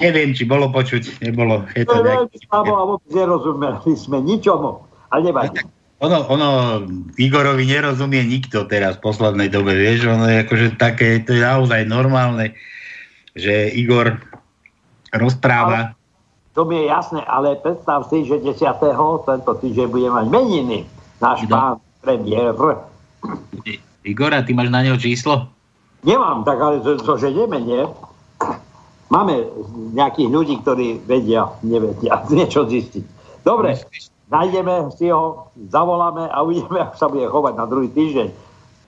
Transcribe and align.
Neviem, 0.00 0.32
či 0.32 0.48
bolo 0.48 0.72
počuť, 0.72 1.20
nebolo. 1.20 1.68
Je 1.76 1.84
To 1.84 2.00
veľmi 2.00 2.36
slabo 2.48 2.72
a 2.72 2.82
vôbec 2.88 3.10
nerozumeli 3.12 3.92
sme 3.92 4.24
ničomu. 4.24 4.80
Ale 5.12 5.28
nevadí. 5.28 5.60
Ono, 6.00 6.24
ono 6.32 6.48
Igorovi 7.20 7.68
nerozumie 7.68 8.24
nikto 8.24 8.64
teraz 8.64 8.96
v 8.96 9.12
poslednej 9.12 9.52
dobe, 9.52 9.76
vieš, 9.76 10.08
ono 10.08 10.24
je 10.32 10.48
akože 10.48 10.80
také, 10.80 11.20
to 11.20 11.36
je 11.36 11.44
naozaj 11.44 11.84
normálne, 11.84 12.56
že 13.36 13.68
Igor 13.76 14.16
rozpráva. 15.12 15.92
To 16.56 16.64
mi 16.64 16.80
je 16.80 16.84
jasné, 16.88 17.20
ale 17.28 17.60
predstav 17.60 18.08
si, 18.08 18.24
že 18.24 18.40
10. 18.40 18.56
tento 19.28 19.52
týždeň 19.60 19.86
bude 19.92 20.08
mať 20.08 20.26
meniny 20.32 20.88
náš 21.20 21.44
No. 21.44 21.52
pán 21.52 21.76
premiér. 22.00 22.56
Igora, 24.00 24.40
ty 24.40 24.56
máš 24.56 24.72
na 24.72 24.80
neho 24.80 24.96
číslo? 24.96 25.52
Nemám, 26.00 26.48
tak 26.48 26.56
ale 26.56 26.80
to, 26.80 26.96
to 26.96 27.20
že 27.20 27.28
nie? 27.36 27.84
Máme 29.10 29.50
nejakých 29.92 30.28
ľudí, 30.30 30.54
ktorí 30.62 31.02
vedia, 31.04 31.50
nevedia, 31.66 32.22
niečo 32.34 32.64
zistiť. 32.64 33.04
Dobre, 33.42 33.74
nájdeme 34.30 34.94
si 34.94 35.10
ho, 35.10 35.50
zavoláme 35.68 36.30
a 36.30 36.36
uvidíme, 36.46 36.78
ako 36.86 36.94
sa 36.96 37.06
bude 37.10 37.26
chovať 37.26 37.54
na 37.58 37.66
druhý 37.66 37.90
týždeň. 37.90 38.28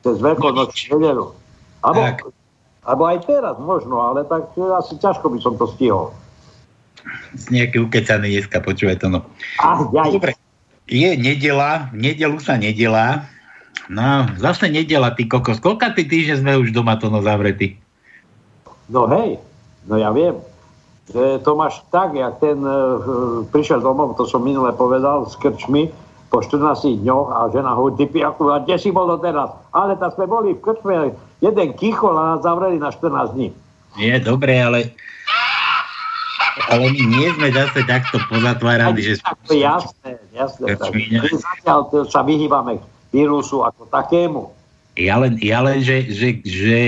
Cez 0.02 0.16
veľkonočnú 0.18 0.98
nedelu. 0.98 1.26
Tak. 1.82 2.30
alebo 2.86 3.02
aj 3.10 3.26
teraz 3.26 3.58
možno, 3.58 3.98
ale 3.98 4.22
tak 4.22 4.54
asi 4.54 4.94
ťažko 5.02 5.34
by 5.34 5.38
som 5.42 5.58
to 5.58 5.66
stihol. 5.74 6.14
Z 7.34 7.50
nejaký 7.50 7.82
ukecaný 7.82 8.38
dneska, 8.38 8.62
počúvaj 8.62 9.02
to 9.02 9.10
no. 9.10 9.26
Ach. 9.58 9.82
Dobre, 9.90 10.38
je 10.86 11.10
nedela, 11.18 11.90
v 11.90 12.10
nedelu 12.10 12.38
sa 12.38 12.54
nedelá. 12.54 13.26
No, 13.90 14.30
zase 14.38 14.70
nedela, 14.70 15.10
ty 15.14 15.26
kokos. 15.26 15.58
Koľka 15.58 15.94
ty 15.94 16.06
týždeň 16.06 16.36
sme 16.38 16.52
už 16.62 16.70
doma 16.70 16.94
to 16.98 17.10
no 17.10 17.18
zavretí? 17.18 17.78
No 18.86 19.10
hej, 19.10 19.42
no 19.86 19.94
ja 19.98 20.10
viem. 20.10 20.38
Že 21.10 21.42
to 21.42 21.58
máš 21.58 21.82
tak, 21.90 22.14
jak 22.14 22.38
ten 22.38 22.62
e, 22.62 22.76
prišiel 23.50 23.82
domov, 23.82 24.14
to 24.14 24.24
som 24.24 24.40
minule 24.40 24.70
povedal, 24.70 25.26
s 25.26 25.34
krčmi, 25.34 25.90
po 26.32 26.40
14 26.40 27.04
dňoch 27.04 27.28
a 27.28 27.38
žena 27.52 27.76
hovorí, 27.76 28.00
ty 28.00 28.06
piaku, 28.08 28.48
a 28.48 28.64
kde 28.64 28.80
si 28.80 28.88
bol 28.88 29.04
doteraz? 29.04 29.52
Ale 29.76 30.00
tak 30.00 30.16
sme 30.16 30.24
boli 30.24 30.56
v 30.56 30.64
krčme, 30.64 31.12
jeden 31.44 31.68
kichol 31.76 32.16
a 32.16 32.34
nás 32.34 32.40
zavreli 32.40 32.80
na 32.80 32.88
14 32.88 33.36
dní. 33.36 33.52
Je, 34.00 34.16
dobre, 34.22 34.56
ale... 34.56 34.96
Ale 36.68 36.88
my 36.88 37.02
nie 37.08 37.28
sme 37.36 37.48
zase 37.52 37.84
takto 37.84 38.20
pozatvárali, 38.28 39.00
že... 39.00 39.12
Tak 39.20 39.36
to 39.44 39.52
je 39.56 39.64
jasné, 39.64 40.10
jasné. 40.36 40.76
Tak. 40.76 40.92
My 40.92 41.20
Zatiaľ 41.32 41.80
sa 42.08 42.20
vyhýbame 42.24 42.80
vírusu 43.12 43.64
ako 43.64 43.88
takému. 43.88 44.52
Ja 44.96 45.20
len, 45.20 45.40
ja 45.40 45.64
len 45.64 45.80
že, 45.80 46.12
že, 46.12 46.40
že 46.44 46.80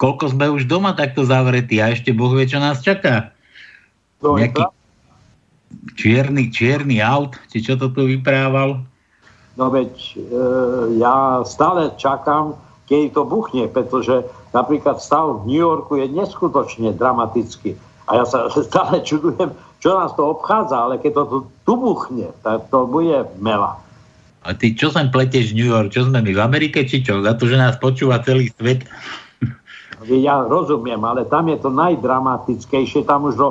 koľko 0.00 0.32
sme 0.32 0.48
už 0.48 0.64
doma 0.64 0.96
takto 0.96 1.28
zavretí 1.28 1.76
a 1.76 1.92
ešte 1.92 2.16
Boh 2.16 2.32
vie, 2.32 2.48
čo 2.48 2.56
nás 2.56 2.80
čaká. 2.80 3.36
To 4.24 4.40
Nejaký 4.40 4.64
pravda. 4.64 4.80
čierny, 6.00 6.48
čierny 6.48 7.04
aut, 7.04 7.36
či 7.52 7.60
čo 7.60 7.76
to 7.76 7.92
tu 7.92 8.08
vyprával. 8.08 8.80
No 9.60 9.68
veď 9.68 9.92
e, 9.92 10.12
ja 10.96 11.44
stále 11.44 11.92
čakám, 12.00 12.56
kedy 12.88 13.12
to 13.12 13.28
buchne, 13.28 13.68
pretože 13.68 14.24
napríklad 14.56 15.04
stav 15.04 15.44
v 15.44 15.52
New 15.52 15.60
Yorku 15.60 16.00
je 16.00 16.08
neskutočne 16.08 16.96
dramatický. 16.96 17.76
A 18.08 18.20
ja 18.20 18.24
sa 18.24 18.48
stále 18.72 19.04
čudujem, 19.04 19.52
čo 19.84 20.00
nás 20.00 20.16
to 20.16 20.32
obchádza, 20.32 20.80
ale 20.80 20.96
keď 20.96 21.12
to 21.12 21.22
tu, 21.28 21.38
tu 21.68 21.72
buchne, 21.76 22.32
tak 22.40 22.72
to 22.72 22.88
bude 22.88 23.28
mela. 23.36 23.76
A 24.48 24.56
ty 24.56 24.72
čo 24.72 24.88
sem 24.88 25.12
pletieš 25.12 25.52
New 25.52 25.68
York? 25.68 25.92
Čo 25.92 26.08
sme 26.08 26.24
my 26.24 26.32
v 26.32 26.40
Amerike, 26.40 26.88
či 26.88 27.04
čo? 27.04 27.20
Za 27.20 27.36
to, 27.36 27.44
že 27.44 27.60
nás 27.60 27.76
počúva 27.76 28.24
celý 28.24 28.48
svet? 28.56 28.88
Ja 30.08 30.40
rozumiem, 30.48 31.00
ale 31.04 31.28
tam 31.28 31.52
je 31.52 31.60
to 31.60 31.68
najdramatickejšie, 31.68 33.04
tam 33.04 33.28
už 33.28 33.36
do 33.36 33.48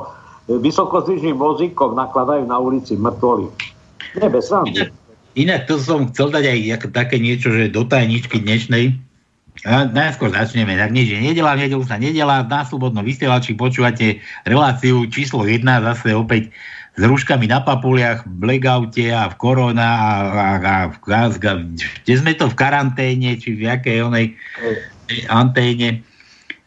vysokozvyžných 0.49 1.37
vozíkov 1.37 1.93
nakladajú 1.93 2.49
na 2.49 2.57
ulici 2.57 2.97
mŕtvoli. 2.97 3.45
Nie, 4.17 4.27
bez 4.33 4.49
srandy. 4.49 4.89
Inak 5.37 5.69
to 5.69 5.77
som 5.77 6.09
chcel 6.09 6.33
dať 6.33 6.49
aj 6.49 6.89
také 6.89 7.21
niečo, 7.21 7.53
že 7.53 7.69
do 7.69 7.85
tajničky 7.85 8.41
dnešnej. 8.41 8.97
A 9.67 9.85
najskôr 9.85 10.33
začneme. 10.33 10.73
Tak 10.73 10.89
nie, 10.89 11.05
že 11.05 11.21
nedela, 11.21 11.53
nedelu 11.53 11.85
sa 11.85 12.01
nedela. 12.01 12.41
Na 12.47 12.65
slobodnom 12.65 13.05
vysielači 13.05 13.53
počúvate 13.53 14.23
reláciu 14.47 15.05
číslo 15.11 15.45
1 15.45 15.61
zase 15.61 16.17
opäť 16.17 16.49
s 16.97 17.01
rúškami 17.05 17.45
na 17.45 17.61
papuliach, 17.61 18.25
v 18.25 18.33
blackoute 18.49 19.05
a 19.13 19.29
v 19.29 19.35
korona 19.37 19.87
a, 19.87 20.09
a, 20.09 20.47
a, 20.57 20.75
a, 20.89 21.19
kde 22.03 22.13
sme 22.17 22.33
to 22.33 22.49
v 22.49 22.57
karanténe, 22.57 23.37
či 23.37 23.53
v 23.53 23.69
jakej 23.69 24.09
onej 24.09 24.25
anténe. 25.29 26.01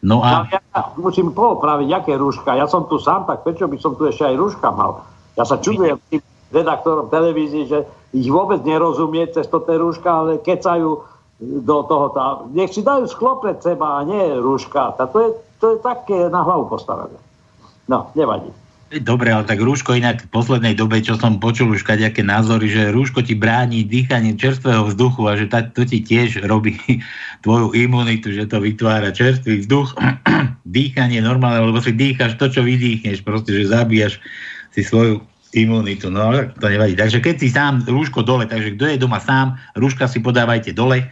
No 0.03 0.19
Ja, 0.19 0.43
a 0.43 0.59
ja 0.75 0.81
musím 0.99 1.31
poopraviť, 1.31 1.89
aké 1.95 2.13
rúška. 2.19 2.59
Ja 2.59 2.67
som 2.67 2.91
tu 2.91 2.99
sám, 2.99 3.23
tak 3.23 3.47
prečo 3.47 3.71
by 3.71 3.79
som 3.79 3.95
tu 3.95 4.03
ešte 4.03 4.27
aj 4.27 4.35
rúška 4.35 4.67
mal? 4.75 5.07
Ja 5.39 5.47
sa 5.47 5.57
čudujem 5.63 5.95
tým 6.11 6.19
redaktorom 6.51 7.07
televízii, 7.07 7.65
že 7.71 7.87
ich 8.11 8.27
vôbec 8.27 8.61
nerozumie 8.67 9.25
cez 9.31 9.47
to 9.47 9.63
tie 9.63 9.79
rúška, 9.79 10.11
ale 10.11 10.43
kecajú 10.43 11.01
do 11.39 11.77
toho. 11.87 12.05
Tá, 12.13 12.43
nech 12.51 12.75
si 12.75 12.83
dajú 12.83 13.07
sklo 13.07 13.39
seba 13.63 14.03
a 14.03 14.05
nie 14.05 14.37
rúška. 14.37 14.93
Tá, 14.99 15.07
to, 15.07 15.17
je, 15.23 15.29
to 15.57 15.65
je 15.73 15.77
také 15.79 16.27
na 16.27 16.43
hlavu 16.43 16.67
postavené. 16.67 17.17
No, 17.87 18.11
nevadí. 18.13 18.51
Dobre, 19.01 19.33
ale 19.33 19.49
tak 19.49 19.57
rúško 19.57 19.97
inak 19.97 20.21
v 20.21 20.29
poslednej 20.29 20.77
dobe, 20.77 21.01
čo 21.01 21.17
som 21.17 21.41
počul 21.41 21.73
už 21.73 21.81
kaďaké 21.81 22.21
názory, 22.21 22.69
že 22.69 22.93
rúško 22.93 23.25
ti 23.25 23.33
bráni 23.33 23.81
dýchanie 23.81 24.37
čerstvého 24.37 24.85
vzduchu 24.85 25.25
a 25.25 25.33
že 25.33 25.49
tá, 25.49 25.65
to 25.65 25.81
ti 25.81 26.05
tiež 26.05 26.45
robí 26.45 26.77
tvoju 27.43 27.73
imunitu, 27.73 28.29
že 28.29 28.45
to 28.45 28.61
vytvára 28.61 29.09
čerstvý 29.09 29.65
vzduch, 29.65 29.97
dýchanie 30.77 31.25
normálne, 31.25 31.65
lebo 31.65 31.81
si 31.81 31.89
dýchaš 31.89 32.37
to, 32.37 32.53
čo 32.53 32.61
vydýchneš, 32.61 33.25
proste, 33.25 33.57
že 33.57 33.73
zabíjaš 33.73 34.21
si 34.69 34.85
svoju 34.85 35.25
imunitu. 35.57 36.13
No 36.13 36.29
to 36.61 36.65
nevadí. 36.69 36.93
Takže 36.93 37.17
keď 37.17 37.35
si 37.41 37.49
sám 37.49 37.85
rúško 37.89 38.21
dole, 38.21 38.45
takže 38.45 38.77
kto 38.77 38.93
je 38.93 39.01
doma 39.01 39.17
sám, 39.17 39.57
rúška 39.73 40.05
si 40.05 40.21
podávajte 40.21 40.69
dole, 40.69 41.09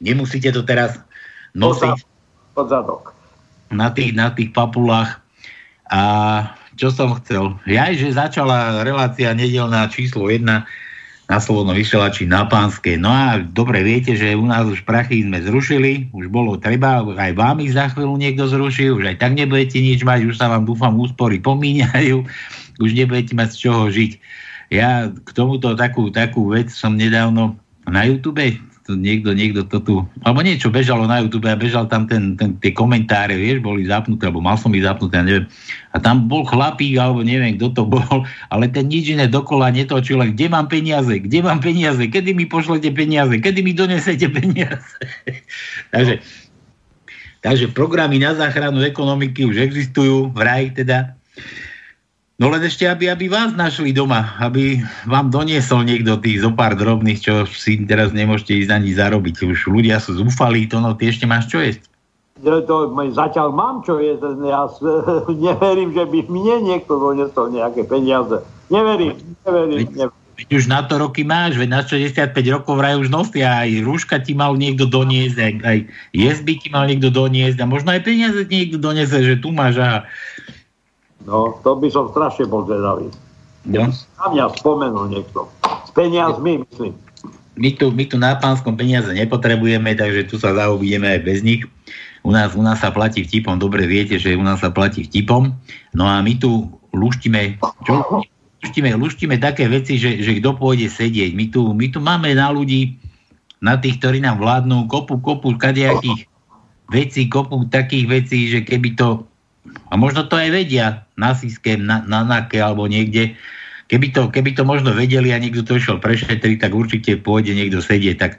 nemusíte 0.00 0.48
to 0.48 0.64
teraz 0.64 0.96
nosiť 1.52 1.92
Pod 2.56 2.72
zadok. 2.72 3.12
na 3.68 3.92
tých, 3.92 4.16
na 4.16 4.32
tých 4.32 4.52
papulách. 4.52 5.20
A 5.88 6.00
čo 6.78 6.94
som 6.94 7.18
chcel? 7.18 7.58
Ja, 7.66 7.90
že 7.90 8.14
začala 8.14 8.86
relácia 8.86 9.34
nedelná 9.34 9.90
číslo 9.90 10.30
1 10.30 10.46
na 11.28 11.36
Slobodnom 11.36 11.76
vysielači 11.76 12.24
na 12.24 12.48
Pánskej. 12.48 12.96
No 12.96 13.12
a 13.12 13.36
dobre 13.36 13.84
viete, 13.84 14.16
že 14.16 14.32
u 14.32 14.48
nás 14.48 14.64
už 14.64 14.86
prachy 14.88 15.26
sme 15.26 15.44
zrušili, 15.44 16.08
už 16.16 16.32
bolo 16.32 16.56
treba, 16.56 17.04
aj 17.04 17.36
vám 17.36 17.60
ich 17.60 17.76
za 17.76 17.92
chvíľu 17.92 18.16
niekto 18.16 18.48
zruší, 18.48 18.88
už 18.88 19.12
aj 19.12 19.16
tak 19.20 19.36
nebudete 19.36 19.76
nič 19.76 20.06
mať, 20.06 20.24
už 20.24 20.40
sa 20.40 20.48
vám 20.48 20.64
dúfam 20.64 20.96
úspory 20.96 21.36
pomíňajú, 21.42 22.24
už 22.84 22.90
nebudete 22.96 23.36
mať 23.36 23.48
z 23.52 23.56
čoho 23.68 23.82
žiť. 23.92 24.12
Ja 24.72 25.12
k 25.12 25.28
tomuto 25.36 25.76
takú, 25.76 26.08
takú 26.08 26.48
vec 26.48 26.72
som 26.72 26.96
nedávno 26.96 27.60
na 27.84 28.08
YouTube, 28.08 28.40
to 28.88 28.96
niekto, 28.96 29.36
niekto 29.36 29.68
to 29.68 29.84
tu, 29.84 29.94
alebo 30.24 30.40
niečo 30.40 30.72
bežalo 30.72 31.04
na 31.04 31.20
YouTube 31.20 31.44
a 31.44 31.60
bežal 31.60 31.84
tam 31.92 32.08
ten, 32.08 32.40
ten, 32.40 32.56
tie 32.56 32.72
komentáre, 32.72 33.36
vieš, 33.36 33.60
boli 33.60 33.84
zapnuté, 33.84 34.24
alebo 34.24 34.40
mal 34.40 34.56
som 34.56 34.72
ich 34.72 34.80
zapnuté, 34.80 35.20
ja 35.20 35.24
neviem. 35.28 35.44
A 35.92 36.00
tam 36.00 36.24
bol 36.24 36.48
chlapík, 36.48 36.96
alebo 36.96 37.20
neviem, 37.20 37.60
kto 37.60 37.76
to 37.76 37.84
bol, 38.00 38.24
ale 38.48 38.64
ten 38.72 38.88
nič 38.88 39.12
iné 39.12 39.28
dokola 39.28 39.68
netočil, 39.68 40.24
kde 40.32 40.48
mám 40.48 40.72
peniaze, 40.72 41.20
kde 41.20 41.44
mám 41.44 41.60
peniaze, 41.60 42.00
kedy 42.00 42.32
mi 42.32 42.48
pošlete 42.48 42.88
peniaze, 42.96 43.36
kedy 43.36 43.60
mi 43.60 43.76
donesete 43.76 44.24
peniaze. 44.40 44.96
takže, 45.92 46.24
takže 47.44 47.68
programy 47.76 48.16
na 48.16 48.32
záchranu 48.32 48.80
ekonomiky 48.80 49.44
už 49.44 49.60
existujú, 49.60 50.32
vraj 50.32 50.72
teda. 50.72 51.12
No 52.38 52.54
len 52.54 52.62
ešte, 52.62 52.86
aby, 52.86 53.10
aby 53.10 53.26
vás 53.26 53.50
našli 53.58 53.90
doma, 53.90 54.38
aby 54.38 54.78
vám 55.10 55.26
doniesol 55.26 55.82
niekto 55.82 56.22
tých 56.22 56.46
zo 56.46 56.54
pár 56.54 56.78
drobných, 56.78 57.18
čo 57.18 57.34
si 57.50 57.82
teraz 57.82 58.14
nemôžete 58.14 58.62
ísť 58.62 58.70
ani 58.70 58.94
zarobiť. 58.94 59.42
Už 59.42 59.66
ľudia 59.66 59.98
sú 59.98 60.22
zúfalí, 60.22 60.70
to 60.70 60.78
no, 60.78 60.94
ty 60.94 61.10
ešte 61.10 61.26
máš 61.26 61.50
čo 61.50 61.58
jesť. 61.58 61.82
To, 62.46 62.94
zatiaľ 63.10 63.50
mám 63.50 63.82
čo 63.82 63.98
jesť, 63.98 64.38
ja 64.46 64.70
neverím, 65.50 65.90
že 65.90 66.06
by 66.06 66.18
mne 66.30 66.56
niekto 66.70 66.94
doniesol 66.94 67.50
nejaké 67.50 67.82
peniaze. 67.90 68.38
Neverím, 68.70 69.18
neverím, 69.42 69.90
neverím. 69.90 70.14
Veď 70.38 70.54
už 70.54 70.70
na 70.70 70.86
to 70.86 71.02
roky 71.02 71.26
máš, 71.26 71.58
veď 71.58 71.68
na 71.74 71.82
65 71.82 72.30
rokov 72.54 72.78
vraj 72.78 72.94
už 72.94 73.10
nosia, 73.10 73.66
aj 73.66 73.82
rúška 73.82 74.22
ti 74.22 74.38
mal 74.38 74.54
niekto 74.54 74.86
doniesť, 74.86 75.34
aj, 75.34 75.52
aj 75.66 75.78
jesť 76.14 76.42
by 76.46 76.54
ti 76.62 76.68
mal 76.70 76.86
niekto 76.86 77.10
doniesť 77.10 77.58
a 77.58 77.66
možno 77.66 77.90
aj 77.90 78.06
peniaze 78.06 78.46
ti 78.46 78.62
niekto 78.62 78.78
doniesie, 78.78 79.18
že 79.26 79.42
tu 79.42 79.50
máš 79.50 79.82
a... 79.82 80.06
No, 81.28 81.60
to 81.60 81.76
by 81.76 81.92
som 81.92 82.08
strašne 82.08 82.48
bol 82.48 82.64
zvedavý. 82.64 83.12
No. 83.68 83.92
Na 83.92 84.26
mňa 84.32 84.44
spomenul 84.56 85.12
niekto. 85.12 85.44
S 85.84 85.92
peniazmi, 85.92 86.64
myslím. 86.64 86.96
My 87.58 87.70
tu, 87.76 87.92
my 87.92 88.04
tu 88.08 88.16
na 88.16 88.32
pánskom 88.38 88.78
peniaze 88.78 89.12
nepotrebujeme, 89.12 89.92
takže 89.92 90.30
tu 90.30 90.40
sa 90.40 90.56
zaobídeme 90.56 91.04
aj 91.04 91.20
bez 91.20 91.44
nich. 91.44 91.68
U 92.24 92.32
nás, 92.32 92.56
u 92.56 92.62
nás 92.64 92.80
sa 92.80 92.88
platí 92.88 93.28
vtipom, 93.28 93.60
dobre 93.60 93.84
viete, 93.84 94.16
že 94.16 94.38
u 94.38 94.40
nás 94.40 94.64
sa 94.64 94.72
platí 94.72 95.04
vtipom. 95.04 95.52
No 95.92 96.04
a 96.08 96.24
my 96.24 96.32
tu 96.38 96.70
luštíme, 96.96 97.60
čo? 97.84 98.24
luštíme, 98.64 98.90
luštíme 98.96 99.36
také 99.36 99.68
veci, 99.68 100.00
že, 100.00 100.22
že 100.22 100.38
kto 100.40 100.56
pôjde 100.56 100.88
sedieť. 100.88 101.34
My 101.34 101.46
tu, 101.50 101.76
my 101.76 101.86
tu 101.92 101.98
máme 102.00 102.32
na 102.32 102.48
ľudí, 102.48 102.96
na 103.58 103.74
tých, 103.76 103.98
ktorí 103.98 104.22
nám 104.22 104.38
vládnu, 104.38 104.86
kopu, 104.86 105.18
kopu 105.18 105.58
kadejakých 105.58 106.30
vecí, 106.88 107.26
kopu 107.26 107.66
takých 107.68 108.06
vecí, 108.06 108.38
že 108.48 108.62
keby 108.62 108.94
to, 108.94 109.26
a 109.88 109.94
možno 109.96 110.24
to 110.28 110.36
aj 110.36 110.48
vedia 110.52 111.04
na 111.16 111.32
Siske, 111.36 111.76
na, 111.76 112.04
na 112.04 112.24
NAKE 112.24 112.60
alebo 112.60 112.88
niekde, 112.88 113.36
keby 113.88 114.12
to, 114.12 114.28
keby 114.32 114.56
to 114.56 114.64
možno 114.64 114.92
vedeli 114.92 115.32
a 115.32 115.40
niekto 115.40 115.64
to 115.64 115.76
išiel 115.76 116.00
prešetriť, 116.00 116.56
tak 116.60 116.72
určite 116.72 117.20
pôjde 117.20 117.52
niekto 117.56 117.80
sedieť. 117.80 118.16
Tak 118.16 118.32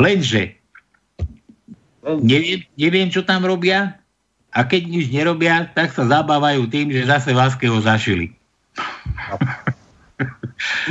lenže 0.00 0.56
neviem, 2.24 2.66
neviem, 2.76 3.08
čo 3.08 3.22
tam 3.22 3.46
robia 3.46 3.96
a 4.52 4.60
keď 4.68 4.82
nič 4.84 5.06
nerobia, 5.08 5.72
tak 5.72 5.96
sa 5.96 6.04
zabávajú 6.04 6.68
tým, 6.68 6.92
že 6.92 7.08
zase 7.08 7.32
Váskeho 7.32 7.80
zašili. 7.80 8.36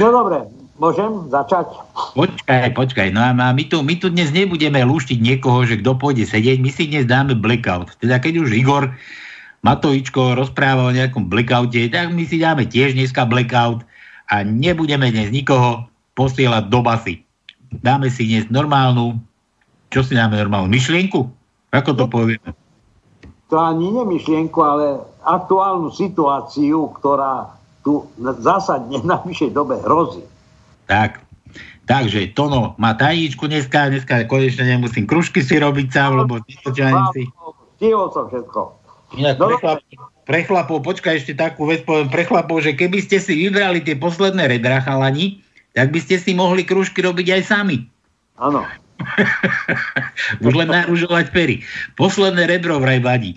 No 0.01 0.09
dobre, 0.09 0.50
môžem 0.81 1.30
začať? 1.30 1.69
Počkaj, 2.18 2.74
počkaj. 2.74 3.07
No 3.13 3.21
a 3.21 3.31
my 3.33 3.63
tu, 3.69 3.86
my 3.86 3.95
tu 4.01 4.09
dnes 4.09 4.33
nebudeme 4.33 4.81
lúštiť 4.81 5.21
niekoho, 5.21 5.62
že 5.69 5.77
kto 5.77 5.94
pôjde 5.94 6.25
sedieť, 6.25 6.57
my 6.57 6.69
si 6.74 6.89
dnes 6.89 7.06
dáme 7.06 7.38
blackout. 7.38 7.94
Teda 8.01 8.18
keď 8.18 8.42
už 8.42 8.50
Igor 8.57 8.89
Matovičko 9.62 10.34
rozpráva 10.34 10.90
o 10.90 10.96
nejakom 10.96 11.30
blackoute, 11.30 11.86
tak 11.94 12.10
my 12.10 12.25
si 12.25 12.42
dáme 12.42 12.66
tiež 12.66 12.98
dneska 12.98 13.30
blackout 13.30 13.86
a 14.34 14.42
nebudeme 14.42 15.13
dnes 15.13 15.30
nikoho 15.30 15.86
posielať 16.18 16.66
do 16.74 16.81
basy. 16.81 17.22
Dáme 17.69 18.10
si 18.10 18.25
dnes 18.25 18.50
normálnu, 18.50 19.22
čo 19.94 20.02
si 20.02 20.18
dáme 20.18 20.34
normálnu, 20.34 20.66
myšlienku? 20.74 21.30
Ako 21.72 21.94
to 21.94 22.10
povieme? 22.10 22.58
To 23.54 23.56
ani 23.62 23.94
nemyšlienku, 23.94 24.58
ale 24.66 25.06
aktuálnu 25.22 25.94
situáciu, 25.94 26.90
ktorá 26.98 27.54
tu 27.86 28.10
zásadne 28.42 28.98
na 29.06 29.22
vyššej 29.22 29.52
dobe 29.54 29.78
hrozí. 29.86 30.25
Tak, 30.90 31.22
takže 31.86 32.34
Tono 32.34 32.74
má 32.81 32.98
tajničku 32.98 33.46
dneska, 33.46 33.94
dneska 33.94 34.25
konečne 34.25 34.66
nemusím 34.66 35.06
kružky 35.06 35.46
si 35.46 35.62
robiť 35.62 35.88
sám, 35.94 36.18
lebo 36.18 36.42
si... 36.50 36.58
Stihol 37.78 38.08
som 38.10 38.25
všetko. 38.25 38.81
Inak 39.12 39.36
pre, 39.36 39.56
chlap, 39.60 39.80
pre 40.24 40.40
chlapov, 40.48 40.78
počkaj 40.88 41.19
ešte 41.19 41.34
takú 41.36 41.68
vec 41.68 41.84
poviem, 41.84 42.08
pre 42.08 42.24
chlapov, 42.24 42.63
že 42.63 42.72
keby 42.72 43.04
ste 43.04 43.19
si 43.19 43.36
vybrali 43.36 43.84
tie 43.84 44.00
posledné 44.00 44.48
redra 44.48 44.80
chalani, 44.80 45.44
tak 45.75 45.92
by 45.92 46.00
ste 46.00 46.16
si 46.16 46.31
mohli 46.31 46.63
kružky 46.63 47.04
robiť 47.04 47.28
aj 47.36 47.42
sami. 47.48 47.84
Áno. 48.40 48.63
Už 50.46 50.54
len 50.56 50.69
naružovať 50.72 51.34
pery. 51.36 51.66
Posledné 52.00 52.48
rebro 52.48 52.80
vraj 52.80 53.04
vadí. 53.04 53.36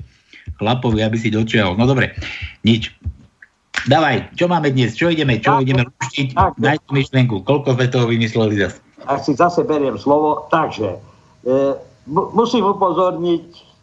Chlapovi, 0.60 1.02
aby 1.02 1.18
si 1.18 1.34
dočiahol. 1.34 1.74
No 1.74 1.88
dobre, 1.90 2.14
nič. 2.62 2.94
Dávaj, 3.90 4.32
čo 4.38 4.46
máme 4.46 4.70
dnes? 4.70 4.94
Čo 4.94 5.10
ideme? 5.10 5.42
Čo 5.42 5.58
tak, 5.58 5.66
ideme 5.66 5.82
rušiť? 5.84 6.28
Daj 6.56 6.78
tú 6.86 6.90
myšlenku. 6.94 7.34
Koľko 7.42 7.74
sme 7.74 7.86
toho 7.90 8.06
vymysleli 8.06 8.54
zase? 8.62 8.78
Ak 9.04 9.20
si 9.26 9.36
zase 9.36 9.66
beriem 9.66 10.00
slovo, 10.00 10.48
takže 10.48 10.96
e, 11.44 11.76
musím 12.08 12.64
upozorniť 12.64 13.73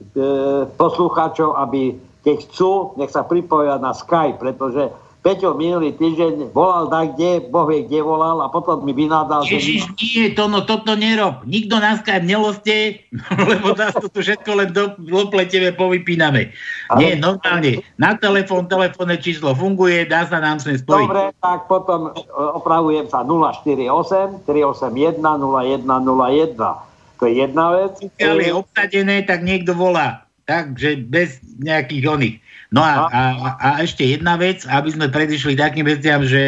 poslucháčov, 0.77 1.57
aby 1.57 1.97
keď 2.21 2.37
chcú, 2.49 2.93
nech 3.01 3.09
sa 3.09 3.25
pripoja 3.25 3.81
na 3.81 3.97
Skype, 3.97 4.37
pretože 4.37 4.93
Peťo 5.21 5.53
minulý 5.53 5.93
týždeň 6.01 6.49
volal 6.49 6.89
tak, 6.89 7.13
kde, 7.13 7.45
Boh 7.53 7.69
vie, 7.69 7.85
kde 7.85 8.01
volal 8.01 8.41
a 8.41 8.49
potom 8.49 8.81
mi 8.81 8.89
vynádal. 8.89 9.45
Ježiš, 9.45 9.85
že... 9.93 10.17
nie, 10.17 10.33
to, 10.33 10.49
no 10.49 10.65
toto 10.65 10.97
nerob. 10.97 11.45
Nikto 11.45 11.77
na 11.77 12.01
Skype 12.01 12.25
neloste, 12.25 13.05
lebo 13.53 13.77
nás 13.77 13.93
to 13.93 14.09
tu 14.09 14.25
všetko 14.25 14.49
len 14.57 14.73
do, 14.73 14.97
dople 14.97 15.45
tebe 15.45 15.77
povypíname. 15.77 16.49
Ale... 16.89 16.97
Nie, 16.97 17.11
normálne. 17.21 17.85
Na 18.01 18.17
telefón, 18.17 18.65
telefónne 18.65 19.21
číslo 19.21 19.53
funguje, 19.53 20.09
dá 20.09 20.25
sa 20.25 20.41
nám 20.41 20.57
sem 20.57 20.81
spojiť. 20.81 21.05
Dobre, 21.05 21.29
tak 21.37 21.69
potom 21.69 22.09
e, 22.09 22.25
opravujem 22.57 23.05
sa 23.05 23.21
048 23.21 24.41
381 24.49 25.21
0101. 25.21 26.90
To 27.21 27.29
je 27.29 27.37
jedna 27.37 27.69
vec. 27.77 27.93
Keď 28.17 28.33
je 28.41 28.53
obsadené, 28.57 29.21
tak 29.21 29.45
niekto 29.45 29.77
volá. 29.77 30.25
Takže 30.49 31.05
bez 31.05 31.37
nejakých 31.61 32.09
oných. 32.09 32.37
No 32.73 32.81
a, 32.81 33.05
a, 33.11 33.21
a 33.59 33.69
ešte 33.83 34.07
jedna 34.07 34.39
vec, 34.39 34.65
aby 34.65 34.89
sme 34.89 35.11
predišli 35.11 35.59
takým 35.59 35.85
veciam, 35.85 36.23
že, 36.25 36.47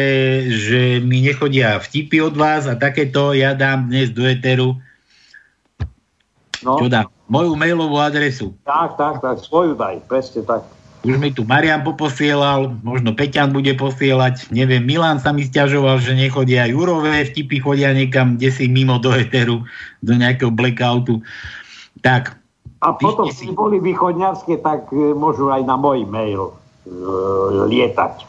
že 0.50 0.80
mi 0.98 1.22
nechodia 1.22 1.78
vtipy 1.78 2.24
od 2.24 2.34
vás 2.34 2.64
a 2.66 2.74
takéto, 2.74 3.36
ja 3.36 3.52
dám 3.52 3.92
dnes 3.92 4.10
do 4.10 4.24
Eteru 4.24 4.80
no. 6.64 6.80
čo 6.80 6.88
dám? 6.88 7.12
Moju 7.28 7.52
mailovú 7.54 8.00
adresu. 8.00 8.56
Tak, 8.64 8.96
tak, 8.96 9.20
tak, 9.20 9.36
svoju 9.44 9.76
daj, 9.76 10.00
presne 10.08 10.40
tak. 10.48 10.64
Už 11.04 11.20
mi 11.20 11.28
tu 11.36 11.44
Marian 11.44 11.84
poposielal, 11.84 12.80
možno 12.80 13.12
Peťan 13.12 13.52
bude 13.52 13.76
posielať, 13.76 14.48
neviem, 14.48 14.80
Milan 14.80 15.20
sa 15.20 15.36
mi 15.36 15.44
stiažoval, 15.44 16.00
že 16.00 16.16
nechodia, 16.16 16.64
Jurové 16.64 17.28
vtipy 17.28 17.60
chodia 17.60 17.92
niekam, 17.92 18.40
kde 18.40 18.48
si 18.48 18.64
mimo 18.72 18.96
do 18.96 19.12
Eteru, 19.12 19.68
do 20.00 20.12
nejakého 20.16 20.48
blackoutu. 20.48 21.20
Tak, 22.00 22.40
a 22.84 22.92
potom, 22.92 23.32
keď 23.32 23.56
boli 23.56 23.80
východňarské, 23.80 24.60
tak 24.60 24.92
e, 24.92 25.16
môžu 25.16 25.48
aj 25.48 25.64
na 25.64 25.80
môj 25.80 26.04
mail 26.04 26.52
e, 26.52 26.92
lietať. 27.64 28.28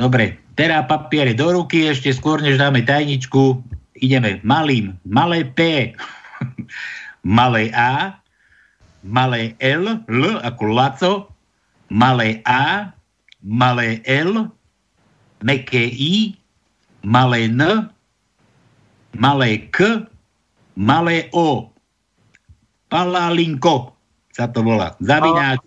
Dobre, 0.00 0.40
teraz 0.56 0.88
papiere 0.88 1.36
do 1.36 1.52
ruky, 1.52 1.92
ešte 1.92 2.08
skôr 2.16 2.40
než 2.40 2.56
dáme 2.56 2.80
tajničku, 2.80 3.60
ideme 4.00 4.40
malým, 4.40 4.96
malé 5.04 5.44
P, 5.44 5.92
malé 7.40 7.68
A, 7.76 8.16
malé 9.04 9.52
L, 9.60 10.00
L 10.08 10.40
ako 10.40 10.62
Laco, 10.72 11.12
malé 11.92 12.42
A, 12.44 12.92
malé 13.42 14.02
L, 14.06 14.50
meké 15.42 15.90
I, 15.90 16.34
malé 17.06 17.50
N, 17.50 17.90
malé 19.14 19.70
K, 19.70 20.06
malé 20.74 21.30
O. 21.32 21.70
Palalinko 22.86 23.96
sa 24.30 24.46
to 24.46 24.62
volá. 24.62 24.94
Zavináč 25.02 25.58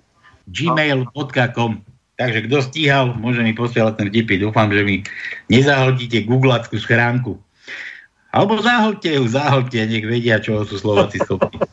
gmail.com 0.50 1.84
Takže 2.20 2.52
kto 2.52 2.58
stíhal, 2.60 3.16
môže 3.16 3.40
mi 3.40 3.56
posielať 3.56 3.96
ten 3.96 4.08
vtipy. 4.12 4.44
Dúfam, 4.44 4.68
že 4.68 4.84
mi 4.84 5.08
nezahltíte 5.48 6.28
googlackú 6.28 6.76
schránku. 6.76 7.40
Alebo 8.36 8.60
zahoďte 8.60 9.16
ju, 9.16 9.24
zahoďte, 9.24 9.88
nech 9.88 10.04
vedia, 10.06 10.44
čo 10.44 10.68
sú 10.68 10.76
Slováci 10.78 11.18
schopní. 11.24 11.58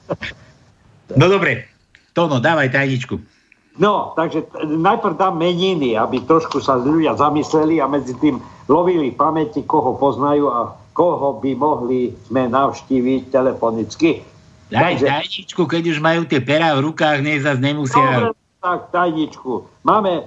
No 1.15 1.31
dobre, 1.31 1.71
Tono, 2.19 2.43
dávaj 2.43 2.75
tajničku. 2.75 3.23
No, 3.77 4.17
takže 4.17 4.49
najprv 4.65 5.21
dám 5.21 5.37
meniny, 5.37 6.01
aby 6.01 6.25
trošku 6.25 6.65
sa 6.65 6.81
ľudia 6.81 7.13
zamysleli 7.13 7.77
a 7.77 7.85
medzi 7.85 8.17
tým 8.17 8.41
lovili 8.73 9.13
pamäti, 9.13 9.61
koho 9.69 10.01
poznajú 10.01 10.49
a 10.49 10.73
koho 10.97 11.37
by 11.45 11.53
mohli 11.53 12.17
sme 12.25 12.49
navštíviť 12.49 13.29
telefonicky. 13.29 14.25
Daj 14.73 14.99
Takže... 14.99 15.07
tajničku, 15.07 15.63
keď 15.69 15.83
už 15.93 15.99
majú 16.01 16.25
tie 16.25 16.41
pera 16.41 16.73
v 16.75 16.89
rukách, 16.89 17.21
nech 17.21 17.45
zase 17.45 17.61
nemusia... 17.61 18.33
Dobre, 18.33 18.35
tak 18.65 18.81
tajničku. 18.91 19.53
Máme 19.85 20.25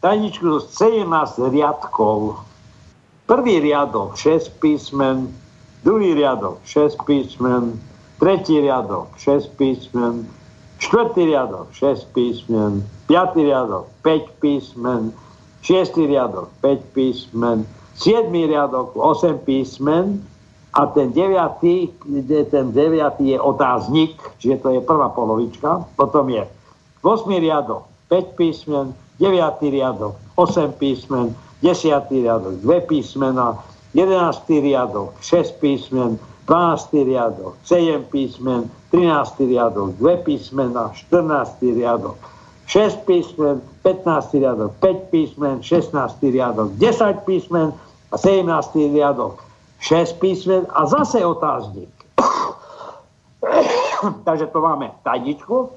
tajničku 0.00 0.64
z 0.64 0.66
17 1.04 1.52
riadkov. 1.52 2.40
Prvý 3.28 3.62
riadok 3.62 4.18
6 4.18 4.58
písmen, 4.58 5.30
druhý 5.86 6.18
riadok 6.18 6.58
6 6.66 6.98
písmen, 7.06 7.78
tretí 8.18 8.58
riadok 8.58 9.12
6 9.20 9.54
písmen, 9.54 10.26
štvrtý 10.80 11.28
riadok 11.28 11.68
6 11.76 12.16
písmen, 12.16 12.80
piatý 13.06 13.46
riadok 13.46 13.86
5 14.02 14.40
písmen, 14.40 15.12
šiestý 15.60 16.08
riadok 16.08 16.48
5 16.64 16.96
písmen, 16.96 17.68
siedmý 17.94 18.48
riadok 18.48 18.96
8 18.96 19.44
písmen, 19.44 20.24
a 20.70 20.86
ten 20.86 21.10
deviatý, 21.10 21.90
ten 22.50 22.70
deviatý 22.70 23.34
je 23.34 23.38
otáznik, 23.42 24.14
čiže 24.38 24.62
to 24.62 24.68
je 24.70 24.80
prvá 24.80 25.10
polovička, 25.10 25.82
potom 25.98 26.30
je 26.30 26.46
8 27.02 27.26
riadok 27.26 27.90
5 28.06 28.38
písmen, 28.38 28.94
9 29.18 29.60
riadok 29.66 30.14
8 30.38 30.72
písmen, 30.78 31.34
10. 31.60 32.08
riadok 32.08 32.54
2 32.64 32.88
písmena, 32.88 33.58
11. 33.92 34.64
riadok 34.64 35.12
6 35.20 35.60
písmen, 35.60 36.16
12. 36.48 37.04
riadok 37.04 37.52
7 37.68 38.06
písmen, 38.08 38.70
13. 38.90 39.46
riadok 39.46 39.94
2 39.98 40.26
písmena, 40.26 40.90
14. 40.94 41.62
riadok 41.62 42.18
6 42.66 43.06
písmen, 43.06 43.62
15. 43.82 44.42
riadok 44.42 44.70
5 44.82 45.10
písmen, 45.10 45.62
16. 45.62 46.22
riadok 46.22 46.74
10 46.78 47.26
písmen 47.26 47.74
a 48.10 48.16
17. 48.18 48.94
riadok 48.94 49.42
6 49.78 50.18
písmen 50.18 50.66
a 50.74 50.86
zase 50.86 51.22
otáznik. 51.22 51.90
Takže 54.26 54.50
to 54.50 54.58
máme 54.60 54.90
tajničku 55.06 55.70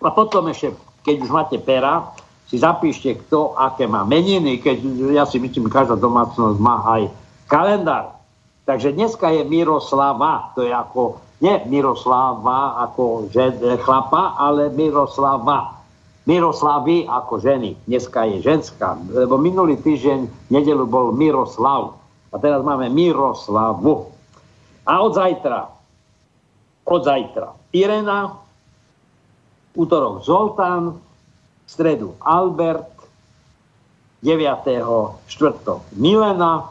a 0.00 0.08
potom 0.08 0.48
ešte, 0.48 0.72
keď 1.04 1.16
už 1.24 1.30
máte 1.30 1.56
pera, 1.60 2.12
si 2.50 2.58
zapíšte, 2.58 3.14
kto 3.14 3.54
aké 3.54 3.86
má 3.86 4.02
meniny, 4.02 4.58
keď 4.58 4.82
ja 5.14 5.22
si 5.22 5.38
myslím, 5.38 5.70
každá 5.70 5.94
domácnosť 5.94 6.58
má 6.58 6.82
aj 6.98 7.02
kalendár. 7.46 8.18
Takže 8.66 8.90
dneska 8.90 9.30
je 9.30 9.46
Miroslava, 9.46 10.50
to 10.58 10.66
je 10.66 10.74
ako, 10.74 11.22
nie 11.40 11.56
Miroslava 11.66 12.84
ako 12.84 13.32
žen, 13.32 13.56
chlapa, 13.80 14.36
ale 14.36 14.68
Miroslava. 14.72 15.80
Miroslavy 16.28 17.08
ako 17.08 17.40
ženy. 17.40 17.74
Dneska 17.88 18.28
je 18.28 18.44
ženská, 18.44 18.94
lebo 19.08 19.40
minulý 19.40 19.80
týždeň, 19.80 20.52
nedelu 20.52 20.84
bol 20.84 21.16
Miroslav. 21.16 21.96
A 22.30 22.36
teraz 22.38 22.62
máme 22.62 22.86
Miroslavu. 22.92 24.12
A 24.86 24.92
od 25.00 25.16
zajtra, 25.16 25.66
od 26.86 27.02
zajtra 27.02 27.50
Irena, 27.74 28.36
útorok 29.74 30.22
Zoltán, 30.22 31.00
stredu 31.66 32.14
Albert, 32.22 32.86
9. 34.22 34.36
štvrtok 35.26 35.80
Milena, 35.96 36.68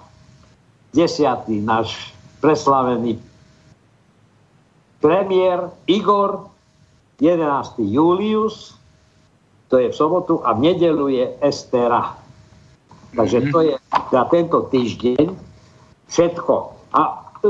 10. 0.94 1.50
náš 1.66 2.14
preslavený 2.40 3.18
premiér 5.02 5.72
Igor, 5.88 6.48
11. 7.20 7.80
Julius, 7.80 8.76
to 9.68 9.80
je 9.80 9.92
v 9.92 9.96
sobotu, 9.96 10.40
a 10.44 10.56
v 10.56 10.72
nedelu 10.72 11.08
je 11.12 11.26
Estera. 11.44 12.16
Takže 13.16 13.50
to 13.50 13.60
je 13.66 13.74
za 13.90 14.24
tento 14.30 14.70
týždeň 14.70 15.34
všetko. 16.10 16.54
A 16.94 17.02
e, 17.42 17.50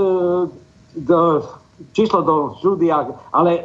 do, 1.00 1.20
číslo 1.94 2.20
do 2.24 2.36
štúdia, 2.60 3.08
ale 3.32 3.64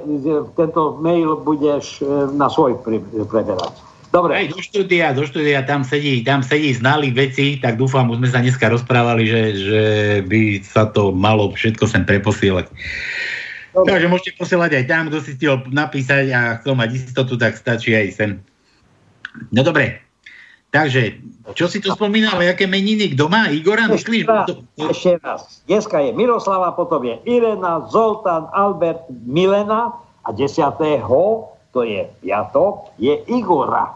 tento 0.54 0.98
mail 0.98 1.38
budeš 1.42 2.02
e, 2.02 2.30
na 2.34 2.46
svoj 2.50 2.78
preberať. 3.26 3.74
Dobre. 4.14 4.38
Aj 4.38 4.46
do 4.46 4.62
štúdia, 4.62 5.10
do 5.10 5.26
štúdia, 5.26 5.66
tam 5.66 5.82
sedí, 5.82 6.22
tam 6.22 6.38
sedí 6.38 6.70
znali 6.70 7.10
veci, 7.10 7.58
tak 7.58 7.74
dúfam, 7.74 8.06
už 8.06 8.22
sme 8.22 8.30
sa 8.30 8.38
dneska 8.38 8.70
rozprávali, 8.70 9.26
že, 9.26 9.42
že 9.58 9.82
by 10.30 10.62
sa 10.62 10.86
to 10.86 11.10
malo 11.10 11.50
všetko 11.50 11.82
sem 11.90 12.06
preposielať. 12.06 12.70
Dobre. 13.74 13.90
Takže 13.90 14.06
môžete 14.06 14.32
posielať 14.38 14.70
aj 14.78 14.84
tam, 14.86 15.02
kto 15.10 15.18
si 15.18 15.34
stihol 15.34 15.66
napísať 15.74 16.30
a 16.30 16.62
chcel 16.62 16.78
mať 16.78 16.90
istotu, 16.94 17.34
tak 17.34 17.58
stačí 17.58 17.90
aj 17.90 18.06
sem. 18.14 18.30
No 19.50 19.66
dobre, 19.66 20.04
Takže, 20.74 21.22
čo 21.54 21.70
si 21.70 21.78
to 21.78 21.94
spomínal, 21.94 22.34
aké 22.42 22.66
meniny, 22.66 23.14
kto 23.14 23.30
má? 23.30 23.46
Igora, 23.46 23.86
myslíš? 23.86 24.26
Ešte 24.26 24.34
raz, 24.34 24.50
ešte 24.90 25.12
raz. 25.22 25.40
Dneska 25.70 26.02
je 26.02 26.10
Miroslava, 26.10 26.74
potom 26.74 26.98
je 27.06 27.14
Irena, 27.30 27.86
Zoltán, 27.94 28.50
Albert, 28.50 29.06
Milena 29.22 29.94
a 30.26 30.34
10. 30.34 30.58
to 31.70 31.80
je 31.86 32.10
piatok, 32.18 32.90
je 32.98 33.14
Igora. 33.30 33.94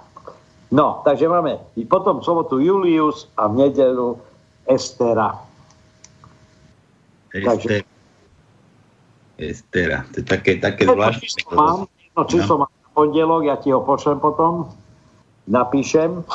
No, 0.70 1.02
takže 1.02 1.26
máme 1.26 1.58
i 1.74 1.82
potom 1.82 2.22
sobotu 2.22 2.62
Julius 2.62 3.26
a 3.34 3.50
v 3.50 3.66
nedelu 3.66 4.14
Estera. 4.70 5.34
Ester. 7.34 7.42
Takže... 7.42 7.87
Estera, 9.38 10.02
to 10.10 10.20
je 10.20 10.26
také, 10.26 10.58
také 10.58 10.82
zvláštne. 10.84 11.46
Mám, 11.54 11.86
no, 11.86 12.20
číslo 12.26 12.54
no. 12.58 12.60
mám 12.66 12.74
pondelok, 12.90 13.42
ja 13.46 13.54
ti 13.54 13.70
ho 13.70 13.78
pošlem 13.86 14.18
potom, 14.18 14.66
napíšem. 15.46 16.26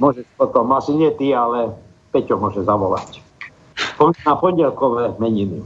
Môžeš 0.00 0.24
potom, 0.40 0.72
asi 0.72 0.96
nie 0.96 1.12
ty, 1.20 1.36
ale 1.36 1.76
Peťo 2.10 2.40
môže 2.40 2.64
zavolať. 2.64 3.20
Na 4.24 4.34
pondelkové 4.36 5.12
meniny. 5.20 5.60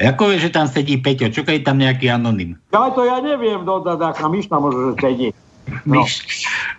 Ako 0.00 0.32
vieš, 0.32 0.48
že 0.48 0.56
tam 0.56 0.68
sedí 0.68 1.00
Peťo? 1.00 1.32
Čo 1.32 1.44
keď 1.44 1.72
tam 1.72 1.80
nejaký 1.80 2.12
anonym? 2.12 2.60
Ja 2.72 2.92
to 2.92 3.04
ja 3.04 3.20
neviem, 3.24 3.64
no, 3.64 3.80
taká 3.80 4.28
myšna 4.28 4.60
môže, 4.60 4.78
že 4.80 4.92
sedí. 5.00 5.28
No, 5.88 6.04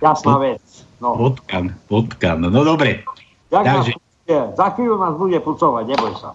jasná 0.02 0.36
vec. 0.42 0.62
No. 1.02 1.18
Potkan, 1.18 1.74
potkan. 1.90 2.38
No 2.46 2.62
dobre. 2.62 3.02
Jak 3.50 3.66
Takže... 3.66 3.94
Za 4.32 4.68
chvíľu 4.78 4.96
nás 4.96 5.14
bude 5.20 5.36
pucovať, 5.44 5.84
neboj 5.92 6.14
sa. 6.16 6.32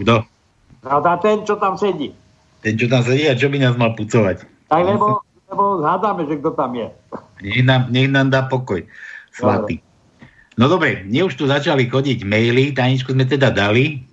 Kto? 0.00 0.24
A 0.84 1.16
ten, 1.20 1.42
čo 1.48 1.56
tam 1.56 1.80
sedí. 1.80 2.12
Ten, 2.60 2.76
čo 2.76 2.86
tam 2.88 3.00
sedí, 3.04 3.24
a 3.28 3.36
čo 3.36 3.48
by 3.48 3.58
nás 3.60 3.74
mal 3.76 3.96
pucovať? 3.96 4.44
Tak 4.68 4.80
lebo, 4.84 5.20
lebo 5.48 5.84
hádame, 5.84 6.28
že 6.28 6.40
kto 6.40 6.50
tam 6.52 6.76
je. 6.76 6.88
Nech 7.44 7.64
nám, 7.64 7.88
nech 7.92 8.08
nám 8.08 8.28
dá 8.32 8.44
pokoj 8.48 8.84
svatý. 9.34 9.80
No 10.54 10.70
dobre, 10.70 11.02
mne 11.02 11.26
už 11.26 11.34
tu 11.34 11.50
začali 11.50 11.90
chodiť 11.90 12.22
maily, 12.22 12.70
tajničku 12.70 13.10
sme 13.10 13.26
teda 13.26 13.50
dali. 13.50 14.06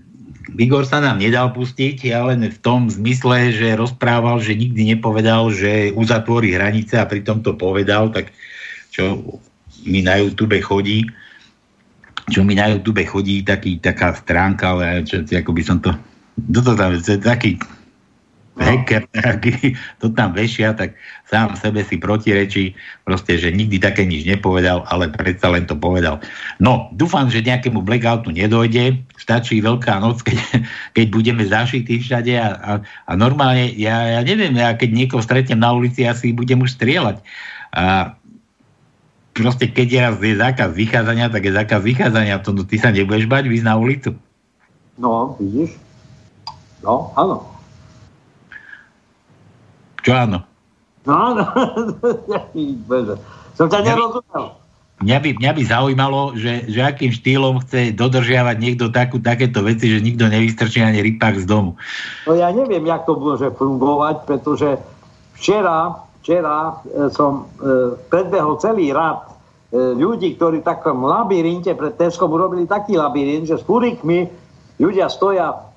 Igor 0.57 0.83
sa 0.83 0.99
nám 0.99 1.21
nedal 1.21 1.53
pustiť, 1.53 2.11
ja 2.11 2.27
len 2.27 2.43
v 2.43 2.59
tom 2.59 2.89
zmysle, 2.89 3.53
že 3.55 3.77
rozprával, 3.77 4.41
že 4.41 4.57
nikdy 4.57 4.97
nepovedal, 4.97 5.53
že 5.53 5.93
uzatvorí 5.93 6.57
hranice 6.57 6.97
a 6.97 7.07
pritom 7.07 7.45
to 7.45 7.55
povedal, 7.55 8.09
tak 8.09 8.33
čo 8.91 9.21
mi 9.85 10.03
na 10.03 10.19
YouTube 10.19 10.57
chodí, 10.59 11.07
čo 12.27 12.43
mi 12.43 12.57
na 12.57 12.73
YouTube 12.73 13.05
chodí, 13.05 13.45
taký, 13.45 13.79
taká 13.79 14.17
stránka, 14.17 14.75
ale 14.75 15.05
čo, 15.07 15.23
ako 15.23 15.51
by 15.55 15.63
som 15.63 15.77
to, 15.79 15.93
toto 16.49 16.73
tam, 16.73 16.97
taký 16.97 17.61
No. 18.51 18.67
hacker 18.67 19.07
nejaký, 19.15 19.79
to 20.03 20.11
tam 20.11 20.35
vešia, 20.35 20.75
tak 20.75 20.99
sám 21.31 21.55
sebe 21.55 21.87
si 21.87 21.95
protirečí, 21.95 22.75
proste, 23.07 23.39
že 23.39 23.47
nikdy 23.47 23.79
také 23.79 24.03
nič 24.03 24.27
nepovedal, 24.27 24.83
ale 24.91 25.07
predsa 25.07 25.47
len 25.47 25.63
to 25.63 25.79
povedal. 25.79 26.19
No, 26.59 26.91
dúfam, 26.91 27.31
že 27.31 27.47
nejakému 27.47 27.79
blackoutu 27.79 28.35
nedojde, 28.35 28.99
stačí 29.15 29.63
veľká 29.63 30.03
noc, 30.03 30.19
keď, 30.27 30.37
keď 30.99 31.05
budeme 31.07 31.43
zašití 31.47 32.03
všade 32.03 32.35
a, 32.35 32.49
a, 32.59 32.71
a 32.83 33.11
normálne, 33.15 33.71
ja, 33.79 34.19
ja 34.19 34.21
neviem, 34.21 34.51
ja 34.59 34.75
keď 34.75 34.89
niekoho 34.93 35.23
stretnem 35.23 35.63
na 35.63 35.71
ulici, 35.71 36.03
asi 36.03 36.35
budem 36.35 36.59
už 36.59 36.75
strieľať. 36.75 37.23
A 37.71 38.19
proste 39.31 39.71
keď 39.71 39.87
je 39.87 39.99
raz 40.03 40.15
je 40.19 40.35
zákaz 40.35 40.69
vychádzania, 40.75 41.31
tak 41.31 41.47
je 41.47 41.55
zákaz 41.55 41.79
vychádzania, 41.87 42.43
to 42.43 42.51
no, 42.51 42.67
ty 42.67 42.75
sa 42.75 42.91
nebudeš 42.91 43.31
bať 43.31 43.47
výsť 43.47 43.63
na 43.65 43.79
ulicu. 43.79 44.11
No, 44.99 45.39
vidíš? 45.39 45.90
No, 46.81 47.13
áno. 47.13 47.45
Čo 50.01 50.11
áno? 50.17 50.41
No 51.05 51.13
áno. 51.13 51.43
Som 53.57 53.69
ťa 53.69 53.85
nerozumel. 53.85 54.57
Mňa 55.01 55.17
by, 55.17 55.29
mňa 55.41 55.51
by 55.57 55.63
zaujímalo, 55.65 56.37
že, 56.37 56.69
že 56.69 56.85
akým 56.85 57.09
štýlom 57.09 57.65
chce 57.65 57.89
dodržiavať 57.97 58.55
niekto 58.61 58.93
takú, 58.93 59.17
takéto 59.17 59.65
veci, 59.65 59.89
že 59.89 59.97
nikto 59.97 60.29
nevystrčí 60.29 60.77
ani 60.77 61.01
rypák 61.01 61.41
z 61.41 61.49
domu. 61.49 61.73
No 62.29 62.37
ja 62.37 62.53
neviem, 62.53 62.85
jak 62.85 63.09
to 63.09 63.17
môže 63.17 63.49
fungovať, 63.57 64.29
pretože 64.29 64.77
včera, 65.41 66.05
včera 66.21 66.85
e, 66.85 67.09
som 67.09 67.49
e, 67.57 67.97
predbehol 68.13 68.61
celý 68.61 68.93
rad 68.93 69.25
e, 69.73 69.97
ľudí, 69.97 70.37
ktorí 70.37 70.61
v 70.61 70.69
takom 70.69 71.01
labyrinte 71.01 71.73
pred 71.73 71.97
Teskom 71.97 72.29
urobili 72.29 72.69
taký 72.69 72.93
labyrint, 72.93 73.49
že 73.49 73.57
s 73.57 73.65
furikmi 73.65 74.29
ľudia 74.77 75.09
stoja 75.09 75.70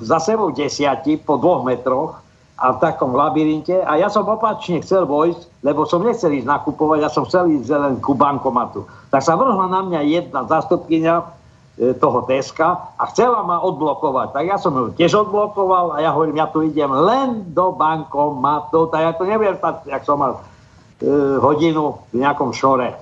za 0.00 0.18
sebou 0.20 0.52
desiati 0.52 1.16
po 1.16 1.40
dvoch 1.40 1.64
metroch 1.64 2.20
a 2.60 2.70
v 2.70 2.78
takom 2.78 3.16
labyrinte. 3.16 3.74
A 3.82 3.98
ja 3.98 4.06
som 4.12 4.28
opačne 4.28 4.84
chcel 4.84 5.08
vojsť, 5.08 5.64
lebo 5.66 5.88
som 5.88 6.04
nechcel 6.04 6.36
ísť 6.36 6.46
nakupovať, 6.46 6.98
ja 7.02 7.10
som 7.10 7.26
chcel 7.26 7.50
ísť 7.50 7.68
len 7.74 7.94
ku 7.98 8.14
bankomatu. 8.14 8.86
Tak 9.10 9.24
sa 9.24 9.34
vrhla 9.34 9.66
na 9.66 9.80
mňa 9.82 10.00
jedna 10.06 10.46
zastupkynia 10.46 11.24
e, 11.80 11.96
toho 11.98 12.22
Teska 12.28 12.94
a 12.94 13.04
chcela 13.10 13.42
ma 13.42 13.58
odblokovať. 13.58 14.36
Tak 14.36 14.44
ja 14.46 14.56
som 14.60 14.76
ju 14.76 14.94
tiež 14.94 15.26
odblokoval 15.26 15.98
a 15.98 16.04
ja 16.04 16.14
hovorím, 16.14 16.38
ja 16.38 16.46
tu 16.46 16.62
idem 16.62 16.92
len 16.92 17.42
do 17.50 17.74
bankomatu. 17.74 18.86
Tak 18.92 19.00
ja 19.00 19.12
to 19.16 19.24
neviem, 19.26 19.58
tak, 19.58 19.82
jak 19.88 20.06
som 20.06 20.22
mal 20.22 20.38
e, 21.02 21.40
hodinu 21.42 21.98
v 22.14 22.22
nejakom 22.22 22.54
šore. 22.54 22.94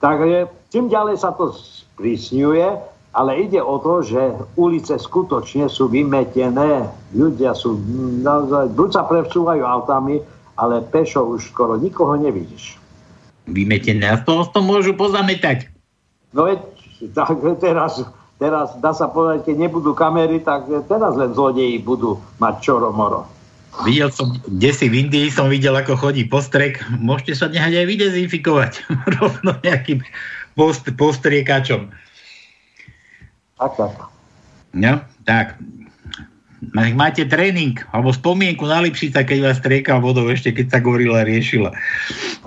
Takže 0.00 0.48
čím 0.70 0.88
ďalej 0.88 1.20
sa 1.20 1.34
to 1.34 1.52
sprísňuje, 1.52 2.97
ale 3.16 3.48
ide 3.48 3.60
o 3.62 3.80
to, 3.80 4.04
že 4.04 4.20
ulice 4.60 4.94
skutočne 5.00 5.66
sú 5.66 5.88
vymetené. 5.88 6.86
Ľudia 7.16 7.56
sú 7.56 7.80
naozaj, 8.20 8.76
buď 8.76 8.88
sa 8.92 9.02
prevcúvajú 9.08 9.62
autami, 9.64 10.20
ale 10.60 10.84
pešo 10.84 11.24
už 11.38 11.48
skoro 11.50 11.80
nikoho 11.80 12.18
nevidíš. 12.20 12.76
Vymetené. 13.48 14.12
A 14.12 14.20
z 14.20 14.28
toho 14.28 14.44
to 14.52 14.60
môžu 14.60 14.92
pozametať. 14.92 15.72
No 16.36 16.44
veď, 16.44 16.60
tak 17.16 17.40
teraz, 17.64 18.04
teraz 18.36 18.76
dá 18.76 18.92
sa 18.92 19.08
povedať, 19.08 19.48
keď 19.48 19.56
nebudú 19.56 19.96
kamery, 19.96 20.44
tak 20.44 20.68
teraz 20.84 21.16
len 21.16 21.32
zlodeji 21.32 21.80
budú 21.80 22.20
mať 22.36 22.54
čoro 22.60 22.92
moro. 22.92 23.24
Videl 23.86 24.10
som, 24.10 24.34
kde 24.34 24.70
si 24.74 24.90
v 24.90 25.06
Indii 25.06 25.30
som 25.30 25.46
videl, 25.46 25.70
ako 25.70 25.94
chodí 25.94 26.26
postrek. 26.26 26.82
Môžete 26.98 27.38
sa 27.38 27.46
nehať 27.46 27.78
aj 27.78 27.86
vydezinfikovať. 27.86 28.72
Rovno 29.22 29.54
nejakým 29.62 30.02
post, 30.58 30.82
postriekačom. 30.98 31.86
No, 34.72 35.00
tak. 35.26 35.58
Nech 36.74 36.98
máte 36.98 37.22
tréning 37.22 37.78
alebo 37.94 38.10
spomienku 38.10 38.66
na 38.66 38.82
Lipšica, 38.82 39.22
keď 39.22 39.38
vás 39.46 39.62
striekal 39.62 40.02
vodou, 40.02 40.26
ešte 40.26 40.50
keď 40.50 40.74
sa 40.74 40.82
gorila 40.82 41.22
riešila. 41.22 41.70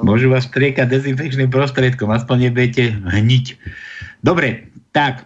Môžu 0.04 0.28
vás 0.32 0.44
striekať 0.52 0.92
dezinfekčným 0.92 1.48
prostriedkom, 1.48 2.12
aspoň 2.12 2.52
nebudete 2.52 2.92
hniť. 2.92 3.56
Dobre, 4.20 4.68
tak. 4.92 5.24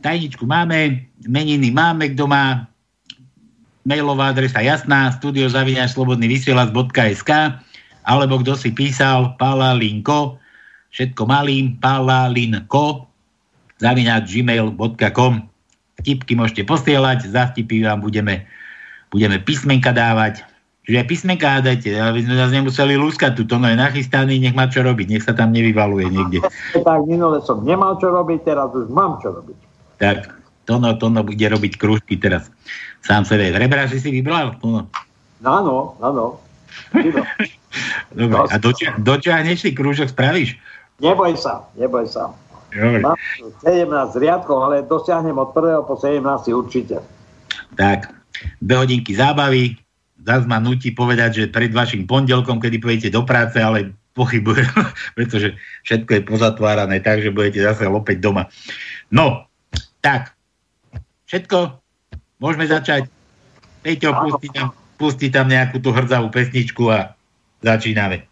Tajničku 0.00 0.46
máme, 0.46 1.04
meniny 1.26 1.74
máme, 1.74 2.14
kto 2.14 2.30
má 2.30 2.70
mailová 3.88 4.36
adresa 4.36 4.60
jasná, 4.60 5.08
studiozaviňačslobodnyvysielac.sk 5.16 7.30
alebo 8.08 8.40
kto 8.40 8.56
si 8.56 8.72
písal 8.72 9.36
palalinko, 9.36 10.40
všetko 10.92 11.28
malým, 11.28 11.76
palalinko, 11.80 13.07
zavináč 13.78 14.28
gmail.com 14.30 15.48
vtipky 15.98 16.38
môžete 16.38 16.62
posielať, 16.62 17.26
za 17.26 17.50
vtipy 17.50 17.82
vám 17.82 17.98
budeme, 17.98 18.46
budeme 19.10 19.42
písmenka 19.42 19.90
dávať. 19.90 20.46
Čiže 20.88 21.04
písmenka 21.04 21.60
dajte, 21.60 22.00
aby 22.00 22.24
sme 22.24 22.38
nás 22.38 22.48
nemuseli 22.48 22.96
lúskať 22.96 23.36
tu, 23.36 23.44
to 23.44 23.60
je 23.60 23.76
nachystaný, 23.76 24.40
nech 24.40 24.56
má 24.56 24.72
čo 24.72 24.80
robiť, 24.80 25.06
nech 25.12 25.24
sa 25.26 25.36
tam 25.36 25.52
nevyvaluje 25.52 26.08
niekde. 26.08 26.40
Tak 26.72 27.04
minule 27.04 27.44
som 27.44 27.60
nemal 27.60 28.00
čo 28.00 28.08
robiť, 28.08 28.40
teraz 28.46 28.72
už 28.72 28.88
mám 28.88 29.20
čo 29.20 29.36
robiť. 29.36 29.58
Tak, 30.00 30.32
Tono, 30.64 30.96
Tono 30.96 31.20
bude 31.26 31.44
robiť 31.44 31.76
krúžky 31.76 32.16
teraz. 32.16 32.48
Sám 33.04 33.28
sebe. 33.28 33.52
Rebra 33.52 33.84
si 33.84 34.00
si 34.00 34.08
vybral? 34.08 34.56
Tono. 34.64 34.88
Áno, 35.44 35.98
áno. 36.00 36.40
Dobre, 38.16 38.38
a 38.48 38.56
doča- 38.56 38.96
dočiahneš 38.96 39.68
si 39.68 39.70
krúžok, 39.76 40.08
spravíš? 40.08 40.56
Neboj 41.04 41.36
sa, 41.36 41.68
neboj 41.76 42.08
sa. 42.08 42.32
Mám 42.76 43.16
17 43.64 43.88
riadkov, 44.20 44.58
ale 44.60 44.84
dosiahnem 44.84 45.36
od 45.40 45.56
1. 45.56 45.88
po 45.88 45.96
17 45.96 46.52
určite. 46.52 47.00
Tak, 47.74 48.12
dve 48.60 48.74
hodinky 48.76 49.16
zábavy. 49.16 49.80
Zas 50.28 50.44
ma 50.44 50.60
nutí 50.60 50.92
povedať, 50.92 51.30
že 51.32 51.44
pred 51.48 51.72
vašim 51.72 52.04
pondelkom, 52.04 52.60
kedy 52.60 52.76
pôjdete 52.76 53.16
do 53.16 53.24
práce, 53.24 53.56
ale 53.56 53.96
pochybujem, 54.12 54.68
pretože 55.16 55.56
všetko 55.86 56.10
je 56.10 56.22
pozatvárané 56.28 57.00
tak, 57.00 57.24
že 57.24 57.32
budete 57.32 57.64
zase 57.64 57.88
opäť 57.88 58.20
doma. 58.20 58.50
No, 59.08 59.48
tak, 60.04 60.36
všetko, 61.30 61.78
môžeme 62.42 62.66
začať. 62.66 63.08
Peťo, 63.80 64.10
pustí 64.12 64.48
tam, 64.50 64.68
pustí 64.98 65.26
tam 65.30 65.46
nejakú 65.46 65.78
tú 65.78 65.94
hrdzavú 65.94 66.28
pesničku 66.34 66.90
a 66.90 67.14
začíname. 67.62 68.26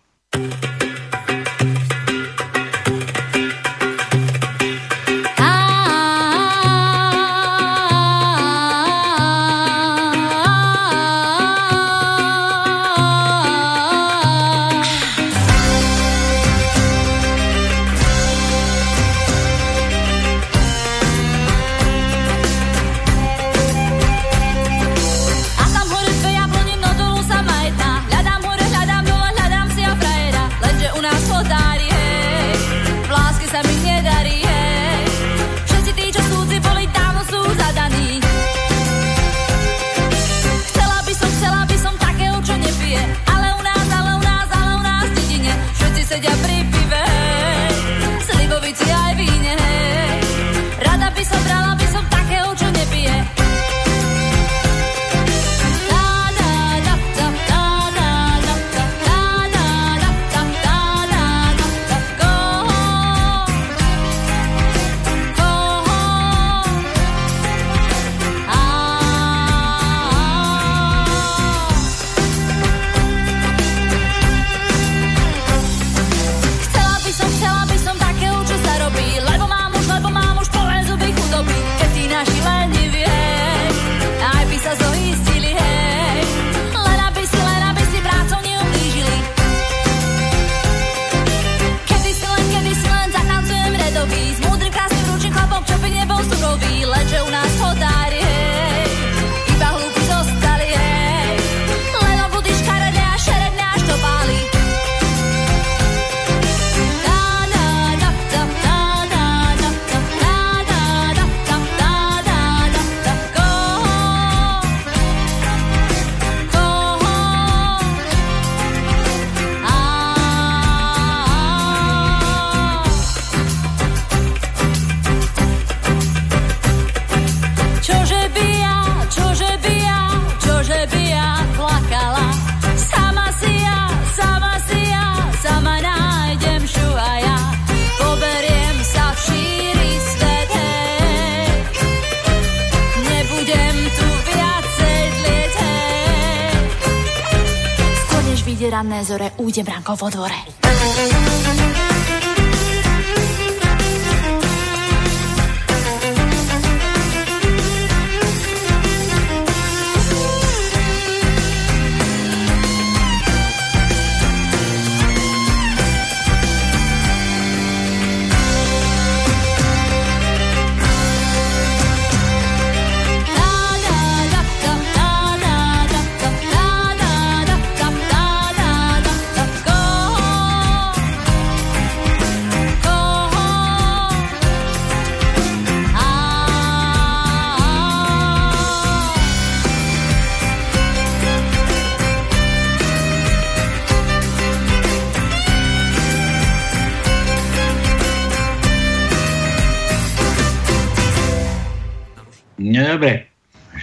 Ujde 149.47 149.63
brankou 149.63 149.97
vo 149.97 150.11
dvore. 150.11 150.56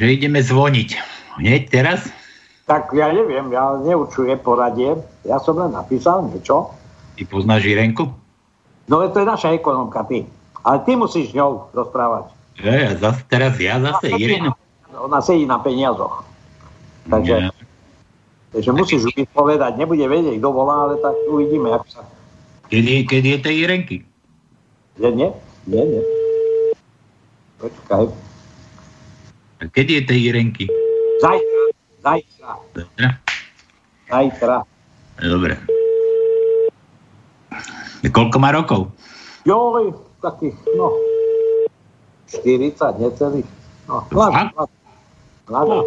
Že 0.03 0.19
ideme 0.19 0.43
zvoniť. 0.43 0.89
Hneď 1.39 1.61
teraz? 1.71 2.11
Tak 2.67 2.91
ja 2.91 3.11
neviem, 3.11 3.47
ja 3.55 3.79
neučujem 3.79 4.39
poradie. 4.43 4.99
Ja 5.23 5.39
som 5.39 5.55
len 5.55 5.71
napísal 5.71 6.27
niečo. 6.27 6.75
Ty 7.15 7.23
poznáš 7.31 7.63
Jirenku? 7.63 8.11
No 8.91 8.95
to 9.07 9.17
je 9.23 9.27
naša 9.27 9.55
ekonomka, 9.55 10.03
ty. 10.07 10.27
Ale 10.63 10.83
ty 10.83 10.95
musíš 10.99 11.31
s 11.31 11.37
ňou 11.39 11.71
rozprávať. 11.71 12.31
Ja, 12.59 12.75
ja 12.75 12.91
zase, 12.99 13.23
teraz 13.31 13.55
ja 13.59 13.79
zase, 13.79 14.11
Irinu. 14.15 14.51
Ona 14.93 15.19
sedí 15.23 15.47
na 15.47 15.59
peniazoch. 15.59 16.23
Takže, 17.09 17.47
Ja. 17.47 17.51
takže 18.55 18.69
musíš 18.71 18.99
ju 19.07 19.11
vypovedať. 19.11 19.75
Nebude 19.75 20.05
vedieť, 20.07 20.39
kto 20.39 20.49
volá, 20.51 20.87
ale 20.87 20.99
tak 20.99 21.15
uvidíme, 21.27 21.73
ako 21.75 21.87
sa... 21.89 22.01
Kedy, 22.71 23.07
kedy 23.09 23.27
je 23.27 23.39
tej 23.43 23.55
Irenky? 23.67 23.97
Nie, 25.01 25.11
nie, 25.11 25.29
nie, 25.67 25.83
nie. 25.83 26.03
Počkaj. 27.59 28.32
Kedy 29.71 29.91
je 29.93 30.03
tej 30.03 30.19
Irenky? 30.33 30.65
Zajtra, 31.23 31.63
zajtra, 32.03 32.51
Dobre. 32.75 33.07
zajtra. 34.11 34.57
Dobre. 35.23 35.55
Koľko 38.03 38.37
má 38.43 38.51
rokov? 38.51 38.91
Joj, 39.47 39.95
takých, 40.19 40.57
no, 40.75 40.91
40, 42.27 42.99
necelých. 42.99 43.47
No, 43.87 44.03
mladá, 44.11 44.51
mladá. 45.47 45.79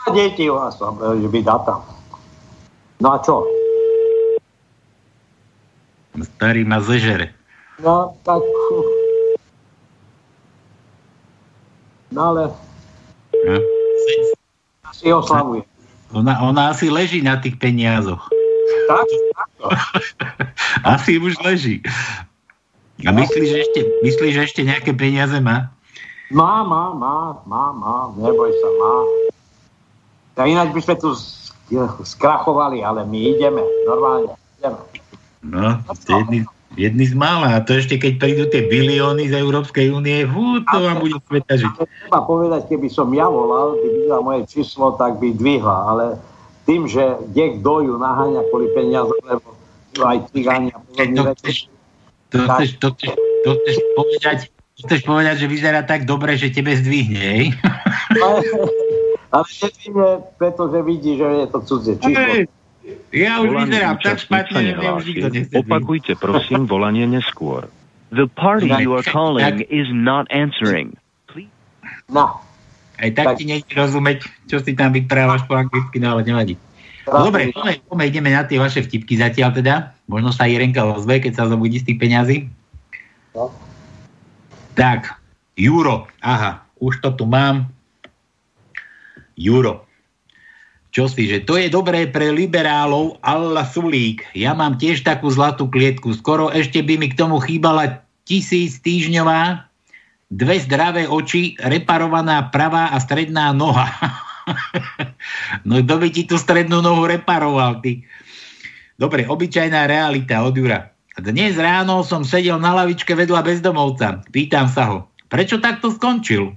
Nemá 0.00 0.16
deti 0.16 0.50
u 0.50 0.56
nás, 0.56 0.80
že 1.20 1.28
by 1.28 1.40
data. 1.44 1.84
No 3.00 3.08
a 3.14 3.18
čo? 3.20 3.44
Starý 6.36 6.64
ma 6.64 6.80
zežere. 6.80 7.32
No, 7.80 8.16
tak... 8.24 8.40
No 12.10 12.20
ale 12.28 12.42
No. 13.40 13.56
si 14.92 15.08
oslavuje. 15.08 15.62
Ona, 16.10 16.42
ona 16.42 16.62
asi 16.68 16.90
leží 16.90 17.22
na 17.22 17.38
tých 17.38 17.54
peniazoch. 17.56 18.26
Tak? 18.90 19.06
Takto. 19.32 19.66
Asi 20.98 21.16
už 21.16 21.38
leží. 21.40 21.78
A 23.00 23.10
myslíš, 23.10 23.46
že 23.46 23.58
ešte, 23.62 23.80
myslíš, 24.02 24.32
že 24.34 24.42
ešte 24.42 24.60
nejaké 24.60 24.90
peniaze 24.92 25.38
má? 25.38 25.70
Má, 26.28 26.66
má, 26.66 26.90
má, 26.92 27.16
má, 27.46 27.64
má, 27.70 27.96
neboj 28.12 28.50
sa, 28.50 28.68
má. 28.76 28.94
Tak 30.34 30.46
ináč 30.46 30.68
by 30.70 30.80
sme 30.82 30.96
tu 30.98 31.08
sk- 31.14 31.54
skrachovali, 32.02 32.82
ale 32.82 33.06
my 33.06 33.18
ideme, 33.30 33.62
normálne, 33.84 34.34
ideme. 34.58 34.78
No, 35.40 35.78
jedný, 35.86 36.44
jedný 36.78 37.04
z 37.10 37.14
mála. 37.18 37.58
A 37.58 37.64
to 37.64 37.74
ešte 37.74 37.98
keď 37.98 38.12
prídu 38.20 38.44
tie 38.46 38.66
bilióny 38.66 39.30
z 39.30 39.34
Európskej 39.38 39.90
únie, 39.90 40.26
fú, 40.28 40.62
to 40.62 40.76
vám 40.78 40.98
bude 41.02 41.18
sveta 41.26 41.54
žiť. 41.58 41.72
Treba 41.74 42.20
povedať, 42.22 42.70
keby 42.70 42.88
som 42.90 43.10
ja 43.10 43.26
volal, 43.26 43.78
by 43.78 43.88
videla 43.88 44.20
moje 44.22 44.42
číslo, 44.46 44.94
tak 44.94 45.18
by 45.18 45.34
dvihla, 45.34 45.78
ale 45.90 46.04
tým, 46.68 46.86
že 46.86 47.02
kde 47.32 47.58
kto 47.58 47.72
ju 47.90 47.94
naháňa 47.98 48.40
kvôli 48.52 48.68
peniaze, 48.70 49.14
lebo 49.26 49.48
aj 49.98 50.18
cigáni 50.30 50.70
a 50.70 50.78
podobné 50.78 51.34
To 52.30 52.38
chceš, 52.54 52.68
to 52.78 52.88
chceš, 52.94 53.10
to 53.42 53.50
chceš, 53.58 53.76
povedať, 53.98 54.38
to 54.78 54.80
chceš 54.86 55.00
povedať, 55.02 55.34
že 55.42 55.46
vyzerá 55.50 55.82
tak 55.82 56.06
dobre, 56.06 56.38
že 56.38 56.54
tebe 56.54 56.78
zdvihne, 56.78 57.18
hej? 57.18 57.44
Ale, 58.10 58.42
ale 59.30 59.46
nedvihne, 59.46 60.18
pretože 60.34 60.82
vidí, 60.82 61.14
že 61.14 61.22
je 61.22 61.46
to 61.46 61.58
cudzie 61.62 61.94
číslo. 61.94 62.18
Hej, 62.18 62.50
Ja 63.10 63.42
už 63.42 63.52
Volanie 63.52 63.66
vyzerám 63.74 63.96
tak 64.00 64.18
špatne, 64.22 64.60
že 64.62 64.72
mňa 64.78 64.90
už 64.94 65.04
nikto 65.06 65.28
nechce. 65.32 65.52
Opakujte 65.56 66.12
prosím 66.16 66.66
volanie 66.70 67.04
neskôr. 67.06 67.66
The 68.10 68.26
party 68.26 68.70
you 68.82 68.94
are 68.94 69.06
calling 69.06 69.62
is 69.70 69.86
not 69.90 70.26
answering. 70.30 70.98
No, 72.10 72.42
Aj 73.00 73.10
tak 73.16 73.26
Tak. 73.32 73.36
ti 73.40 73.48
nejde 73.48 73.72
rozumieť, 73.72 74.28
čo 74.44 74.60
si 74.60 74.76
tam 74.76 74.92
vyprávaš 74.92 75.48
po 75.48 75.56
anglicky, 75.56 75.96
no 75.96 76.12
ale 76.12 76.20
nevadí. 76.20 76.60
No, 77.08 77.24
dobre, 77.26 77.48
poďme, 77.48 77.80
poďme, 77.88 78.04
ideme 78.06 78.30
na 78.30 78.44
tie 78.44 78.60
vaše 78.60 78.84
vtipky 78.84 79.16
zatiaľ 79.16 79.56
teda. 79.56 79.74
Možno 80.04 80.36
sa 80.36 80.44
Irenka 80.44 80.84
ozve, 80.84 81.16
keď 81.18 81.32
sa 81.32 81.48
zobudí 81.48 81.80
z 81.80 81.88
tých 81.88 81.98
peňazí. 81.98 82.36
No. 83.32 83.48
Tak, 84.76 85.16
Juro. 85.56 86.06
Aha, 86.20 86.60
už 86.76 87.00
to 87.00 87.16
tu 87.16 87.24
mám. 87.24 87.72
Juro. 89.32 89.88
Čo 90.90 91.06
si, 91.06 91.30
že 91.30 91.46
to 91.46 91.54
je 91.54 91.70
dobré 91.70 92.10
pre 92.10 92.34
liberálov 92.34 93.22
Allah 93.22 93.62
Sulík. 93.62 94.26
Ja 94.34 94.58
mám 94.58 94.74
tiež 94.74 95.06
takú 95.06 95.30
zlatú 95.30 95.70
klietku. 95.70 96.18
Skoro 96.18 96.50
ešte 96.50 96.82
by 96.82 96.98
mi 96.98 97.06
k 97.14 97.18
tomu 97.18 97.38
chýbala 97.38 98.02
tisíc 98.26 98.82
týždňová, 98.82 99.70
dve 100.34 100.56
zdravé 100.58 101.06
oči, 101.06 101.54
reparovaná 101.62 102.50
pravá 102.50 102.90
a 102.90 102.98
stredná 102.98 103.54
noha. 103.54 103.86
no 105.66 105.78
kto 105.78 105.94
by 105.94 106.08
ti 106.10 106.26
tú 106.26 106.34
strednú 106.34 106.82
nohu 106.82 107.06
reparoval, 107.06 107.78
ty? 107.78 108.02
Dobre, 108.98 109.30
obyčajná 109.30 109.86
realita 109.86 110.42
od 110.42 110.58
Jura. 110.58 110.90
Dnes 111.14 111.54
ráno 111.54 112.02
som 112.02 112.26
sedel 112.26 112.58
na 112.58 112.74
lavičke 112.74 113.14
vedľa 113.14 113.46
bezdomovca. 113.46 114.26
Pýtam 114.34 114.66
sa 114.66 114.90
ho, 114.90 114.98
prečo 115.30 115.62
takto 115.62 115.94
skončil? 115.94 116.54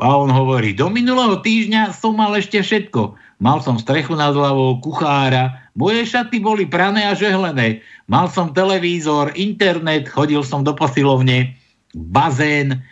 A 0.00 0.08
on 0.16 0.32
hovorí, 0.32 0.72
do 0.72 0.88
minulého 0.88 1.40
týždňa 1.44 1.92
som 1.92 2.16
mal 2.16 2.32
ešte 2.36 2.60
všetko. 2.60 3.29
Mal 3.40 3.64
som 3.64 3.80
strechu 3.80 4.12
nad 4.20 4.36
hlavou, 4.36 4.84
kuchára, 4.84 5.64
moje 5.72 6.04
šaty 6.04 6.44
boli 6.44 6.68
prané 6.68 7.08
a 7.08 7.16
žehlené. 7.16 7.80
Mal 8.04 8.28
som 8.28 8.52
televízor, 8.52 9.32
internet, 9.32 10.12
chodil 10.12 10.44
som 10.44 10.60
do 10.60 10.76
posilovne, 10.76 11.56
bazén, 11.96 12.84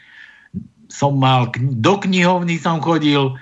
som 0.89 1.21
mal, 1.21 1.53
do 1.61 2.01
knihovny 2.01 2.57
som 2.57 2.81
chodil, 2.81 3.37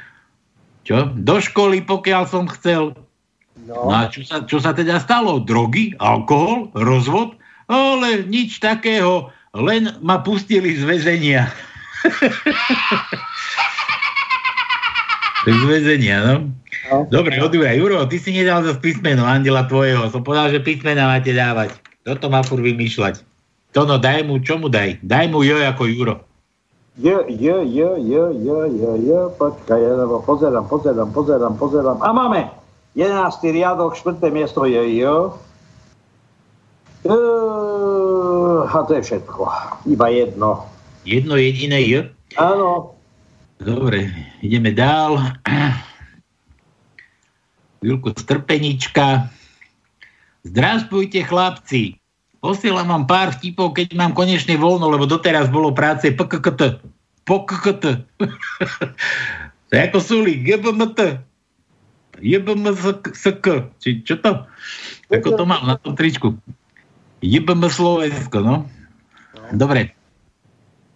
čo? 0.83 1.15
Do 1.15 1.39
školy, 1.39 1.87
pokiaľ 1.87 2.27
som 2.27 2.51
chcel. 2.51 2.91
No 3.67 3.91
a 3.91 4.07
čo 4.11 4.23
sa, 4.27 4.43
čo 4.43 4.59
sa 4.59 4.75
teda 4.75 4.99
stalo? 4.99 5.39
Drogy, 5.43 5.95
alkohol, 6.03 6.71
rozvod? 6.75 7.39
Ale 7.71 8.23
nič 8.27 8.59
takého, 8.59 9.31
len 9.55 9.95
ma 10.03 10.19
pustili 10.23 10.77
z 10.79 10.85
väzenia. 10.87 11.51
z 15.47 15.63
väzenia, 15.67 16.23
no. 16.23 16.51
No. 16.91 17.07
Dobre, 17.11 17.39
odúra. 17.43 17.75
Juro, 17.75 18.03
ty 18.07 18.17
si 18.21 18.31
nedal 18.31 18.63
zase 18.63 18.79
písmeno 18.79 19.27
Andela 19.27 19.67
tvojho. 19.67 20.07
Som 20.11 20.23
povedal, 20.23 20.55
že 20.55 20.63
písmena 20.63 21.11
máte 21.11 21.35
dávať. 21.35 21.75
Toto 22.07 22.31
má 22.31 22.43
furt 22.47 22.63
vymýšľať. 22.63 23.23
To 23.75 23.85
no, 23.85 23.99
daj 23.99 24.25
mu, 24.25 24.39
čo 24.41 24.57
mu 24.57 24.71
daj? 24.71 25.03
Daj 25.03 25.27
mu 25.29 25.43
jo 25.43 25.59
ako 25.59 25.85
Juro. 25.91 26.15
J, 26.97 27.29
J, 27.29 27.45
J, 27.69 27.79
J, 28.01 28.13
J, 28.41 28.49
J, 28.73 28.83
J, 29.05 29.11
počkaj, 29.37 29.81
lebo 29.85 30.25
pozerám, 30.25 30.65
pozerám, 30.65 31.11
pozerám, 31.13 31.55
pozerám. 31.61 31.99
A 32.01 32.09
máme 32.09 32.49
11. 32.97 33.53
riadok, 33.53 33.93
4. 34.01 34.17
miesto 34.33 34.65
je 34.65 34.81
J. 34.81 35.05
E, 37.05 37.19
a 38.65 38.77
to 38.89 38.97
je 38.97 39.03
všetko. 39.05 39.43
Iba 39.93 40.09
jedno. 40.09 40.65
Jedno 41.05 41.37
jediné 41.37 41.85
J. 41.85 41.93
Áno, 42.41 42.97
Dobre, 43.57 44.13
ideme 44.45 44.69
dál. 44.69 45.17
Chvíľku 47.81 48.15
strpenička. 48.17 49.29
Zdravstvujte 50.47 51.27
chlapci. 51.27 51.99
Posielam 52.39 52.87
vám 52.87 53.05
pár 53.11 53.35
vtipov, 53.35 53.75
keď 53.75 53.99
mám 53.99 54.15
konečne 54.15 54.55
voľno, 54.55 54.87
lebo 54.93 55.09
doteraz 55.09 55.51
bolo 55.51 55.75
práce 55.75 56.13
PKKT. 56.15 56.79
PKKT. 57.27 57.85
to 59.69 59.73
je 59.73 59.81
ako 59.83 59.99
súli. 59.99 60.39
GBMT. 60.47 61.27
JBMSK. 62.23 63.47
Či 63.83 63.89
čo 64.07 64.15
to? 64.23 64.47
Ako 65.11 65.35
to 65.35 65.45
mám 65.45 65.67
na 65.67 65.75
tom 65.77 65.99
tričku. 65.99 66.39
JBM 67.25 67.67
Slovensko, 67.67 68.39
no. 68.45 68.57
Dobre. 69.51 69.96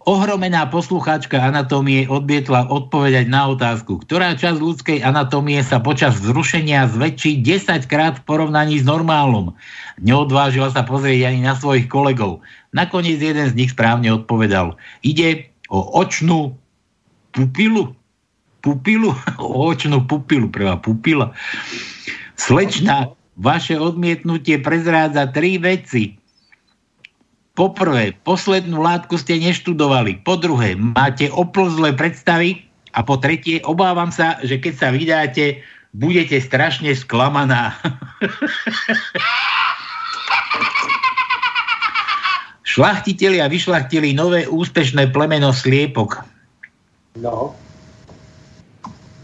Ohromená 0.01 0.65
poslucháčka 0.65 1.37
anatómie 1.37 2.09
odbietla 2.09 2.65
odpovedať 2.73 3.29
na 3.29 3.53
otázku, 3.53 4.01
ktorá 4.01 4.33
časť 4.33 4.57
ľudskej 4.57 4.99
anatómie 5.05 5.61
sa 5.61 5.77
počas 5.77 6.17
zrušenia 6.17 6.89
zväčší 6.89 7.45
10 7.45 7.85
krát 7.85 8.17
v 8.17 8.25
porovnaní 8.25 8.81
s 8.81 8.85
normálom. 8.85 9.53
Neodvážila 10.01 10.73
sa 10.73 10.81
pozrieť 10.81 11.29
ani 11.29 11.45
na 11.45 11.53
svojich 11.53 11.85
kolegov. 11.85 12.41
Nakoniec 12.73 13.21
jeden 13.21 13.45
z 13.45 13.53
nich 13.53 13.77
správne 13.77 14.09
odpovedal. 14.09 14.73
Ide 15.05 15.53
o 15.69 15.85
očnú 16.01 16.57
pupilu. 17.37 17.93
Pupilu? 18.65 19.13
O 19.37 19.69
očnú 19.69 20.01
pupilu, 20.09 20.49
prvá 20.49 20.81
pupila. 20.81 21.37
Slečna, 22.41 23.13
vaše 23.37 23.77
odmietnutie 23.77 24.57
prezrádza 24.57 25.29
tri 25.29 25.61
veci. 25.61 26.20
Poprvé, 27.51 28.15
poslednú 28.23 28.79
látku 28.79 29.19
ste 29.19 29.35
neštudovali. 29.35 30.23
Po 30.23 30.39
druhé, 30.39 30.79
máte 30.79 31.27
oplzlé 31.27 31.91
predstavy. 31.91 32.63
A 32.91 33.03
po 33.03 33.19
tretie, 33.19 33.59
obávam 33.63 34.11
sa, 34.11 34.39
že 34.43 34.59
keď 34.59 34.73
sa 34.75 34.87
vydáte, 34.91 35.63
budete 35.91 36.39
strašne 36.39 36.95
sklamaná. 36.95 37.75
Šlachtitelia 42.71 43.51
vyšlachtili 43.51 44.15
nové 44.15 44.47
úspešné 44.47 45.11
plemeno 45.11 45.51
sliepok. 45.51 46.23
no. 47.19 47.51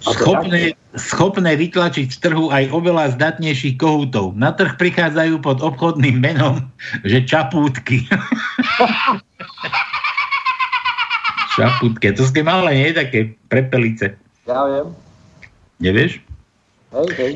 Schopné, 0.03 0.75
schopné 0.97 1.55
vytlačiť 1.55 2.07
z 2.09 2.17
trhu 2.19 2.49
aj 2.51 2.73
oveľa 2.73 3.15
zdatnejších 3.17 3.77
kohútov. 3.77 4.33
Na 4.35 4.53
trh 4.53 4.75
prichádzajú 4.75 5.39
pod 5.41 5.63
obchodným 5.63 6.19
menom, 6.19 6.69
že 7.05 7.23
čapútky. 7.23 8.05
čapútke, 11.57 12.13
to 12.13 12.21
ste 12.25 12.45
malé, 12.45 12.77
nie? 12.77 12.89
Také 12.93 13.33
prepelice. 13.49 14.13
Ja 14.45 14.61
viem. 14.69 14.93
Nevieš? 15.81 16.21
Hej, 16.93 17.09
hej. 17.17 17.33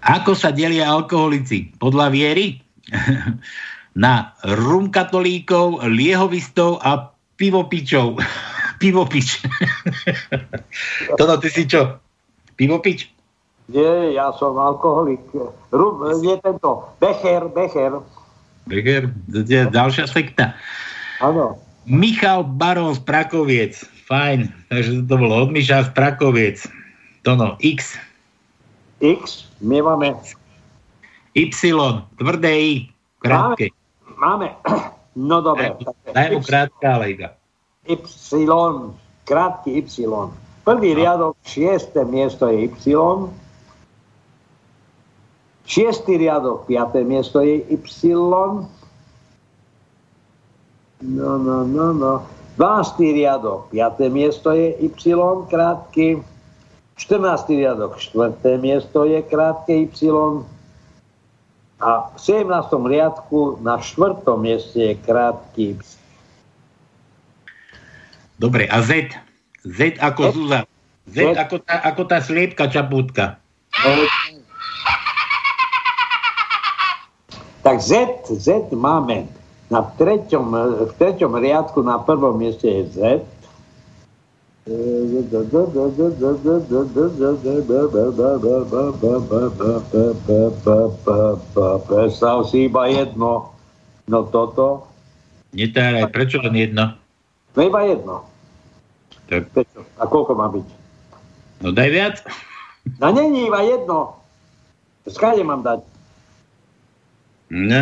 Ako 0.00 0.32
sa 0.32 0.48
delia 0.48 0.88
alkoholici? 0.88 1.76
Podľa 1.76 2.08
viery? 2.08 2.64
Na 4.04 4.32
rumkatolíkov, 4.40 5.84
liehovistov 5.84 6.80
a 6.80 7.12
pivopičov. 7.36 8.16
Pivopič. 8.80 9.44
Toto, 11.20 11.36
ty 11.36 11.48
si 11.52 11.68
čo? 11.68 12.00
Pivopič? 12.60 13.08
Nie, 13.72 14.12
ja 14.12 14.28
som 14.36 14.60
alkoholik. 14.60 15.24
Rum, 15.72 16.04
nie 16.20 16.36
tento. 16.44 16.84
Becher, 17.00 17.48
Becher. 17.48 18.04
Becher? 18.68 19.08
To 19.32 19.40
je 19.48 19.64
ďalšia 19.72 20.04
sekta. 20.04 20.52
Áno. 21.24 21.56
Michal 21.88 22.44
Barón 22.44 22.92
z 22.92 23.00
Prakoviec. 23.00 23.80
Fajn. 24.04 24.52
Takže 24.68 25.08
to 25.08 25.14
bolo 25.16 25.48
od 25.48 25.56
Miša 25.56 25.88
z 25.88 25.90
Prakoviec. 25.96 26.68
Tono, 27.24 27.56
X. 27.64 27.96
X, 29.00 29.48
my 29.64 29.80
máme. 29.80 30.12
Y, 31.32 31.48
tvrdé 32.20 32.52
I, 32.52 32.72
krátke. 33.24 33.72
Máme. 34.20 34.52
No 35.16 35.40
dobre. 35.40 35.72
Daj 36.12 36.28
mu 36.36 36.44
krátka, 36.44 37.00
ale 37.00 37.16
iba. 37.16 37.28
Y, 37.88 37.96
krátky 39.24 39.70
Y. 39.80 40.04
Prvý 40.70 40.94
riadok, 40.94 41.34
šiesté 41.42 42.06
miesto 42.06 42.46
je 42.46 42.70
Y. 42.70 42.94
Šiestý 45.66 46.14
riadok, 46.14 46.70
piaté 46.70 47.02
miesto 47.02 47.42
je 47.42 47.66
Y. 47.66 48.14
No, 51.02 51.32
no, 51.42 51.66
no, 51.66 51.86
no. 51.90 52.22
12. 52.54 53.02
riadok, 53.02 53.66
piaté 53.74 54.06
miesto 54.14 54.54
je 54.54 54.78
Y, 54.78 55.10
krátky. 55.50 56.22
14. 56.94 57.50
riadok, 57.50 57.98
4. 57.98 58.38
miesto 58.62 59.02
je 59.10 59.26
krátke 59.26 59.74
Y. 59.74 59.90
A 61.82 62.14
v 62.14 62.18
17. 62.46 62.46
riadku 62.86 63.58
na 63.58 63.82
4. 63.82 64.22
mieste 64.38 64.78
je 64.78 64.94
krátky 64.94 65.74
Y. 65.74 65.98
Dobre, 68.38 68.70
a 68.70 68.78
Z? 68.86 69.29
Z 69.64 70.00
ako 70.00 70.22
Z? 70.22 70.32
Zúza. 70.32 70.60
Z, 71.10 71.16
Z. 71.16 71.18
Ako, 71.36 71.56
tá, 71.60 71.74
ako 71.84 72.02
tá 72.06 72.18
sliepka 72.22 72.64
čapútka. 72.70 73.36
Tak 77.60 77.76
Z, 77.82 78.24
Z 78.30 78.72
máme 78.72 79.28
na 79.68 79.84
treťom, 79.84 80.44
v 80.88 80.92
treťom 80.96 81.32
riadku 81.36 81.84
na 81.84 82.00
prvom 82.00 82.38
mieste 82.38 82.66
je 82.66 82.84
Z. 82.94 82.98
Predstav 91.90 92.36
si 92.46 92.70
iba 92.70 92.82
jedno. 92.86 93.50
No 94.06 94.18
toto. 94.30 94.86
Netáraj, 95.50 96.06
prečo 96.14 96.38
len 96.38 96.54
jedno? 96.54 96.94
No 97.58 97.60
iba 97.66 97.82
jedno. 97.82 98.29
Tak? 99.30 99.46
A 100.02 100.04
koľko 100.10 100.34
má 100.34 100.50
byť? 100.50 100.66
no 101.62 101.70
daj 101.70 101.90
viac. 101.94 102.16
No 102.98 103.14
není 103.14 103.46
iba 103.46 103.62
jedno. 103.62 104.18
Skáde 105.06 105.46
mám 105.46 105.62
dať? 105.62 105.80
No, 107.50 107.80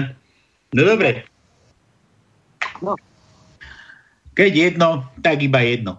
no 0.76 0.80
dobre. 0.84 1.24
No. 2.84 2.94
Keď 4.36 4.50
jedno, 4.54 5.08
tak 5.24 5.42
iba 5.42 5.60
jedno. 5.64 5.98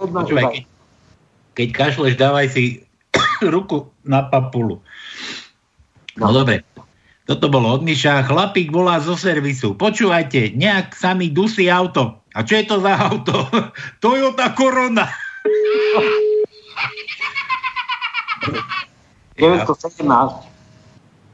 Jedno 0.00 0.18
Počúvaj, 0.24 0.44
iba. 0.44 0.52
keď, 0.52 0.64
keď 1.56 1.68
kašleš, 1.72 2.14
dávaj 2.16 2.46
si 2.52 2.84
ruku 3.54 3.88
na 4.04 4.26
papulu. 4.26 4.80
No 6.20 6.32
dobre. 6.32 6.64
Toto 7.24 7.46
bolo 7.46 7.72
od 7.78 7.82
Miša. 7.86 8.26
Chlapík 8.26 8.74
volá 8.74 8.98
zo 8.98 9.14
servisu. 9.14 9.78
Počúvajte, 9.78 10.56
nejak 10.58 10.98
sa 10.98 11.14
mi 11.14 11.30
dusí 11.30 11.70
auto. 11.70 12.19
A 12.34 12.46
čo 12.46 12.54
je 12.62 12.64
to 12.66 12.78
za 12.78 12.94
auto? 12.94 13.46
Toyota 14.02 14.54
Corona. 14.54 15.10
917 19.34 20.50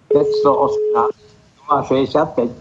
518 0.08 1.26
065. 1.66 2.54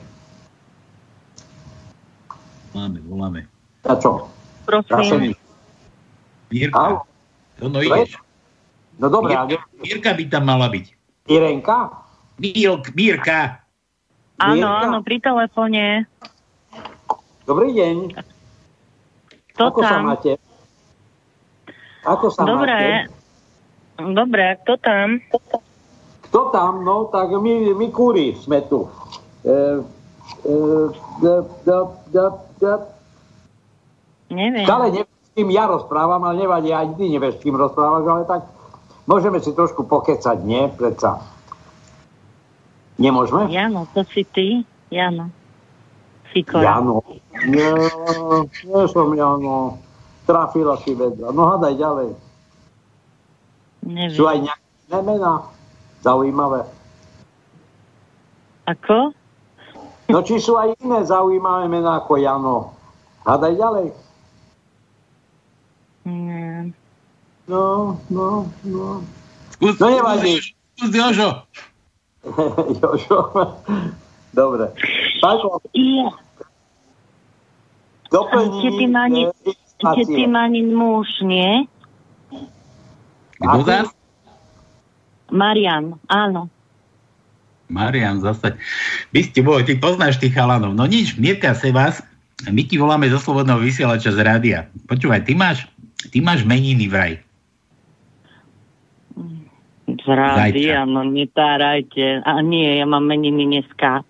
Máme, 2.75 2.99
voláme. 3.07 3.47
A 3.87 3.95
čo? 3.95 4.27
Prosím. 4.67 5.37
Áno. 6.75 7.07
To 7.61 7.71
no 7.71 7.79
ideš. 7.79 8.19
No 8.99 9.07
dobre, 9.07 9.35
a 9.35 9.47
Mírka, 9.47 9.67
Mírka 9.79 10.11
by 10.15 10.23
tam 10.27 10.43
mala 10.47 10.67
byť. 10.71 10.85
Irenka? 11.31 11.91
Mírk, 12.39 12.91
Mírka. 12.95 13.63
Áno, 14.39 14.67
áno, 14.67 14.99
pri 14.99 15.23
telefóne. 15.23 16.03
Dobrý 17.45 17.77
deň. 17.77 18.17
To 19.55 19.69
Ako 19.69 19.79
sa 19.85 20.01
tam. 20.01 20.03
máte? 20.09 20.31
Ako 22.01 22.25
sa 22.33 22.41
Dobre. 22.41 22.73
máte? 22.73 22.89
Dobre, 24.01 24.45
kto 24.65 24.73
tam? 24.81 25.07
Kto 26.25 26.39
tam? 26.49 26.81
No, 26.81 27.07
tak 27.07 27.29
my, 27.29 27.77
my 27.77 27.87
kúri 27.93 28.33
sme 28.35 28.65
tu. 28.65 28.89
E, 29.45 29.53
e, 30.41 30.53
da, 31.21 31.33
da, 31.63 31.77
da, 32.09 32.25
da. 32.57 32.73
Neviem. 34.33 34.65
Stále 34.65 34.85
neviem, 34.89 35.13
s 35.21 35.29
kým 35.37 35.49
ja 35.53 35.69
rozprávam, 35.69 36.25
ale 36.25 36.43
nevadí, 36.43 36.73
aj 36.73 36.97
ty 36.97 37.13
nevieš, 37.13 37.39
s 37.39 37.43
kým 37.45 37.55
rozprávaš, 37.55 38.03
ale 38.09 38.23
tak 38.25 38.41
môžeme 39.05 39.37
si 39.37 39.53
trošku 39.53 39.85
pokecať, 39.85 40.37
nie? 40.41 40.65
Predsa. 40.73 41.21
Nemôžeme? 42.97 43.53
Jano, 43.53 43.85
to 43.93 44.01
si 44.09 44.25
ty? 44.25 44.65
Jano. 44.89 45.29
Sikora. 46.35 46.67
Jano. 46.67 46.99
Nie, 47.47 47.71
nie 48.67 48.83
som 48.91 49.15
Jano. 49.15 49.79
Trafila 50.27 50.75
si 50.83 50.91
vedra. 50.91 51.31
No 51.31 51.47
hádaj 51.55 51.79
ďalej. 51.79 52.09
Neviem. 53.87 54.17
Sú 54.19 54.27
aj 54.27 54.43
nejaké 54.43 54.99
mená? 54.99 55.47
Zaujímavé. 56.03 56.67
Ako? 58.67 59.15
No 60.11 60.17
či 60.27 60.43
sú 60.43 60.59
aj 60.59 60.75
iné 60.83 61.07
zaujímavé 61.07 61.71
mená 61.71 62.03
ako 62.03 62.19
Jano? 62.19 62.75
Hádaj 63.23 63.55
ďalej. 63.55 63.87
Nie. 66.03 66.75
No, 67.47 67.95
no, 68.11 68.49
no. 68.67 69.01
Skús, 69.55 69.79
No 69.79 69.87
nevadí. 69.87 70.41
Skús 70.75 70.91
Jožo. 70.91 71.29
Jožo. 72.81 73.19
Dobre. 74.35 74.67
Paťo, 75.23 75.63
Ja. 75.71 76.24
Doplní... 78.15 78.59
Tety 78.63 78.85
Mani- 78.87 79.27
e, 79.27 79.51
Tety 79.75 80.07
ilustrácie. 80.07 80.27
Manin 80.31 80.71
muž, 80.71 81.07
nie? 81.19 81.67
Kto 83.43 83.59
zás? 83.67 83.91
Marian, 85.27 85.99
áno. 86.07 86.47
Marian 87.67 88.23
zase. 88.23 88.55
Vy 89.11 89.27
ste 89.27 89.43
boli, 89.43 89.67
ty 89.67 89.75
poznáš 89.75 90.21
tých 90.21 90.31
chalanov. 90.37 90.71
No 90.77 90.87
nič, 90.87 91.19
Mirka 91.19 91.51
se 91.57 91.75
vás. 91.75 91.99
My 92.47 92.63
ti 92.63 92.79
voláme 92.79 93.09
zo 93.11 93.19
Slobodného 93.19 93.59
vysielača 93.59 94.15
z 94.15 94.19
rádia. 94.21 94.59
Počúvaj, 94.87 95.27
ty 95.27 95.33
máš, 95.35 95.67
ty 96.11 96.21
máš 96.21 96.45
meniny 96.47 96.87
vraj. 96.87 97.19
Z 99.87 100.05
rádia, 100.07 100.85
no 100.85 101.03
netárajte. 101.03 102.21
A 102.21 102.39
nie, 102.45 102.79
ja 102.79 102.85
mám 102.85 103.07
meniny 103.07 103.49
dneska. 103.49 104.05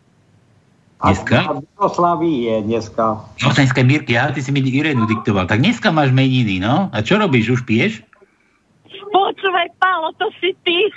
Dneska? 0.96 1.60
A 1.60 2.16
je 2.24 2.56
dneska. 2.64 3.06
No 3.44 3.48
dneska 3.52 3.84
Mirky, 3.84 4.16
ja, 4.16 4.32
ty 4.32 4.40
si 4.40 4.50
mi 4.56 4.64
Irenu 4.64 5.04
diktoval. 5.06 5.44
Tak 5.46 5.60
dneska 5.60 5.92
máš 5.92 6.16
meniny, 6.16 6.64
no? 6.64 6.88
A 6.96 7.04
čo 7.04 7.20
robíš, 7.20 7.60
už 7.60 7.62
piješ? 7.68 8.00
Počúvaj, 9.12 9.68
Pálo, 9.80 10.12
to 10.16 10.28
si 10.40 10.56
ty. 10.64 10.92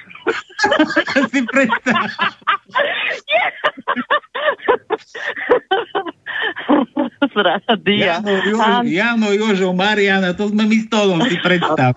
si 1.31 1.41
predstav. 1.47 2.03
Jano, 7.87 8.33
Jožo. 8.43 8.83
Jano, 8.87 9.29
Jožo, 9.35 9.71
Mariana, 9.75 10.35
to 10.35 10.51
sme 10.51 10.67
my 10.67 10.79
s 10.79 10.87
Tónom, 10.91 11.21
si 11.27 11.37
predstav. 11.43 11.95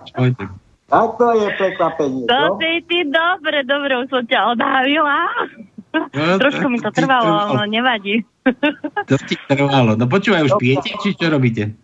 Tak 0.92 1.10
to 1.16 1.28
je 1.40 1.48
prekvapenie, 1.56 2.28
To 2.28 2.60
si 2.60 2.84
ty, 2.84 3.08
dobre, 3.08 3.64
dobre, 3.64 3.92
už 4.04 4.08
som 4.12 4.24
ťa 4.28 4.60
odhavila. 4.60 5.18
No, 5.91 6.39
Trošku 6.39 6.71
mi 6.71 6.80
to 6.80 6.88
trvalo, 6.95 7.51
no 7.51 7.67
nevadí. 7.67 8.23
To 9.12 9.15
ti 9.27 9.36
trvalo. 9.51 9.99
No 9.99 10.08
počúvaj, 10.08 10.47
už 10.47 10.56
pijete, 10.56 10.95
či 11.04 11.12
čo 11.19 11.27
robíte? 11.27 11.75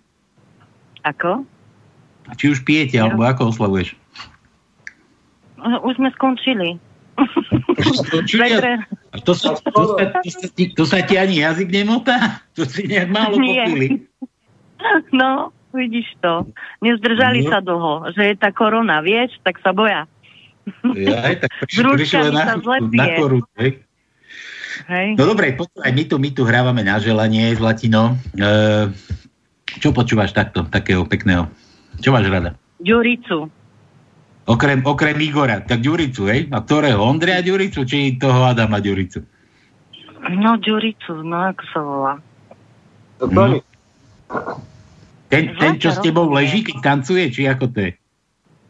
Ako? 1.04 1.44
Či 2.40 2.56
už 2.56 2.64
pijete, 2.64 3.00
alebo 3.00 3.28
ako 3.28 3.52
oslavuješ? 3.52 4.00
už 5.58 5.94
sme 6.00 6.10
skončili. 6.16 6.80
Skončili? 8.08 8.48
To 9.26 9.34
sa, 9.34 9.58
to, 9.58 9.98
sa, 9.98 10.14
to, 10.22 10.30
sa, 10.30 10.48
ti, 10.54 10.64
to 10.78 10.84
sa 10.86 11.02
ti 11.02 11.18
ani 11.18 11.42
jazyk 11.42 11.74
nemotá? 11.74 12.38
To 12.56 12.70
si 12.70 12.86
nejak 12.86 13.10
málo 13.10 13.42
popili. 13.42 13.88
No, 15.10 15.50
vidíš 15.74 16.06
to. 16.22 16.46
Nezdržali 16.86 17.42
no. 17.42 17.50
sa 17.50 17.60
dlho. 17.66 18.14
Že 18.14 18.24
je 18.30 18.36
tá 18.38 18.54
korona, 18.54 19.02
vieš, 19.02 19.34
tak 19.42 19.58
sa 19.66 19.74
boja. 19.74 20.06
Ja, 20.94 21.34
aj 21.34 21.36
tak 21.42 21.52
prišiel 21.66 22.30
na, 22.30 22.62
na 22.62 23.06
koru, 23.18 23.42
hej. 23.58 23.87
Hej. 24.88 25.20
No 25.20 25.28
dobre, 25.28 25.52
počúvaj, 25.52 25.92
my 25.92 26.04
tu, 26.08 26.16
my 26.16 26.30
tu 26.32 26.42
hrávame 26.48 26.80
na 26.80 26.96
želanie 26.96 27.52
s 27.52 27.60
Latino. 27.60 28.16
E, 28.32 28.88
čo 29.84 29.92
počúvaš 29.92 30.32
takto, 30.32 30.64
takého 30.64 31.04
pekného? 31.04 31.52
Čo 32.00 32.16
máš 32.16 32.32
rada? 32.32 32.56
Ďuricu. 32.80 33.52
Okrem, 34.48 34.80
okrem 34.88 35.20
Igora, 35.20 35.60
tak 35.60 35.84
Ďuricu, 35.84 36.32
hej? 36.32 36.48
A 36.56 36.64
ktorého? 36.64 37.04
Ondreja 37.04 37.44
Ďuricu, 37.44 37.84
či 37.84 38.16
toho 38.16 38.48
Adama 38.48 38.80
Ďuricu? 38.80 39.28
No, 40.40 40.56
Ďuricu, 40.56 41.20
no 41.20 41.52
ako 41.52 41.64
sa 41.68 41.80
volá. 41.84 42.14
No. 43.28 43.60
Ten, 45.28 45.52
ten, 45.60 45.76
čo 45.76 45.92
s 45.92 46.00
tebou 46.00 46.32
leží, 46.32 46.64
keď 46.64 46.78
tancuje, 46.80 47.28
či 47.28 47.44
ako 47.44 47.68
to 47.76 47.92
je? 47.92 47.92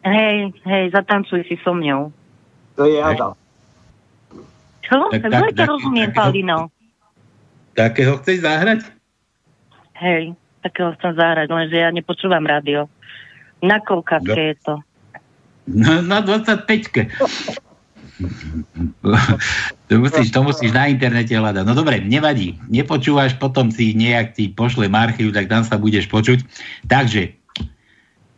Hej, 0.02 0.50
hej, 0.66 0.84
zatancuj 0.90 1.46
si 1.46 1.54
so 1.62 1.70
mňou. 1.70 2.10
To 2.74 2.82
je 2.82 2.98
Adam. 2.98 3.38
Čo? 4.88 5.12
Tak, 5.12 5.20
tak, 5.20 5.52
tak 5.52 5.68
rozumiem, 5.68 6.10
Palino. 6.16 6.72
Takého 7.76 8.16
chceš 8.24 8.42
zahrať? 8.42 8.80
Hej, 10.00 10.34
takého 10.64 10.96
chcem 10.96 11.12
zahrať, 11.14 11.48
lenže 11.52 11.76
ja 11.76 11.92
nepočúvam 11.92 12.42
rádio. 12.42 12.88
Na 13.60 13.78
koľkátke 13.84 14.32
no. 14.32 14.48
je 14.48 14.54
to? 14.64 14.74
Na, 15.68 16.00
na 16.00 16.18
25 16.24 17.12
to, 19.86 19.94
musíš, 19.94 20.28
to 20.34 20.40
musíš 20.42 20.70
na 20.74 20.90
internete 20.90 21.30
hľadať. 21.30 21.62
No 21.62 21.74
dobre, 21.78 22.02
nevadí. 22.02 22.58
Nepočúvaš, 22.66 23.38
potom 23.38 23.70
si 23.70 23.94
nejak 23.94 24.34
ti 24.34 24.50
pošle 24.50 24.90
archív, 24.90 25.30
tak 25.30 25.46
tam 25.46 25.62
sa 25.62 25.78
budeš 25.78 26.10
počuť. 26.10 26.42
Takže, 26.90 27.38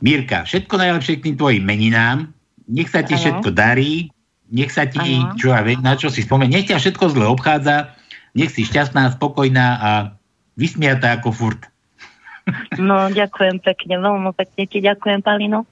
Mirka, 0.05 0.45
všetko 0.45 0.75
najlepšie 0.77 1.21
k 1.21 1.25
tým 1.33 1.37
tvojim 1.41 1.65
meninám. 1.65 2.29
Nech 2.69 2.93
sa 2.93 3.01
ti 3.01 3.17
ano. 3.17 3.21
všetko 3.25 3.49
darí. 3.57 4.13
Nech 4.51 4.75
sa 4.75 4.87
ti, 4.87 4.99
ano. 4.99 5.39
čo 5.39 5.55
ja 5.55 5.63
viem, 5.63 5.79
na 5.79 5.95
čo 5.95 6.11
si 6.11 6.27
spomen. 6.27 6.51
Nech 6.51 6.67
ťa 6.67 6.83
všetko 6.83 7.15
zle 7.15 7.27
obchádza. 7.31 7.95
Nech 8.35 8.51
si 8.51 8.67
šťastná, 8.67 9.15
spokojná 9.15 9.67
a 9.79 9.91
vysmiatá 10.59 11.19
ako 11.19 11.31
furt. 11.31 11.63
No, 12.79 13.07
ďakujem 13.11 13.63
pekne. 13.63 14.03
Veľmi 14.03 14.31
pekne 14.35 14.63
ti 14.67 14.79
ďakujem, 14.83 15.23
Palino. 15.23 15.67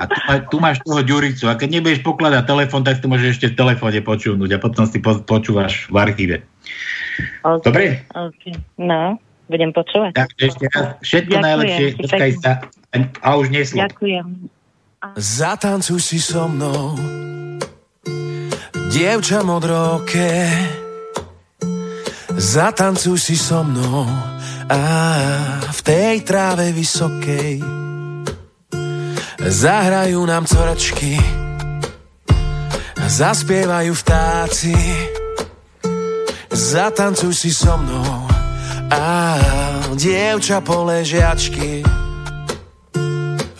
A 0.00 0.08
tu, 0.08 0.16
tu 0.50 0.56
máš 0.58 0.80
toho 0.82 1.04
Ďuricu. 1.04 1.46
A 1.46 1.54
keď 1.54 1.78
nebudeš 1.78 2.00
pokladať 2.02 2.48
telefón, 2.48 2.82
tak 2.82 2.98
to 2.98 3.06
môžeš 3.06 3.38
ešte 3.38 3.46
v 3.52 3.58
telefóne 3.58 4.00
počúvnuť 4.00 4.50
a 4.56 4.58
potom 4.58 4.88
si 4.88 4.98
po, 4.98 5.20
počúvaš 5.22 5.86
v 5.92 5.96
archíve. 6.00 6.36
Okay, 7.44 7.62
Dobre? 7.62 7.84
Okay. 8.10 8.54
No, 8.80 9.20
budem 9.46 9.70
počúvať. 9.70 10.16
Tak 10.16 10.30
ešte 10.40 10.64
raz. 10.72 10.96
Všetko 11.04 11.36
Ďakujem, 11.38 11.46
najlepšie. 11.46 11.86
Sa. 12.40 12.52
A 13.20 13.28
už 13.36 13.52
neslo. 13.52 13.78
Ďakujem. 13.84 14.26
Zatancuj 15.02 15.98
si 15.98 16.22
so 16.22 16.46
mnou 16.46 16.94
Dievča 18.94 19.42
modroké. 19.42 20.46
Zatancuj 22.30 23.18
si 23.18 23.34
so 23.34 23.66
mnou 23.66 24.06
a 24.70 24.82
v 25.74 25.80
tej 25.82 26.22
tráve 26.22 26.70
vysokej 26.70 27.58
Zahrajú 29.42 30.22
nám 30.22 30.46
coračky 30.46 31.18
Zaspievajú 33.02 33.92
vtáci. 33.98 34.70
Zatancuj 36.46 37.34
si 37.34 37.50
so 37.50 37.74
mnou 37.74 38.30
a 38.86 39.34
dievča 39.98 40.62
poležiačky 40.62 42.01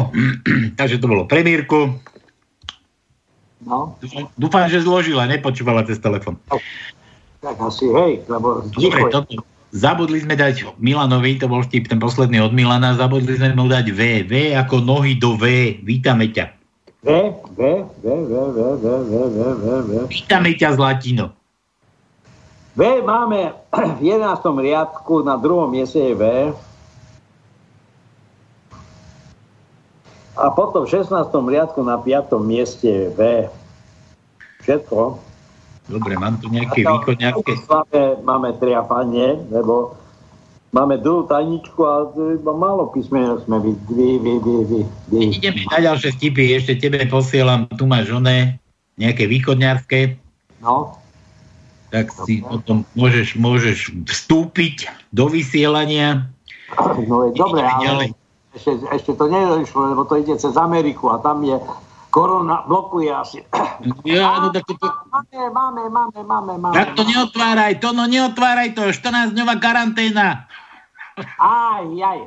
No, 0.00 0.08
takže 0.80 0.96
to 0.96 1.06
bolo 1.06 1.28
premírku. 1.28 1.92
No, 3.60 4.00
Dúfam, 4.40 4.64
že 4.72 4.80
zložila, 4.80 5.28
nepočúvala 5.28 5.84
cez 5.84 6.00
telefon. 6.00 6.40
tak 7.44 7.60
asi 7.60 7.92
hej, 7.92 8.24
lebo 8.24 8.64
Dobre, 8.72 9.12
toto. 9.12 9.44
Zabudli 9.70 10.18
sme 10.18 10.34
dať 10.34 10.80
Milanovi, 10.82 11.38
to 11.38 11.46
bol 11.46 11.62
vtip, 11.62 11.86
ten 11.86 12.02
posledný 12.02 12.42
od 12.42 12.50
Milana, 12.50 12.98
zabudli 12.98 13.38
sme 13.38 13.54
mu 13.54 13.70
dať 13.70 13.94
V. 13.94 14.26
V 14.26 14.56
ako 14.56 14.82
nohy 14.82 15.14
do 15.14 15.38
V. 15.38 15.76
Vítame 15.86 16.26
ťa. 16.32 16.50
V, 17.06 17.08
V, 17.54 17.60
V, 18.02 18.04
V, 18.04 18.32
V, 18.50 18.60
V, 18.82 18.86
V, 19.06 19.12
V, 19.14 19.38
V, 19.38 19.66
V. 19.86 19.90
Vítame 20.10 20.58
ťa 20.58 20.74
z 20.74 20.78
Latino. 20.80 21.26
V 22.74 22.82
máme 23.04 23.54
v 24.00 24.00
11. 24.02 24.42
riadku, 24.42 25.22
na 25.22 25.38
druhom 25.38 25.70
mieste 25.70 26.02
je 26.02 26.14
V. 26.18 26.24
A 30.40 30.48
potom 30.48 30.88
v 30.88 30.92
16. 30.96 31.12
riadku 31.28 31.84
na 31.84 32.00
5. 32.00 32.32
mieste 32.40 32.88
je 32.88 33.06
V. 33.12 33.20
Všetko. 34.64 35.20
Dobre, 35.92 36.16
mám 36.16 36.40
tu 36.40 36.48
nejaké 36.48 36.80
A 36.80 36.86
tam 36.86 36.92
východňarské. 37.00 37.50
v 37.52 37.62
Slave 37.66 38.02
máme 38.24 38.56
triafanie, 38.56 39.36
lebo 39.52 39.96
máme 40.72 40.96
druhú 41.02 41.26
tajničku 41.28 41.80
a 41.82 42.08
iba 42.14 42.52
málo 42.54 42.88
písmenok 42.94 43.44
sme 43.44 43.58
vy, 43.60 43.72
vy, 43.90 44.08
vy, 44.22 44.34
vy, 44.40 44.56
vy, 44.64 44.80
vy. 45.10 45.20
Ideme 45.34 45.66
na 45.66 45.78
ďalšie 45.82 46.14
vtipy, 46.16 46.56
ešte 46.56 46.78
tebe 46.78 47.04
posielam, 47.10 47.66
tu 47.74 47.84
máš 47.90 48.08
oné, 48.14 48.56
nejaké 48.96 49.26
východňarské, 49.28 50.20
No, 50.60 50.92
tak 51.88 52.12
si 52.12 52.44
potom 52.44 52.84
môžeš, 52.92 53.34
môžeš 53.40 53.78
vstúpiť 54.04 54.92
do 55.10 55.26
vysielania. 55.32 56.28
no 57.08 57.26
je 57.26 57.30
dobre, 57.32 57.64
Ideme 57.64 57.72
ale 57.72 57.82
ďalej. 57.82 58.08
Ešte, 58.54 58.70
ešte 58.90 59.10
to 59.14 59.30
nedošlo, 59.30 59.94
lebo 59.94 60.02
to 60.06 60.18
ide 60.18 60.34
cez 60.34 60.58
Ameriku 60.58 61.14
a 61.14 61.22
tam 61.22 61.46
je 61.46 61.54
korona, 62.10 62.66
blokuje 62.66 63.10
asi. 63.14 63.46
Ja, 64.02 64.42
no 64.42 64.50
tak 64.50 64.66
to, 64.66 64.74
Máme, 65.10 65.50
máme, 65.54 65.82
máme, 65.88 66.20
máme, 66.26 66.52
máme. 66.58 66.74
tak 66.74 66.98
to 66.98 67.06
neotváraj, 67.06 67.78
to 67.78 67.94
no 67.94 68.10
neotváraj 68.10 68.74
to, 68.74 68.90
14-dňová 68.90 69.54
karanténa. 69.62 70.50
Aj, 71.38 71.86
aj. 71.86 72.18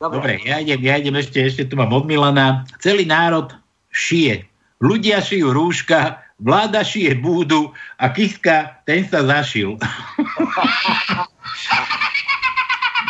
Dobre. 0.00 0.16
Dobre, 0.20 0.32
ja 0.44 0.60
idem, 0.60 0.80
ja 0.84 0.96
idem 1.00 1.16
ešte, 1.20 1.44
ešte 1.44 1.64
tu 1.68 1.76
mám 1.76 1.92
od 1.92 2.08
Milana. 2.08 2.64
Celý 2.80 3.04
národ 3.04 3.52
šije. 3.92 4.48
Ľudia 4.82 5.22
šijú 5.22 5.54
rúška, 5.54 6.18
vláda 6.40 6.84
šije 6.84 7.14
búdu 7.20 7.72
a 7.96 8.08
Kiska, 8.10 8.82
ten 8.84 9.08
sa 9.08 9.22
zašil. 9.24 9.78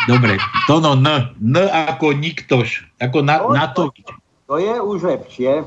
Dobre, 0.05 0.37
to 0.69 0.77
no 0.77 0.93
N. 0.93 1.33
N 1.41 1.55
ako 1.65 2.13
niktož. 2.13 2.85
Ako 3.01 3.25
na, 3.25 3.41
na 3.49 3.73
to. 3.73 3.89
To 4.45 4.61
je 4.61 4.75
už 4.77 5.01
lepšie. 5.01 5.65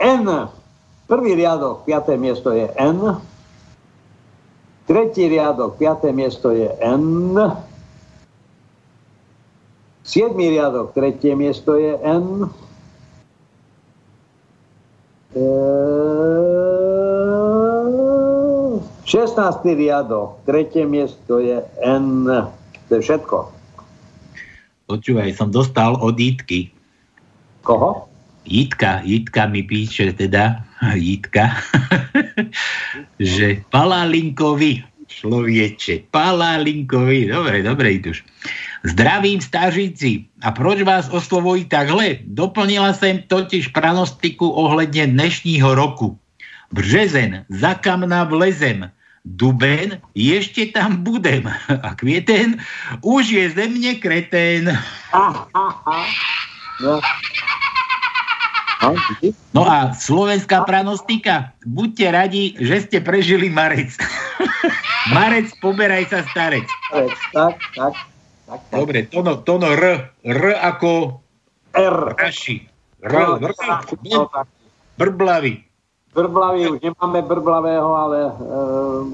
N. 0.00 0.24
Prvý 1.04 1.36
riadok, 1.36 1.84
piaté 1.84 2.16
miesto 2.16 2.56
je 2.56 2.70
N. 2.78 3.20
Tretí 4.88 5.28
riadok, 5.28 5.76
piaté 5.76 6.10
miesto 6.10 6.50
je 6.56 6.72
N. 6.80 7.36
Siedmý 10.00 10.50
riadok, 10.50 10.96
tretie 10.96 11.36
miesto 11.36 11.76
je 11.76 11.94
N. 12.00 12.48
16. 19.06 19.62
riadok, 19.62 20.42
tretie 20.42 20.86
miesto 20.86 21.38
je 21.38 21.62
N. 21.82 22.26
To 22.90 22.98
je 22.98 23.06
všetko. 23.06 23.36
Počúvaj, 24.90 25.30
som 25.38 25.54
dostal 25.54 25.94
od 25.94 26.18
Jitky. 26.18 26.74
Koho? 27.62 28.10
Jitka, 28.42 29.06
Jitka 29.06 29.46
mi 29.46 29.62
píše 29.62 30.10
teda, 30.10 30.66
Jitka, 30.98 31.54
že 33.22 33.62
Palalinkovi, 33.70 34.82
človeče, 35.06 36.10
Palalinkovi, 36.10 37.30
dobre, 37.30 37.62
dobre, 37.62 38.02
Ituš. 38.02 38.26
Zdravím 38.82 39.38
stážici. 39.38 40.26
A 40.42 40.50
proč 40.50 40.82
vás 40.82 41.06
oslovují 41.14 41.70
takhle? 41.70 42.26
Doplnila 42.26 42.90
som 42.96 43.22
totiž 43.22 43.70
pranostiku 43.70 44.50
ohledne 44.50 45.06
dnešního 45.06 45.78
roku. 45.78 46.18
Březen, 46.74 47.46
za 47.54 47.74
kamna 47.78 48.24
vlezem. 48.24 48.90
Duben, 49.20 50.00
ešte 50.16 50.72
tam 50.72 51.04
budem. 51.04 51.44
A 51.86 51.92
kvieten, 51.92 52.60
už 53.04 53.24
je 53.28 53.44
ze 53.52 53.64
mne 53.68 54.00
kretén. 54.00 54.64
No. 56.80 56.96
No? 58.80 58.96
No 59.52 59.62
a 59.68 59.92
slovenská 59.92 60.64
pranostika. 60.64 61.52
Buďte 61.68 62.06
radi, 62.08 62.56
že 62.56 62.88
ste 62.88 63.04
prežili 63.04 63.52
marec. 63.52 63.92
marec, 65.16 65.52
poberaj 65.60 66.08
sa 66.08 66.24
starec. 66.32 66.64
tak, 66.88 67.12
tak, 67.36 67.54
tak, 67.76 67.94
tak. 68.48 68.60
Dobre, 68.72 69.04
tono, 69.12 69.44
tono 69.44 69.68
R. 69.68 70.08
R 70.24 70.42
ako 70.56 71.20
R. 71.76 72.16
raši. 72.16 72.64
R, 73.04 73.12
R, 73.36 73.52
No, 74.08 74.24
tak. 74.32 74.48
brblavý. 74.96 75.60
Brblavý, 76.10 76.70
už 76.70 76.78
nemáme 76.82 77.22
brblavého, 77.22 77.90
ale 77.94 78.18
e, 78.26 78.32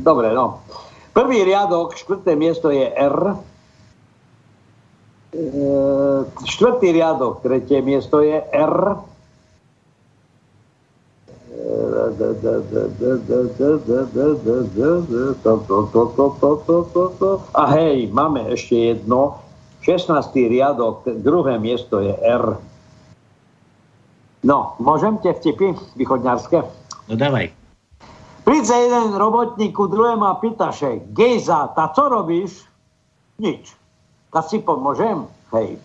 dobre, 0.00 0.32
no. 0.32 0.64
Prvý 1.12 1.44
riadok, 1.44 1.92
štvrté 1.92 2.32
miesto 2.36 2.72
je 2.72 2.88
R. 2.88 3.36
E, 3.36 3.36
štvrtý 6.48 6.96
riadok, 6.96 7.44
tretie 7.44 7.84
miesto 7.84 8.24
je 8.24 8.40
R. 8.40 8.76
A 17.52 17.62
hej, 17.76 18.08
máme 18.08 18.40
ešte 18.56 18.96
jedno. 18.96 19.36
16. 19.84 20.32
riadok, 20.48 21.04
druhé 21.20 21.60
miesto 21.60 22.00
je 22.00 22.16
R. 22.24 22.56
No, 24.46 24.78
môžem 24.80 25.18
tie 25.20 25.36
vtipy 25.36 25.76
východňarské? 25.98 26.85
No 27.06 27.14
dávaj. 27.14 27.54
Príde 28.42 28.74
jeden 28.74 29.14
robotník 29.14 29.74
ku 29.74 29.86
druhému 29.90 30.26
a 30.26 30.38
pýta 30.38 30.70
sa, 30.70 30.94
Gejza, 31.14 31.70
tá 31.74 31.90
co 31.90 32.06
robíš? 32.10 32.62
Nič. 33.42 33.74
Ta 34.30 34.42
si 34.42 34.58
pomôžem? 34.62 35.26
Hej. 35.54 35.78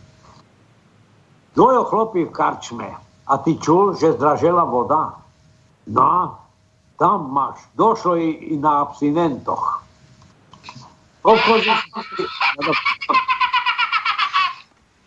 Dvojo 1.58 1.86
chlopí 1.90 2.26
v 2.26 2.34
karčme. 2.34 2.90
A 3.30 3.34
ty 3.42 3.58
čul, 3.58 3.98
že 3.98 4.14
zdražela 4.14 4.66
voda? 4.66 5.18
No, 5.90 6.38
tam 6.98 7.34
máš. 7.34 7.66
Došlo 7.78 8.18
i, 8.18 8.54
i 8.54 8.56
na 8.58 8.86
abstinentoch. 8.86 9.82
Obchodze, 11.22 11.74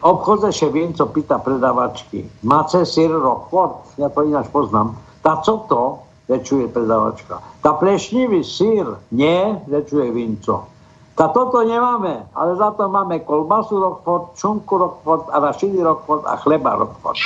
obchodze 0.03 0.51
co 0.95 1.05
pýta 1.07 1.39
predavačky. 1.39 2.31
Máte 2.43 2.87
sír 2.87 3.11
Rockford? 3.11 3.99
Ja 3.99 4.11
to 4.11 4.23
ináč 4.23 4.47
poznám. 4.51 4.95
Tá 5.23 5.43
co 5.43 5.59
to? 5.67 6.04
Rečuje 6.25 6.73
predavačka. 6.73 7.41
Tá 7.61 7.77
plešnivý 7.77 8.41
sír? 8.41 8.97
Nie, 9.13 9.61
rečuje 9.69 10.09
Vinco. 10.09 10.73
Tá 11.15 11.31
toto 11.31 11.63
nemáme, 11.63 12.27
ale 12.35 12.59
za 12.59 12.75
to 12.75 12.91
máme 12.91 13.23
kolbasu 13.23 13.79
Rockford, 13.79 14.35
čunku 14.35 14.75
Rockford 14.75 15.31
a 15.31 15.39
rašiny 15.39 15.79
Rockford 15.79 16.27
a 16.27 16.35
chleba 16.43 16.75
Rockford. 16.75 17.21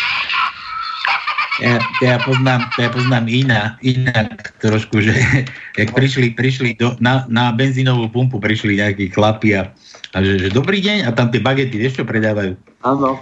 Ja, 1.58 1.82
ja, 1.98 2.14
poznám, 2.22 2.70
ja 2.78 2.86
poznám 2.86 3.26
iná, 3.26 3.62
inak 3.82 4.54
trošku, 4.62 5.02
že 5.02 5.14
jak 5.78 5.90
prišli, 5.90 6.30
prišli 6.38 6.78
do, 6.78 6.94
na, 7.02 7.26
na 7.26 7.50
benzínovú 7.50 8.06
pumpu, 8.12 8.38
prišli 8.38 8.78
nejakí 8.78 9.10
chlapi 9.10 9.58
a, 9.58 9.74
a 10.14 10.16
že, 10.22 10.38
že 10.38 10.48
dobrý 10.54 10.78
deň 10.78 11.08
a 11.08 11.10
tam 11.10 11.34
tie 11.34 11.42
bagety, 11.42 11.74
vieš 11.74 11.98
čo 11.98 12.04
predávajú? 12.06 12.54
Áno. 12.86 13.18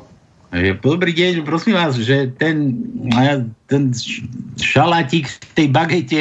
Dobrý 0.54 1.10
deň, 1.10 1.42
prosím 1.42 1.74
vás, 1.74 1.98
že 1.98 2.30
ten, 2.38 2.78
ten 3.66 3.90
š- 3.90 4.22
šalátik 4.62 5.26
v 5.26 5.52
tej 5.58 5.68
bagete, 5.74 6.20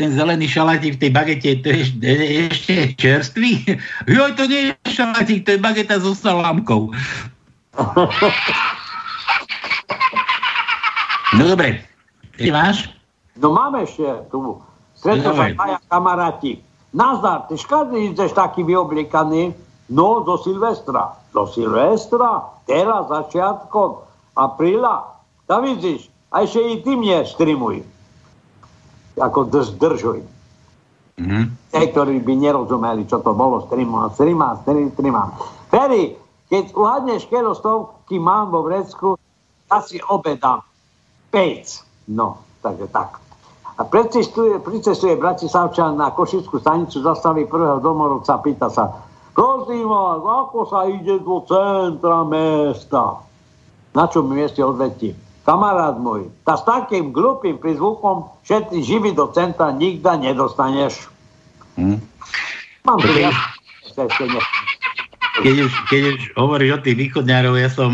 ten 0.00 0.10
zelený 0.16 0.48
šalátik 0.48 0.96
v 0.96 1.00
tej 1.06 1.10
bagete, 1.12 1.48
to 1.60 1.68
je 2.00 2.48
ešte, 2.48 2.74
čerstvý? 2.96 3.76
Joj, 4.16 4.32
to 4.32 4.48
nie 4.48 4.72
je 4.72 4.96
šalátik, 4.96 5.44
to 5.44 5.54
je 5.54 5.60
bageta 5.60 6.00
so 6.00 6.16
salámkou. 6.16 6.88
No 11.36 11.42
dobre, 11.44 11.84
ty 12.40 12.48
máš? 12.48 12.88
No 13.36 13.52
máme 13.52 13.84
ešte 13.84 14.08
tu. 14.32 14.56
Dobre. 15.04 15.52
dvaja 15.52 15.78
kamaráti. 15.92 16.64
Nazdar, 16.96 17.44
ty 17.52 17.60
škady 17.60 18.16
ideš 18.16 18.32
taký 18.32 18.64
vyoblikaný? 18.64 19.52
No, 19.88 20.26
do 20.26 20.38
Silvestra. 20.42 21.14
Do 21.30 21.46
Silvestra? 21.46 22.42
Teraz 22.66 23.06
začiatkom 23.06 24.02
apríla? 24.34 25.14
Tam 25.46 25.62
vidíš, 25.62 26.10
a 26.34 26.42
ešte 26.42 26.58
i 26.58 26.82
ty 26.82 26.98
mne 26.98 27.22
streamuj. 27.22 27.86
Ako 29.16 29.46
drž, 29.46 29.78
držuj. 29.78 30.20
Mhm. 31.16 31.72
Tí, 31.72 31.84
ktorí 31.94 32.20
by 32.20 32.34
nerozumeli, 32.36 33.08
čo 33.08 33.24
to 33.24 33.32
bolo, 33.32 33.64
streamovať, 33.64 34.10
streamám, 34.20 34.54
streamám, 34.60 34.92
streamám. 34.92 35.28
Ferry, 35.72 36.04
keď 36.52 36.64
uhadneš, 36.76 37.24
kedy 37.26 37.56
stovky 37.56 38.20
mám 38.20 38.52
vo 38.52 38.68
vrecku, 38.68 39.16
ja 39.66 39.80
si 39.80 39.98
obedám 40.06 40.60
pec. 41.32 41.82
No, 42.06 42.44
takže 42.60 42.86
tak. 42.92 43.18
A 43.76 43.84
pricestuje, 43.84 44.56
pricestuje 44.62 45.20
Bratislavčan 45.20 46.00
na 46.00 46.08
Košickú 46.14 46.60
stanicu, 46.60 47.04
zastaví 47.04 47.44
prvého 47.44 47.76
domorodca, 47.82 48.40
pýta 48.40 48.72
sa, 48.72 49.04
prosím 49.36 49.84
vás, 49.86 50.24
ako 50.24 50.58
sa 50.66 50.88
ide 50.88 51.20
do 51.20 51.44
centra 51.44 52.24
mesta? 52.24 53.20
Na 53.92 54.08
čo 54.08 54.24
mi 54.24 54.40
mieste 54.40 54.64
odvetí? 54.64 55.12
Kamarát 55.46 55.94
môj, 56.00 56.26
tá 56.42 56.58
s 56.58 56.66
takým 56.66 57.14
glupým 57.14 57.54
prizvukom 57.54 58.26
všetci 58.42 58.82
živí 58.82 59.14
do 59.14 59.30
centra 59.30 59.70
nikda 59.70 60.18
nedostaneš. 60.18 61.06
Hm. 61.78 62.02
Mám 62.82 62.98
tu 62.98 63.10
Keď- 65.36 65.68
už, 65.68 65.72
keď 65.92 66.02
už 66.16 66.20
hovoríš 66.34 66.80
o 66.80 66.82
tých 66.82 66.96
východňárov, 66.96 67.60
ja 67.60 67.68
som, 67.68 67.92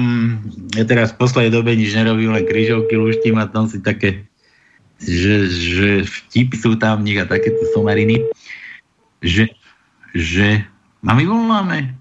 ja 0.78 0.86
teraz 0.86 1.10
v 1.10 1.26
poslednej 1.26 1.52
dobe 1.52 1.74
nič 1.74 1.90
nerobím, 1.90 2.30
len 2.30 2.46
krížovky 2.46 2.94
luštím 2.94 3.36
a 3.42 3.50
tam 3.50 3.66
si 3.66 3.82
také, 3.82 4.24
že, 5.02 5.50
že 5.50 5.88
vtipy 6.06 6.54
sú 6.54 6.78
tam 6.78 7.02
v 7.02 7.10
nich 7.10 7.18
a 7.18 7.26
takéto 7.26 7.66
somariny, 7.74 8.22
že, 9.20 9.50
že, 10.14 10.62
a 11.02 11.14
my 11.14 11.26
voláme. 11.26 11.94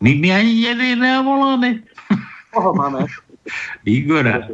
My, 0.00 0.14
my 0.14 0.30
ani 0.32 0.66
a 1.06 1.22
voláme. 1.22 1.82
Koho 2.50 2.74
máme? 2.74 3.06
Igora. 3.86 4.48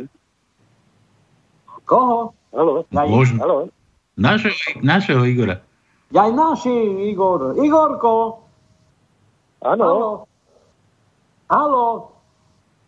Koho? 1.84 2.34
Haló, 2.53 2.84
Ja, 2.92 3.05
Možno. 3.07 3.68
Našeho, 4.16 4.55
našeho 4.82 5.24
Igora. 5.26 5.61
ja 6.14 6.30
naši, 6.30 6.70
Igor. 7.11 7.59
Igorko! 7.59 8.47
Áno? 9.64 10.22
Haló? 11.51 12.12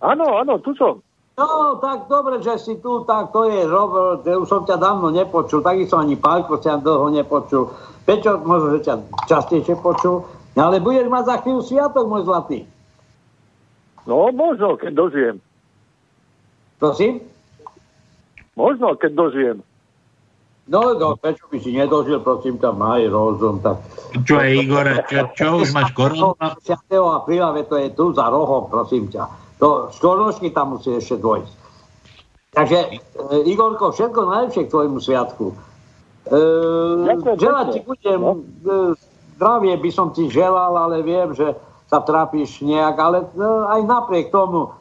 áno, 0.00 0.24
áno, 0.38 0.60
tu 0.62 0.70
som. 0.78 1.02
No, 1.36 1.76
tak 1.84 2.08
dobre, 2.08 2.40
že 2.40 2.56
si 2.56 2.80
tu, 2.80 3.04
tak 3.04 3.28
to 3.28 3.44
je 3.44 3.68
Robert, 3.68 4.24
už 4.24 4.48
som 4.48 4.64
ťa 4.64 4.80
dávno 4.80 5.12
nepočul, 5.12 5.60
takisto 5.60 6.00
ani 6.00 6.16
Pálko 6.16 6.56
ťa 6.56 6.80
dlho 6.80 7.12
nepočul. 7.12 7.76
Peťo, 8.08 8.40
možno, 8.40 8.80
že 8.80 8.88
ťa 8.88 8.94
častejšie 9.28 9.76
počul, 9.84 10.24
no, 10.56 10.60
ale 10.64 10.80
budeš 10.80 11.12
mať 11.12 11.24
za 11.28 11.36
chvíľu 11.44 11.60
sviatok, 11.60 12.08
môj 12.08 12.24
zlatý. 12.24 12.64
No, 14.08 14.32
možno, 14.32 14.80
keď 14.80 14.92
dožijem. 14.96 15.36
Prosím? 16.80 17.20
Možno, 18.56 18.96
keď 18.96 19.12
dožijem. 19.12 19.58
No, 20.72 20.96
no, 20.96 21.20
prečo 21.20 21.44
by 21.52 21.60
si 21.60 21.76
nedožil, 21.76 22.24
prosím 22.24 22.56
ťa, 22.56 22.72
maj 22.72 23.04
rozum, 23.12 23.60
tak... 23.60 23.84
Čo 24.24 24.40
je 24.40 24.50
Igora, 24.56 25.04
čo, 25.04 25.28
čo 25.36 25.46
už 25.60 25.76
máš 25.76 25.92
koronu? 25.92 26.32
10. 26.64 26.80
apríla, 26.96 27.52
to 27.68 27.76
je 27.76 27.92
tu 27.92 28.16
za 28.16 28.24
rohom, 28.32 28.72
prosím 28.72 29.12
ťa. 29.12 29.45
To 29.56 29.88
štvoročky 29.88 30.52
tam 30.52 30.76
musí 30.76 30.92
ešte 30.92 31.16
dôjsť. 31.16 31.52
Takže, 32.52 32.78
e, 32.78 33.36
Igorko, 33.48 33.92
všetko 33.92 34.20
najlepšie 34.28 34.64
k 34.64 34.72
tvojmu 34.72 34.98
sviatku. 35.00 35.46
E, 35.52 35.56
želať 37.36 37.66
ti 37.72 37.80
budem, 37.84 38.20
No. 38.20 38.32
e, 38.36 38.96
zdravie 39.36 39.76
by 39.76 39.90
som 39.92 40.12
ti 40.12 40.28
želal, 40.28 40.72
ale 40.72 41.00
viem, 41.00 41.32
že 41.32 41.52
sa 41.86 42.00
trápiš 42.00 42.60
nejak, 42.60 42.96
ale 42.96 43.18
e, 43.22 43.26
aj 43.44 43.80
napriek 43.84 44.28
tomu 44.28 44.72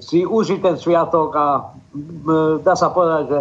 si 0.00 0.24
uži 0.24 0.56
ten 0.60 0.76
sviatok 0.76 1.30
a 1.36 1.46
e, 1.92 2.60
dá 2.60 2.72
sa 2.72 2.88
povedať, 2.88 3.24
že 3.28 3.38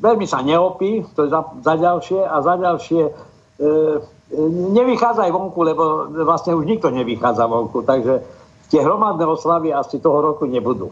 veľmi 0.00 0.24
sa 0.24 0.40
neopí, 0.40 1.04
to 1.12 1.28
je 1.28 1.30
za, 1.32 1.44
za 1.60 1.74
ďalšie, 1.76 2.20
a 2.20 2.36
za 2.40 2.54
ďalšie 2.56 3.02
e, 3.04 3.12
e, 3.60 4.40
nevychádzaj 4.72 5.28
vonku, 5.28 5.60
lebo 5.62 5.84
vlastne 6.24 6.56
už 6.56 6.64
nikto 6.64 6.88
nevychádza 6.88 7.44
vonku, 7.44 7.84
takže 7.84 8.24
tie 8.68 8.80
hromadné 8.80 9.24
oslavy 9.24 9.70
asi 9.70 9.98
toho 9.98 10.18
roku 10.22 10.44
nebudú. 10.44 10.90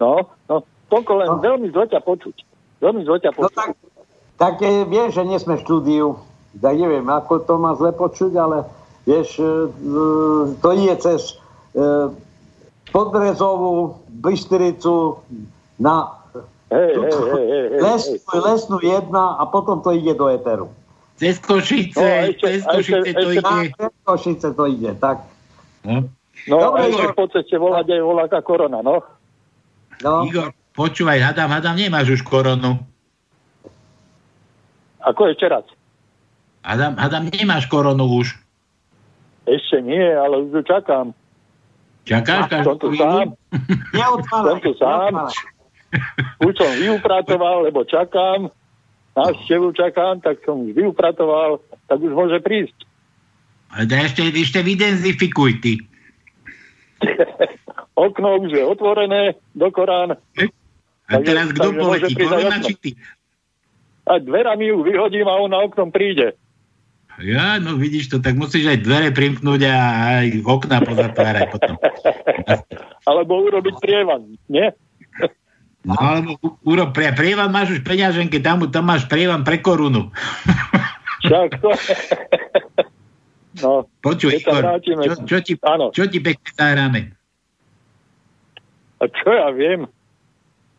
No, 0.00 0.26
no, 0.50 0.56
toľko 0.90 1.12
len 1.16 1.28
No. 1.30 1.38
veľmi 1.40 1.68
zle 1.70 1.86
ťa 1.86 2.00
počuť. 2.02 2.36
Veľmi 2.82 3.02
zle 3.02 3.18
ťa 3.22 3.30
No 3.32 3.46
počuť. 3.46 3.54
tak, 3.54 3.70
tak 4.36 4.54
e, 4.60 4.84
vieš, 4.84 5.16
že 5.16 5.22
nie 5.24 5.38
sme 5.38 5.56
v 5.56 5.64
štúdiu, 5.64 6.06
tak 6.54 6.74
neviem, 6.74 7.06
ako 7.06 7.40
to 7.40 7.54
má 7.56 7.72
zle 7.74 7.94
počuť, 7.94 8.32
ale 8.34 8.66
vieš, 9.04 9.38
e, 9.38 9.42
e, 9.42 9.48
to 10.58 10.68
ide 10.74 10.94
cez 10.98 11.38
e, 11.72 12.10
Podbrezovú, 12.90 13.98
Bystricu, 14.22 15.18
na 15.82 16.14
hej, 16.70 16.94
hej, 16.94 17.10
hej. 17.42 17.80
lesnú, 17.82 18.14
lesnú 18.38 18.78
jedna 18.78 19.34
a 19.34 19.42
potom 19.46 19.82
to 19.82 19.90
ide 19.90 20.14
do 20.14 20.30
Eteru. 20.30 20.70
Cez 21.14 21.38
Košice, 21.38 21.94
No, 21.94 22.26
ešte- 22.26 22.42
cez 22.42 22.60
ešte- 22.60 22.72
Košice 22.74 23.10
to 23.14 23.28
ešte- 23.30 23.38
ide. 23.38 23.68
Na 23.78 23.88
Košice 24.02 24.48
to 24.50 24.64
ide, 24.66 24.92
tak. 24.98 25.16
No. 25.84 26.10
No, 26.50 26.56
Dobre, 26.60 26.90
Igor. 26.90 27.14
po 27.14 27.24
ceste 27.30 27.56
volať 27.56 27.86
aj 27.88 28.02
voláka 28.02 28.40
korona, 28.42 28.82
no. 28.82 28.98
No, 30.02 30.26
Igor, 30.26 30.50
počúvaj, 30.74 31.22
hadám, 31.22 31.48
hadám, 31.48 31.78
nemáš 31.78 32.10
už 32.10 32.22
koronu. 32.22 32.82
Ako 35.00 35.30
ešte 35.30 35.46
raz? 35.46 35.64
Hadám, 36.64 36.96
hadám, 36.96 37.28
nemáš 37.28 37.68
koronu 37.68 38.08
už. 38.18 38.34
Ešte 39.44 39.84
nie, 39.84 40.00
ale 40.00 40.40
už 40.42 40.50
ju 40.50 40.62
čakám. 40.64 41.12
Čakáš 42.04 42.40
Som 42.40 42.50
každú 42.50 42.74
tu 42.80 42.88
sám. 42.96 43.26
neotváraj. 43.92 44.48
Som 44.48 44.58
tu 44.60 44.72
sám. 44.76 45.12
Už 46.40 46.52
som 46.56 46.70
vyupratoval, 46.74 47.68
lebo 47.68 47.84
čakám. 47.84 48.48
Návštevu 49.14 49.70
čakám, 49.78 50.18
tak 50.20 50.42
som 50.42 50.66
už 50.66 50.74
vyupratoval, 50.74 51.62
tak 51.86 51.98
už 52.02 52.12
môže 52.12 52.38
prísť. 52.42 52.74
Ale 53.70 53.86
ešte, 53.90 54.22
ešte 54.34 54.58
vydenzifikuj 54.62 55.52
ty. 55.62 55.72
Okno 57.94 58.42
už 58.42 58.50
je 58.50 58.62
otvorené 58.66 59.38
do 59.54 59.70
Korán 59.70 60.18
A 60.18 61.10
Takže- 61.14 61.26
teraz 61.26 61.46
kto 61.54 61.68
poletí, 61.78 62.14
korona 62.18 62.58
či 62.58 62.74
ty? 62.74 62.90
a 64.04 64.20
dverami 64.20 64.68
ju 64.68 64.84
vyhodím 64.84 65.24
a 65.28 65.40
on 65.40 65.48
na 65.48 65.64
oknom 65.64 65.88
príde. 65.88 66.36
Ja, 67.22 67.62
no 67.62 67.78
vidíš 67.78 68.10
to, 68.10 68.18
tak 68.18 68.34
musíš 68.34 68.68
aj 68.68 68.82
dvere 68.82 69.08
primknúť 69.14 69.60
a 69.70 69.74
aj 70.18 70.26
okná 70.42 70.82
pozatvárať 70.82 71.46
potom. 71.54 71.74
Alebo 73.08 73.32
urobiť 73.46 73.78
prievan, 73.78 74.34
nie? 74.50 74.74
No 75.84 75.94
alebo 75.94 76.40
urob 76.64 76.96
pre, 76.96 77.12
prievan 77.12 77.52
máš 77.52 77.76
už 77.76 77.84
v 77.84 77.88
peňaženke, 77.92 78.40
tam, 78.40 78.64
tam 78.72 78.84
máš 78.88 79.04
prievan 79.04 79.44
pre 79.44 79.60
korunu. 79.60 80.08
Však 81.20 81.60
to... 81.60 81.68
no, 83.64 83.84
Počuj, 84.00 84.40
Igor, 84.40 84.64
vrátime- 84.64 85.04
čo, 85.04 85.14
čo, 85.28 85.36
ti, 85.44 85.52
Áno. 85.60 85.92
čo 85.92 86.08
ti 86.08 86.18
pekne 86.18 86.50
zahráme? 86.52 87.00
a 88.94 89.04
čo 89.04 89.28
ja 89.28 89.52
viem? 89.52 89.84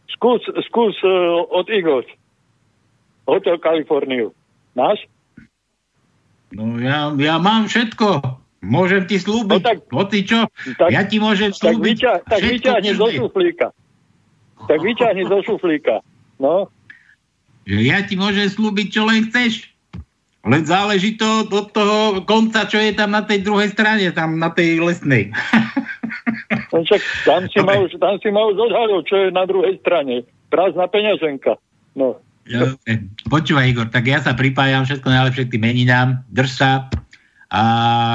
Skús, 0.10 0.42
skús 0.66 0.98
uh, 1.06 1.46
od 1.46 1.70
Eagles. 1.70 2.10
Hotel 3.30 3.62
Kaliforniu. 3.62 4.34
Náš? 4.74 5.06
No 6.50 6.82
ja, 6.82 7.14
ja 7.14 7.36
mám 7.38 7.70
všetko. 7.70 8.22
Môžem 8.66 9.06
ti 9.06 9.22
slúbiť. 9.22 9.62
No 9.62 9.62
tak- 9.62 9.86
Hoci 9.94 10.26
čo, 10.26 10.50
tak- 10.82 10.90
ja 10.90 11.06
ti 11.06 11.22
môžem 11.22 11.54
Tak, 11.54 11.62
slúbiť. 11.62 11.98
vyťa, 12.02 12.12
tak 12.26 12.40
vyťahni 12.42 12.92
zo 12.98 13.06
šuflíka. 13.14 13.68
Tak 14.66 14.80
vyťahni 14.80 15.28
zo 15.28 15.44
šuflíka. 15.44 16.00
No, 16.40 16.72
ja 17.66 18.06
ti 18.06 18.14
môžem 18.14 18.46
slúbiť, 18.46 18.88
čo 18.94 19.02
len 19.10 19.26
chceš. 19.30 19.74
Len 20.46 20.62
záleží 20.62 21.18
to 21.18 21.50
od 21.50 21.74
toho 21.74 22.22
konca, 22.22 22.70
čo 22.70 22.78
je 22.78 22.94
tam 22.94 23.18
na 23.18 23.26
tej 23.26 23.42
druhej 23.42 23.74
strane, 23.74 24.06
tam 24.14 24.38
na 24.38 24.54
tej 24.54 24.78
lesnej. 24.78 25.34
no 26.72 26.86
však 26.86 27.02
tam 27.26 27.50
si, 27.50 27.58
Dobre. 27.58 27.66
ma 27.66 27.74
už, 27.82 27.92
tam 27.98 28.16
si 28.22 28.30
ma 28.30 28.42
už 28.46 28.58
odhalil, 28.70 29.02
čo 29.10 29.16
je 29.26 29.28
na 29.34 29.50
druhej 29.50 29.82
strane. 29.82 30.22
Prázdna 30.54 30.86
peňaženka. 30.86 31.58
No, 31.98 32.22
Dobre. 32.46 33.10
Počúvaj, 33.26 33.66
Igor, 33.74 33.90
tak 33.90 34.06
ja 34.06 34.22
sa 34.22 34.38
pripájam, 34.38 34.86
všetko 34.86 35.10
najlepšie 35.10 35.50
k 35.50 35.54
tým 35.58 35.66
meninám, 35.66 36.22
drž 36.30 36.52
sa 36.54 36.72
a 37.50 37.64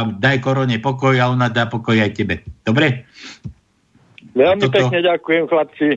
daj 0.07 0.39
korone 0.39 0.79
pokoj 0.79 1.19
a 1.19 1.35
ona 1.35 1.51
dá 1.51 1.67
pokoj 1.67 1.99
aj 1.99 2.15
tebe. 2.15 2.47
Dobre? 2.63 3.11
veľmi 4.31 4.63
Toto- 4.63 4.79
pekne 4.79 5.03
ďakujem, 5.03 5.45
chlapci. 5.51 5.89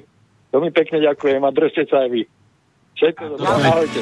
Veľmi 0.54 0.70
pekne 0.70 1.02
ďakujem 1.02 1.42
a 1.42 1.50
držte 1.50 1.90
sa 1.90 2.06
aj 2.06 2.10
vy. 2.14 2.22
Všetko 2.94 3.24
dobré. 3.42 3.66
Ahojte. 3.66 4.02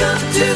Welcome 0.00 0.32
to 0.32 0.49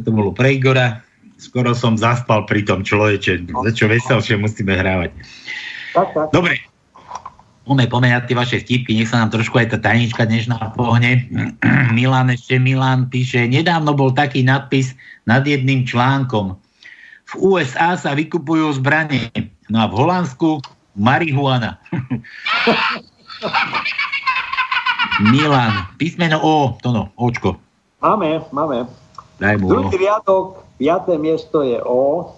toto 0.00 0.16
bolo 0.16 0.32
pre 0.32 0.56
Igora. 0.56 1.04
Skoro 1.36 1.76
som 1.76 1.96
zaspal 1.96 2.48
pri 2.48 2.64
tom 2.64 2.84
človeče. 2.84 3.48
Za 3.48 3.72
čo 3.72 3.88
veselšie 3.88 4.40
musíme 4.40 4.76
hrávať. 4.76 5.12
Tak, 5.92 6.08
tak. 6.16 6.28
Dobre. 6.32 6.60
Poďme 7.64 7.86
pomenať 7.86 8.26
tie 8.26 8.36
vaše 8.36 8.56
vtipky, 8.64 8.98
nech 8.98 9.12
sa 9.12 9.22
nám 9.22 9.30
trošku 9.30 9.60
aj 9.60 9.76
tá 9.76 9.78
tajnička 9.78 10.26
dnešná 10.26 10.74
pohne. 10.74 11.28
Milan 11.96 12.32
ešte, 12.32 12.58
Milan 12.58 13.06
píše, 13.12 13.46
nedávno 13.46 13.94
bol 13.94 14.10
taký 14.10 14.42
nadpis 14.42 14.96
nad 15.28 15.46
jedným 15.46 15.86
článkom. 15.86 16.56
V 17.30 17.32
USA 17.38 17.94
sa 17.94 18.18
vykupujú 18.18 18.74
zbranie, 18.74 19.30
no 19.70 19.78
a 19.78 19.86
v 19.86 20.02
Holandsku 20.02 20.58
marihuana. 20.98 21.78
Milan, 25.30 25.86
písmeno 25.94 26.42
O, 26.42 26.74
to 26.82 26.90
no, 26.90 27.14
Očko. 27.14 27.54
Máme, 28.02 28.42
máme. 28.50 28.90
Daj 29.40 29.56
mu. 29.56 29.72
Druhý 29.72 29.96
riadok, 29.96 30.60
piaté 30.76 31.16
miesto 31.16 31.64
je 31.64 31.80
O. 31.80 32.36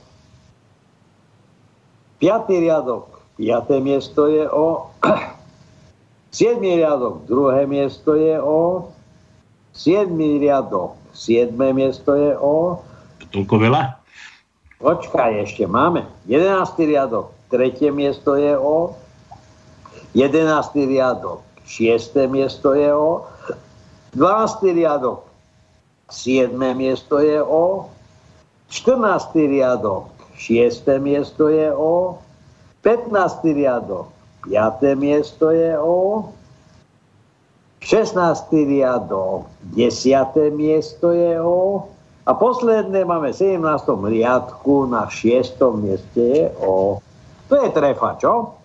Piatý 2.22 2.62
riadok, 2.62 3.10
piaté 3.34 3.82
miesto 3.82 4.30
je 4.30 4.46
O. 4.46 4.94
Siedmý 6.36 6.78
riadok, 6.78 7.26
druhé 7.26 7.66
miesto 7.66 8.14
je 8.14 8.38
O. 8.38 8.94
Siedmý 9.74 10.38
riadok, 10.38 10.94
siedme 11.10 11.74
miesto 11.74 12.14
je 12.14 12.38
O. 12.38 12.78
Toľko 13.34 13.54
veľa? 13.58 13.98
Počkaj, 14.78 15.42
ešte 15.42 15.66
máme. 15.66 16.06
Jedenáctý 16.30 16.86
riadok, 16.86 17.34
tretie 17.50 17.90
miesto 17.90 18.38
je 18.38 18.54
O. 18.54 18.94
Jedenáctý 20.14 20.86
riadok, 20.86 21.42
šiesté 21.66 22.30
miesto 22.30 22.78
je 22.78 22.94
O. 22.94 23.26
Dvanáctý 24.14 24.70
riadok, 24.76 25.31
siedme 26.12 26.76
miesto 26.76 27.18
je 27.24 27.40
O. 27.40 27.88
14. 28.68 29.32
riadok, 29.32 30.12
6. 30.36 30.84
miesto 31.00 31.48
je 31.48 31.72
O. 31.72 32.20
15. 32.84 33.40
riadok, 33.56 34.12
5. 34.44 34.92
miesto 35.00 35.48
je 35.48 35.72
O. 35.80 36.28
16. 37.80 38.52
riadok, 38.52 39.48
10. 39.72 40.52
miesto 40.52 41.16
je 41.16 41.40
O. 41.40 41.88
A 42.22 42.38
posledné 42.38 43.02
máme 43.02 43.34
v 43.34 43.58
17. 43.58 43.58
riadku, 44.06 44.86
na 44.86 45.08
6. 45.08 45.58
mieste 45.80 46.22
je 46.22 46.44
O. 46.60 47.00
To 47.48 47.54
je 47.56 47.68
trefa, 47.72 48.20
čo? 48.20 48.56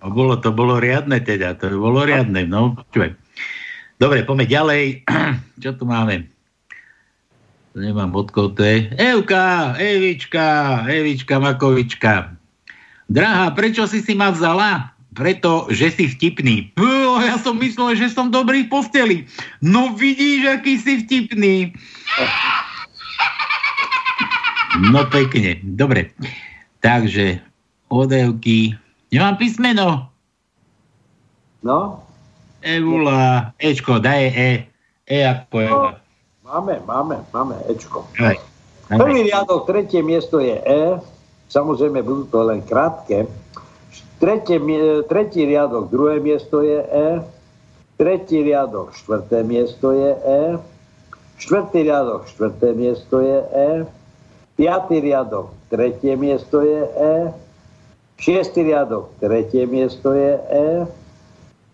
A 0.00 0.06
bolo, 0.10 0.38
to 0.38 0.54
bolo 0.54 0.78
riadne 0.78 1.18
teda, 1.22 1.58
to 1.58 1.70
bolo 1.76 2.06
riadne, 2.06 2.46
no 2.46 2.78
počuj. 2.78 3.14
Dobre, 3.96 4.28
poďme 4.28 4.44
ďalej. 4.44 4.82
Čo 5.62 5.80
tu 5.80 5.84
máme? 5.88 6.35
Nemám 7.76 8.16
odkov, 8.16 8.56
to 8.56 8.64
je. 8.64 8.88
Evka, 8.96 9.76
Evička, 9.76 10.80
Evička 10.88 11.36
Makovička. 11.36 12.32
Drahá, 13.12 13.52
prečo 13.52 13.84
si 13.84 14.00
si 14.00 14.16
ma 14.16 14.32
vzala? 14.32 14.96
Preto, 15.12 15.68
že 15.68 15.92
si 15.92 16.08
vtipný. 16.08 16.72
O, 16.80 17.20
ja 17.20 17.36
som 17.36 17.60
myslel, 17.60 17.92
že 18.00 18.08
som 18.08 18.32
dobrý 18.32 18.64
v 18.64 18.72
posteli. 18.72 19.16
No 19.60 19.92
vidíš, 19.92 20.56
aký 20.56 20.80
si 20.80 21.04
vtipný. 21.04 21.76
No 24.88 25.04
pekne, 25.12 25.60
dobre. 25.76 26.16
Takže, 26.80 27.44
odevky. 27.92 28.72
Nemám 29.12 29.36
písmeno. 29.36 30.08
No, 31.60 32.00
Evula, 32.64 33.52
Ečko, 33.60 34.00
daj 34.00 34.32
E. 34.32 34.50
E 35.06 35.18
ako 35.28 35.56
Eva. 35.60 36.05
Máme, 36.46 36.80
máme, 36.86 37.16
máme 37.34 37.56
Ečko. 37.66 38.06
Aj. 38.22 38.38
Prvý 38.86 39.26
riadok, 39.26 39.66
tretie 39.66 39.98
miesto 39.98 40.38
je 40.38 40.54
E. 40.62 41.02
Samozrejme, 41.50 42.06
budú 42.06 42.30
to 42.30 42.46
len 42.46 42.62
krátke. 42.62 43.26
Tretie, 44.22 44.62
tretí 45.10 45.42
riadok, 45.42 45.90
druhé 45.90 46.22
miesto 46.22 46.62
je 46.62 46.78
E. 46.86 47.08
Tretí 47.98 48.46
riadok, 48.46 48.94
štvrté 48.94 49.42
miesto 49.42 49.90
je 49.90 50.10
E. 50.14 50.42
Štvrtý 51.36 51.84
riadok, 51.84 52.30
štvrté 52.32 52.72
miesto 52.72 53.20
je 53.20 53.38
E. 53.42 53.70
Piatý 54.56 55.04
riadok, 55.04 55.52
tretie 55.68 56.16
miesto 56.16 56.64
je 56.64 56.80
E. 56.96 57.16
Šiestý 58.16 58.64
riadok, 58.64 59.12
tretie 59.20 59.68
miesto 59.68 60.16
je 60.16 60.32
E. 60.48 60.68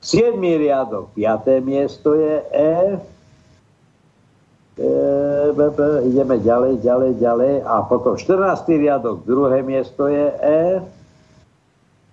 Siedmý 0.03 0.59
riadok, 0.59 1.15
piaté 1.15 1.63
miesto 1.63 2.19
je 2.19 2.43
E. 2.51 2.99
E, 4.73 4.89
ideme 6.09 6.37
ďalej, 6.41 6.81
ďalej, 6.81 7.13
ďalej. 7.21 7.55
A 7.69 7.85
potom 7.85 8.17
14. 8.17 8.65
riadok, 8.73 9.29
druhé 9.29 9.61
miesto 9.61 10.09
je 10.09 10.33
E. 10.41 10.81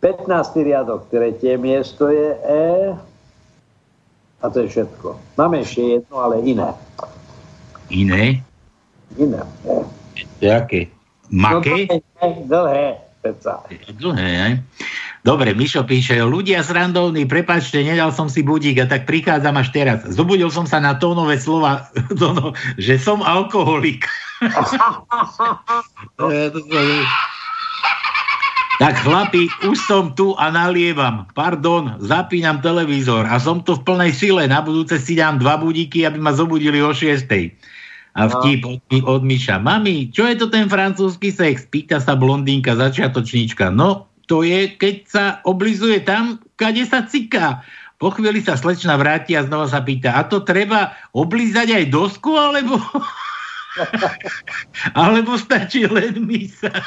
15. 0.03 0.27
riadok, 0.63 1.07
tretie 1.07 1.55
miesto 1.55 2.11
je 2.11 2.35
E. 2.43 2.67
A 4.39 4.45
to 4.47 4.63
je 4.63 4.67
všetko. 4.71 5.19
Máme 5.35 5.63
ešte 5.63 5.99
jedno, 5.99 6.15
ale 6.19 6.39
iné. 6.43 6.71
Iné? 7.91 8.43
Iné. 9.15 9.43
E. 9.63 9.83
To 10.39 10.43
je 10.43 10.51
aké? 10.51 10.81
Maké? 11.31 11.87
No, 11.87 12.35
dlhé, 12.47 12.87
dlhé. 13.23 13.67
Dlhé, 13.99 14.29
aj? 14.39 14.53
Dobre, 15.19 15.51
Mišo 15.51 15.83
píše, 15.83 16.15
ľudia 16.23 16.63
srandovní, 16.63 17.27
prepačte, 17.27 17.83
nedal 17.83 18.15
som 18.15 18.31
si 18.31 18.39
budík 18.39 18.79
a 18.79 18.87
tak 18.87 19.03
prichádzam 19.03 19.59
až 19.59 19.67
teraz. 19.75 19.99
Zobudil 20.07 20.47
som 20.47 20.63
sa 20.63 20.79
na 20.79 20.95
tónové 20.95 21.35
slova, 21.35 21.91
tóno, 22.15 22.55
že 22.79 22.95
som 22.95 23.19
alkoholik. 23.19 24.07
tak 28.79 28.95
chlapi, 29.03 29.51
už 29.67 29.75
som 29.83 30.15
tu 30.15 30.39
a 30.39 30.47
nalievam. 30.47 31.27
Pardon, 31.35 31.99
zapínam 31.99 32.63
televízor 32.63 33.27
a 33.27 33.35
som 33.43 33.59
tu 33.59 33.75
v 33.75 33.83
plnej 33.83 34.15
sile. 34.15 34.47
Na 34.47 34.63
budúce 34.63 34.95
si 35.03 35.19
dám 35.19 35.35
dva 35.35 35.59
budíky, 35.59 36.07
aby 36.07 36.15
ma 36.15 36.31
zobudili 36.31 36.79
o 36.79 36.95
6. 36.95 37.27
A 38.17 38.25
vtip 38.25 38.65
od, 38.65 38.81
od 39.05 39.21
Miša. 39.21 39.61
Mami, 39.61 40.09
čo 40.09 40.25
je 40.25 40.35
to 40.39 40.49
ten 40.49 40.65
francúzsky 40.65 41.29
sex? 41.29 41.69
Pýta 41.69 42.01
sa 42.01 42.17
blondínka, 42.17 42.73
začiatočníčka. 42.73 43.69
No, 43.69 44.08
to 44.29 44.45
je, 44.45 44.77
keď 44.77 44.95
sa 45.09 45.25
oblizuje 45.41 46.05
tam, 46.05 46.37
kade 46.53 46.85
sa 46.85 47.09
ciká. 47.09 47.65
Po 47.97 48.13
chvíli 48.13 48.39
sa 48.39 48.55
slečna 48.55 48.95
vráti 48.95 49.35
a 49.35 49.43
znova 49.43 49.67
sa 49.67 49.81
pýta, 49.81 50.15
a 50.15 50.23
to 50.23 50.45
treba 50.45 50.93
oblízať 51.17 51.73
aj 51.73 51.85
dosku, 51.89 52.37
alebo... 52.37 52.77
alebo 55.01 55.35
stačí 55.35 55.89
len 55.89 56.23
misa. 56.23 56.71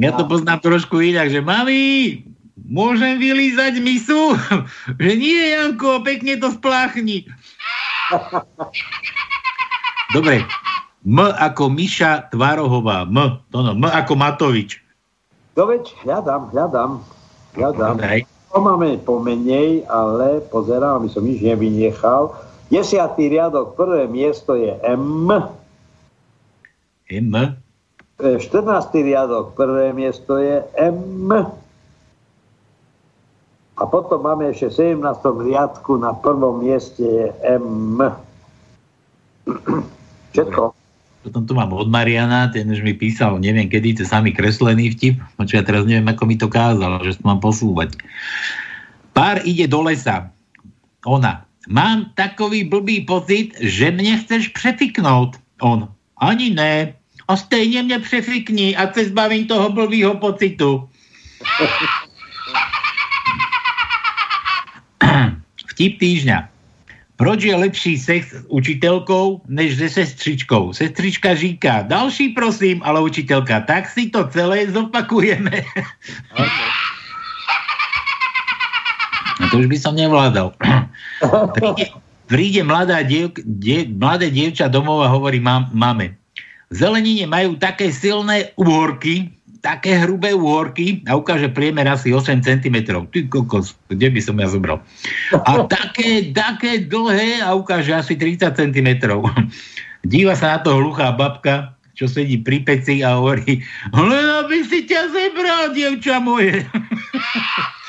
Ja 0.00 0.16
to 0.16 0.24
poznám 0.24 0.64
trošku 0.64 1.04
inak, 1.04 1.28
že 1.28 1.44
mami, 1.44 2.24
môžem 2.56 3.20
vylízať 3.20 3.84
misu? 3.84 4.32
že 5.02 5.12
nie, 5.12 5.52
Janko, 5.52 6.00
pekne 6.00 6.40
to 6.40 6.56
spláchni. 6.56 7.28
Dobre, 10.16 10.40
M 11.02 11.18
ako 11.18 11.66
Miša 11.66 12.30
Tvarohová. 12.30 13.02
M, 13.10 13.42
to 13.50 13.58
no, 13.58 13.74
M 13.74 13.84
ako 13.90 14.14
Matovič. 14.14 14.78
To 15.58 15.66
veď, 15.66 15.90
hľadám, 16.06 16.54
hľadám, 16.54 16.90
hľadám. 17.58 17.94
Daj. 17.98 18.22
To 18.52 18.60
máme 18.60 19.00
pomenej, 19.02 19.82
ale 19.88 20.44
pozerám, 20.52 21.02
aby 21.02 21.08
som 21.10 21.24
nič 21.24 21.42
nevynechal. 21.42 22.36
Desiatý 22.70 23.28
riadok, 23.28 23.74
prvé 23.76 24.06
miesto 24.08 24.54
je 24.56 24.72
M. 24.84 25.28
M. 27.10 27.34
E, 28.16 28.28
14. 28.38 28.92
riadok, 28.92 29.58
prvé 29.58 29.92
miesto 29.92 30.38
je 30.38 30.62
M. 30.78 31.28
A 33.72 33.82
potom 33.88 34.22
máme 34.22 34.52
ešte 34.52 34.70
v 34.70 35.00
17. 35.00 35.50
riadku 35.50 35.98
na 35.98 36.14
prvom 36.14 36.62
mieste 36.62 37.02
je 37.02 37.26
M. 37.42 37.98
Všetko. 40.32 40.81
Potom 41.22 41.46
tu 41.46 41.54
mám 41.54 41.70
od 41.70 41.86
Mariana, 41.86 42.50
ten 42.50 42.66
už 42.66 42.82
mi 42.82 42.98
písal, 42.98 43.38
neviem 43.38 43.70
kedy, 43.70 43.94
to 43.94 44.02
je 44.02 44.10
samý 44.10 44.34
kreslený 44.34 44.90
vtip, 44.98 45.22
čo 45.46 45.54
ja 45.54 45.62
teraz 45.62 45.86
neviem, 45.86 46.10
ako 46.10 46.26
mi 46.26 46.34
to 46.34 46.50
kázal, 46.50 46.98
že 47.06 47.14
to 47.18 47.22
mám 47.22 47.38
posúvať. 47.38 47.94
Pár 49.14 49.38
ide 49.46 49.70
do 49.70 49.86
lesa. 49.86 50.34
Ona. 51.06 51.46
Mám 51.70 52.10
takový 52.18 52.66
blbý 52.66 53.06
pocit, 53.06 53.54
že 53.62 53.94
mne 53.94 54.18
chceš 54.18 54.50
prefiknúť. 54.50 55.38
On. 55.62 55.86
Ani 56.18 56.50
ne. 56.50 56.90
A 57.30 57.38
stejne 57.38 57.86
mne 57.86 58.02
prefikni 58.02 58.74
a 58.74 58.90
se 58.90 59.06
zbavím 59.14 59.46
toho 59.46 59.70
blbýho 59.70 60.18
pocitu. 60.18 60.90
Vtip 65.70 66.02
týždňa. 66.02 66.51
Proč 67.16 67.44
je 67.44 67.54
lepší 67.54 67.98
sex 67.98 68.32
s 68.32 68.46
učiteľkou 68.48 69.46
než 69.48 69.76
se 69.78 69.88
sestřičkou? 69.88 70.72
Sestrička 70.72 71.34
říká, 71.34 71.82
další 71.82 72.28
prosím, 72.28 72.80
ale 72.84 73.00
učiteľka, 73.00 73.60
tak 73.60 73.88
si 73.88 74.10
to 74.10 74.26
celé 74.28 74.66
zopakujeme. 74.72 75.62
A 79.42 79.50
to 79.50 79.58
už 79.58 79.66
by 79.66 79.78
som 79.80 79.98
nevládal. 79.98 80.54
príde, 81.58 81.84
príde 82.30 82.62
mladá 82.62 83.02
diev, 83.02 83.34
die, 83.42 83.90
mladé 83.90 84.30
dievča 84.30 84.70
domov 84.70 85.02
a 85.02 85.10
hovorí 85.10 85.42
mám, 85.42 85.66
máme. 85.74 86.14
V 86.72 86.74
zelenine 86.78 87.28
majú 87.28 87.58
také 87.58 87.92
silné 87.92 88.54
úhorky, 88.56 89.28
také 89.62 89.94
hrubé 90.02 90.34
úhorky 90.34 91.06
a 91.06 91.14
ukáže 91.14 91.46
priemer 91.48 91.86
asi 91.86 92.10
8 92.10 92.42
cm. 92.42 92.76
Ty 92.90 93.18
kokos, 93.30 93.78
kde 93.88 94.10
by 94.10 94.20
som 94.20 94.36
ja 94.42 94.50
zobral? 94.50 94.82
A 95.32 95.64
také, 95.72 96.34
také 96.34 96.82
dlhé 96.82 97.40
a 97.40 97.54
ukáže 97.54 97.94
asi 97.94 98.18
30 98.18 98.52
cm. 98.52 98.88
Díva 100.12 100.34
sa 100.34 100.58
na 100.58 100.66
to 100.66 100.74
hluchá 100.74 101.14
babka, 101.14 101.78
čo 101.94 102.10
sedí 102.10 102.42
pri 102.42 102.66
peci 102.66 103.06
a 103.06 103.14
hovorí, 103.14 103.62
len 103.94 104.26
aby 104.42 104.66
si 104.66 104.82
ťa 104.82 105.14
zebral, 105.14 105.70
dievča 105.70 106.18
moje. 106.18 106.66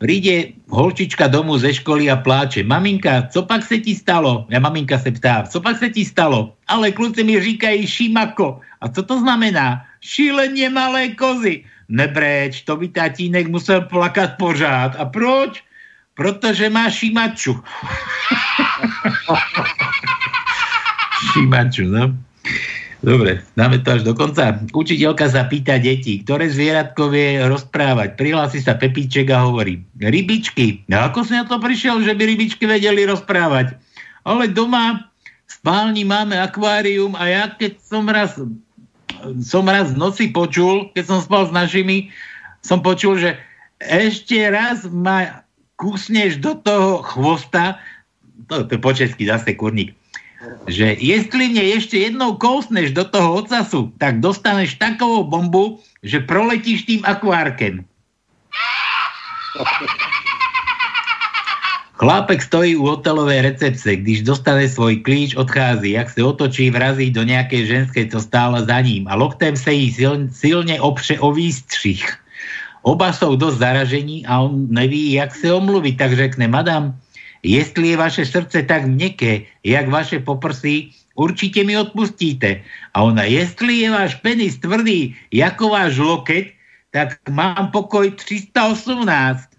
Príde 0.00 0.56
holčička 0.72 1.28
domu 1.28 1.60
ze 1.60 1.76
školy 1.76 2.08
a 2.08 2.16
pláče. 2.16 2.64
Maminka, 2.64 3.28
co 3.28 3.44
pak 3.44 3.60
se 3.60 3.84
ti 3.84 3.92
stalo? 3.92 4.48
Ja 4.48 4.56
maminka 4.56 4.96
se 4.96 5.12
ptá, 5.12 5.44
co 5.44 5.60
pak 5.60 5.76
se 5.76 5.92
ti 5.92 6.08
stalo? 6.08 6.56
Ale 6.72 6.88
kluci 6.88 7.20
mi 7.20 7.36
říkají 7.36 7.86
šimako. 7.86 8.64
A 8.80 8.88
co 8.88 9.02
to 9.04 9.20
znamená? 9.20 9.84
Šílenie 10.00 10.72
malé 10.72 11.12
kozy. 11.12 11.68
Nebreč, 11.92 12.64
to 12.64 12.80
by 12.80 12.88
tatínek 12.88 13.52
musel 13.52 13.80
plakat 13.92 14.40
pořád. 14.40 14.96
A 14.96 15.04
proč? 15.04 15.60
Protože 16.16 16.70
má 16.72 16.90
šimaču. 16.90 17.60
šimaču, 21.32 21.84
no. 21.92 22.16
Dobre, 23.00 23.40
dáme 23.56 23.80
to 23.80 23.96
až 23.96 24.04
do 24.04 24.12
konca. 24.12 24.60
Učiteľka 24.76 25.32
sa 25.32 25.48
pýta 25.48 25.80
deti, 25.80 26.20
ktoré 26.20 26.52
zvieratko 26.52 27.08
vie 27.08 27.40
rozprávať. 27.48 28.20
Prihlási 28.20 28.60
sa 28.60 28.76
Pepíček 28.76 29.32
a 29.32 29.48
hovorí, 29.48 29.80
rybičky. 29.96 30.84
A 30.92 31.08
ako 31.08 31.24
si 31.24 31.32
na 31.32 31.48
to 31.48 31.56
prišiel, 31.56 32.04
že 32.04 32.12
by 32.12 32.22
rybičky 32.28 32.68
vedeli 32.68 33.08
rozprávať? 33.08 33.72
Ale 34.28 34.52
doma 34.52 35.08
v 35.48 35.50
spálni 35.50 36.04
máme 36.04 36.36
akvárium 36.36 37.16
a 37.16 37.24
ja 37.24 37.44
keď 37.48 37.72
som 37.80 38.04
raz, 38.04 38.36
som 39.40 39.64
raz 39.64 39.96
v 39.96 40.00
noci 40.00 40.28
počul, 40.28 40.92
keď 40.92 41.04
som 41.08 41.18
spal 41.24 41.48
s 41.48 41.52
našimi, 41.56 42.12
som 42.60 42.84
počul, 42.84 43.16
že 43.16 43.40
ešte 43.80 44.36
raz 44.52 44.84
ma 44.84 45.40
kusneš 45.80 46.36
do 46.36 46.52
toho 46.52 47.00
chvosta, 47.00 47.80
to, 48.44 48.68
to 48.68 48.76
po 48.76 48.92
česky 48.92 49.24
zase 49.24 49.56
kurník, 49.56 49.96
že 50.68 50.96
jestli 50.96 51.52
mne 51.52 51.64
ešte 51.76 51.96
jednou 52.00 52.36
kousneš 52.40 52.96
do 52.96 53.04
toho 53.04 53.44
ocasu, 53.44 53.92
tak 54.00 54.24
dostaneš 54.24 54.80
takovou 54.80 55.24
bombu, 55.28 55.80
že 56.00 56.24
proletíš 56.24 56.88
tým 56.88 57.00
akvárkem. 57.04 57.84
Chlápek 62.00 62.40
stojí 62.40 62.80
u 62.80 62.88
hotelovej 62.88 63.44
recepce, 63.44 63.96
když 63.96 64.24
dostane 64.24 64.64
svoj 64.64 65.04
klíč, 65.04 65.36
odchází. 65.36 66.00
Jak 66.00 66.08
se 66.10 66.24
otočí, 66.24 66.72
vrazí 66.72 67.12
do 67.12 67.22
nějaké 67.22 67.66
ženské, 67.66 68.08
co 68.08 68.20
stála 68.20 68.64
za 68.64 68.80
ním 68.80 69.04
a 69.08 69.14
loktem 69.20 69.52
se 69.52 69.72
jí 69.72 69.92
sil, 69.98 70.12
silně 70.32 70.80
opře 70.80 71.20
o 71.20 71.32
výstřih. 71.32 72.00
Oba 72.82 73.12
jsou 73.12 73.36
dost 73.36 73.60
zaražení 73.60 74.24
a 74.24 74.40
on 74.40 74.72
neví, 74.72 75.12
jak 75.12 75.36
se 75.36 75.52
omluvit, 75.52 76.00
tak 76.00 76.16
řekne, 76.16 76.48
madam, 76.48 76.96
jestli 77.42 77.88
je 77.88 77.96
vaše 77.96 78.26
srdce 78.26 78.62
tak 78.62 78.84
měkké, 78.84 79.40
jak 79.64 79.88
vaše 79.88 80.18
poprsí, 80.18 80.92
určitě 81.14 81.64
mi 81.64 81.78
odpustíte. 81.78 82.60
A 82.94 83.02
ona, 83.02 83.22
jestli 83.22 83.84
je 83.84 83.90
váš 83.90 84.14
penis 84.14 84.58
tvrdý, 84.58 85.16
jako 85.32 85.68
váš 85.68 85.96
loket, 85.96 86.46
tak 86.90 87.18
mám 87.30 87.70
pokoj 87.70 88.10
318. 88.10 89.50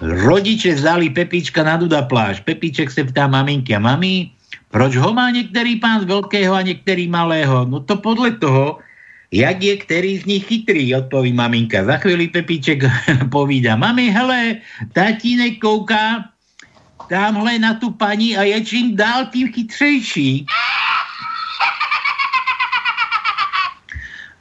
Rodiče 0.00 0.74
vzali 0.74 1.10
Pepička 1.10 1.64
na 1.64 1.76
Duda 1.76 2.02
pláž. 2.02 2.40
Pepíček 2.40 2.90
se 2.90 3.04
ptá 3.04 3.26
maminky 3.26 3.76
a 3.76 3.80
mami, 3.80 4.30
proč 4.70 4.96
ho 4.96 5.12
má 5.12 5.30
některý 5.30 5.80
pán 5.80 6.00
z 6.00 6.04
veľkého 6.04 6.52
a 6.54 6.62
některý 6.62 7.08
malého? 7.08 7.64
No 7.64 7.80
to 7.80 7.96
podle 7.96 8.30
toho, 8.36 8.78
jak 9.36 9.62
je 9.62 9.76
který 9.76 10.18
z 10.18 10.24
nich 10.24 10.44
chytrý, 10.46 10.94
odpoví 10.94 11.32
maminka. 11.32 11.84
Za 11.84 11.96
chvíli 12.00 12.28
Pepíček 12.28 12.88
povídá, 13.32 13.76
mami, 13.76 14.08
hele, 14.10 14.56
tatínek 14.92 15.60
kouká 15.60 16.32
tamhle 17.08 17.58
na 17.58 17.74
tu 17.74 17.90
paní 17.92 18.36
a 18.36 18.42
je 18.42 18.64
čím 18.64 18.96
dál 18.96 19.26
tím 19.32 19.52
chytřejší. 19.52 20.46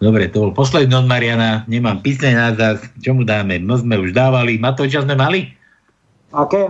Dobre, 0.02 0.28
to 0.28 0.40
bol 0.40 0.52
posledný 0.52 0.92
od 0.96 1.08
Mariana. 1.08 1.64
Nemám 1.72 2.04
písne 2.04 2.36
názad. 2.36 2.84
Čo 3.00 3.16
mu 3.16 3.24
dáme? 3.24 3.58
No 3.64 3.80
sme 3.80 3.96
už 3.96 4.12
dávali. 4.12 4.60
Matoviča 4.60 5.08
sme 5.08 5.16
mali? 5.16 5.56
Aké? 6.36 6.68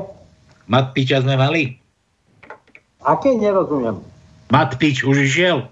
Matpiča 0.69 1.25
sme 1.25 1.33
mali? 1.33 1.73
Aké 3.01 3.33
nerozumiem. 3.33 3.97
Matpič 4.53 5.01
už 5.01 5.25
išiel? 5.25 5.65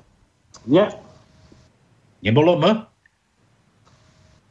Nie. 0.65 0.89
Nebolo 2.23 2.55
M? 2.55 2.87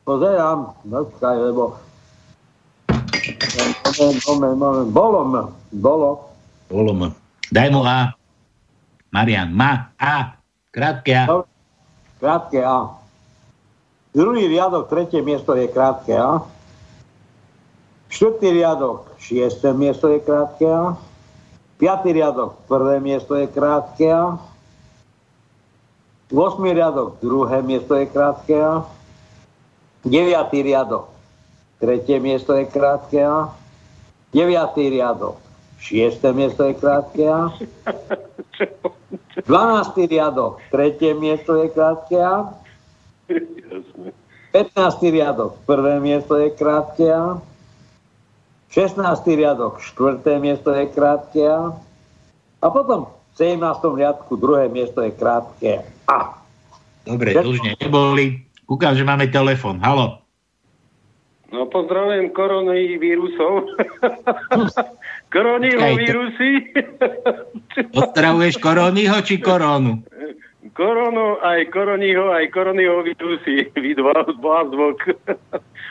Pozerám, 0.04 0.76
počkaj, 0.84 1.36
lebo... 1.40 1.80
Moment, 3.96 4.20
moment, 4.28 4.56
moment. 4.60 4.88
Bolo 4.92 5.18
M. 5.24 5.34
Bolo. 5.80 6.10
Bolo 6.68 6.92
M. 6.92 7.02
Daj 7.48 7.68
mu 7.72 7.80
A. 7.88 8.12
Marian, 9.08 9.48
má 9.56 9.88
A. 9.96 10.36
Krátke 10.68 11.16
A. 11.16 11.24
Dobre. 11.24 11.48
Krátke 12.20 12.60
A. 12.60 12.92
Druhý 14.12 14.52
riadok, 14.52 14.92
tretie 14.92 15.24
miesto 15.24 15.56
je 15.56 15.64
krátke 15.64 16.12
A. 16.12 16.44
Štvrtý 18.12 18.52
riadok, 18.52 19.16
šiesté 19.16 19.72
miesto 19.72 20.12
je 20.12 20.20
krátke 20.20 20.68
A. 20.68 21.00
Piatý 21.80 22.12
riadok, 22.12 22.68
prvé 22.68 23.00
miesto 23.00 23.32
je 23.32 23.48
krátke 23.48 24.12
A. 24.12 24.51
Osmý 26.32 26.72
riadok, 26.72 27.20
druhé 27.20 27.60
miesto 27.60 27.92
je 27.92 28.08
krátke 28.08 28.56
A. 28.56 28.88
Deviatý 30.00 30.64
riadok, 30.64 31.12
tretie 31.76 32.16
miesto 32.24 32.56
je 32.56 32.64
krátke 32.64 33.20
A. 33.20 33.52
Deviatý 34.32 34.88
riadok, 34.88 35.36
šiesté 35.76 36.32
miesto 36.32 36.64
je 36.64 36.72
krátke 36.72 37.28
A. 37.36 37.52
12. 39.44 40.08
riadok, 40.08 40.56
tretie 40.72 41.12
miesto 41.12 41.52
je 41.60 41.68
krátke 41.68 42.16
A. 42.16 42.56
15. 44.56 45.12
riadok, 45.12 45.60
prvé 45.68 46.00
miesto 46.00 46.40
je 46.40 46.48
krátke 46.48 47.12
A. 47.12 47.44
16. 48.72 49.04
riadok, 49.36 49.84
štvrté 49.84 50.40
miesto 50.40 50.72
je 50.72 50.88
krátke 50.88 51.44
A. 51.44 51.76
A 52.64 52.66
potom 52.72 53.12
v 53.36 53.52
17. 53.52 53.60
riadku 53.84 54.32
druhé 54.40 54.72
miesto 54.72 55.04
je 55.04 55.12
krátke 55.12 55.84
A. 55.84 55.91
Dobre, 57.02 57.34
dlžne 57.34 57.74
neboli. 57.78 58.46
Kúkam, 58.66 58.94
že 58.94 59.02
máme 59.02 59.28
telefon. 59.28 59.82
Halo. 59.82 60.22
No 61.52 61.68
pozdravujem 61.68 62.32
koronavírusov. 62.32 63.68
Koroniho 65.34 66.00
vírusy. 66.00 66.72
Pozdravuješ 67.92 68.56
koronyho 68.56 69.20
či 69.20 69.36
koronu? 69.36 70.00
Koronu, 70.72 71.36
aj 71.44 71.68
koroniho, 71.68 72.32
aj 72.32 72.48
koroniho 72.48 73.04
vírusy. 73.04 73.68
Vy 73.76 73.92
dva, 74.00 74.24
dva 74.40 74.64
zvok. 74.72 74.98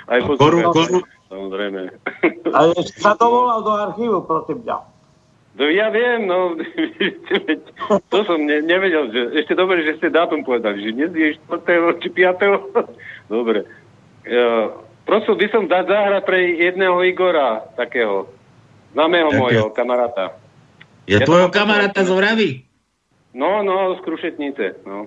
Aj 0.09 0.19
koru, 0.25 0.73
koru. 0.73 0.99
Samozrejme. 1.29 1.93
Ale 2.49 2.73
sa 2.97 3.13
to 3.13 3.25
volal 3.29 3.61
do 3.61 3.73
archívu, 3.77 4.25
prosím 4.25 4.65
ťa. 4.65 4.90
No 5.61 5.69
ja 5.69 5.93
viem, 5.93 6.25
no, 6.25 6.57
to 8.11 8.17
som 8.25 8.41
ne, 8.41 8.65
nevedel, 8.65 9.13
že 9.13 9.45
ešte 9.45 9.53
dobre, 9.53 9.85
že 9.85 10.01
ste 10.01 10.09
dátum 10.09 10.41
povedali, 10.41 10.81
že 10.81 10.97
dnes 10.97 11.13
je 11.13 11.37
4. 11.37 12.01
či 12.01 12.09
5. 12.09 12.81
Dobre. 13.29 13.69
Ja, 14.25 14.73
prosil 15.05 15.37
by 15.37 15.47
som 15.53 15.69
dať 15.69 15.85
zahrať 15.85 16.23
pre 16.25 16.57
jedného 16.57 16.97
Igora, 17.05 17.61
takého, 17.77 18.25
známeho 18.97 19.37
môjho 19.37 19.69
kamaráta. 19.69 20.33
Je 21.05 21.21
ja 21.21 21.29
tvojho 21.29 21.53
kamaráta 21.53 22.01
z 22.01 22.09
Oravy? 22.09 22.49
No, 23.37 23.61
no, 23.61 23.93
z 23.93 24.01
Krušetnice, 24.01 24.81
no. 24.81 25.05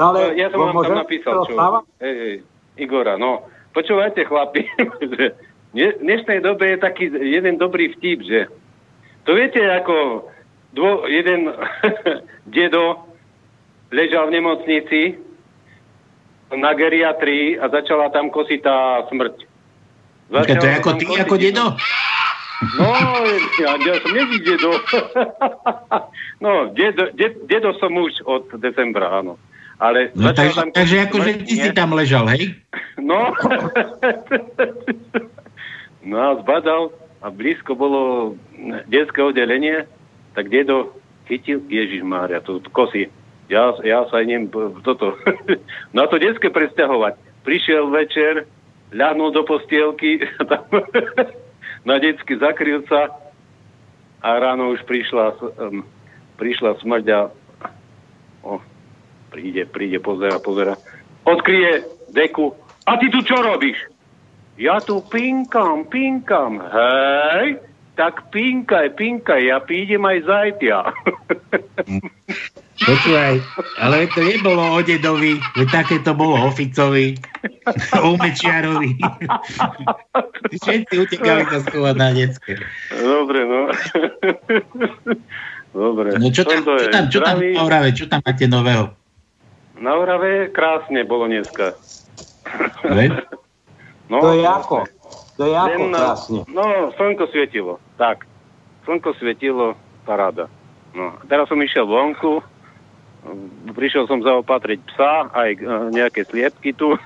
no 0.00 0.02
ale 0.08 0.40
ja 0.40 0.48
som 0.48 0.72
vám 0.72 0.80
tam 0.80 1.04
napísal, 1.04 1.44
čo... 1.44 1.52
Hej, 2.00 2.14
hej, 2.16 2.34
Igora, 2.80 3.20
no. 3.20 3.44
Počúvajte, 3.76 4.24
chlapi, 4.24 4.64
že 5.20 5.36
v 5.72 6.04
dnešnej 6.04 6.44
dobe 6.44 6.76
je 6.76 6.78
taký 6.84 7.08
jeden 7.08 7.56
dobrý 7.56 7.96
vtip, 7.96 8.20
že 8.28 8.40
to 9.24 9.32
viete, 9.32 9.60
ako 9.62 10.28
dvo, 10.76 11.08
jeden 11.08 11.48
dedo 12.56 13.08
ležal 13.88 14.28
v 14.28 14.34
nemocnici 14.40 15.00
na 16.52 16.76
geriatrii 16.76 17.56
a 17.56 17.72
začala 17.72 18.12
tam 18.12 18.28
kosiť 18.28 18.60
tá 18.60 19.08
smrť. 19.08 19.48
Začala 20.28 20.60
to 20.60 20.66
je 20.68 20.74
ako 20.76 20.90
ty, 21.00 21.04
ako 21.16 21.36
dedo? 21.40 21.64
No, 22.78 22.88
ja, 23.58 23.74
ja 23.74 23.94
som 23.98 24.12
neví 24.12 24.38
dedo. 24.44 24.70
no, 26.44 26.68
dedo, 26.76 27.10
dedo, 27.16 27.36
dedo 27.48 27.70
som 27.80 27.96
už 27.96 28.12
od 28.28 28.44
decembra, 28.60 29.24
áno. 29.24 29.40
Ale 29.82 30.14
no, 30.14 30.30
takže, 30.30 30.54
tam 30.54 30.70
takže 30.70 30.96
akože 31.10 31.30
ty 31.42 31.54
si 31.58 31.70
tam 31.74 31.90
ležal, 31.96 32.28
hej? 32.30 32.54
No. 33.02 33.34
no 36.04 36.16
a 36.18 36.38
zbadal 36.42 36.90
a 37.22 37.30
blízko 37.30 37.78
bolo 37.78 38.34
detské 38.90 39.22
oddelenie, 39.22 39.86
tak 40.34 40.50
dedo 40.50 40.96
chytil, 41.30 41.62
Ježiš 41.70 42.02
Mária, 42.02 42.42
to 42.42 42.58
kosy. 42.74 43.08
Ja, 43.50 43.74
ja 43.84 44.06
sa 44.08 44.22
idem 44.22 44.48
toto, 44.82 45.18
na 45.96 46.08
to 46.08 46.18
detské 46.18 46.50
presťahovať. 46.50 47.44
Prišiel 47.46 47.90
večer, 47.90 48.46
ľahnul 48.92 49.32
do 49.32 49.42
postielky, 49.42 50.22
tam, 50.50 50.66
na 51.88 51.96
detsky 51.98 52.38
zakryl 52.38 52.84
sa 52.86 53.10
a 54.22 54.28
ráno 54.38 54.70
už 54.70 54.86
prišla, 54.86 55.34
um, 55.58 55.82
prišla 56.38 56.78
smrť 56.78 57.06
a 57.10 57.20
oh, 58.46 58.62
príde, 59.34 59.66
príde, 59.66 59.98
pozera, 59.98 60.38
pozera. 60.38 60.78
Odkryje 61.26 61.82
deku. 62.14 62.54
A 62.86 62.98
ty 62.98 63.10
tu 63.10 63.22
čo 63.22 63.38
robíš? 63.42 63.78
Ja 64.60 64.80
tu 64.84 65.00
pinkam, 65.00 65.88
pinkam. 65.88 66.60
Hej, 66.60 67.56
tak 67.96 68.28
pinkaj, 68.28 68.92
pinkaj, 68.96 69.40
ja 69.40 69.60
prídem 69.64 70.04
aj 70.04 70.18
zajtia. 70.28 70.80
Počúvaj, 72.82 73.38
ale 73.78 74.10
to 74.10 74.20
nebolo 74.26 74.74
o 74.74 74.80
dedovi, 74.82 75.38
také 75.70 76.02
to 76.02 76.18
bolo 76.18 76.34
o 76.34 76.50
Ficovi, 76.50 77.14
o 78.04 78.18
Mečiarovi. 78.18 78.98
Všetci 80.58 80.94
utekali 80.98 81.46
sa 81.46 81.58
schovať 81.62 81.94
na 81.94 82.08
detské. 82.10 82.58
Dobre, 82.90 83.46
no. 83.46 83.70
Dobre. 85.70 86.18
No 86.18 86.26
čo 86.34 86.42
tam, 86.42 86.66
čo 86.66 86.88
tam, 86.90 87.04
čo 87.06 87.18
tam, 87.22 87.36
čo 87.38 87.64
tam, 87.70 87.82
čo 87.94 88.04
tam 88.10 88.20
máte 88.20 88.44
nového? 88.50 88.84
Na 89.78 89.98
Orave 89.98 90.50
krásne 90.50 91.06
bolo 91.06 91.30
dneska. 91.30 91.78
No, 94.12 94.20
to 94.20 94.36
je 94.36 94.44
ako? 94.44 94.76
To 95.40 95.42
je 95.48 95.54
ako 95.56 95.80
Len, 95.80 95.92
krásne? 95.96 96.40
No, 96.52 96.64
slnko 96.92 97.24
svietilo. 97.32 97.80
Tak. 97.96 98.28
Slnko 98.84 99.16
svietilo, 99.16 99.72
paráda. 100.04 100.52
No, 100.92 101.16
teraz 101.24 101.48
som 101.48 101.56
išiel 101.56 101.88
vonku, 101.88 102.44
prišiel 103.72 104.04
som 104.04 104.20
zaopatriť 104.20 104.78
psa, 104.92 105.32
aj 105.32 105.50
e, 105.56 105.60
nejaké 105.88 106.28
sliepky 106.28 106.76
tu. 106.76 106.92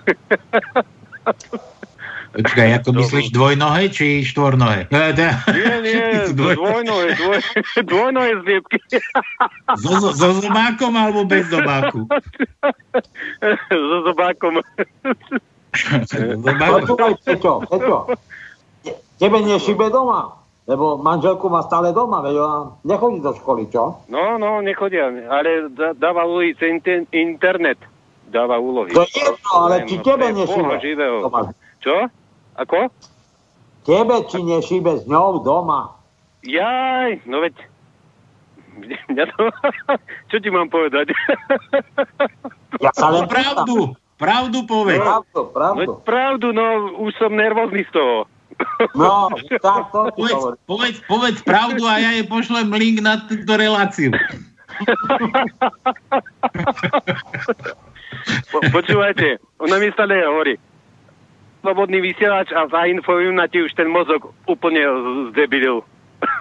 Počkaj, 2.36 2.68
ako 2.82 2.90
myslíš 2.92 3.32
dvojnohe 3.32 3.88
či 3.88 4.20
štvornohe? 4.20 4.92
Teda- 4.92 5.40
Nie, 5.54 5.74
nie, 5.80 6.04
Dvoj- 6.36 6.58
dvojnohe, 6.58 7.06
dvoj, 7.16 7.38
dvojnohe 7.90 8.32
zliepky. 8.44 8.76
So, 9.80 10.02
so, 10.02 10.10
so 10.12 10.28
zobákom 10.44 10.92
alebo 10.92 11.24
bez 11.24 11.48
zobáku? 11.48 12.04
so 13.72 13.96
zobákom. 14.04 14.60
Zobákom. 15.76 16.80
Počúvaj, 16.82 17.12
Peťo, 17.22 17.52
Peťo. 17.66 17.98
Tebe 19.16 19.38
nešibe 19.40 19.88
doma, 19.88 20.36
lebo 20.64 20.96
manželku 20.96 21.48
má 21.48 21.64
stále 21.64 21.90
doma, 21.90 22.20
veď 22.20 22.34
ona 22.36 22.58
nechodí 22.82 23.18
do 23.18 23.32
školy, 23.32 23.66
čo? 23.66 23.96
No, 24.06 24.36
no, 24.36 24.60
nechodia, 24.60 25.08
ale 25.08 25.72
dá- 25.72 25.96
dáva 25.96 26.24
úlohy 26.24 26.52
cez 26.54 26.68
inter- 26.70 27.08
internet. 27.10 27.80
Dáva 28.26 28.58
úlohy. 28.58 28.90
To 28.90 29.06
je 29.06 29.22
jedno, 29.22 29.48
ale 29.54 29.86
či 29.86 30.02
tebe 30.02 30.34
doma? 30.34 30.76
Čo? 31.78 32.10
Ako? 32.58 32.90
Tebe 33.86 34.16
či 34.26 34.42
nešibe 34.42 34.98
s 35.00 35.04
ňou 35.06 35.40
doma? 35.40 35.94
Jaj, 36.42 37.22
no 37.24 37.40
veď... 37.40 37.54
Ja 39.16 39.24
to... 39.24 39.48
Čo 40.30 40.36
ti 40.42 40.50
mám 40.52 40.68
povedať? 40.68 41.08
Ja 42.76 42.92
sa 42.92 43.08
len 43.08 43.24
pravdu, 43.24 43.96
pravdu 44.16 44.64
povedz. 44.64 44.98
Pravdu, 44.98 45.24
No, 45.34 45.42
pravdu. 45.46 45.92
pravdu, 46.02 46.46
no 46.50 46.64
už 46.98 47.12
som 47.16 47.30
nervózny 47.30 47.84
z 47.84 47.92
toho. 47.92 48.16
No, 48.94 49.28
tak 49.52 49.60
to 49.90 50.08
Povedz, 50.10 50.40
povedz, 50.64 50.96
povedz 51.04 51.38
pravdu 51.42 51.84
a 51.84 51.98
ja 51.98 52.10
jej 52.10 52.24
pošlem 52.24 52.68
link 52.70 52.98
na 52.98 53.20
túto 53.20 53.52
reláciu. 53.52 54.16
Po, 58.48 58.58
počúvajte, 58.70 59.36
ona 59.58 59.76
mi 59.76 59.92
stále 59.92 60.22
hovorí. 60.22 60.54
Slobodný 61.60 61.98
vysielač 62.00 62.48
a 62.50 62.64
zainfojujú 62.66 63.34
na 63.34 63.44
ti 63.44 63.58
už 63.58 63.74
ten 63.74 63.86
mozog 63.86 64.30
úplne 64.46 64.80
z- 64.80 65.34
zdebilil. 65.34 65.82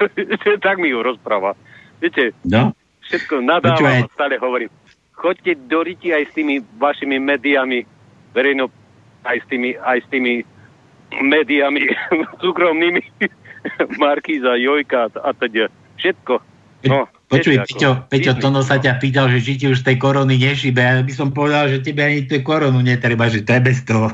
tak 0.61 0.77
mi 0.77 0.89
ju 0.89 1.01
rozpráva. 1.01 1.57
Viete, 1.97 2.31
No? 2.43 2.71
všetko 3.03 3.41
nadávam 3.41 4.07
stále 4.09 4.37
hovorím. 4.37 4.69
Choďte 5.15 5.55
do 5.71 5.79
riti 5.81 6.11
aj 6.11 6.27
s 6.29 6.31
tými 6.35 6.59
vašimi 6.77 7.17
médiami, 7.17 7.87
verejno, 8.35 8.67
aj 9.23 9.37
s 9.41 9.45
tými, 9.47 9.69
aj 9.79 10.03
s 10.03 10.07
tými 10.11 10.43
médiami 11.23 11.87
súkromnými, 12.43 13.01
Markíza, 14.01 14.59
Jojka 14.59 15.09
a 15.15 15.29
teda. 15.33 15.71
Všetko. 15.95 16.33
No, 16.85 17.07
Počuj, 17.25 17.65
Peťo, 17.65 18.05
Peťo. 18.05 18.37
Tono 18.37 18.61
sa 18.61 18.77
ťa 18.77 19.01
pýtal, 19.01 19.33
že 19.33 19.41
či 19.41 19.57
ti 19.57 19.65
už 19.65 19.81
tej 19.81 19.97
korony 19.97 20.37
nešibe. 20.37 20.77
Ja 20.77 21.01
by 21.01 21.09
som 21.09 21.33
povedal, 21.33 21.73
že 21.73 21.81
tebe 21.81 22.05
ani 22.05 22.29
tú 22.29 22.37
koronu 22.45 22.85
netreba, 22.85 23.25
že 23.33 23.41
to 23.41 23.57
je 23.57 23.61
bez 23.65 23.81
toho. 23.81 24.13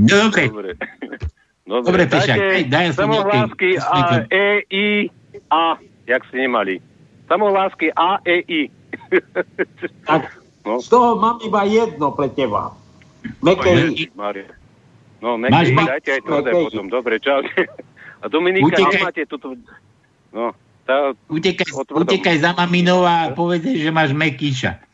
no 0.00 0.16
dobre, 0.32 0.48
Dobre. 0.48 0.72
Dobre, 1.68 2.08
Pešák, 2.08 2.38
daj- 2.40 2.68
daj 2.72 2.96
som 2.96 3.12
Samohlásky 3.12 3.76
A, 3.76 4.24
E, 4.32 4.64
I, 4.72 5.12
A, 5.48 5.76
jak 6.04 6.24
ste 6.26 6.36
nemali. 6.38 6.80
Samohlásky 7.24 7.92
A, 7.92 8.20
E, 8.22 8.40
I. 8.40 8.60
Tak, 10.04 10.22
No. 10.66 10.84
z 10.84 10.88
toho 10.88 11.16
mám 11.16 11.40
iba 11.40 11.64
jedno 11.64 12.12
pre 12.12 12.28
teba. 12.28 12.76
Mária. 14.12 14.44
No, 15.18 15.40
ma- 15.40 15.48
dajte 15.88 16.10
aj 16.12 16.22
tvrdé 16.22 16.50
potom. 16.52 16.86
Dobre, 16.86 17.16
čaute. 17.16 17.50
A 18.22 18.26
Dominika, 18.26 18.66
Utekaj. 18.66 18.92
nemáte 18.92 19.22
túto... 19.24 19.54
No, 20.28 20.52
tá... 20.84 21.14
utekaj, 21.30 21.70
utekaj 21.88 22.36
za 22.36 22.50
maminou 22.52 23.06
a 23.06 23.30
povedz, 23.30 23.64
že 23.64 23.88
máš 23.88 24.10
Mekíša. 24.10 24.76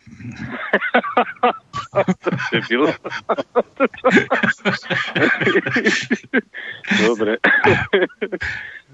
Dobre. 7.00 7.38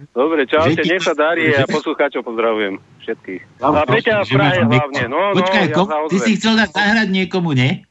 Dobre, 0.00 0.48
čaute, 0.48 0.80
nech 0.80 1.04
sa 1.04 1.12
darí 1.12 1.52
a 1.52 1.68
poslucháčov 1.68 2.24
pozdravujem 2.24 2.80
všetkých. 3.04 3.40
Ja- 3.60 3.68
A 3.70 3.84
Peťa 3.84 4.24
v 4.24 4.28
Prahe 4.32 4.58
hlavne. 4.64 5.02
No, 5.06 5.18
no, 5.30 5.36
Počkaj, 5.36 5.64
ja 5.66 5.76
kom, 5.76 5.86
sa 5.86 6.08
ty 6.08 6.16
si 6.16 6.32
chcel 6.40 6.56
dať 6.56 6.70
zahrať 6.72 7.08
niekomu, 7.10 7.52
nie? 7.52 7.84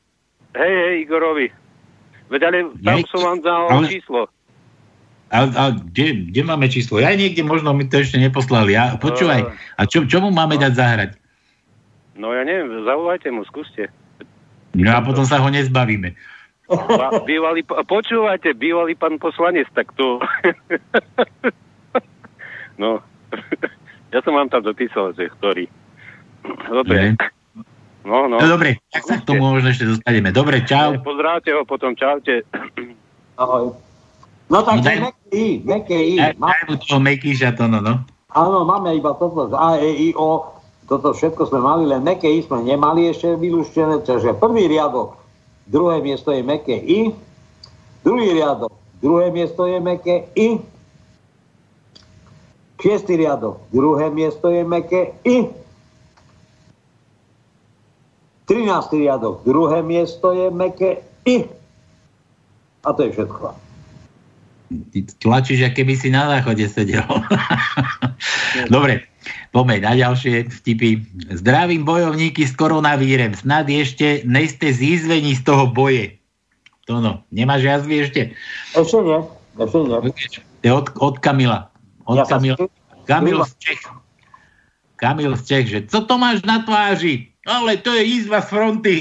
Hej, 0.51 0.73
hej, 0.73 0.95
Igorovi. 1.05 1.47
Veď 2.27 2.41
ale 2.43 2.57
tam 2.75 2.97
Ja- 2.97 3.05
som 3.07 3.21
vám 3.21 3.39
dal 3.39 3.61
ale- 3.69 3.87
číslo. 3.87 4.25
A, 5.29 5.45
a 5.45 5.63
kde, 5.69 6.33
kde 6.33 6.41
máme 6.41 6.65
číslo? 6.65 6.97
Ja 6.97 7.13
niekde 7.13 7.45
možno 7.45 7.69
mi 7.71 7.85
to 7.85 8.01
ešte 8.01 8.17
neposlali. 8.17 8.73
Ja, 8.73 8.97
počúvaj, 8.97 9.45
a 9.77 9.81
čo, 9.85 10.01
čo 10.01 10.17
mu 10.19 10.33
máme 10.33 10.57
dať 10.57 10.73
zahrať? 10.73 11.11
No 12.17 12.33
ja 12.33 12.41
neviem, 12.41 12.81
zavolajte 12.81 13.29
mu, 13.29 13.45
skúste. 13.45 13.93
No 14.73 14.89
a 14.89 15.05
potom 15.05 15.23
sa 15.23 15.37
ho 15.37 15.45
nezbavíme. 15.47 16.17
Ba- 16.65 17.21
Bývalý, 17.21 17.61
po- 17.61 17.77
počúvajte, 17.85 18.57
bývalý 18.57 18.97
pán 18.97 19.17
poslanec, 19.17 19.69
tak 19.69 19.93
to... 19.93 20.17
no, 22.79 23.03
ja 24.13 24.19
som 24.23 24.33
vám 24.33 24.47
tam 24.47 24.63
dopísal, 24.63 25.11
že 25.13 25.27
ktorý. 25.29 25.67
Dobre. 26.65 27.19
No, 28.07 28.25
no. 28.25 28.39
No 28.39 28.47
dobre, 28.47 28.79
tak 28.89 29.03
sa 29.03 29.19
k 29.19 29.27
tomu 29.27 29.53
možno 29.53 29.69
ešte 29.69 29.85
dostaneme. 29.85 30.31
Dobre, 30.31 30.63
čau. 30.63 30.95
Pozdravte 31.03 31.51
ho 31.51 31.67
potom, 31.67 31.93
čaute. 31.93 32.47
Ahoj. 33.35 33.75
No 34.49 34.65
tak 34.65 34.81
No 34.81 34.89
je 34.89 34.97
daj- 34.97 35.61
meké 35.61 35.99
I. 35.99 36.15
Daj, 36.17 36.33
Má- 36.41 36.49
daj 36.49 36.61
mu 36.65 36.75
toho 36.81 36.97
Mekíša, 36.97 37.53
to 37.53 37.69
no, 37.69 37.83
no. 37.83 38.01
Áno, 38.33 38.65
máme 38.65 38.97
iba 38.97 39.13
toto, 39.13 39.51
A, 39.53 39.77
E, 39.77 40.09
I, 40.09 40.17
O, 40.17 40.41
toto 40.89 41.13
všetko 41.13 41.49
sme 41.49 41.61
mali, 41.61 41.85
len 41.85 42.01
meké 42.01 42.25
I 42.25 42.41
sme 42.41 42.65
nemali 42.65 43.13
ešte 43.13 43.37
vylúštené, 43.37 44.01
čiže 44.01 44.33
prvý 44.33 44.65
riadok, 44.65 45.13
druhé 45.69 46.01
miesto 46.01 46.33
je 46.33 46.41
meké 46.41 46.81
I, 46.81 47.13
druhý 48.01 48.33
riadok, 48.33 48.73
druhé 49.01 49.29
miesto 49.29 49.69
je 49.69 49.77
meké 49.77 50.25
I, 50.33 50.57
šiestý 52.79 53.19
riadok, 53.19 53.59
druhé 53.69 54.07
miesto 54.09 54.47
je 54.49 54.63
meké 54.63 55.13
I, 55.27 55.51
13. 58.49 59.05
riadok, 59.05 59.45
druhé 59.45 59.85
miesto 59.85 60.33
je 60.33 60.49
meké 60.49 61.05
I. 61.29 61.45
A 62.81 62.89
to 62.97 63.05
je 63.05 63.13
všetko. 63.13 63.53
Ty 64.89 64.99
tlačíš, 65.21 65.69
aké 65.69 65.85
by 65.85 65.93
si 65.93 66.09
na 66.09 66.25
záchode 66.25 66.65
sedel. 66.65 67.05
Dobre, 68.73 69.05
poďme 69.53 69.85
na 69.85 69.93
ďalšie 69.93 70.49
vtipy. 70.49 71.05
Zdravím 71.29 71.85
bojovníky 71.85 72.49
s 72.49 72.57
koronavírem. 72.57 73.37
Snad 73.37 73.69
ešte 73.69 74.25
nejste 74.25 74.73
zízvení 74.73 75.37
z 75.37 75.45
toho 75.45 75.69
boje. 75.69 76.17
To 76.89 76.97
no, 76.97 77.21
nemáš 77.29 77.69
jazvy 77.69 78.09
ešte? 78.09 78.21
Ešte 78.73 78.97
nie, 79.05 79.19
ešte 79.61 79.77
nie. 79.85 79.97
To 80.01 80.65
je 80.65 80.73
od, 80.73 80.87
od 80.97 81.15
Kamila. 81.21 81.69
Od 82.09 82.17
Ja 82.17 82.25
sa 82.25 82.41
Kamila. 82.41 82.57
skry- 82.57 82.73
Kamil 83.05 83.39
z 83.45 83.53
Čech. 83.61 83.81
Kamil 84.97 85.31
z 85.37 85.41
Čech, 85.45 85.65
že 85.69 85.79
co 85.85 86.01
to 86.05 86.17
máš 86.17 86.41
na 86.41 86.59
tváři? 86.65 87.27
Ale 87.45 87.77
to 87.77 87.93
je 87.93 88.03
jízva 88.03 88.41
z 88.41 88.49
fronty. 88.49 88.95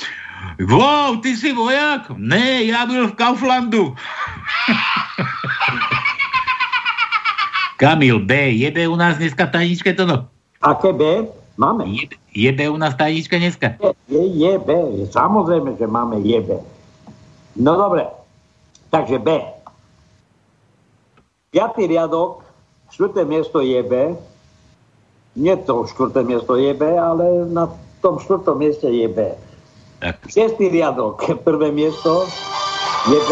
wow, 0.70 1.16
ty 1.20 1.36
si 1.36 1.52
voják? 1.52 2.12
Ne, 2.16 2.62
já 2.68 2.86
byl 2.86 3.08
v 3.08 3.14
Kauflandu. 3.16 3.96
Kamil 7.76 8.20
B, 8.20 8.34
jebe 8.50 8.88
u 8.88 8.96
nás 8.96 9.16
dneska 9.18 9.46
v 9.46 9.50
tajničke 9.50 9.92
toto? 9.94 10.24
Aké 10.62 10.92
B? 10.92 11.26
Máme. 11.56 11.84
Jebe, 11.86 12.16
jebe 12.34 12.64
u 12.70 12.76
nás 12.76 12.94
v 12.94 12.96
tajničke 12.96 13.38
dneska? 13.38 13.74
Je, 14.08 14.22
je 14.36 14.52
B. 14.58 14.68
Samozrejme, 15.10 15.74
že 15.78 15.86
máme 15.86 16.20
je 16.22 16.40
B. 16.40 16.48
No 17.56 17.74
dobre. 17.76 18.06
Takže 18.90 19.18
B. 19.18 19.42
Piatý 21.54 21.86
riadok, 21.86 22.42
štvrté 22.90 23.22
miesto 23.22 23.62
je 23.62 23.78
B. 23.86 24.18
Nie 25.38 25.54
to 25.54 25.86
štvrté 25.86 26.26
miesto 26.26 26.58
je 26.58 26.74
B, 26.74 26.82
ale 26.98 27.46
na 27.46 27.70
tom 28.02 28.18
štvrtom 28.18 28.58
mieste 28.58 28.90
je 28.90 29.06
B. 29.06 29.38
Tak. 30.02 30.26
Šiestý 30.26 30.66
riadok, 30.66 31.22
prvé 31.46 31.70
miesto 31.70 32.26
je 33.06 33.18
B. 33.22 33.30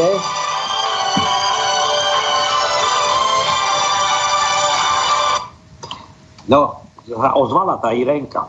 No, 6.46 6.78
ozvala 7.34 7.82
tá 7.82 7.90
Irenka. 7.90 8.46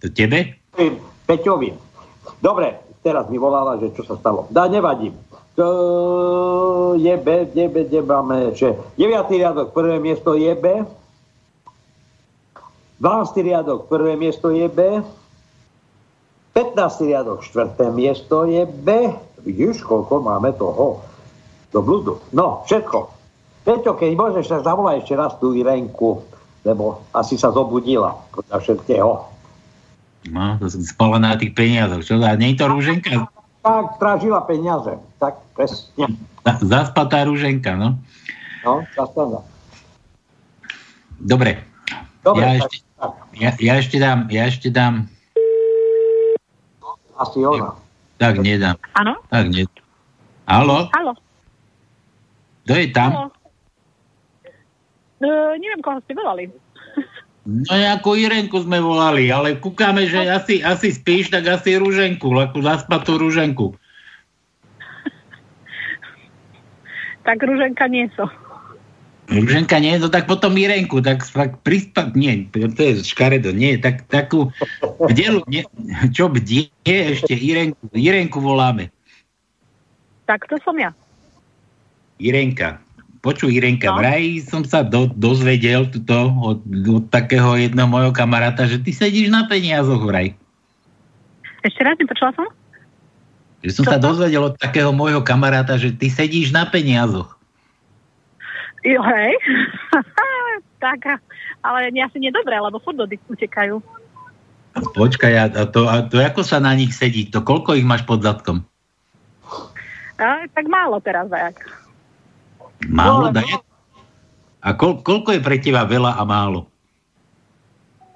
To 0.00 0.08
tebe? 0.08 0.56
Peťovi. 1.28 1.76
Dobre, 2.40 2.80
teraz 3.04 3.28
mi 3.28 3.36
volala, 3.36 3.76
že 3.76 3.92
čo 3.92 4.08
sa 4.08 4.16
stalo. 4.16 4.48
Dá, 4.48 4.72
nevadí. 4.72 5.12
To 5.58 6.94
je 6.94 7.10
B, 7.18 7.50
je 7.50 7.66
B, 7.66 7.82
kde 7.82 8.06
máme, 8.06 8.54
že 8.54 8.78
9. 8.94 9.26
riadok, 9.26 9.74
prvé 9.74 9.98
miesto 9.98 10.38
je 10.38 10.54
B. 10.54 10.86
12. 13.02 13.42
riadok, 13.42 13.90
prvé 13.90 14.14
miesto 14.14 14.54
je 14.54 14.70
B. 14.70 15.02
15. 16.54 17.10
riadok, 17.10 17.42
štvrté 17.42 17.90
miesto 17.90 18.46
je 18.46 18.62
B. 18.70 19.10
Vidíš, 19.42 19.82
koľko 19.82 20.22
máme 20.22 20.54
toho 20.54 21.02
do 21.74 21.82
bludu. 21.82 22.22
No, 22.30 22.62
všetko. 22.62 23.10
Peťo, 23.66 23.98
keď 23.98 24.14
môžeš, 24.14 24.46
tak 24.46 24.62
zavolaj 24.62 25.02
ešte 25.02 25.18
raz 25.18 25.34
tú 25.42 25.58
Irenku, 25.58 26.22
lebo 26.62 27.02
asi 27.10 27.34
sa 27.34 27.50
zobudila 27.50 28.14
podľa 28.30 28.62
všetkého. 28.62 29.10
No, 30.30 30.54
to 30.62 30.70
spala 30.86 31.18
na 31.18 31.34
tých 31.34 31.50
peniazoch. 31.50 32.06
Čo 32.06 32.22
dá? 32.22 32.38
Nie 32.38 32.54
je 32.54 32.62
to 32.62 32.66
rúženka? 32.70 33.26
Tak, 33.58 33.96
strážila 33.96 34.40
peniaze. 34.42 34.96
Tak, 35.18 35.34
presne. 35.52 36.14
Za- 36.40 36.62
Zaspatá 36.62 37.22
rúženka, 37.22 37.74
no. 37.74 37.98
No, 38.62 38.82
zaspala. 38.92 39.42
Dobre. 41.18 41.66
Dobre, 42.22 42.42
ja, 42.42 42.50
tak, 42.54 42.60
ešte, 42.60 42.76
ja, 43.34 43.50
ja 43.56 43.72
ešte 43.76 43.96
dám, 43.96 44.18
ja 44.28 44.42
ešte 44.46 44.68
dám, 44.68 45.06
asi 47.16 47.38
ona. 47.40 47.74
tak 48.16 48.38
nedám. 48.38 48.78
Áno? 48.94 49.18
Tak 49.26 49.44
nedám. 49.48 49.82
Halo? 50.44 50.86
Halo. 50.92 51.12
Kto 52.64 52.72
je 52.74 52.86
tam? 52.90 53.10
Halo. 53.10 53.28
E, 55.18 55.28
neviem, 55.58 55.82
koho 55.82 55.98
ste 56.00 56.14
volali. 56.14 56.46
No 57.48 57.72
nejakú 57.72 58.12
Irenku 58.12 58.60
sme 58.60 58.76
volali, 58.76 59.32
ale 59.32 59.56
kúkame, 59.56 60.04
že 60.04 60.20
asi, 60.28 60.60
asi 60.60 60.92
spíš, 60.92 61.32
tak 61.32 61.48
asi 61.48 61.80
rúženku, 61.80 62.28
takú 62.36 62.60
zaspatú 62.60 63.16
rúženku. 63.16 63.72
Tak 67.28 67.44
Ruženka 67.44 67.84
nie 67.92 68.08
som. 68.16 68.28
Rúženka 69.28 69.76
nie, 69.76 70.00
no 70.00 70.08
tak 70.08 70.24
potom 70.24 70.56
Irenku, 70.56 71.04
tak 71.04 71.20
fakt 71.20 71.60
prispať, 71.60 72.16
nie, 72.16 72.48
to 72.48 72.80
je 72.80 73.04
škaredo, 73.04 73.52
nie, 73.52 73.76
tak 73.76 74.08
takú 74.08 74.48
bdelu, 74.96 75.44
nie, 75.44 75.60
čo 76.08 76.32
bdie, 76.32 76.72
ešte 76.88 77.36
Irenku, 77.36 77.92
Irenku 77.92 78.40
voláme. 78.40 78.88
Tak 80.24 80.48
to 80.48 80.56
som 80.64 80.80
ja. 80.80 80.96
Irenka. 82.16 82.80
Počuj, 83.18 83.50
Irenka, 83.50 83.90
No. 83.90 83.98
vraj 83.98 84.38
som 84.46 84.62
sa 84.62 84.86
do, 84.86 85.10
dozvedel 85.10 85.90
tuto 85.90 86.30
od, 86.38 86.62
od 86.86 87.04
takého 87.10 87.58
jedného 87.58 87.90
mojho 87.90 88.14
kamaráta, 88.14 88.70
že 88.70 88.78
ty 88.78 88.94
sedíš 88.94 89.26
na 89.26 89.50
peniazoch 89.50 89.98
vraj. 90.06 90.38
Ešte 91.66 91.82
raz, 91.82 91.98
nepočula 91.98 92.30
som? 92.38 92.46
Že 93.66 93.70
som 93.74 93.84
Čo 93.84 93.90
sa 93.90 93.98
dozvedel 93.98 94.42
od 94.46 94.54
takého 94.54 94.94
môjho 94.94 95.18
kamaráta, 95.26 95.74
že 95.74 95.90
ty 95.90 96.06
sedíš 96.06 96.54
na 96.54 96.70
peniazoch. 96.70 97.34
Jo, 98.86 99.02
hej. 99.02 99.34
tak, 100.84 101.18
ale 101.66 101.90
asi 101.90 102.22
nedobré, 102.22 102.54
lebo 102.62 102.78
furt 102.78 103.02
utekajú. 103.02 103.82
Počkaj, 104.94 105.34
a 105.34 105.66
to, 105.66 105.90
a 105.90 106.06
to 106.06 106.22
ako 106.22 106.46
sa 106.46 106.62
na 106.62 106.70
nich 106.70 106.94
sedí? 106.94 107.26
To 107.34 107.42
koľko 107.42 107.74
ich 107.74 107.82
máš 107.82 108.06
pod 108.06 108.22
zadkom? 108.22 108.62
A, 110.22 110.46
tak 110.54 110.70
málo 110.70 111.02
teraz, 111.02 111.26
zajak. 111.26 111.77
Málo, 112.86 113.30
No, 113.30 113.34
daj? 113.34 113.50
A 114.62 114.74
kol, 114.78 115.02
koľko 115.02 115.34
je 115.34 115.40
pre 115.42 115.58
teba 115.58 115.82
veľa 115.86 116.14
a 116.18 116.22
málo? 116.22 116.70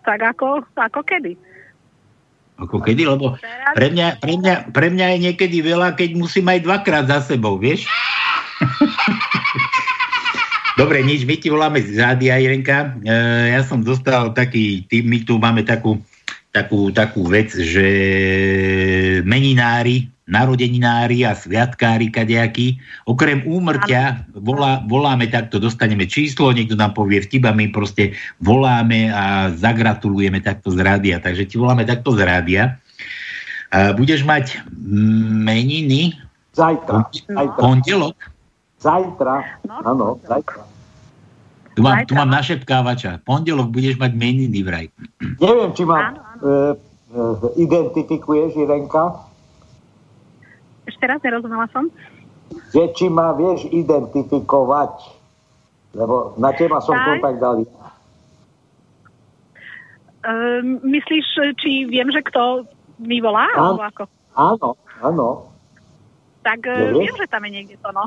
Tak 0.03 0.19
ako, 0.35 0.67
ako 0.75 1.01
kedy? 1.07 1.39
Ako 2.59 2.83
kedy? 2.83 3.07
Lebo 3.07 3.39
pre 3.75 3.87
mňa, 3.91 4.19
pre, 4.19 4.35
mňa, 4.39 4.55
pre 4.75 4.91
mňa 4.91 5.07
je 5.15 5.19
niekedy 5.31 5.59
veľa, 5.63 5.95
keď 5.95 6.19
musím 6.19 6.51
aj 6.51 6.67
dvakrát 6.67 7.05
za 7.07 7.23
sebou, 7.23 7.59
vieš? 7.59 7.87
Dobre, 10.81 11.05
nič, 11.05 11.29
my 11.29 11.37
ti 11.37 11.53
voláme 11.53 11.85
z 11.85 12.01
rádia, 12.01 12.41
Irenka. 12.41 12.97
E, 13.05 13.15
ja 13.53 13.61
som 13.63 13.85
dostal 13.85 14.33
taký, 14.33 14.89
tým, 14.89 15.05
my 15.05 15.19
tu 15.23 15.37
máme 15.37 15.63
takú, 15.63 16.01
takú, 16.53 16.93
takú 16.93 17.25
vec, 17.27 17.51
že 17.57 17.89
meninári, 19.25 20.13
narodeninári 20.29 21.27
a 21.27 21.35
sviatkári 21.35 22.13
kadejakí, 22.13 22.79
okrem 23.09 23.43
úmrtia 23.49 24.23
volá, 24.37 24.85
voláme 24.87 25.27
takto, 25.27 25.59
dostaneme 25.59 26.07
číslo, 26.07 26.55
niekto 26.55 26.79
nám 26.79 26.95
povie 26.95 27.25
my 27.25 27.67
proste 27.75 28.15
voláme 28.39 29.11
a 29.11 29.51
zagratulujeme 29.53 30.39
takto 30.45 30.71
z 30.71 30.79
rádia. 30.85 31.19
Takže 31.19 31.49
ti 31.49 31.57
voláme 31.59 31.83
takto 31.89 32.15
z 32.15 32.21
rádia. 32.23 32.79
A 33.73 33.97
budeš 33.97 34.23
mať 34.23 34.61
meniny 35.43 36.13
Zajtra. 36.53 37.09
Zajtra. 37.09 37.57
pondelok. 37.57 38.17
Zajtra. 38.77 39.37
No. 39.65 39.77
Áno, 39.89 40.07
zajtra. 40.29 40.69
Tu 41.73 41.81
mám, 41.81 42.05
tu 42.05 42.13
Zajtra, 42.13 42.17
mám 42.21 42.29
no. 42.29 42.37
našepkávača. 42.37 43.11
Pondelok 43.25 43.73
budeš 43.73 43.97
mať 43.97 44.13
meniny 44.13 44.61
vraj. 44.61 44.93
Neviem, 45.41 45.73
či 45.73 45.89
ma 45.89 46.13
Áno, 46.13 46.21
e, 46.43 46.51
e, 46.75 47.21
identifikuješ, 47.57 48.57
Irenka, 48.57 49.17
Ešte 50.83 51.07
raz, 51.07 51.23
nerozumela 51.23 51.71
som. 51.71 51.87
že 52.75 52.91
či 52.93 53.07
ma 53.07 53.31
vieš 53.33 53.65
identifikovať. 53.67 55.23
Lebo 55.95 56.35
na 56.37 56.51
teba 56.53 56.81
som 56.81 56.93
Tak. 56.93 57.07
kontakt 57.07 57.39
dali. 57.39 57.65
Ehm, 60.23 60.79
myslíš, 60.83 61.27
či 61.59 61.87
viem, 61.87 62.07
že 62.09 62.23
kto 62.23 62.63
mi 62.99 63.19
volá? 63.19 63.47
Áno. 63.53 63.75
Alebo 63.75 63.83
ako? 63.83 64.03
Áno, 64.33 64.69
áno. 65.01 65.29
Tak 66.43 66.63
e, 66.63 66.75
Nevieš? 66.91 66.99
viem, 66.99 67.15
že 67.17 67.27
tam 67.27 67.43
je 67.43 67.51
niekde 67.51 67.77
to, 67.79 67.91
no. 67.91 68.05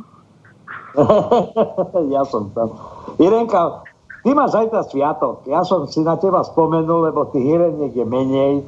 ja 2.16 2.24
som 2.26 2.49
tam. 2.52 2.72
Irenka, 3.20 3.84
ty 4.26 4.34
máš 4.34 4.57
zajtra 4.57 4.81
sviatok. 4.89 5.45
Ja 5.45 5.61
som 5.61 5.85
si 5.85 6.02
na 6.02 6.18
teba 6.18 6.41
spomenul, 6.41 7.14
lebo 7.14 7.30
tých 7.30 7.45
Ireniek 7.45 7.93
je 7.93 8.06
menej. 8.10 8.65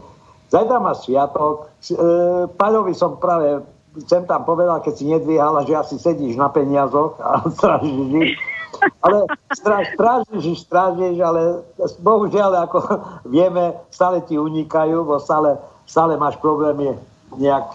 Zajtra 0.53 0.77
máš 0.77 1.09
sviatok. 1.09 1.73
E, 1.89 1.97
Paľovi 2.53 2.93
som 2.93 3.17
práve 3.17 3.65
sem 4.05 4.21
tam 4.29 4.45
povedal, 4.45 4.77
keď 4.85 4.93
si 4.93 5.09
nedvíhala, 5.09 5.65
že 5.65 5.73
asi 5.73 5.97
sedíš 5.97 6.38
na 6.38 6.53
peniazoch 6.53 7.17
a 7.17 7.41
strážiš 7.57 8.13
ich. 8.13 8.38
Ale 9.01 9.25
stráž, 9.57 9.89
strážiš, 9.97 10.69
strážiš, 10.69 11.17
ale 11.17 11.65
bohužiaľ, 11.97 12.69
ako 12.69 12.77
vieme, 13.25 13.73
stále 13.89 14.21
ti 14.21 14.38
unikajú, 14.38 15.01
bo 15.01 15.17
stále, 15.17 15.57
stále 15.89 16.13
máš 16.13 16.38
problémy 16.38 16.93
nejak 17.41 17.65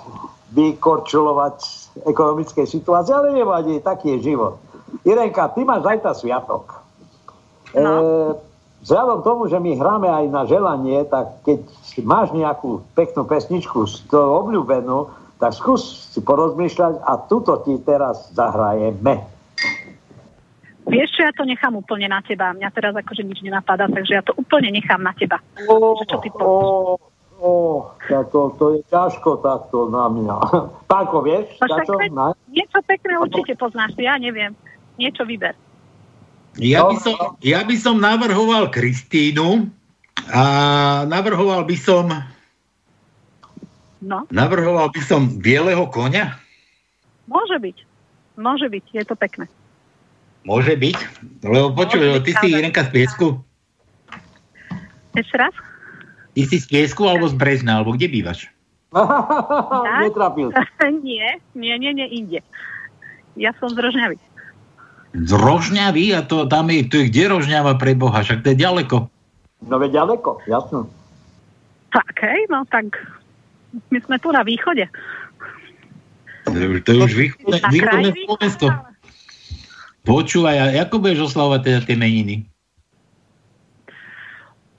vykorčulovať 0.55 1.57
z 1.59 1.75
ekonomickej 2.07 2.67
situácie, 2.69 3.11
ale 3.11 3.35
nevadí, 3.35 3.83
taký 3.83 4.15
je 4.21 4.31
život. 4.31 4.61
Irenka, 5.03 5.51
ty 5.57 5.65
máš 5.67 5.83
zajtra 5.83 6.13
sviatok. 6.15 6.82
No. 7.77 7.93
E, 7.93 8.05
vzhľadom 8.85 9.19
tomu, 9.25 9.43
že 9.49 9.59
my 9.59 9.73
hráme 9.79 10.09
aj 10.09 10.27
na 10.29 10.43
želanie, 10.45 11.05
tak 11.09 11.41
keď 11.47 11.65
máš 12.05 12.35
nejakú 12.37 12.85
peknú 12.97 13.25
pesničku 13.25 13.89
z 13.89 14.05
toho 14.09 14.45
obľúbenú, 14.47 15.09
tak 15.43 15.59
skús 15.59 16.13
si 16.15 16.23
porozmýšľať 16.23 17.03
a 17.03 17.13
tuto 17.27 17.59
ti 17.67 17.75
teraz 17.83 18.31
zahrajeme. 18.31 19.27
Vieš 20.83 21.09
čo, 21.15 21.21
ja 21.23 21.33
to 21.35 21.47
nechám 21.47 21.79
úplne 21.79 22.11
na 22.11 22.19
teba. 22.23 22.51
Mňa 22.55 22.71
teraz 22.75 22.95
akože 22.99 23.23
nič 23.23 23.39
nenapadá, 23.43 23.87
takže 23.87 24.19
ja 24.19 24.23
to 24.23 24.35
úplne 24.35 24.75
nechám 24.75 24.99
na 24.99 25.15
teba. 25.15 25.39
Že 25.63 26.07
čo 26.11 26.19
ty 26.19 26.31
ó, 27.43 27.91
tak 28.07 28.31
to, 28.31 28.55
to 28.55 28.65
je 28.79 28.81
ťažko 28.87 29.43
takto 29.43 29.91
na 29.91 30.07
mňa. 30.07 30.37
Pánko, 30.91 31.27
vieš? 31.27 31.59
No 31.59 31.67
však 31.67 31.87
čo? 31.91 31.95
niečo 32.47 32.79
pekné 32.87 33.19
určite 33.19 33.59
poznáš, 33.59 33.99
ja 33.99 34.15
neviem. 34.15 34.55
Niečo 34.95 35.27
vyber. 35.27 35.59
Ja 36.55 36.85
by, 36.85 36.95
No. 36.95 37.01
som, 37.01 37.15
ja 37.41 37.61
by 37.63 37.75
som 37.75 37.97
navrhoval 37.97 38.69
Kristínu 38.69 39.73
a 40.29 40.43
navrhoval 41.05 41.65
by 41.65 41.77
som 41.77 42.13
No, 43.99 44.27
navrhoval 44.29 44.91
by 44.91 45.01
som 45.01 45.31
bieleho 45.33 45.87
konia. 45.87 46.37
môže 47.25 47.55
byť. 47.57 47.77
Môže 48.35 48.67
byť, 48.67 48.85
je 48.91 49.05
to 49.05 49.15
pekné. 49.15 49.47
Môže 50.43 50.75
byť. 50.75 50.99
Lebo 51.41 51.71
počuj, 51.71 52.03
Môže 52.03 52.13
byť, 52.13 52.25
ty 52.25 52.33
si 52.35 52.47
ale- 52.51 52.59
Irenka 52.59 52.83
z 52.83 52.91
Piesku. 52.91 53.27
Ešte 55.15 55.37
raz? 55.39 55.55
Ty 56.33 56.43
si 56.43 56.57
z 56.59 56.67
Piesku 56.67 57.05
alebo 57.05 57.29
z 57.29 57.37
Brežna, 57.37 57.79
alebo 57.79 57.93
kde 57.93 58.09
bývaš? 58.09 58.51
Netrapil. 60.03 60.51
nie, 61.01 61.25
nie, 61.55 61.75
nie, 61.79 61.93
nie, 61.95 62.09
inde. 62.11 62.41
Ja 63.37 63.55
som 63.57 63.71
z 63.71 63.79
Rožňavy. 63.79 64.19
Z 65.13 65.33
Rožňavy 65.37 66.17
a 66.17 66.25
to 66.25 66.49
tam 66.49 66.73
je, 66.73 66.89
to 66.89 67.05
je 67.05 67.13
kde 67.13 67.25
Rožňava 67.29 67.77
pre 67.77 67.93
Boha, 67.93 68.25
však 68.25 68.41
to 68.41 68.57
je 68.57 68.59
ďaleko. 68.65 68.97
No 69.69 69.75
veď 69.77 70.03
ďaleko, 70.03 70.41
jasno. 70.49 70.89
Tak, 71.93 72.17
hej, 72.25 72.49
no 72.49 72.65
tak 72.73 72.97
my 73.93 73.99
sme 74.01 74.17
tu 74.17 74.33
na 74.33 74.41
východe. 74.41 74.89
To 76.49 76.57
je, 76.57 76.67
to 76.83 76.91
je 76.97 76.99
už 77.05 77.15
východné, 77.15 77.59
východné 77.71 78.11
Slovensko. 78.27 78.67
Počúvaj, 80.03 80.57
a 80.59 80.65
ako 80.83 80.99
budeš 80.99 81.31
oslavovať 81.31 81.61
teda 81.63 81.81
tie 81.87 81.97
meniny? 81.97 82.43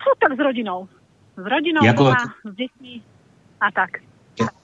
No 0.03 0.11
tak 0.19 0.35
s 0.35 0.41
rodinou. 0.41 0.91
S 1.39 1.45
rodinou 1.47 1.81
Jako- 1.81 2.11
doma, 2.11 2.25
s 2.43 2.53
deťmi 2.53 2.93
a 3.63 3.67
tak. 3.71 4.03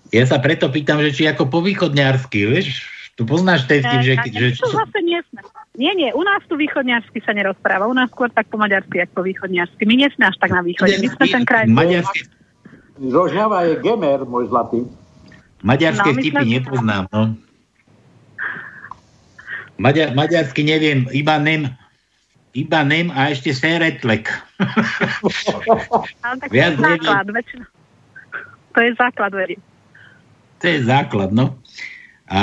Ja 0.10 0.26
sa 0.26 0.41
preto 0.41 0.68
pýtam, 0.74 1.00
že 1.06 1.14
či 1.14 1.24
ako 1.30 1.48
po 1.48 1.62
východňarsky, 1.62 2.50
vieš? 2.50 2.90
Tu 3.14 3.24
poznáš 3.24 3.70
ten 3.70 3.86
vtip, 3.86 4.02
že... 4.02 4.14
E, 4.16 4.32
že, 4.32 4.48
to 4.58 4.74
zase 4.74 5.00
nie 5.06 5.22
sme. 5.30 5.44
Nie, 5.78 5.94
nie, 5.94 6.10
u 6.12 6.24
nás 6.26 6.41
tu 6.50 6.58
východňarsky 6.58 7.22
sa 7.22 7.32
nerozpráva. 7.32 7.86
U 7.86 7.94
nás 7.94 8.10
skôr 8.10 8.28
tak 8.34 8.50
po 8.50 8.58
maďarsky, 8.58 9.06
ako 9.06 9.22
po 9.22 9.24
východňarsky. 9.24 9.86
My 9.86 9.96
nie 9.96 10.10
sme 10.12 10.28
až 10.28 10.36
tak 10.41 10.50
na 10.50 10.66
východe. 10.66 10.98
My 10.98 11.08
sme 11.08 11.26
ten 11.30 11.44
kraj... 11.46 11.70
Maďarské, 11.70 12.26
Rožňava 13.00 13.64
je 13.64 13.74
gemer, 13.80 14.28
môj 14.28 14.52
zlatý. 14.52 14.84
maďarské 15.64 16.10
No, 16.12 16.18
vtipy 16.20 16.36
sme- 16.36 16.52
nepoznám, 16.52 17.04
no. 17.14 17.22
Maďar, 19.80 20.12
maďarsky 20.12 20.68
neviem, 20.68 21.08
iba 21.16 21.40
nem, 21.40 21.72
iba 22.52 22.84
nem 22.84 23.08
a 23.16 23.32
ešte 23.32 23.56
seretlek. 23.56 24.28
Ale 26.20 26.36
tak 26.44 26.50
Viac 26.52 26.76
to 26.76 26.84
je 26.84 27.00
základ. 27.00 27.26
Väčšina, 27.32 27.66
To 28.76 28.80
je 28.84 28.91
základ 29.00 29.32
verí. 29.32 29.56
To 30.60 30.66
je 30.68 30.80
základ, 30.84 31.32
no. 31.32 31.56
A 32.30 32.42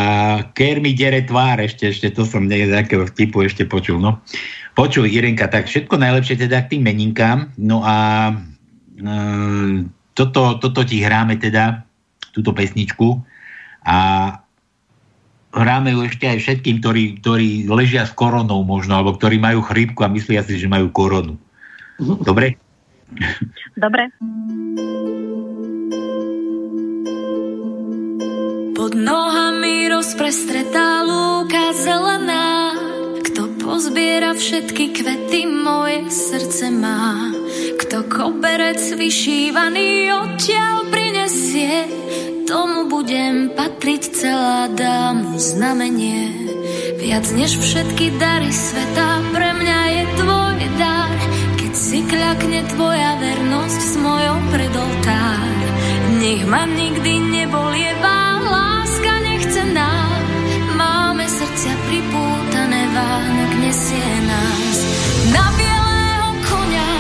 Ker 0.51 0.83
mi 0.83 0.99
dere 0.99 1.23
tvár, 1.23 1.63
ešte, 1.63 1.95
ešte 1.95 2.11
to 2.11 2.27
som 2.27 2.51
nejakého 2.51 3.07
vtipu 3.07 3.47
ešte 3.47 3.63
počul, 3.63 4.03
no. 4.03 4.19
Počuj, 4.75 5.07
Irenka, 5.07 5.47
tak 5.47 5.71
všetko 5.71 5.95
najlepšie 5.95 6.43
teda 6.43 6.67
k 6.67 6.77
tým 6.77 6.83
meninkám. 6.85 7.55
No 7.55 7.87
a 7.87 8.29
e, 8.99 9.15
toto, 10.19 10.59
toto 10.59 10.81
ti 10.83 11.01
hráme 11.01 11.39
teda, 11.39 11.87
túto 12.35 12.51
pesničku. 12.51 13.23
A 13.87 13.97
hráme 15.55 15.95
ju 15.95 16.05
ešte 16.05 16.29
aj 16.29 16.39
všetkým, 16.43 16.83
ktorí, 16.85 17.03
ktorí 17.25 17.49
ležia 17.71 18.05
s 18.05 18.13
koronou 18.13 18.67
možno, 18.67 19.01
alebo 19.01 19.17
ktorí 19.17 19.41
majú 19.41 19.65
chrípku 19.65 20.05
a 20.05 20.13
myslia 20.13 20.45
si, 20.45 20.61
že 20.61 20.69
majú 20.69 20.93
koronu. 20.93 21.39
Dobre? 22.27 22.61
Dobre. 23.79 24.13
Pod 28.77 28.93
nohami 28.93 29.89
rozprestretá 29.89 31.01
lúka 31.01 31.73
zelená, 31.73 32.77
kto 33.25 33.57
pozbiera 33.57 34.37
všetky 34.37 34.93
kvety 34.93 35.49
moje 35.49 36.13
srdce 36.13 36.69
má. 36.77 37.33
Kto 37.81 38.05
koberec 38.05 38.77
vyšívaný 38.77 40.13
odtiaľ 40.13 40.93
prinesie, 40.93 41.89
tomu 42.45 42.85
budem 42.93 43.49
patriť 43.57 44.13
celá 44.13 44.69
dám 44.69 45.41
znamenie. 45.41 46.53
Viac 47.01 47.33
než 47.33 47.57
všetky 47.57 48.21
dary 48.21 48.53
sveta, 48.53 49.25
pre 49.33 49.57
mňa 49.57 49.81
je 49.89 50.05
tvoj 50.21 50.61
dar, 50.77 51.17
keď 51.57 51.73
si 51.73 52.05
kľakne 52.05 52.61
tvoja 52.77 53.17
vernosť 53.25 53.81
s 53.81 53.95
mojou 53.97 54.37
predoltár. 54.53 55.49
Nech 56.21 56.45
ma 56.45 56.69
nikdy 56.69 57.37
nebolievá 59.65 59.97
pripútané 61.87 62.83
vánok 62.93 63.53
nesie 63.63 64.13
nás. 64.27 64.79
Na 65.33 65.47
bielého 65.55 66.29
konia 66.45 66.93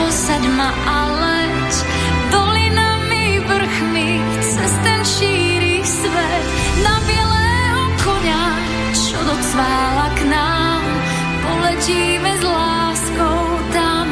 posaď 0.00 0.42
ma 0.56 0.70
a 0.72 0.98
leď, 1.12 1.72
dolinami 2.32 3.24
vrchmi 3.44 4.10
cez 4.40 4.72
ten 4.82 5.00
šíri 5.04 5.76
svet. 5.84 6.44
Na 6.82 6.96
bielého 7.04 7.82
konia, 8.00 8.44
čo 8.96 9.18
docvála 9.22 10.06
k 10.16 10.20
nám, 10.28 10.82
poletíme 11.44 12.30
s 12.40 12.42
láskou 12.42 13.40
tam, 13.76 14.08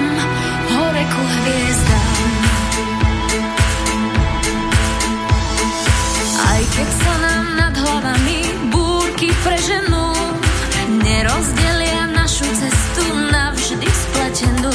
hore 0.71 1.05
ku. 1.09 1.23
Aj 6.43 6.63
keď 6.69 6.89
sa 7.01 7.15
nám 7.17 7.32
hlavami 8.03 8.43
búrky 8.75 9.31
preženú, 9.47 10.11
nerozdelia 11.07 12.11
našu 12.11 12.43
cestu 12.51 13.07
navždy 13.31 13.87
spletenú. 13.87 14.75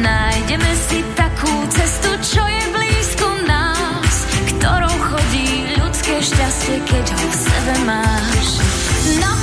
Nájdeme 0.00 0.72
si 0.88 1.04
takú 1.12 1.52
cestu, 1.68 2.08
čo 2.24 2.40
je 2.40 2.64
blízko 2.72 3.28
nás, 3.44 4.14
ktorou 4.56 4.96
chodí 4.96 5.76
ľudské 5.76 6.24
šťastie, 6.24 6.80
keď 6.88 7.04
ho 7.12 7.26
v 7.28 7.36
sebe 7.36 7.74
máš. 7.84 8.48
Na 9.20 9.37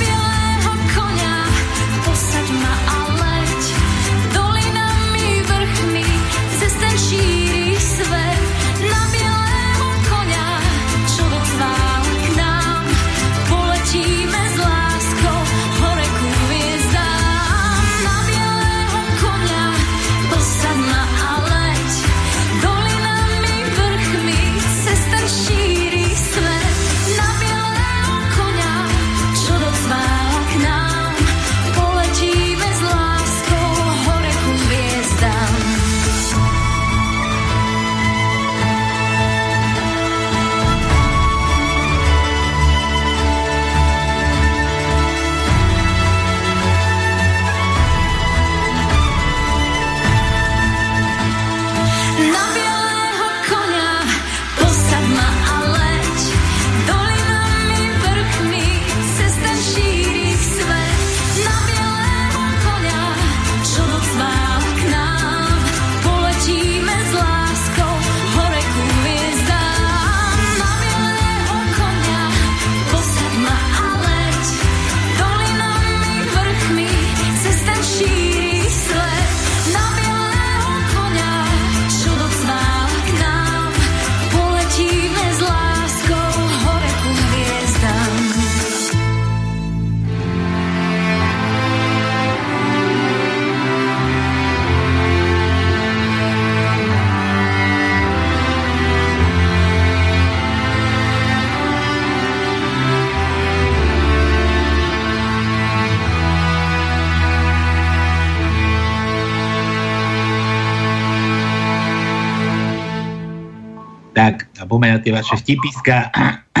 tie 115.06 115.14
vaše 115.14 115.38
vtipiska. 115.38 116.10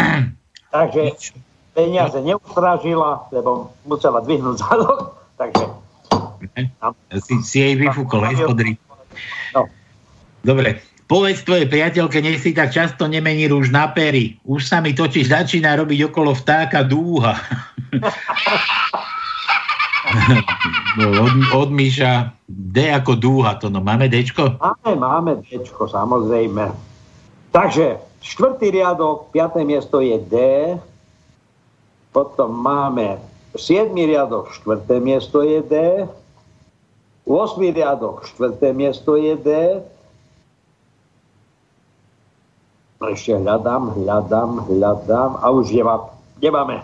Takže 0.70 1.18
peniaze 1.74 2.22
neustrážila, 2.22 3.26
lebo 3.34 3.74
musela 3.82 4.22
dvihnúť 4.22 4.62
zadok, 4.62 5.18
takže 5.42 5.66
Si, 7.26 7.42
si 7.42 7.58
jej 7.58 7.74
vyfúkol, 7.74 8.22
hej, 8.28 8.36
spodri. 8.38 8.78
No. 9.56 9.66
Dobre, 10.44 10.78
povedz 11.10 11.42
tvojej 11.42 11.66
priateľke, 11.66 12.22
nech 12.22 12.38
si 12.38 12.54
tak 12.54 12.70
často 12.70 13.10
nemení 13.10 13.50
rúž 13.50 13.72
na 13.72 13.90
pery. 13.90 14.38
Už 14.46 14.68
sa 14.68 14.84
mi 14.84 14.94
totiž 14.94 15.32
začína 15.32 15.74
robiť 15.74 16.12
okolo 16.12 16.36
vtáka 16.36 16.86
dúha. 16.86 17.34
no, 21.00 21.06
od, 21.24 21.34
od 21.56 21.70
Míša 21.72 22.36
D 22.46 22.94
ako 22.94 23.18
dúha, 23.18 23.58
to 23.58 23.72
no. 23.72 23.82
Máme 23.82 24.06
Dčko? 24.06 24.60
Máme, 24.60 24.92
máme 24.96 25.32
Dčko, 25.42 25.90
samozrejme. 25.90 26.70
Takže 27.50 27.98
štvrtý 28.26 28.74
riadok, 28.74 29.30
piaté 29.30 29.62
miesto 29.62 30.02
je 30.02 30.18
D, 30.18 30.34
potom 32.10 32.50
máme 32.50 33.22
7. 33.54 33.94
riadok, 33.94 34.50
štvrté 34.50 34.98
miesto 34.98 35.46
je 35.46 35.62
D, 35.62 35.74
8. 37.26 37.58
riadok, 37.70 38.26
štvrté 38.26 38.74
miesto 38.74 39.14
je 39.14 39.34
D, 39.38 39.50
ešte 42.96 43.36
hľadám, 43.36 43.92
hľadám, 43.94 44.66
hľadám 44.66 45.38
a 45.38 45.46
už 45.52 45.70
nemá, 45.70 46.10
nemáme. 46.42 46.82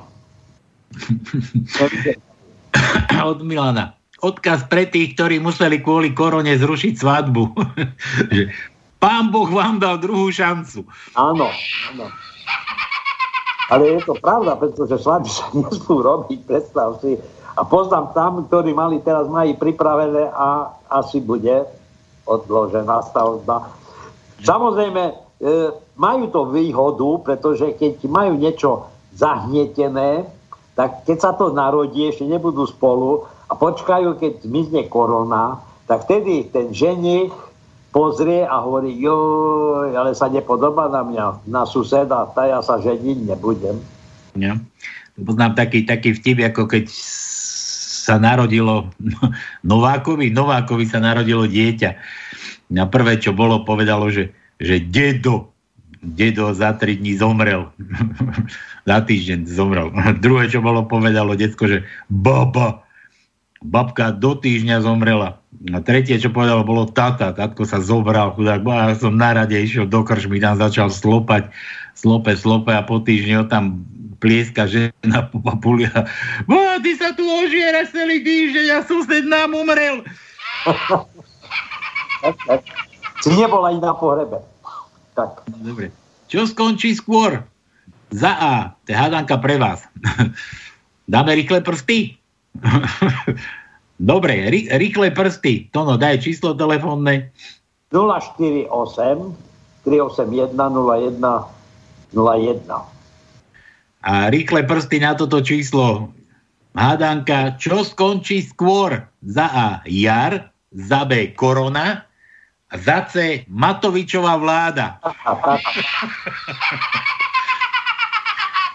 Od 3.32 3.40
Milana. 3.42 3.98
Odkaz 4.22 4.62
pre 4.70 4.86
tých, 4.86 5.18
ktorí 5.18 5.42
museli 5.42 5.82
kvôli 5.82 6.14
korone 6.14 6.54
zrušiť 6.54 6.94
svadbu. 6.94 7.42
Pán 9.02 9.34
Boh 9.34 9.50
vám 9.50 9.82
dal 9.82 9.98
druhú 9.98 10.30
šancu. 10.30 10.86
Áno, 11.18 11.50
áno. 11.90 12.06
Ale 13.66 13.98
je 13.98 14.00
to 14.06 14.14
pravda, 14.14 14.54
pretože 14.54 14.94
svadby 15.02 15.26
sa 15.26 15.50
nesmú 15.58 15.98
robiť, 15.98 16.38
predstav 16.46 17.02
si. 17.02 17.18
A 17.58 17.66
poznám 17.66 18.14
tam, 18.14 18.46
ktorí 18.46 18.70
mali 18.70 19.02
teraz 19.02 19.26
mají 19.26 19.58
pripravené 19.58 20.30
a 20.30 20.70
asi 20.86 21.18
bude 21.18 21.66
odložená 22.24 23.02
stavba. 23.10 23.68
Samozrejme, 24.40 25.18
majú 25.98 26.24
to 26.30 26.40
výhodu, 26.48 27.10
pretože 27.26 27.74
keď 27.76 28.06
majú 28.06 28.38
niečo 28.38 28.86
zahnietené, 29.18 30.24
tak 30.78 31.04
keď 31.04 31.18
sa 31.18 31.30
to 31.36 31.52
narodí, 31.52 32.08
ešte 32.08 32.24
nebudú 32.24 32.64
spolu 32.64 33.28
a 33.50 33.52
počkajú, 33.52 34.16
keď 34.16 34.46
zmizne 34.46 34.82
korona, 34.88 35.60
tak 35.84 36.08
vtedy 36.08 36.48
ten 36.48 36.72
ženich 36.72 37.34
pozrie 37.92 38.42
a 38.48 38.64
hovorí, 38.64 38.96
jo, 38.96 39.14
ale 39.92 40.16
sa 40.16 40.32
nepodobá 40.32 40.88
na 40.88 41.04
mňa, 41.04 41.44
na 41.46 41.68
suseda, 41.68 42.24
tá 42.32 42.48
ja 42.48 42.64
sa 42.64 42.80
ženiť 42.80 43.28
nebudem. 43.28 43.76
Ja. 44.34 44.56
Poznám 45.20 45.52
taký, 45.54 45.84
taký 45.84 46.16
vtip, 46.16 46.40
ako 46.40 46.64
keď 46.64 46.88
sa 48.02 48.16
narodilo 48.16 48.88
Novákovi, 49.70 50.32
Novákovi 50.32 50.88
sa 50.88 50.98
narodilo 50.98 51.44
dieťa. 51.44 51.90
Na 52.72 52.88
prvé, 52.88 53.20
čo 53.20 53.36
bolo, 53.36 53.68
povedalo, 53.68 54.08
že, 54.08 54.32
že 54.56 54.80
dedo, 54.80 55.52
dedo 56.00 56.56
za 56.56 56.72
tri 56.80 56.96
dní 56.96 57.20
zomrel. 57.20 57.68
za 58.88 58.98
týždeň 59.04 59.44
zomrel. 59.44 59.92
Druhé, 60.24 60.48
čo 60.48 60.64
bolo, 60.64 60.88
povedalo 60.88 61.36
detsko, 61.36 61.68
že 61.68 61.78
baba, 62.08 62.80
babka 63.60 64.10
do 64.10 64.32
týždňa 64.32 64.80
zomrela. 64.80 65.41
A 65.70 65.78
tretie, 65.78 66.18
čo 66.18 66.34
povedalo, 66.34 66.66
bolo 66.66 66.90
tata. 66.90 67.30
Tatko 67.30 67.62
sa 67.62 67.78
zobral, 67.78 68.34
chudák, 68.34 68.66
ja 68.66 68.98
som 68.98 69.14
na 69.14 69.30
rade 69.30 69.54
išiel 69.54 69.86
do 69.86 70.02
krčmy, 70.02 70.42
tam 70.42 70.58
začal 70.58 70.90
slopať, 70.90 71.54
slope, 71.94 72.34
slope 72.34 72.74
a 72.74 72.82
po 72.82 72.98
týždni 72.98 73.38
ho 73.38 73.46
tam 73.46 73.86
plieska 74.18 74.66
žena 74.66 75.30
po 75.30 75.38
papulia. 75.38 75.90
Bo 76.50 76.58
ty 76.82 76.98
sa 76.98 77.14
tu 77.14 77.22
ožiera 77.22 77.86
celý 77.86 78.26
týždeň 78.26 78.66
a 78.74 78.78
sused 78.82 79.22
nám 79.30 79.54
umrel. 79.54 80.02
Si 83.22 83.30
nebol 83.38 83.62
ani 83.62 83.78
na 83.78 83.94
pohrebe. 83.94 84.42
Tak. 85.14 85.46
Dobre. 85.62 85.94
Čo 86.26 86.50
skončí 86.50 86.98
skôr? 86.98 87.38
Za 88.10 88.32
A. 88.34 88.54
To 88.82 88.88
je 88.90 88.98
hádanka 88.98 89.38
pre 89.38 89.62
vás. 89.62 89.86
Dáme 91.12 91.38
rýchle 91.38 91.62
prsty? 91.62 92.18
Dobre, 94.02 94.50
ry, 94.50 94.66
rýchle 94.66 95.14
prsty. 95.14 95.70
Tono, 95.70 95.94
daj 95.94 96.26
číslo 96.26 96.58
telefónne. 96.58 97.30
048 97.94 98.66
381 99.86 100.58
01 100.58 101.22
01. 102.10 102.66
A 104.02 104.26
rýchle 104.26 104.66
prsty 104.66 104.98
na 104.98 105.14
toto 105.14 105.38
číslo. 105.38 106.10
Hádanka, 106.74 107.54
čo 107.62 107.86
skončí 107.86 108.42
skôr? 108.42 109.06
Za 109.22 109.46
A. 109.46 109.68
Jar, 109.86 110.50
za 110.74 111.06
B. 111.06 111.30
Korona, 111.38 112.02
za 112.74 113.06
C. 113.06 113.46
Matovičová 113.46 114.34
vláda. 114.34 114.98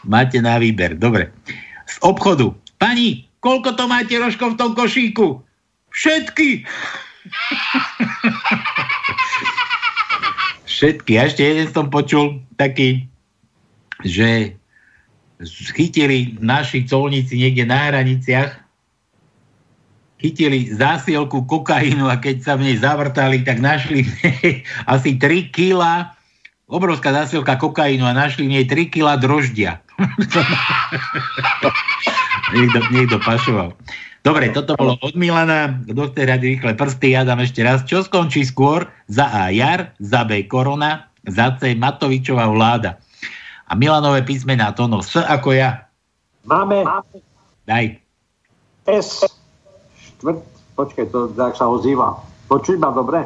Máte 0.08 0.40
na 0.40 0.56
výber. 0.56 0.96
Dobre. 0.96 1.36
Z 1.84 2.00
obchodu. 2.00 2.56
Pani, 2.80 3.28
koľko 3.48 3.80
to 3.80 3.88
máte 3.88 4.12
rožkov 4.20 4.54
v 4.54 4.60
tom 4.60 4.72
košíku? 4.76 5.40
Všetky. 5.96 6.68
Všetky. 10.68 11.12
A 11.16 11.32
ešte 11.32 11.48
jeden 11.48 11.72
som 11.72 11.88
počul 11.88 12.44
taký, 12.60 13.08
že 14.04 14.60
chytili 15.72 16.36
naši 16.44 16.84
colníci 16.84 17.40
niekde 17.40 17.64
na 17.64 17.88
hraniciach, 17.88 18.52
chytili 20.20 20.68
zásielku 20.76 21.48
kokainu 21.48 22.12
a 22.12 22.20
keď 22.20 22.44
sa 22.44 22.54
v 22.60 22.68
nej 22.68 22.78
zavrtali, 22.84 23.48
tak 23.48 23.64
našli 23.64 24.04
asi 24.94 25.16
3 25.16 25.56
kila, 25.56 26.17
obrovská 26.68 27.16
zásielka 27.16 27.56
kokainu 27.56 28.04
a 28.04 28.14
našli 28.14 28.46
v 28.46 28.60
nej 28.60 28.66
3 28.68 28.92
kila 28.92 29.16
droždia. 29.16 29.80
niekto, 32.56 32.80
niekto 32.92 33.18
pašoval. 33.24 33.74
Dobre, 34.22 34.52
toto 34.52 34.76
bolo 34.76 35.00
od 35.00 35.16
Milana. 35.16 35.72
Do 35.88 36.12
tej 36.12 36.28
rady 36.28 36.60
rýchle 36.60 36.76
prsty. 36.76 37.16
Ja 37.16 37.24
dám 37.24 37.40
ešte 37.40 37.64
raz. 37.64 37.88
Čo 37.88 38.04
skončí 38.04 38.44
skôr? 38.44 38.92
Za 39.08 39.32
A 39.32 39.48
jar, 39.56 39.96
za 40.04 40.28
B 40.28 40.44
korona, 40.44 41.08
za 41.24 41.56
C 41.56 41.72
Matovičová 41.80 42.52
vláda. 42.52 43.00
A 43.68 43.76
Milanové 43.80 44.28
písmená 44.28 44.76
Tono. 44.76 45.00
S 45.00 45.16
ako 45.16 45.56
ja. 45.56 45.88
Máme 46.44 46.84
Daj. 47.68 48.00
S. 48.88 49.28
Štvrt, 49.96 50.44
počkaj, 50.76 51.08
to 51.12 51.32
tak 51.36 51.56
sa 51.56 51.68
ozýva. 51.68 52.20
Počuť 52.48 52.80
ma 52.80 52.92
dobre? 52.96 53.24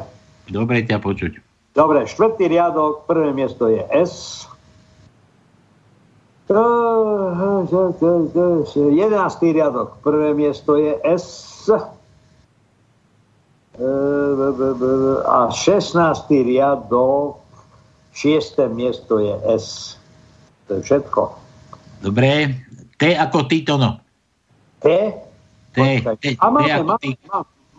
Dobre 0.50 0.82
ťa 0.82 0.98
počuť. 0.98 1.51
Dobre, 1.72 2.04
štvrtý 2.04 2.52
riadok, 2.52 3.08
prvé 3.08 3.32
miesto 3.32 3.72
je 3.72 3.80
S. 3.96 4.44
11. 6.52 7.16
riadok, 9.56 9.96
prvé 10.04 10.36
miesto 10.36 10.76
je 10.76 11.00
S. 11.08 11.72
A 15.24 15.48
16. 15.48 15.96
riadok, 16.28 17.40
6. 18.12 18.68
miesto 18.76 19.24
je 19.24 19.32
S. 19.48 19.96
To 20.68 20.76
je 20.76 20.84
všetko. 20.84 21.40
Dobre. 22.04 22.52
T 23.00 23.16
ako 23.16 23.48
ty, 23.48 23.64
Tono. 23.64 24.04
T? 24.84 24.92
T. 25.72 25.80
T, 26.20 26.36
A 26.36 26.52
máme, 26.52 26.84
máme, 26.84 27.00
ty. 27.00 27.16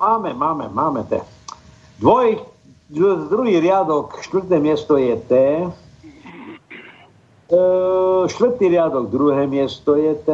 máme, 0.01 0.32
máme, 0.32 0.64
máme 0.73 1.05
T. 1.12 1.20
Dvoj, 2.01 2.40
druhý 2.93 3.56
riadok, 3.60 4.20
štvrté 4.20 4.60
miesto 4.60 5.01
je 5.01 5.16
T. 5.16 5.32
E, 7.48 7.60
štvrtý 8.28 8.69
riadok, 8.69 9.09
druhé 9.09 9.48
miesto 9.48 9.97
je 9.97 10.12
T. 10.12 10.28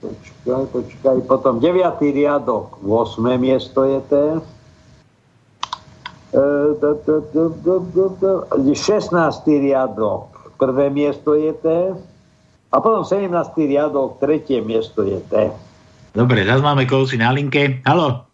Počkaj, 0.00 0.64
počkaj. 0.72 1.16
Potom 1.28 1.60
deviatý 1.60 2.14
riadok, 2.14 2.80
8. 2.80 3.36
miesto 3.36 3.84
je 3.84 4.00
T. 4.06 4.14
E, 6.30 6.44
d- 6.78 6.98
d- 7.02 7.24
d- 7.34 7.54
d- 7.60 7.84
d- 7.90 8.12
d- 8.22 8.74
16. 8.74 9.10
riadok, 9.46 10.54
prvé 10.56 10.86
miesto 10.88 11.34
je 11.34 11.52
T. 11.52 11.66
A 12.70 12.76
potom 12.78 13.02
17. 13.02 13.66
riadok, 13.66 14.22
tretie 14.22 14.62
miesto 14.62 15.02
je 15.02 15.18
T. 15.26 15.50
Dobre, 16.14 16.46
zase 16.46 16.62
máme 16.62 16.86
kousy 16.86 17.18
na 17.18 17.34
linke. 17.34 17.82
Halo. 17.82 18.29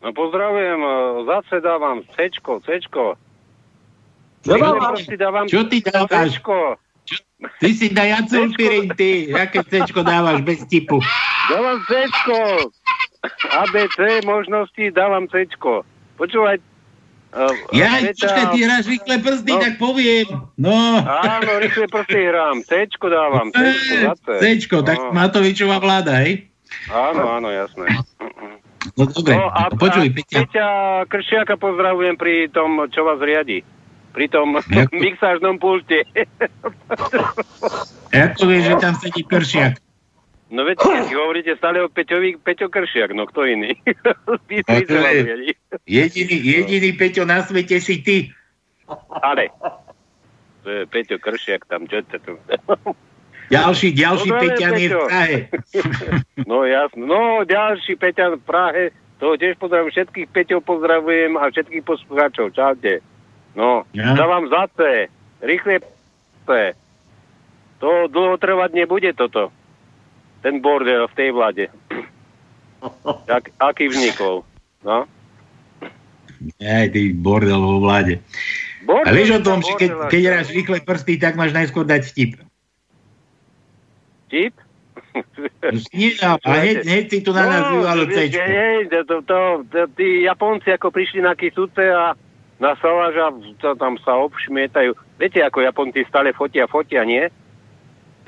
No 0.00 0.12
pozdravujem, 0.12 0.80
e, 0.80 0.92
zase 1.28 1.60
dávam 1.60 2.00
Cčko, 2.02 2.60
Cčko. 2.64 3.14
Prsty 4.40 5.16
dávam 5.20 5.44
Čo 5.44 5.68
ty 5.68 5.84
dávaš? 5.84 6.40
Cčko. 6.40 6.80
Ty 7.60 7.68
si 7.74 7.92
dajaculpirin, 7.92 8.88
ty. 8.96 9.28
Aké 9.32 9.60
cečko 9.64 10.00
dávaš 10.00 10.40
bez 10.40 10.64
tipu? 10.64 11.00
Dávam 11.52 11.76
Cčko. 11.84 12.38
ABC 13.52 14.24
možnosti 14.24 14.84
dávam 14.96 15.28
Cčko. 15.28 15.84
Počúvaj. 16.16 16.56
Uh, 17.30 17.54
Ja, 17.70 18.00
počkaj, 18.02 18.46
ty 18.50 18.58
hráš 18.66 18.90
rýchle 18.90 19.22
prsty, 19.22 19.52
No. 19.54 19.60
tak 19.62 19.74
poviem. 19.78 20.26
No. 20.58 20.74
Áno, 21.04 21.50
rýchle 21.60 21.86
prsty 21.92 22.20
hrám. 22.26 22.64
Cčko 22.64 23.06
dávam. 23.12 23.52
Cčko, 23.52 23.94
zase. 24.08 24.32
Cečko, 24.40 24.76
tak 24.82 24.98
No. 24.98 25.12
Matovičová 25.12 25.76
vláda, 25.78 26.24
hej? 26.24 26.48
Áno, 26.88 27.28
áno, 27.36 27.48
jasné. 27.52 27.86
No 28.96 29.04
dobre, 29.04 29.36
No 29.36 29.48
a, 29.52 29.68
počuj, 29.72 30.08
a 30.08 30.14
Peťa. 30.14 30.38
Peťa 30.44 30.66
Kršiaka 31.08 31.54
pozdravujem 31.60 32.16
pri 32.16 32.48
tom, 32.48 32.80
čo 32.88 33.04
vás 33.04 33.20
riadi. 33.20 33.60
Pri 34.10 34.26
tom 34.26 34.56
Ako? 34.60 34.96
mixážnom 34.96 35.60
pulte. 35.60 36.02
Ako 38.10 38.42
vieš, 38.48 38.62
že 38.72 38.76
tam 38.80 38.94
sedí 38.96 39.22
Kršiak? 39.22 39.78
No 40.50 40.66
veď, 40.66 40.82
keď 40.82 41.14
hovoríte 41.14 41.52
stále 41.54 41.78
o 41.78 41.86
Peťovi, 41.86 42.34
Peťo 42.42 42.66
Kršiak, 42.66 43.14
no 43.14 43.22
kto 43.30 43.46
iný? 43.46 43.70
Je-. 44.50 45.54
Jediný, 45.86 46.36
jediný 46.42 46.90
Peťo 46.98 47.22
na 47.22 47.46
svete 47.46 47.78
si 47.78 48.02
ty. 48.02 48.34
Ale. 49.22 49.54
To 50.66 50.68
je 50.68 50.82
Peťo 50.90 51.22
Kršiak 51.22 51.70
tam, 51.70 51.86
čo 51.86 52.02
to? 52.02 52.34
Ďalší, 53.50 53.88
ďalší 53.98 54.30
Pozdravujem, 54.30 54.50
Peťan 54.54 54.72
je 54.78 54.88
v. 54.88 54.94
Prahe. 55.10 55.36
No 56.50 56.62
jasno. 56.64 57.02
No 57.02 57.20
ďalší 57.42 57.98
Peťan 57.98 58.38
v 58.38 58.42
Prahe. 58.46 58.84
To 59.18 59.36
tiež 59.36 59.58
pozdravujem 59.60 59.90
všetkých 59.90 60.28
Peťov 60.32 60.64
pozdravujem 60.64 61.36
a 61.36 61.50
všetkých 61.50 61.84
poslucháčov. 61.84 62.54
Čaute. 62.56 63.04
No, 63.58 63.84
Ja. 63.92 64.14
dávam 64.14 64.46
zase. 64.48 65.10
Rýchle 65.42 65.82
p***e. 66.46 66.72
To 67.82 68.06
dlho 68.06 68.38
trvať 68.38 68.70
nebude 68.76 69.10
toto. 69.18 69.50
Ten 70.40 70.62
bordel 70.62 71.10
v 71.10 71.16
tej 71.18 71.30
vláde. 71.34 71.64
Jak, 73.30 73.50
aký 73.60 73.90
vznikol? 73.90 74.46
No. 74.86 75.04
Aj 76.56 76.86
ty 76.88 77.12
bordel 77.12 77.60
vo 77.60 77.84
vláde. 77.84 78.24
Bordel, 78.86 79.04
A 79.04 79.10
vieš 79.12 79.30
o 79.36 79.44
tom, 79.44 79.60
že 79.60 79.76
keď, 79.76 79.90
keď 80.08 80.20
hráš 80.24 80.48
rýchle 80.56 80.78
prsty, 80.80 81.20
tak 81.20 81.36
máš 81.36 81.52
najskôr 81.52 81.84
dať 81.84 82.08
vtip. 82.08 82.40
Tip? 84.30 84.54
Nie, 85.90 86.14
a 86.22 86.38
hneď, 86.38 86.86
hneď 86.86 87.04
si 87.10 87.18
tu 87.20 87.34
na 87.34 87.44
nás 87.50 87.64
vyvalo 87.74 88.06
cečko. 88.06 88.40
to, 88.86 88.98
to, 89.02 89.16
to, 89.26 89.38
to, 89.66 89.80
tí 89.98 90.22
Japonci 90.22 90.70
ako 90.70 90.94
prišli 90.94 91.20
na 91.20 91.34
Kisuce 91.34 91.82
a 91.90 92.14
na 92.60 92.72
Saláža, 92.78 93.32
to 93.58 93.74
tam 93.74 93.96
sa 94.04 94.20
obšmietajú. 94.20 94.94
Viete, 95.18 95.40
ako 95.42 95.64
Japonci 95.64 96.04
stále 96.06 96.30
fotia, 96.36 96.68
fotia, 96.70 97.02
nie? 97.02 97.26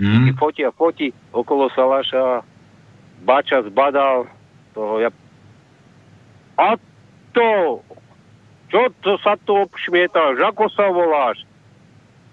Mm. 0.00 0.34
Fotia, 0.40 0.72
foti 0.72 1.12
okolo 1.30 1.68
Saláša, 1.70 2.42
Bača 3.22 3.62
zbadal 3.62 4.26
toho 4.74 4.98
ja... 4.98 5.10
A 6.58 6.74
to, 7.36 7.80
čo 8.72 8.90
to 9.04 9.20
sa 9.22 9.38
tu 9.46 9.54
obšmietáš, 9.54 10.40
ako 10.42 10.66
sa 10.72 10.90
voláš? 10.90 11.44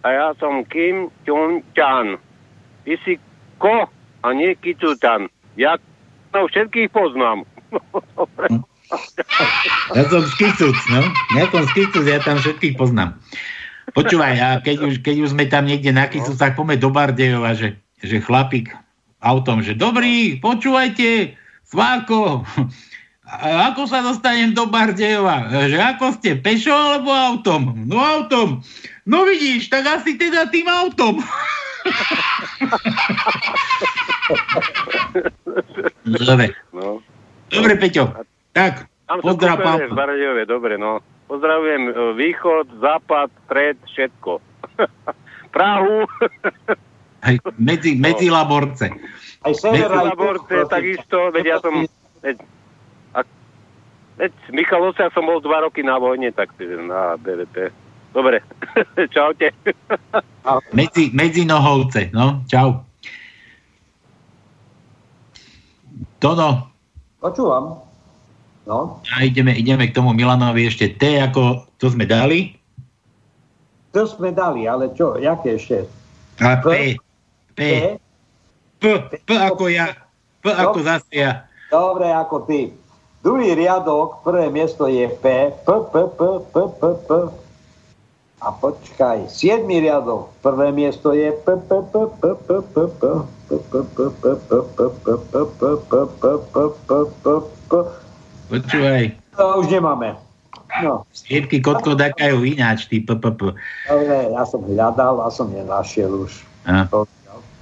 A 0.02 0.08
ja 0.16 0.28
som 0.40 0.64
Kim 0.66 1.12
Chun 1.28 1.62
Chan. 1.76 2.16
Ty 2.88 2.94
si 3.04 3.20
ko 3.60 3.92
a 4.24 4.28
nie 4.32 4.56
Kicutan. 4.58 5.28
Ja 5.60 5.76
no, 6.34 6.48
všetkých 6.48 6.90
poznám. 6.96 7.44
Dobre. 8.18 8.64
Ja 9.94 10.04
som 10.10 10.26
skicuc, 10.26 10.78
no. 10.90 11.02
Ja 11.38 11.46
som 11.54 11.64
skicuc, 11.70 12.04
ja 12.10 12.18
tam 12.26 12.42
všetkých 12.42 12.74
poznám. 12.74 13.22
Počúvaj, 13.94 14.34
a 14.42 14.50
keď 14.62 14.78
už, 14.86 14.94
keď 15.06 15.16
už 15.26 15.30
sme 15.38 15.46
tam 15.46 15.70
niekde 15.70 15.94
na 15.94 16.10
Kicucach, 16.10 16.58
poďme 16.58 16.78
do 16.78 16.90
Bardejova, 16.90 17.54
že, 17.54 17.78
že 18.02 18.22
chlapík 18.22 18.74
autom, 19.22 19.62
že 19.62 19.78
dobrý, 19.78 20.38
počúvajte, 20.42 21.38
Sváko, 21.70 22.46
ako 23.70 23.82
sa 23.86 24.02
dostanem 24.02 24.58
do 24.58 24.66
Bardejova? 24.66 25.54
Že 25.70 25.78
ako 25.98 26.06
ste, 26.18 26.38
pešo 26.42 26.74
alebo 26.74 27.14
autom? 27.14 27.78
No 27.86 28.02
autom. 28.02 28.66
No 29.06 29.26
vidíš, 29.26 29.70
tak 29.70 29.86
asi 29.86 30.18
teda 30.18 30.50
tým 30.50 30.66
autom. 30.66 31.22
Dobre. 36.06 36.54
No. 36.74 37.02
Dobre, 37.50 37.74
Peťo. 37.80 38.14
Tak, 38.54 38.86
pozdrav, 39.22 39.58
v 39.62 39.94
Bardejove, 39.94 40.44
dobre, 40.46 40.78
no. 40.78 41.02
Pozdravujem 41.30 41.84
e, 41.90 41.94
východ, 42.18 42.82
západ, 42.82 43.30
stred, 43.46 43.78
všetko. 43.86 44.42
Prahu, 45.56 46.06
Hej, 47.26 47.36
medzi, 47.60 48.00
medzi 48.00 48.32
laborce. 48.32 48.88
Aj 49.44 49.54
sever, 49.56 49.92
aj 49.92 50.16
Laborce, 50.16 50.56
takisto, 50.68 51.32
veď 51.36 51.46
ja 51.48 51.58
som... 51.60 51.84
Veď, 52.24 52.38
a, 53.16 53.24
veď 54.20 54.34
Michalovce, 54.56 55.04
ja 55.08 55.12
som 55.12 55.28
bol 55.28 55.44
dva 55.44 55.64
roky 55.68 55.84
na 55.84 56.00
vojne, 56.00 56.32
tak 56.32 56.52
na 56.60 57.20
DVP. 57.20 57.72
Dobre, 58.10 58.42
čaute. 59.16 59.54
Medzi, 60.74 61.14
medzi 61.14 61.46
nohovce, 61.46 62.10
no, 62.10 62.42
čau. 62.50 62.82
Tono, 66.20 66.70
Počúvam. 67.20 67.84
No, 68.64 69.02
a 69.12 69.26
ideme, 69.26 69.52
ideme 69.52 69.90
k 69.90 69.96
tomu 69.98 70.16
Milanovi 70.16 70.70
ešte 70.70 70.94
T, 70.94 71.20
ako 71.20 71.68
to 71.82 71.90
sme 71.92 72.06
dali. 72.06 72.54
to 73.92 74.06
sme 74.06 74.30
dali, 74.32 74.70
ale 74.70 74.94
čo, 74.94 75.18
jaké 75.18 75.58
ešte? 75.58 75.90
A 76.40 76.62
P, 76.62 76.96
P, 77.58 77.60
P? 77.60 77.62
P, 78.80 78.84
P 79.26 79.30
ako 79.36 79.68
ja, 79.68 79.92
P 80.40 80.54
ako 80.54 80.80
zase 80.86 81.12
ja. 81.12 81.50
Dobre, 81.68 82.14
ako 82.14 82.46
ty. 82.48 82.72
Druhý 83.20 83.52
riadok, 83.52 84.24
prvé 84.24 84.48
miesto 84.48 84.88
je 84.88 85.12
P, 85.12 85.26
P, 85.52 85.68
P, 85.92 85.94
P, 86.16 86.22
P, 86.40 86.56
P, 86.56 86.84
P 87.04 87.10
a 88.40 88.48
počkaj, 88.56 89.28
7 89.28 89.68
riadok, 89.68 90.32
prvé 90.40 90.72
miesto 90.72 91.12
je 91.12 91.36
Počúvaj. 98.50 99.04
To 99.36 99.44
už 99.60 99.68
nemáme. 99.68 100.16
No. 100.80 101.04
Svietky 101.12 101.60
kotko 101.60 101.98
dakajú 101.98 102.46
ináč, 102.46 102.88
ty 102.88 103.04
PPP. 103.04 103.58
Dobre, 103.90 104.18
ja 104.32 104.44
som 104.48 104.62
hľadal 104.64 105.20
a 105.20 105.28
som 105.34 105.52
nenašiel 105.52 106.30
už. 106.30 106.46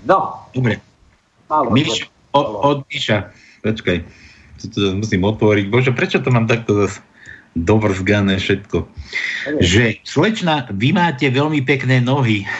No. 0.06 0.46
Dobre. 0.54 0.78
Malo, 1.48 1.72
Miš, 1.72 2.12
od 2.36 2.84
Miša. 2.92 3.32
Počkaj, 3.64 3.98
musím 5.00 5.22
otvoriť. 5.24 5.66
Bože, 5.72 5.92
prečo 5.96 6.20
to 6.20 6.30
mám 6.30 6.46
takto 6.46 6.76
zase? 6.86 7.00
Dovrzgané 7.64 8.38
všetko? 8.38 8.86
Že, 9.64 10.04
slečna, 10.04 10.68
vy 10.70 10.94
máte 10.94 11.26
veľmi 11.32 11.64
pekné 11.66 12.04
nohy. 12.04 12.46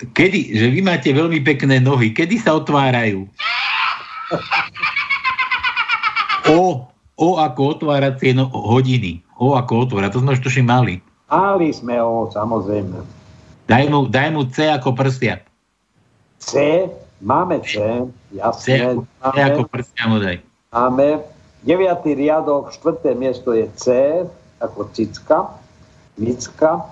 Kedy, 0.00 0.56
že 0.56 0.66
vy 0.72 0.80
máte 0.80 1.12
veľmi 1.12 1.44
pekné 1.44 1.76
nohy, 1.76 2.16
kedy 2.16 2.40
sa 2.40 2.56
otvárajú? 2.56 3.28
O, 6.48 6.88
o 7.20 7.28
ako 7.36 7.60
otváracie 7.76 8.32
no, 8.32 8.48
hodiny. 8.48 9.20
O 9.36 9.52
ako 9.52 9.84
otvára, 9.84 10.08
to 10.08 10.24
sme 10.24 10.32
už 10.32 10.40
tuším 10.40 10.72
mali. 10.72 11.04
Mali 11.28 11.68
sme 11.68 12.00
ho, 12.00 12.32
samozrejme. 12.32 12.96
Daj 13.68 13.84
mu, 13.92 14.08
daj 14.08 14.28
mu 14.32 14.48
C 14.48 14.72
ako 14.72 14.96
prsia. 14.96 15.44
C, 16.40 16.88
máme 17.20 17.60
C, 17.60 17.76
C 17.76 18.40
jasné. 18.40 18.96
ako, 18.96 19.00
C 19.04 19.36
ako 19.36 19.62
prsia 19.68 20.04
mu 20.08 20.16
daj. 20.16 20.40
Máme. 20.70 21.26
Deviatý 21.60 22.16
riadok, 22.16 22.72
štvrté 22.72 23.12
miesto 23.12 23.52
je 23.52 23.68
C, 23.76 23.84
ako 24.62 24.88
cicka. 24.96 25.60
Micka. 26.16 26.88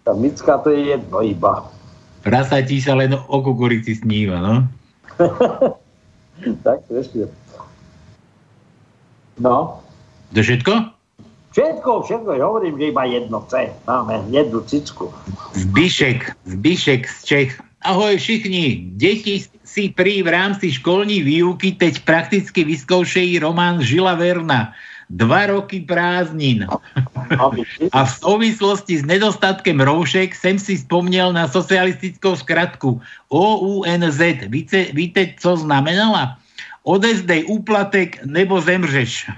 Tá 0.00 0.12
micka 0.16 0.56
to 0.64 0.72
je 0.72 0.96
jedno 0.96 1.20
iba. 1.20 1.68
Prasatí 2.24 2.80
sa 2.80 2.96
len 2.96 3.12
o 3.12 3.36
kukurici 3.44 4.00
sníva, 4.00 4.40
no? 4.40 4.64
tak, 6.64 6.88
ešte. 6.88 7.28
No. 9.36 9.84
To 10.32 10.40
všetko? 10.40 10.72
Všetko, 11.52 11.90
všetko, 12.06 12.30
hovorím, 12.40 12.80
že 12.80 12.84
iba 12.96 13.04
jedno 13.04 13.44
C. 13.50 13.68
Máme 13.84 14.24
jednu 14.32 14.64
cicku. 14.64 15.12
Zbišek, 15.52 16.32
Zbišek 16.48 17.02
z 17.04 17.18
Čech. 17.26 17.50
Ahoj 17.84 18.16
všichni, 18.16 18.96
deti 18.96 19.40
si 19.70 19.94
pri 19.94 20.26
v 20.26 20.34
rámci 20.34 20.74
školní 20.74 21.22
výuky 21.22 21.78
teď 21.78 22.02
prakticky 22.02 22.66
vyskoušejí 22.66 23.38
román 23.38 23.78
Žila 23.78 24.18
Verna. 24.18 24.74
Dva 25.10 25.46
roky 25.46 25.82
prázdnin. 25.86 26.66
A 27.94 27.98
v 28.04 28.12
souvislosti 28.18 28.98
s 28.98 29.04
nedostatkem 29.06 29.80
roušek 29.80 30.34
jsem 30.34 30.58
si 30.58 30.76
vzpomněl 30.76 31.32
na 31.32 31.46
socialistickou 31.48 32.36
zkratku 32.36 33.00
OUNZ. 33.30 34.20
Víte, 34.50 34.86
víte, 34.94 35.34
co 35.38 35.56
znamenala? 35.56 36.38
Odezdej 36.82 37.44
úplatek 37.46 38.22
nebo 38.26 38.60
zemřeš. 38.60 39.26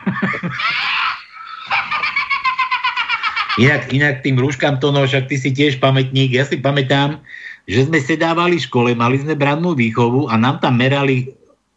Inak, 3.60 3.92
inak 3.92 4.24
tým 4.24 4.40
rúškam 4.40 4.80
to, 4.80 4.88
no 4.88 5.04
však 5.04 5.28
ty 5.28 5.36
si 5.36 5.52
tiež 5.52 5.76
pamätník. 5.76 6.32
Ja 6.32 6.48
si 6.48 6.56
pamätám, 6.56 7.20
že 7.66 7.86
sme 7.86 7.98
sedávali 8.02 8.58
v 8.58 8.66
škole, 8.66 8.90
mali 8.94 9.22
sme 9.22 9.38
brannú 9.38 9.74
výchovu 9.78 10.26
a 10.26 10.34
nám 10.34 10.58
tam 10.58 10.78
merali 10.78 11.30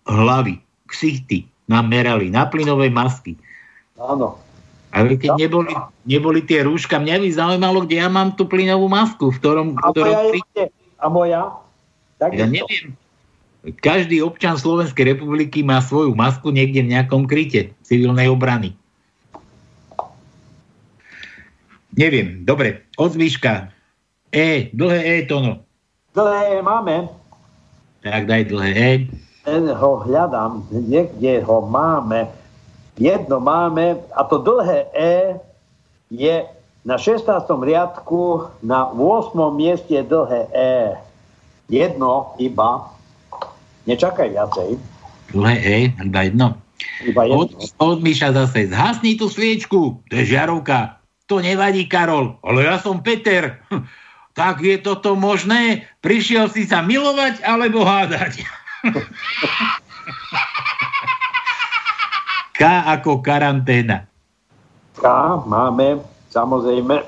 hlavy, 0.10 0.57
ksichty, 0.90 1.45
nám 1.70 1.90
merali 1.90 2.30
na 2.30 2.49
plynové 2.49 2.90
masky. 2.90 3.38
Áno. 3.98 4.41
Ale 4.95 5.20
keď 5.20 5.36
neboli, 5.36 5.76
neboli 6.07 6.40
tie 6.40 6.64
rúška, 6.64 6.95
mňa 6.95 7.20
by 7.20 7.28
zaujímalo, 7.36 7.84
kde 7.84 7.99
ja 7.99 8.07
mám 8.07 8.32
tú 8.40 8.48
plynovú 8.48 8.88
masku, 8.88 9.28
v 9.28 9.38
ktorom... 9.44 9.68
A 9.84 9.91
ktorom 9.91 10.14
moja 10.16 10.22
je 10.24 10.32
kde? 10.40 10.66
A 10.95 11.06
moja? 11.12 11.41
Tak 12.16 12.32
ja 12.32 12.48
neviem. 12.48 12.95
Každý 13.84 14.22
občan 14.22 14.56
Slovenskej 14.56 15.18
republiky 15.18 15.66
má 15.66 15.84
svoju 15.84 16.16
masku 16.16 16.53
niekde 16.53 16.86
v 16.86 16.95
nejakom 16.95 17.28
kryte 17.28 17.76
civilnej 17.84 18.32
obrany. 18.32 18.78
Neviem, 21.98 22.48
dobre, 22.48 22.88
od 22.95 23.12
zvyška. 23.16 23.74
E, 24.32 24.70
dlhé 24.72 25.02
E, 25.02 25.16
Tono. 25.28 25.65
Dlhé 26.16 26.64
máme. 26.64 27.12
Tak 28.00 28.24
daj 28.24 28.48
dlhé. 28.48 29.12
Ten 29.44 29.68
ho 29.68 29.92
hľadám, 30.00 30.64
niekde 30.72 31.44
ho 31.44 31.68
máme. 31.68 32.32
Jedno 32.96 33.44
máme, 33.44 34.00
a 34.16 34.24
to 34.24 34.40
dlhé 34.40 34.88
E 34.96 35.36
je 36.08 36.48
na 36.88 36.96
16. 36.96 37.28
riadku, 37.60 38.48
na 38.64 38.88
8. 38.88 39.36
mieste 39.60 40.00
dlhé 40.08 40.48
E. 40.56 40.96
Jedno 41.68 42.32
iba. 42.40 42.96
Nečakaj 43.84 44.32
viacej. 44.32 44.80
Dlhé 45.36 45.56
E, 45.60 45.78
iba 46.00 46.22
jedno. 46.24 46.48
Iba 47.04 47.28
Od, 47.28 47.52
jedno. 47.52 47.60
od 47.84 48.00
Miša 48.00 48.32
zase. 48.32 48.72
Zhasni 48.72 49.20
tú 49.20 49.28
sviečku, 49.28 50.00
to 50.08 50.14
je 50.16 50.32
žiarovka. 50.32 51.04
To 51.28 51.44
nevadí, 51.44 51.92
Karol, 51.92 52.40
ale 52.40 52.64
ja 52.64 52.80
som 52.80 53.04
Peter. 53.04 53.60
Tak 54.36 54.60
je 54.60 54.76
toto 54.84 55.16
možné? 55.16 55.88
Prišiel 56.03 56.52
si 56.52 56.68
sa 56.68 56.84
milovať 56.84 57.40
alebo 57.40 57.88
hádať? 57.88 58.44
K 62.56 62.62
ako 62.68 63.24
karanténa. 63.24 64.03
K 64.99 65.03
máme, 65.48 66.03
samozrejme. 66.32 67.07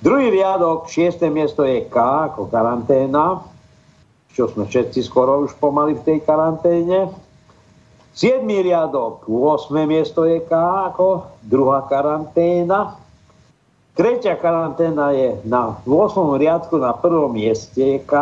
Druhý 0.00 0.32
riadok, 0.32 0.86
šiesté 0.86 1.26
miesto 1.28 1.66
je 1.66 1.82
K 1.90 1.96
ako 2.30 2.46
karanténa, 2.46 3.42
čo 4.30 4.46
sme 4.48 4.70
všetci 4.70 5.02
skoro 5.02 5.44
už 5.44 5.58
pomaly 5.58 5.98
v 5.98 6.14
tej 6.14 6.18
karanténe. 6.22 7.10
7. 8.14 8.42
riadok, 8.46 9.26
8. 9.26 9.70
miesto 9.86 10.26
je 10.26 10.42
K 10.46 10.52
ako 10.94 11.26
druhá 11.42 11.86
karanténa. 11.90 12.98
Tretia 14.00 14.32
karanténa 14.32 15.12
je 15.12 15.36
na 15.44 15.76
8. 15.84 16.40
riadku 16.40 16.80
na 16.80 16.96
prvom 16.96 17.36
mieste 17.36 18.00
K. 18.08 18.12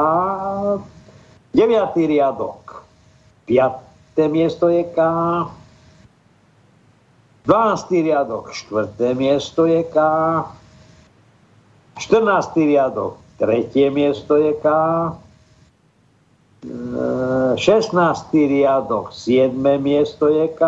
9. 1.55 1.94
riadok, 1.94 2.82
5. 3.46 3.78
miesto 4.26 4.74
je 4.74 4.82
K. 4.90 4.98
12. 7.46 7.94
riadok, 7.94 8.50
4. 8.50 8.90
miesto 9.14 9.70
je 9.70 9.86
K. 9.86 9.96
14. 11.94 12.59
riadok, 12.59 13.14
3. 13.38 13.70
miesto 13.94 14.34
je 14.34 14.59
K. 14.59 14.66
16. 17.55 17.55
riadok, 18.34 19.14
7. 19.14 19.55
miesto 19.78 20.26
je 20.26 20.50
K. 20.59 20.62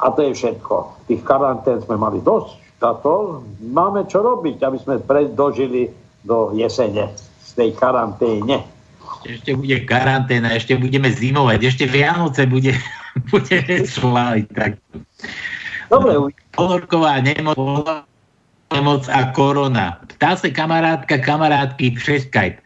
A 0.00 0.06
to 0.16 0.20
je 0.24 0.32
všetko. 0.32 1.04
Tých 1.12 1.20
karantén 1.20 1.84
sme 1.84 2.00
mali 2.00 2.24
dosť. 2.24 2.63
Tato, 2.84 3.40
máme 3.64 4.04
čo 4.12 4.20
robiť, 4.20 4.60
aby 4.60 4.76
sme 4.76 5.00
dožili 5.32 5.88
do 6.20 6.52
jesene 6.52 7.08
z 7.40 7.50
tej 7.56 7.72
karanténe. 7.80 8.60
Ešte 9.24 9.56
bude 9.56 9.88
karanténa, 9.88 10.52
ešte 10.52 10.76
budeme 10.76 11.08
zimovať, 11.08 11.64
ešte 11.64 11.88
Vianoce 11.88 12.44
bude, 12.44 12.76
budeme 13.32 13.88
sláviť. 13.88 14.46
Tak. 14.52 14.72
Dobre. 15.88 16.36
Pohorková 16.52 17.24
nemoc, 17.24 17.56
nemoc 18.68 19.08
a 19.08 19.32
korona. 19.32 19.96
Ptá 20.20 20.36
sa 20.36 20.52
kamarátka 20.52 21.16
kamarátky 21.24 21.96
přes 21.96 22.28
Skype. 22.28 22.60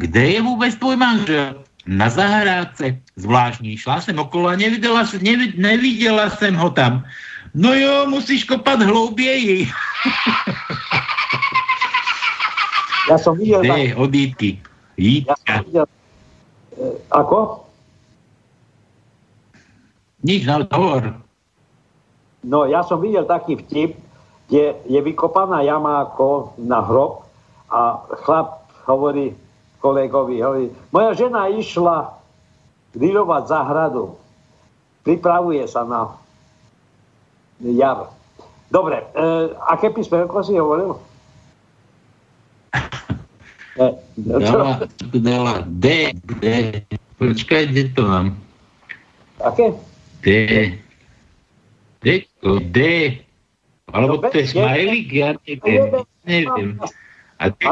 Kde 0.00 0.32
je 0.32 0.40
vôbec 0.40 0.72
tvoj 0.80 0.96
manžel? 0.96 1.60
Na 1.84 2.08
zahrádce. 2.08 3.04
Zvláštní. 3.20 3.76
Šla 3.76 4.00
som 4.00 4.16
okolo 4.16 4.48
a 4.48 4.56
nevidela, 4.56 5.04
nevid, 5.20 5.60
nevidela 5.60 6.32
som 6.32 6.56
ho 6.56 6.72
tam. 6.72 7.04
No 7.54 7.72
jo, 7.72 8.08
musíš 8.10 8.44
kopať 8.44 8.84
hloubieji. 8.84 9.68
Ja 13.08 13.16
som 13.16 13.40
videl... 13.40 13.64
Kde 13.64 13.96
od. 13.96 14.12
Ja 15.16 15.36
videl... 15.64 15.86
E, 16.76 16.84
ako? 17.08 17.64
Nič, 20.20 20.44
no 20.44 20.66
hovor. 20.68 21.16
No, 22.44 22.68
ja 22.68 22.84
som 22.84 23.00
videl 23.00 23.24
taký 23.24 23.56
vtip, 23.64 23.96
kde 24.48 24.76
je 24.84 25.00
vykopaná 25.00 25.64
jama 25.64 26.04
ako 26.04 26.52
na 26.60 26.84
hrob 26.84 27.24
a 27.72 28.00
chlap 28.24 28.68
hovorí, 28.88 29.32
kolegovi. 29.80 30.40
Hovorí, 30.40 30.66
moja 30.92 31.12
žena 31.16 31.48
išla 31.48 32.12
grilovať 32.92 33.42
záhradu. 33.48 34.16
Pripravuje 35.04 35.64
sa 35.64 35.84
na 35.84 36.12
jar. 37.62 38.12
Dobre, 38.68 39.00
e, 39.00 39.24
aké 39.68 39.90
písmenko 39.90 40.44
si 40.44 40.54
hovoril? 40.60 41.00
E, 43.78 43.86
dala, 44.44 44.84
dala 45.14 45.54
D, 45.64 46.12
D. 46.42 46.44
Počkaj, 47.18 47.72
kde 47.72 47.82
to 47.96 48.02
mám? 48.06 48.36
Aké? 49.42 49.74
D. 50.22 50.28
D, 52.02 52.26
D. 52.70 52.78
Alebo 53.88 54.20
no, 54.20 54.28
to 54.28 54.36
je 54.36 54.46
smajlik, 54.52 55.08
ja 55.10 55.32
neviem. 55.48 56.04
Neviem. 56.28 56.70
A 57.40 57.48
ty... 57.48 57.64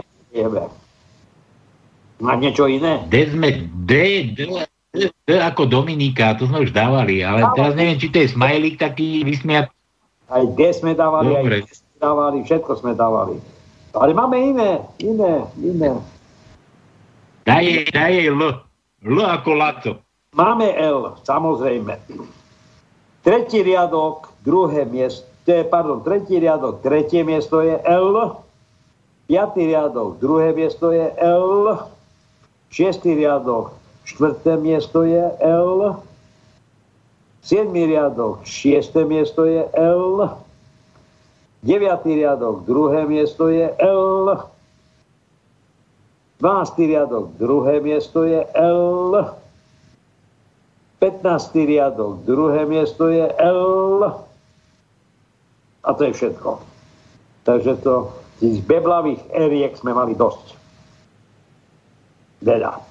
A 2.25 2.33
niečo 2.41 2.65
iné? 2.65 3.05
D 3.13 3.29
sme, 3.29 3.69
D, 3.85 3.93
D, 4.33 4.49
D, 4.97 5.13
D 5.13 5.29
ako 5.37 5.69
Dominika, 5.69 6.33
to 6.41 6.49
sme 6.49 6.65
už 6.65 6.73
dávali, 6.73 7.21
ale 7.21 7.45
teraz 7.53 7.77
neviem, 7.77 8.01
či 8.01 8.09
to 8.09 8.25
je 8.25 8.33
smajlik 8.33 8.81
taký 8.81 9.21
vysmiat. 9.29 9.69
Aj 10.27 10.43
D 10.43 10.59
sme 10.75 10.93
dávali, 10.99 11.31
Dobre. 11.31 11.63
aj 11.63 11.71
D 11.71 11.73
sme 11.79 11.97
dávali, 12.03 12.39
všetko 12.43 12.73
sme 12.83 12.93
dávali. 12.99 13.37
Ale 13.97 14.13
máme 14.13 14.37
iné, 14.37 14.71
iné, 15.01 15.47
iné. 15.63 15.91
Daj 17.47 17.63
jej, 17.63 17.87
daj 17.95 18.11
jej 18.11 18.29
L. 18.29 18.43
L 19.07 19.19
ako 19.23 19.51
Laco. 19.55 19.93
Máme 20.35 20.69
L, 20.77 21.17
samozrejme. 21.23 21.97
Tretí 23.23 23.63
riadok, 23.63 24.35
druhé 24.45 24.85
miesto, 24.85 25.25
pardon, 25.71 26.03
tretí 26.03 26.37
riadok, 26.43 26.83
tretie 26.83 27.23
miesto 27.23 27.63
je 27.63 27.79
L. 27.87 28.37
Piatý 29.27 29.67
riadok, 29.67 30.23
druhé 30.23 30.55
miesto 30.55 30.95
je 30.95 31.07
L. 31.19 31.75
Šiestý 32.71 33.15
riadok, 33.15 33.75
štvrté 34.07 34.59
miesto 34.59 35.07
je 35.07 35.23
L. 35.41 35.99
Siedmý 37.47 37.87
riadok, 37.87 38.43
šiesté 38.43 39.07
miesto 39.07 39.47
je 39.47 39.63
L. 39.79 40.19
Deviatý 41.63 42.19
riadok, 42.19 42.67
druhé 42.67 43.07
miesto 43.07 43.47
je 43.47 43.71
L. 43.79 44.35
12. 46.43 46.43
riadok, 46.91 47.39
druhé 47.39 47.79
miesto 47.79 48.27
je 48.27 48.43
L. 48.51 49.15
15. 50.99 51.71
riadok, 51.71 52.27
druhé 52.27 52.67
miesto 52.67 53.15
je 53.15 53.31
L. 53.39 54.03
A 55.87 55.89
to 55.95 56.03
je 56.03 56.13
všetko. 56.19 56.59
Takže 57.47 57.79
to 57.87 58.11
z 58.43 58.59
beblavých 58.67 59.23
eriek 59.31 59.79
sme 59.79 59.95
mali 59.95 60.19
dosť 60.19 60.59
veľa. 62.43 62.83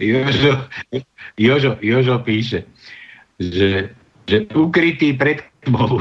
Jožo, 0.00 0.64
Jožo, 1.36 1.76
Jožo 1.84 2.16
píše, 2.24 2.66
že, 3.50 3.90
že 4.28 4.46
ukrytý 4.54 5.16
pred 5.16 5.42
tmou. 5.66 5.98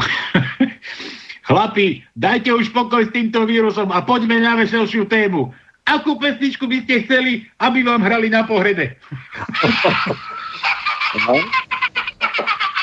Chlapi, 1.49 2.05
dajte 2.13 2.53
už 2.53 2.69
pokoj 2.69 3.07
s 3.07 3.11
týmto 3.15 3.45
vírusom 3.49 3.89
a 3.89 4.05
poďme 4.05 4.39
na 4.43 4.55
veselšiu 4.59 5.09
tému. 5.09 5.49
Akú 5.89 6.15
pesničku 6.21 6.69
by 6.69 6.85
ste 6.85 7.01
chceli, 7.09 7.49
aby 7.57 7.81
vám 7.81 8.05
hrali 8.05 8.29
na 8.29 8.45
pohrebe? 8.45 8.93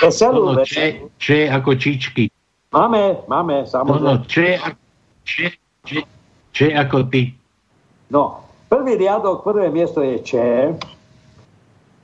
Veselú, 0.02 0.52
no, 0.54 0.62
če, 0.66 1.06
če 1.22 1.48
ako 1.50 1.78
čičky. 1.78 2.28
Máme, 2.74 3.22
máme, 3.30 3.64
samozrejme. 3.64 4.04
No, 4.04 4.20
no, 4.20 4.26
če, 4.28 4.58
če, 5.24 5.54
če, 5.86 6.04
če 6.52 6.66
ako 6.76 7.08
ty. 7.08 7.32
No, 8.12 8.48
Prvý 8.68 9.00
riadok, 9.00 9.48
prvé 9.48 9.72
miesto 9.72 10.04
je 10.04 10.20
Č. 10.20 10.32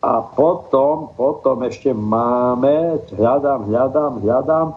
A 0.04 0.20
potom, 0.20 1.16
potom 1.16 1.64
ešte 1.64 1.96
máme, 1.96 3.00
hľadám, 3.16 3.72
hľadám, 3.72 4.12
hľadám. 4.20 4.76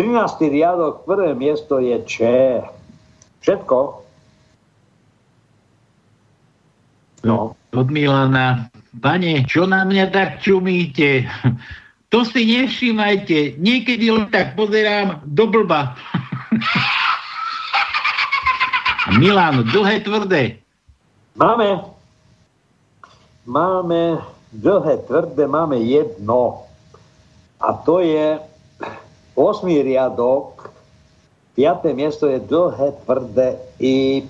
13. 0.00 0.40
riadok, 0.48 1.04
prvé 1.04 1.36
miesto 1.36 1.76
je 1.84 2.00
Č. 2.08 2.16
Všetko. 3.44 3.76
No. 7.28 7.52
Od 7.76 7.88
Milana. 7.92 8.72
Pane, 9.04 9.44
čo 9.44 9.68
na 9.68 9.84
mňa 9.84 10.08
tak 10.08 10.40
čumíte? 10.40 11.28
To 12.08 12.24
si 12.24 12.48
nevšímajte. 12.48 13.60
Niekedy 13.60 14.16
len 14.16 14.32
tak 14.32 14.56
pozerám 14.56 15.20
do 15.28 15.44
blba. 15.44 15.92
Milan, 19.20 19.68
dlhé, 19.68 20.00
tvrdé. 20.00 20.56
Máme, 21.36 21.84
máme 23.44 24.24
dlhé, 24.54 25.02
tvrdé, 25.06 25.46
máme 25.46 25.78
jedno. 25.82 26.62
A 27.60 27.74
to 27.82 27.98
je 28.00 28.38
8. 29.34 29.66
riadok, 29.66 30.70
5. 31.58 31.90
miesto 31.94 32.26
je 32.26 32.38
dlhé, 32.38 32.94
tvrdé 33.06 33.58
Y. 33.78 34.26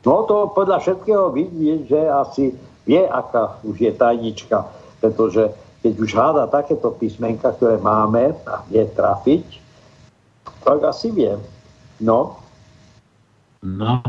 No 0.00 0.14
to 0.24 0.36
podľa 0.56 0.80
všetkého 0.80 1.28
vidí, 1.32 1.84
že 1.84 2.00
asi 2.08 2.56
vie, 2.88 3.04
aká 3.04 3.60
už 3.64 3.76
je 3.76 3.92
tajnička, 3.92 4.64
pretože 5.04 5.52
keď 5.84 5.92
už 5.96 6.10
háda 6.16 6.44
takéto 6.48 6.92
písmenka, 6.96 7.52
ktoré 7.56 7.76
máme 7.80 8.32
a 8.48 8.64
vie 8.68 8.84
trafiť, 8.96 9.44
tak 10.64 10.80
asi 10.84 11.12
vie. 11.12 11.36
No, 12.00 12.40
No. 13.62 14.02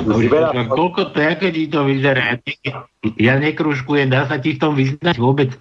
A 0.00 0.04
to 0.08 0.16
už 0.16 0.32
veľa... 0.32 0.50
Koľko 0.72 1.12
keď 1.12 1.54
to 1.68 1.80
vyzerá? 1.84 2.40
Ja 3.20 3.36
nekružkujem, 3.36 4.08
dá 4.08 4.24
sa 4.24 4.40
ti 4.40 4.56
v 4.56 4.60
tom 4.64 4.72
vyznať 4.72 5.16
vôbec? 5.20 5.52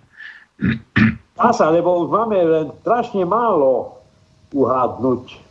Dá 1.36 1.52
sa, 1.52 1.68
lebo 1.68 2.08
už 2.08 2.08
máme 2.08 2.40
len 2.40 2.68
strašne 2.80 3.28
málo 3.28 4.00
uhádnuť. 4.56 5.44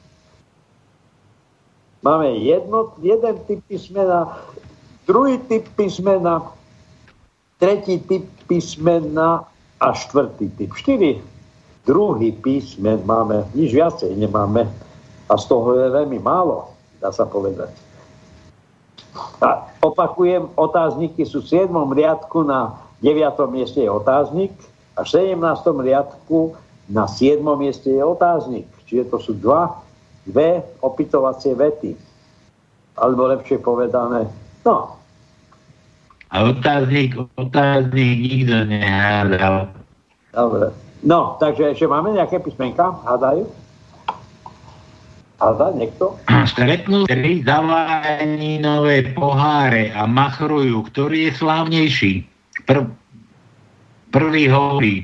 Máme 2.00 2.40
jedno, 2.40 2.96
jeden 3.04 3.36
typ 3.44 3.60
písmena, 3.68 4.32
druhý 5.04 5.36
typ 5.52 5.68
písmena, 5.76 6.48
tretí 7.60 8.00
typ 8.08 8.24
písmena 8.48 9.44
a 9.84 9.86
štvrtý 9.92 10.48
typ. 10.56 10.72
Štyri 10.72 11.20
druhý 11.84 12.32
písmen 12.40 13.04
máme, 13.04 13.44
nič 13.52 13.76
viacej 13.76 14.16
nemáme 14.16 14.64
a 15.28 15.34
z 15.36 15.44
toho 15.44 15.76
je 15.76 15.92
veľmi 15.92 16.20
málo 16.24 16.78
dá 17.00 17.10
sa 17.14 17.24
povedať. 17.26 17.70
A 19.38 19.68
opakujem, 19.84 20.50
otázniky 20.58 21.22
sú 21.22 21.42
v 21.44 21.66
7. 21.66 21.70
riadku 21.70 22.42
na 22.42 22.74
v 22.98 23.14
9. 23.14 23.38
mieste 23.54 23.78
je 23.78 23.90
otáznik 23.90 24.50
a 24.98 25.06
v 25.06 25.08
17. 25.08 25.38
riadku 25.78 26.58
na 26.90 27.06
7. 27.06 27.38
mieste 27.54 27.94
je 27.94 28.02
otáznik. 28.02 28.66
Čiže 28.90 29.04
to 29.12 29.18
sú 29.22 29.32
dva, 29.38 29.78
dve 30.26 30.64
opytovacie 30.82 31.54
vety. 31.54 31.94
Alebo 32.98 33.30
lepšie 33.30 33.62
povedané, 33.62 34.26
no. 34.66 34.98
A 36.28 36.36
otáznik, 36.44 37.14
otáznik 37.38 38.18
nikto 38.20 38.66
nehádal. 38.66 39.70
Dobre. 40.34 40.74
No, 41.06 41.38
takže 41.38 41.72
ešte 41.72 41.86
máme 41.86 42.18
nejaké 42.18 42.42
písmenka? 42.42 42.90
Hádajú? 43.06 43.46
Háda 45.38 45.70
niekto? 45.70 46.18
Stretnú 46.52 47.06
tri 47.06 47.46
zavaninové 47.46 49.14
poháre 49.14 49.94
a 49.94 50.04
machrujú, 50.04 50.82
ktorý 50.90 51.30
je 51.30 51.32
slávnejší. 51.38 52.14
Prv, 52.66 52.90
prvý 54.10 54.50
hovorí, 54.50 54.94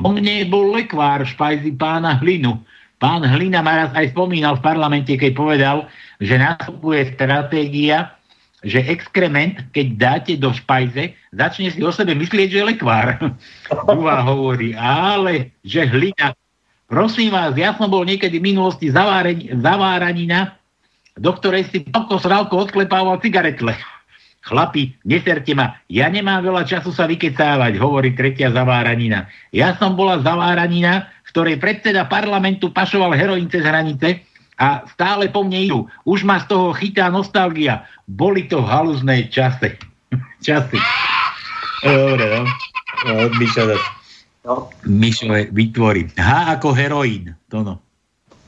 o 0.00 0.08
mne 0.08 0.48
bol 0.48 0.72
lekvár 0.72 1.28
v 1.28 1.32
špajzi 1.36 1.76
pána 1.76 2.16
Hlinu. 2.18 2.56
Pán 2.96 3.20
Hlina 3.26 3.60
ma 3.60 3.84
raz 3.84 3.90
aj 3.92 4.14
spomínal 4.14 4.56
v 4.56 4.64
parlamente, 4.64 5.12
keď 5.18 5.32
povedal, 5.34 5.76
že 6.22 6.38
nastupuje 6.38 7.12
stratégia, 7.12 8.14
že 8.62 8.78
exkrement, 8.86 9.58
keď 9.74 9.86
dáte 9.98 10.32
do 10.38 10.54
špajze, 10.54 11.10
začne 11.34 11.68
si 11.74 11.82
o 11.82 11.90
sebe 11.90 12.14
myslieť, 12.14 12.48
že 12.48 12.58
je 12.62 12.68
lekvár. 12.70 13.18
Druhá 13.90 14.22
hovorí, 14.22 14.72
ale 14.78 15.50
že 15.66 15.82
hlina. 15.84 16.32
Prosím 16.92 17.32
vás, 17.32 17.56
ja 17.56 17.72
som 17.72 17.88
bol 17.88 18.04
niekedy 18.04 18.36
v 18.36 18.52
minulosti 18.52 18.92
zaváranina, 18.92 20.60
do 21.16 21.32
ktorej 21.32 21.72
si 21.72 21.88
poko 21.88 22.20
sralko 22.20 22.68
odklepával 22.68 23.16
cigaretle. 23.24 23.72
Chlapi, 24.44 24.92
neserte 25.08 25.56
ma, 25.56 25.80
ja 25.88 26.12
nemám 26.12 26.44
veľa 26.44 26.68
času 26.68 26.92
sa 26.92 27.08
vykecávať, 27.08 27.80
hovorí 27.80 28.12
tretia 28.12 28.52
zaváranina. 28.52 29.24
Ja 29.56 29.72
som 29.80 29.96
bola 29.96 30.20
zaváranina, 30.20 31.08
v 31.24 31.28
ktorej 31.32 31.56
predseda 31.64 32.04
parlamentu 32.04 32.68
pašoval 32.68 33.16
heroín 33.16 33.48
cez 33.48 33.64
hranice 33.64 34.20
a 34.60 34.84
stále 34.92 35.32
po 35.32 35.48
mne 35.48 35.72
idú. 35.72 35.80
Už 36.04 36.28
ma 36.28 36.44
z 36.44 36.52
toho 36.52 36.76
chytá 36.76 37.08
nostalgia. 37.08 37.88
Boli 38.04 38.44
to 38.52 38.60
haluzné 38.60 39.32
časy. 39.32 39.80
časy. 40.44 40.76
Dobre, 41.88 42.44
no. 42.44 42.44
No 44.46 44.70
Mišo. 44.86 45.26
Mišo 45.30 45.54
vytvorí. 45.54 46.10
H 46.18 46.58
ako 46.58 46.74
heroín. 46.74 47.34
To 47.50 47.62
no. 47.62 47.74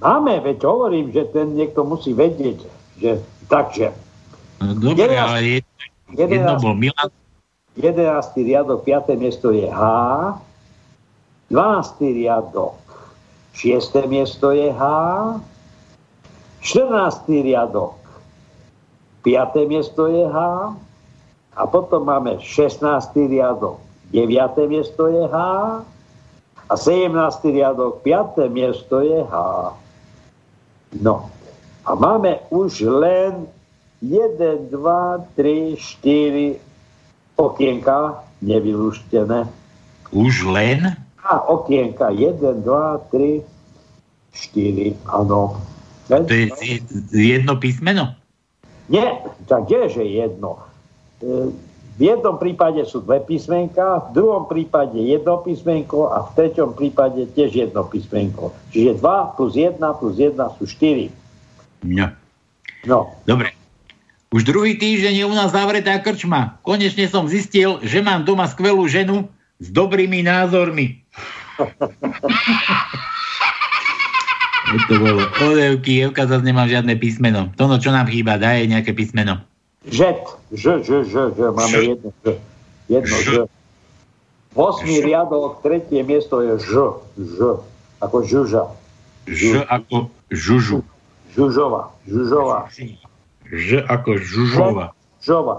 Máme, 0.04 0.36
veď 0.42 0.68
hovorím, 0.68 1.14
že 1.14 1.24
ten 1.32 1.56
niekto 1.56 1.80
musí 1.86 2.12
vedieť, 2.12 2.60
že 3.00 3.24
takže. 3.48 3.88
No, 4.60 4.76
dobre, 4.76 5.16
11, 5.16 5.24
ale 5.24 5.38
je, 5.40 5.58
11, 6.12 6.28
jedno 6.28 6.52
bol 6.60 6.74
Milan. 6.76 7.08
11. 7.80 8.04
riadok, 8.36 8.84
5. 8.86 9.16
miesto 9.16 9.48
je 9.50 9.66
H. 9.66 9.82
12. 11.48 12.20
riadok, 12.20 12.78
6. 13.56 14.12
miesto 14.12 14.52
je 14.52 14.68
H. 14.70 14.82
14. 16.60 17.24
riadok, 17.28 17.98
5. 19.24 19.72
miesto 19.72 20.06
je 20.10 20.24
H. 20.28 20.38
A 21.54 21.62
potom 21.70 22.02
máme 22.04 22.42
16. 22.42 22.82
riadok, 23.30 23.78
9. 24.15 24.70
miesto 24.70 25.11
je 25.11 25.27
H. 25.27 25.36
A 26.70 26.74
17. 26.78 27.11
riadok, 27.51 28.01
5. 28.07 28.47
miesto 28.47 29.03
je 29.03 29.27
H. 29.27 29.35
No. 31.03 31.28
A 31.85 31.91
máme 31.99 32.39
už 32.55 32.86
len 32.86 33.51
1, 34.01 34.70
2, 34.70 35.36
3, 35.36 35.74
4 36.01 36.57
okienka 37.35 38.23
nevylúštené. 38.39 39.51
Už 40.15 40.47
len? 40.47 40.95
A 41.27 41.35
okienka 41.51 42.15
1, 42.15 42.39
2, 42.62 43.11
3, 43.11 43.43
4, 44.31 44.95
áno. 45.11 45.59
To 46.07 46.35
je 46.36 46.53
jedno 47.11 47.57
písmeno? 47.57 48.12
Nie, 48.93 49.24
tak 49.49 49.73
je 49.73 49.89
jedno? 50.05 50.61
E, 51.24 51.49
v 51.94 52.10
jednom 52.10 52.34
prípade 52.34 52.82
sú 52.90 53.06
dve 53.06 53.22
písmenka, 53.22 54.10
v 54.10 54.18
druhom 54.18 54.50
prípade 54.50 54.98
jedno 54.98 55.38
písmenko 55.38 56.10
a 56.10 56.26
v 56.26 56.30
treťom 56.34 56.74
prípade 56.74 57.22
tiež 57.38 57.54
jedno 57.54 57.86
písmenko. 57.86 58.50
Čiže 58.74 58.98
2 58.98 59.38
plus 59.38 59.54
1 59.54 59.78
plus 59.78 60.18
1 60.18 60.34
sú 60.58 60.66
4. 60.66 61.86
No. 61.86 62.10
no. 62.90 63.14
Dobre. 63.22 63.54
Už 64.34 64.42
druhý 64.42 64.74
týždeň 64.74 65.22
je 65.22 65.24
u 65.30 65.34
nás 65.38 65.54
zavretá 65.54 65.94
krčma. 66.02 66.58
Konečne 66.66 67.06
som 67.06 67.30
zistil, 67.30 67.78
že 67.86 68.02
mám 68.02 68.26
doma 68.26 68.50
skvelú 68.50 68.90
ženu 68.90 69.30
s 69.62 69.70
dobrými 69.70 70.26
názormi. 70.26 70.98
to 74.90 74.94
bolo 74.98 75.22
odevky, 75.38 76.02
Evka 76.02 76.26
zase 76.26 76.42
nemá 76.42 76.66
žiadne 76.66 76.98
písmeno. 76.98 77.54
Tono, 77.54 77.78
čo 77.78 77.94
nám 77.94 78.10
chýba? 78.10 78.34
Daj 78.34 78.66
nejaké 78.66 78.90
písmeno. 78.90 79.53
Žet. 79.85 80.24
Ž, 80.52 80.81
ž, 80.82 81.05
ž, 81.05 81.15
ž. 81.36 81.39
Máme 81.52 81.78
ž. 81.78 81.82
jedno 81.85 82.11
ž. 82.24 82.27
Jedno 82.89 83.16
ž. 83.16 83.31
Osmý 84.55 85.02
riadok, 85.02 85.61
tretie 85.61 86.01
miesto 86.06 86.40
je 86.40 86.59
ž. 86.59 86.73
Ž. 87.19 87.61
Ako 88.01 88.23
žuža. 88.24 88.65
Ž 89.27 89.65
ako 89.69 90.09
žužu. 90.31 90.81
Žužova. 91.35 91.90
Žužova. 92.06 92.70
Ž 93.51 93.69
ako 93.89 94.11
žužova. 94.20 94.86
Žužova. 95.20 95.56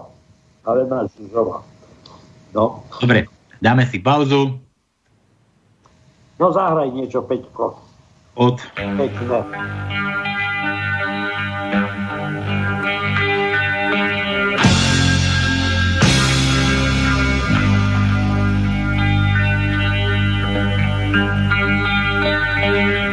Ale 0.66 0.88
na 0.90 1.06
žužova. 1.12 1.62
No. 2.56 2.82
Dobre, 3.02 3.28
dáme 3.62 3.84
si 3.86 4.00
pauzu. 4.00 4.58
No 6.40 6.52
zahraj 6.52 6.92
niečo, 6.92 7.24
Peťko. 7.24 7.80
Od... 8.36 8.60
Pekne. 8.76 9.40
Thank 22.76 22.94
you. 22.94 23.05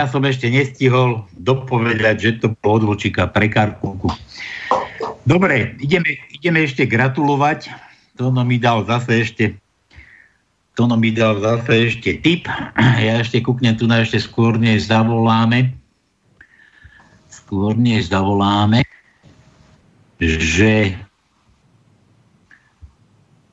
Ja 0.00 0.08
som 0.08 0.24
ešte 0.24 0.48
nestihol 0.48 1.28
dopovedať, 1.36 2.16
že 2.16 2.30
to 2.40 2.56
bolo 2.64 2.80
od 2.80 2.96
Vlčíka 2.96 3.28
pre 3.28 3.52
Karkulku. 3.52 4.08
Dobre, 5.28 5.76
ideme, 5.76 6.16
ideme 6.32 6.64
ešte 6.64 6.88
gratulovať. 6.88 7.68
Tono 8.16 8.40
mi 8.48 8.56
dal 8.56 8.88
zase 8.88 9.20
ešte 9.20 9.44
Tono 10.72 10.96
mi 10.96 11.12
dal 11.12 11.36
zase 11.44 11.92
ešte 11.92 12.16
tip. 12.24 12.48
Ja 12.96 13.20
ešte 13.20 13.44
kúknem 13.44 13.76
tu 13.76 13.84
na 13.84 14.00
ešte 14.00 14.16
skôr, 14.16 14.56
než 14.56 14.88
zavoláme. 14.88 15.76
Skôr, 17.28 17.76
než 17.76 18.08
zavoláme, 18.08 18.80
že 20.16 20.96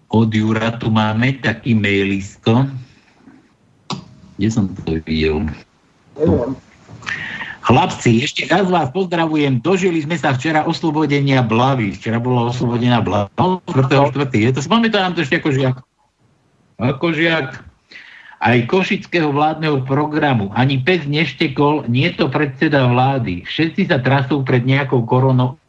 od 0.07 0.31
Jura 0.31 0.79
tu 0.79 0.87
máme 0.87 1.35
taký 1.43 1.75
mailisko. 1.75 2.71
Kde 4.39 4.47
som 4.47 4.71
to 4.71 4.95
videl? 5.03 5.43
Chlapci, 7.67 8.23
ešte 8.23 8.47
raz 8.47 8.65
vás 8.71 8.89
pozdravujem. 8.95 9.59
Dožili 9.59 10.01
sme 10.01 10.15
sa 10.15 10.33
včera 10.33 10.63
oslobodenia 10.63 11.43
Blavy. 11.43 11.93
Včera 11.93 12.17
bola 12.17 12.49
oslobodená 12.49 13.03
Blava. 13.03 13.27
4.4. 13.37 14.31
Je 14.33 14.51
to, 14.55 14.63
pamätám 14.65 15.13
to 15.13 15.21
ešte 15.21 15.43
ako 15.43 15.51
žiak. 15.51 15.77
Ako 16.79 17.11
žiak. 17.11 17.59
Aj 18.37 18.57
košického 18.69 19.33
vládneho 19.33 19.83
programu. 19.83 20.53
Ani 20.55 20.79
pes 20.79 21.03
neštekol, 21.09 21.89
nie 21.91 22.07
to 22.15 22.29
predseda 22.31 22.87
vlády. 22.87 23.43
Všetci 23.43 23.89
sa 23.91 23.99
trasú 23.99 24.45
pred 24.47 24.61
nejakou 24.63 25.03
koronou. 25.03 25.59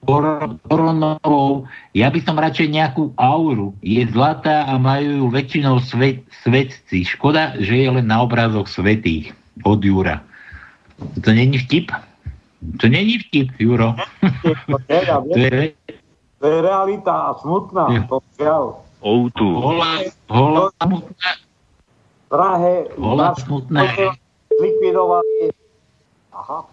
Ja 1.97 2.09
by 2.13 2.21
som 2.23 2.37
radšej 2.39 2.69
nejakú 2.69 3.11
auru. 3.19 3.75
Je 3.83 4.07
zlatá 4.13 4.71
a 4.71 4.77
majú 4.79 5.27
ju 5.27 5.27
väčšinou 5.33 5.81
svet, 5.83 6.23
svetci. 6.47 7.09
Škoda, 7.09 7.59
že 7.59 7.75
je 7.75 7.89
len 7.89 8.07
na 8.07 8.23
obrazoch 8.23 8.71
svetých. 8.71 9.35
Od 9.67 9.83
Jura. 9.83 10.28
To 10.99 11.31
není 11.31 11.59
vtip? 11.59 11.91
To 12.81 12.89
není 12.89 13.19
vtip, 13.19 13.49
Juro. 13.59 13.95
to, 15.33 15.39
je, 15.39 15.73
to 16.39 16.47
je 16.47 16.63
realita 16.63 17.13
a 17.13 17.35
smutná. 17.39 17.87
Pokiaľ. 18.11 18.63
Outu. 18.99 19.47
Hola, 19.63 20.03
hola, 20.27 20.71
smutná. 20.83 21.31
Prahe 22.29 22.75
Hola, 22.99 23.35
smutné. 23.39 23.95
likvidovali. 24.59 25.55
Aha. 26.35 26.67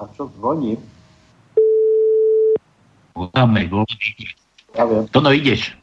A 0.00 0.02
čo 0.16 0.32
zvoní? 0.40 0.80
Voláme, 3.14 3.68
voláme. 3.68 4.08
Ja 4.74 4.84
viem. 4.90 5.06
To 5.14 5.22
no 5.22 5.30
ideš. 5.30 5.76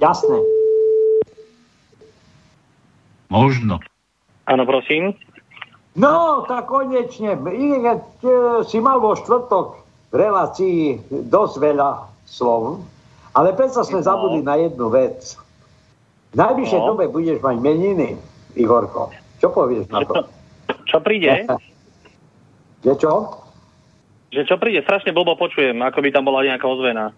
Jasné. 0.00 0.38
Možno. 3.28 3.82
Áno, 4.48 4.64
prosím. 4.64 5.12
No, 6.00 6.16
tak 6.42 6.64
konečne. 6.64 7.36
Si 8.64 8.78
mal 8.80 8.98
vo 8.98 9.12
štvrtok 9.12 9.66
v 10.10 10.16
relácii 10.16 10.78
dosť 11.28 11.54
veľa 11.60 11.90
slov, 12.24 12.80
ale 13.30 13.52
predsa 13.52 13.84
sme 13.84 14.00
No. 14.00 14.06
zabudli 14.06 14.40
na 14.40 14.56
jednu 14.56 14.88
vec. 14.88 15.36
V 16.30 16.36
najbližšej 16.36 16.80
No. 16.80 16.86
dobe 16.94 17.04
budeš 17.06 17.38
mať 17.38 17.56
meniny, 17.58 18.16
Igorko. 18.54 19.12
Čo 19.36 19.52
povieš 19.52 19.86
na 19.88 20.00
to? 20.02 20.24
Čo 20.86 20.98
príde? 20.98 21.44
Je 22.86 22.94
čo? 22.96 23.36
Že 24.30 24.42
čo 24.46 24.56
príde? 24.56 24.80
Strašne 24.80 25.12
blbo 25.12 25.34
počujem, 25.34 25.76
ako 25.76 26.00
by 26.00 26.08
tam 26.08 26.24
bola 26.24 26.40
nejaká 26.42 26.64
ozvena. 26.64 27.12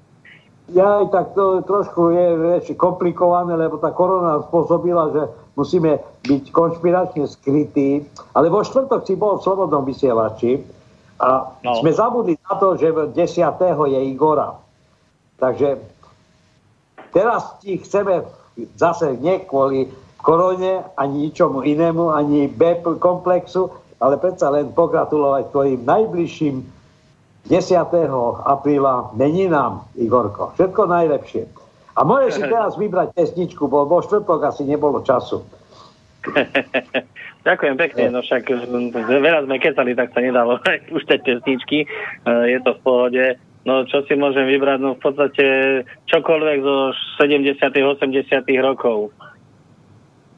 Ja 0.71 1.03
aj 1.03 1.11
tak 1.11 1.27
to 1.35 1.59
trošku 1.67 2.15
je 2.15 2.27
vieš, 2.39 2.65
komplikované, 2.79 3.59
lebo 3.59 3.83
tá 3.83 3.91
korona 3.91 4.47
spôsobila, 4.47 5.11
že 5.11 5.23
musíme 5.59 5.99
byť 6.23 6.55
konšpiračne 6.55 7.27
skrytí. 7.27 8.07
Ale 8.39 8.47
vo 8.47 8.63
štvrtok 8.63 9.03
si 9.03 9.19
bol 9.19 9.43
v 9.43 9.45
Slobodnom 9.45 9.83
vysielači 9.83 10.63
a 11.19 11.51
No. 11.67 11.83
sme 11.83 11.91
zabudli 11.91 12.39
na 12.47 12.55
to, 12.63 12.79
že 12.79 12.95
10. 12.95 13.15
je 13.91 14.01
Igora. 14.07 14.55
Takže 15.43 15.83
teraz 17.11 17.59
ti 17.59 17.83
chceme 17.83 18.23
zase 18.79 19.19
nie 19.19 19.43
kvôli 19.43 19.91
korone, 20.23 20.87
ani 20.95 21.29
ničomu 21.29 21.67
inému, 21.67 22.15
ani 22.15 22.47
B 22.47 22.79
komplexu, 23.03 23.75
ale 23.99 24.19
predsa 24.19 24.51
len 24.55 24.71
pogratulovať 24.71 25.51
tvojim 25.51 25.81
najbližším 25.83 26.57
10. 27.51 27.83
apríla 28.47 29.11
meninám, 29.19 29.83
Igorko. 29.99 30.55
Všetko 30.55 30.87
najlepšie. 30.87 31.43
A 31.99 32.07
môžeš 32.07 32.33
si 32.39 32.43
teraz 32.55 32.79
vybrať 32.79 33.13
pesničku, 33.19 33.67
bo 33.67 33.85
vo 33.85 33.99
štvrtok 34.01 34.47
asi 34.47 34.63
nebolo 34.63 35.03
času. 35.03 35.43
Ďakujem 37.47 37.75
pekne, 37.75 38.15
no 38.15 38.23
však 38.23 38.47
mm, 38.47 38.95
veľa 38.95 39.51
sme 39.51 39.59
kecali, 39.59 39.99
tak 39.99 40.15
sa 40.15 40.23
nedalo 40.23 40.63
púšťať 40.91 41.21
pesničky, 41.27 41.79
E, 42.23 42.31
je 42.55 42.59
to 42.63 42.79
v 42.79 42.83
pohode. 42.87 43.25
No 43.63 43.87
čo 43.87 44.03
si 44.07 44.15
môžem 44.15 44.47
vybrať, 44.47 44.79
no 44.79 44.95
v 44.95 45.03
podstate 45.03 45.47
čokoľvek 46.11 46.59
zo 46.63 46.77
70 47.19 47.59
80 47.59 48.47
rokov. 48.63 49.11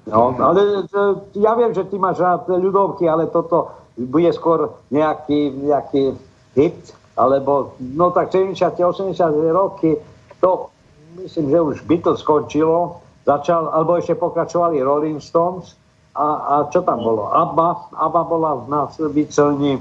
No, 0.08 0.36
ale 0.36 0.84
e, 0.84 1.00
ja 1.40 1.52
viem, 1.56 1.72
že 1.76 1.84
ty 1.88 2.00
máš 2.00 2.20
rád 2.24 2.48
ľudovky, 2.48 3.04
ale 3.04 3.28
toto 3.28 3.72
bude 4.00 4.32
skôr 4.32 4.72
nejaký, 4.88 5.52
nejaký 5.60 6.16
hit, 6.54 6.76
alebo 7.14 7.74
no 7.78 8.10
tak 8.10 8.30
70 8.30 8.58
80 8.58 9.14
roky, 9.50 9.94
to 10.38 10.70
myslím, 11.16 11.50
že 11.50 11.58
už 11.60 11.76
by 11.84 11.96
to 12.00 12.12
skončilo, 12.14 12.98
začal, 13.22 13.70
alebo 13.70 13.96
ešte 13.96 14.14
pokračovali 14.14 14.78
Rolling 14.78 15.18
Stones 15.18 15.78
a, 16.12 16.26
a 16.26 16.54
čo 16.68 16.82
tam 16.82 17.00
bolo? 17.00 17.26
ABBA, 17.28 17.68
ABBA 17.92 18.22
bola 18.24 18.50
na 18.66 18.80
vycelni. 19.08 19.78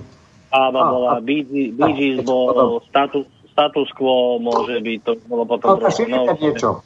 Ába 0.50 0.80
A- 0.80 0.90
bola, 0.90 1.10
Bee 1.20 1.42
Gee- 1.42 1.74
Bee 1.74 1.94
Gees 1.94 2.22
bol, 2.22 2.78
status, 2.86 3.26
status 3.50 3.90
quo 3.94 4.38
môže 4.38 4.78
byť, 4.78 5.00
to 5.02 5.12
bolo 5.26 5.46
No, 5.46 5.50
potom... 5.50 5.82
tak 5.82 5.92
si 5.92 6.06
vyber 6.06 6.38
niečo. 6.38 6.82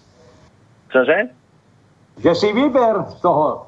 Čože? 0.88 1.31
Že 2.18 2.31
si 2.34 2.49
vyber 2.49 2.95
z 3.11 3.19
toho 3.19 3.68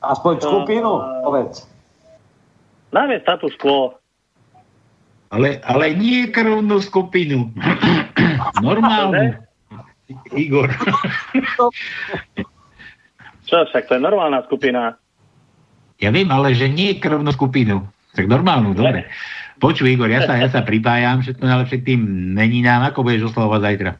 aspoň 0.00 0.34
No, 0.36 0.42
skupinu, 0.44 0.90
a- 0.96 1.22
povedz. 1.22 1.66
Najmä 2.94 3.18
status 3.20 3.52
quo. 3.58 3.98
Ale, 5.30 5.58
ale 5.66 5.94
nie 5.98 6.30
krvnú 6.30 6.78
skupinu. 6.78 7.50
Normálnu. 8.66 9.42
Igor. 10.38 10.70
Čo 13.46 13.56
však, 13.66 13.90
to 13.90 13.98
je 13.98 14.02
normálna 14.02 14.42
skupina. 14.46 14.94
Ja 15.98 16.14
viem, 16.14 16.30
ale 16.30 16.54
že 16.54 16.70
nie 16.70 16.98
krvnú 16.98 17.30
skupinu. 17.34 17.86
Tak 18.14 18.30
normálnu, 18.30 18.72
dobre. 18.72 19.10
Počuj, 19.56 19.88
Igor, 19.88 20.12
ja 20.12 20.24
sa, 20.24 20.36
ja 20.36 20.52
sa 20.52 20.60
pripájam, 20.60 21.24
všetko 21.24 21.44
najlepšie 21.44 21.78
k 21.80 21.86
tým 21.94 22.00
meninám. 22.36 22.92
Ako 22.92 23.02
budeš 23.02 23.32
oslovovať 23.32 23.60
zajtra? 23.64 23.90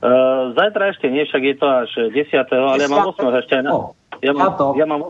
Uh, 0.00 0.56
zajtra 0.56 0.96
ešte 0.96 1.12
nie, 1.12 1.28
však 1.28 1.42
je 1.44 1.56
to 1.60 1.66
až 1.68 1.90
10. 2.08 2.32
ale 2.56 2.80
ja 2.80 2.88
mám 2.88 3.12
8. 3.12 3.20
ešte 3.40 3.52
aj 3.60 3.64
na... 3.68 3.72
No, 4.20 4.26
Ja 4.28 4.32
mám, 4.36 4.52
to. 4.60 4.66
ja, 4.76 4.84
mám, 4.84 5.00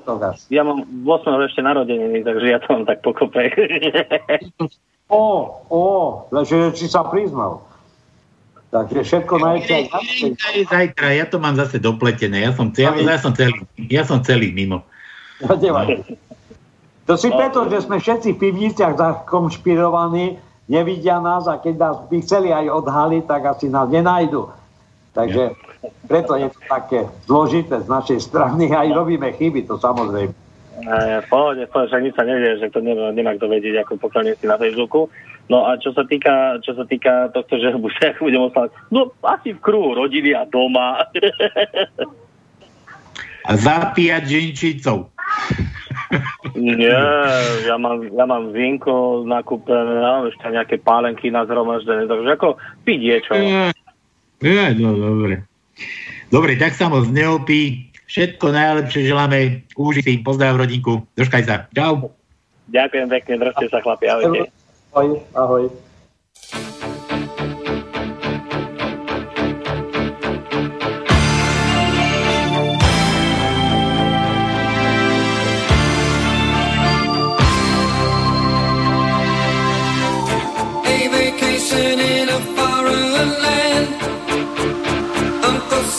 ja 0.50 0.62
mám 0.62 0.78
8. 0.86 1.46
ešte 1.50 1.60
narodeniny, 1.66 2.22
takže 2.22 2.46
ja 2.46 2.58
to 2.62 2.66
mám 2.78 2.84
tak 2.86 3.02
pokope. 3.02 3.50
Ó, 5.10 5.50
ó, 5.66 5.82
že 6.46 6.70
si 6.78 6.86
sa 6.86 7.02
priznal. 7.02 7.66
Takže 8.70 9.02
všetko. 9.02 9.34
Aj 9.42 9.58
Zajtra, 10.70 11.08
ja 11.18 11.26
to 11.26 11.42
mám 11.42 11.58
zase 11.58 11.82
dopletené. 11.82 12.46
Ja 12.46 12.54
som, 12.54 12.70
ja, 12.78 12.94
ja 12.94 13.18
som, 13.18 13.34
celý, 13.34 13.66
ja 13.90 14.06
som 14.06 14.22
celý 14.22 14.54
mimo. 14.54 14.86
Ja 15.42 15.58
nevadí. 15.58 15.98
To 17.10 17.18
si 17.18 17.26
preto, 17.34 17.66
že 17.66 17.82
sme 17.82 17.98
všetci 17.98 18.38
v 18.38 18.40
pivniciach 18.46 18.94
zakonšpirovaní, 18.94 20.38
nevidia 20.70 21.18
nás 21.18 21.50
a 21.50 21.58
keď 21.58 21.74
nás 21.74 21.96
by 22.06 22.16
chceli 22.22 22.54
aj 22.54 22.70
odhaliť, 22.70 23.26
tak 23.26 23.42
asi 23.50 23.66
nás 23.66 23.90
nenajdu. 23.90 24.46
Takže 25.10 25.58
preto 26.06 26.38
je 26.38 26.48
to 26.54 26.60
také 26.70 27.00
zložité 27.26 27.82
z 27.82 27.88
našej 27.90 28.18
strany. 28.30 28.70
Aj 28.70 28.86
robíme 28.86 29.34
chyby, 29.34 29.66
to 29.66 29.74
samozrejme. 29.80 30.34
v 31.20 31.26
pohode, 31.28 31.66
pohode, 31.66 31.90
však 31.90 32.04
nič 32.06 32.14
sa 32.14 32.24
nevie, 32.24 32.56
že 32.62 32.70
to 32.70 32.80
nemá, 32.80 33.10
nemá 33.10 33.34
kto 33.34 33.50
vedieť, 33.50 33.84
ako 33.84 33.98
pokiaľ 33.98 34.22
nie 34.24 34.34
si 34.38 34.46
na 34.46 34.56
Facebooku. 34.56 35.10
No 35.50 35.66
a 35.66 35.74
čo 35.82 35.90
sa 35.90 36.06
týka, 36.06 36.62
čo 36.62 36.78
sa 36.78 36.86
týka 36.86 37.34
tohto, 37.34 37.58
že 37.58 37.74
budem 38.22 38.46
oslavať, 38.46 38.70
no 38.94 39.10
asi 39.26 39.50
v 39.50 39.60
kruhu 39.60 39.98
rodiny 39.98 40.30
a 40.32 40.46
doma. 40.46 40.96
A 43.40 43.56
zapíjať 43.56 44.28
ženčicou. 44.28 45.08
Nie, 46.52 47.00
ja 47.64 47.76
mám, 47.80 48.04
ja 48.12 48.24
mám 48.28 48.52
vínko 48.52 49.24
nakúpené, 49.24 49.96
ja 49.96 50.10
mám 50.20 50.26
ešte 50.28 50.44
nejaké 50.50 50.76
pálenky 50.76 51.32
na 51.32 51.48
zhromaždené, 51.48 52.04
takže 52.04 52.36
ako 52.36 52.60
piť 52.84 53.00
je 53.00 53.16
čo. 53.24 53.34
Ja, 54.40 54.72
no, 54.72 54.96
dobre. 54.96 55.44
Dobre, 56.32 56.56
tak 56.56 56.72
sa 56.72 56.88
moc 56.88 57.10
neopí. 57.12 57.92
Všetko 58.10 58.50
najlepšie 58.50 59.06
želáme. 59.06 59.68
Uži 59.76 60.02
si, 60.02 60.12
pozdrav 60.24 60.56
rodinku. 60.56 61.04
Držkaj 61.14 61.42
sa. 61.46 61.56
Čau. 61.76 62.10
Ďakujem 62.70 63.06
pekne, 63.10 63.34
držte 63.42 63.66
sa 63.68 63.78
chlapi, 63.82 64.06
ahojte. 64.06 64.48
Ahoj, 64.94 65.08
ahoj. 65.34 65.64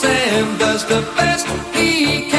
Sam 0.02 0.58
does 0.58 0.84
the 0.84 1.00
best 1.16 1.46
he 1.76 2.22
can. 2.22 2.31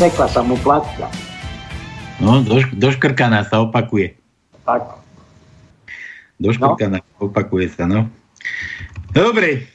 sekla 0.00 0.32
sa 0.32 0.40
mu 0.40 0.56
placka. 0.64 1.12
No, 2.24 2.40
do, 2.40 2.56
doškrkaná 2.72 3.44
sa 3.44 3.60
opakuje. 3.60 4.16
Tak. 4.64 4.96
Doškrkaná, 6.40 7.04
no. 7.04 7.28
opakuje 7.28 7.68
sa, 7.68 7.84
no. 7.84 8.08
Dobre. 9.12 9.68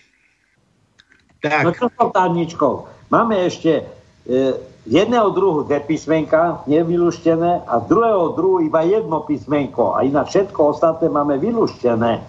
Tak. 1.46 1.62
No 1.62 1.72
čo 1.78 1.94
som 1.94 2.10
tárničkou? 2.10 2.90
Máme 3.14 3.38
ešte 3.46 3.86
e, 4.26 4.58
jedného 4.90 5.30
druhu 5.30 5.62
dve 5.70 5.86
písmenka 5.86 6.66
nevyluštené 6.66 7.62
a 7.70 7.78
druhého 7.86 8.34
druhu 8.34 8.66
iba 8.66 8.82
jedno 8.82 9.22
písmenko 9.30 9.94
a 9.94 10.02
iná 10.02 10.26
všetko 10.26 10.74
ostatné 10.74 11.06
máme 11.06 11.38
vyluštené. 11.38 12.26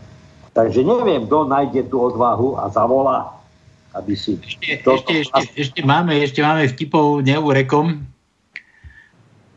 Takže 0.52 0.84
neviem, 0.84 1.24
kto 1.24 1.48
nájde 1.48 1.88
tú 1.88 2.04
odvahu 2.04 2.60
a 2.60 2.68
zavolá 2.68 3.35
aby 3.96 4.12
si... 4.12 4.36
Ešte, 4.36 4.84
to, 4.84 5.00
ešte, 5.00 5.12
ešte, 5.24 5.44
ešte, 5.56 5.80
máme, 5.82 6.12
ešte 6.20 6.40
máme 6.44 6.68
vtipov 6.68 7.24
neurekom. 7.24 8.04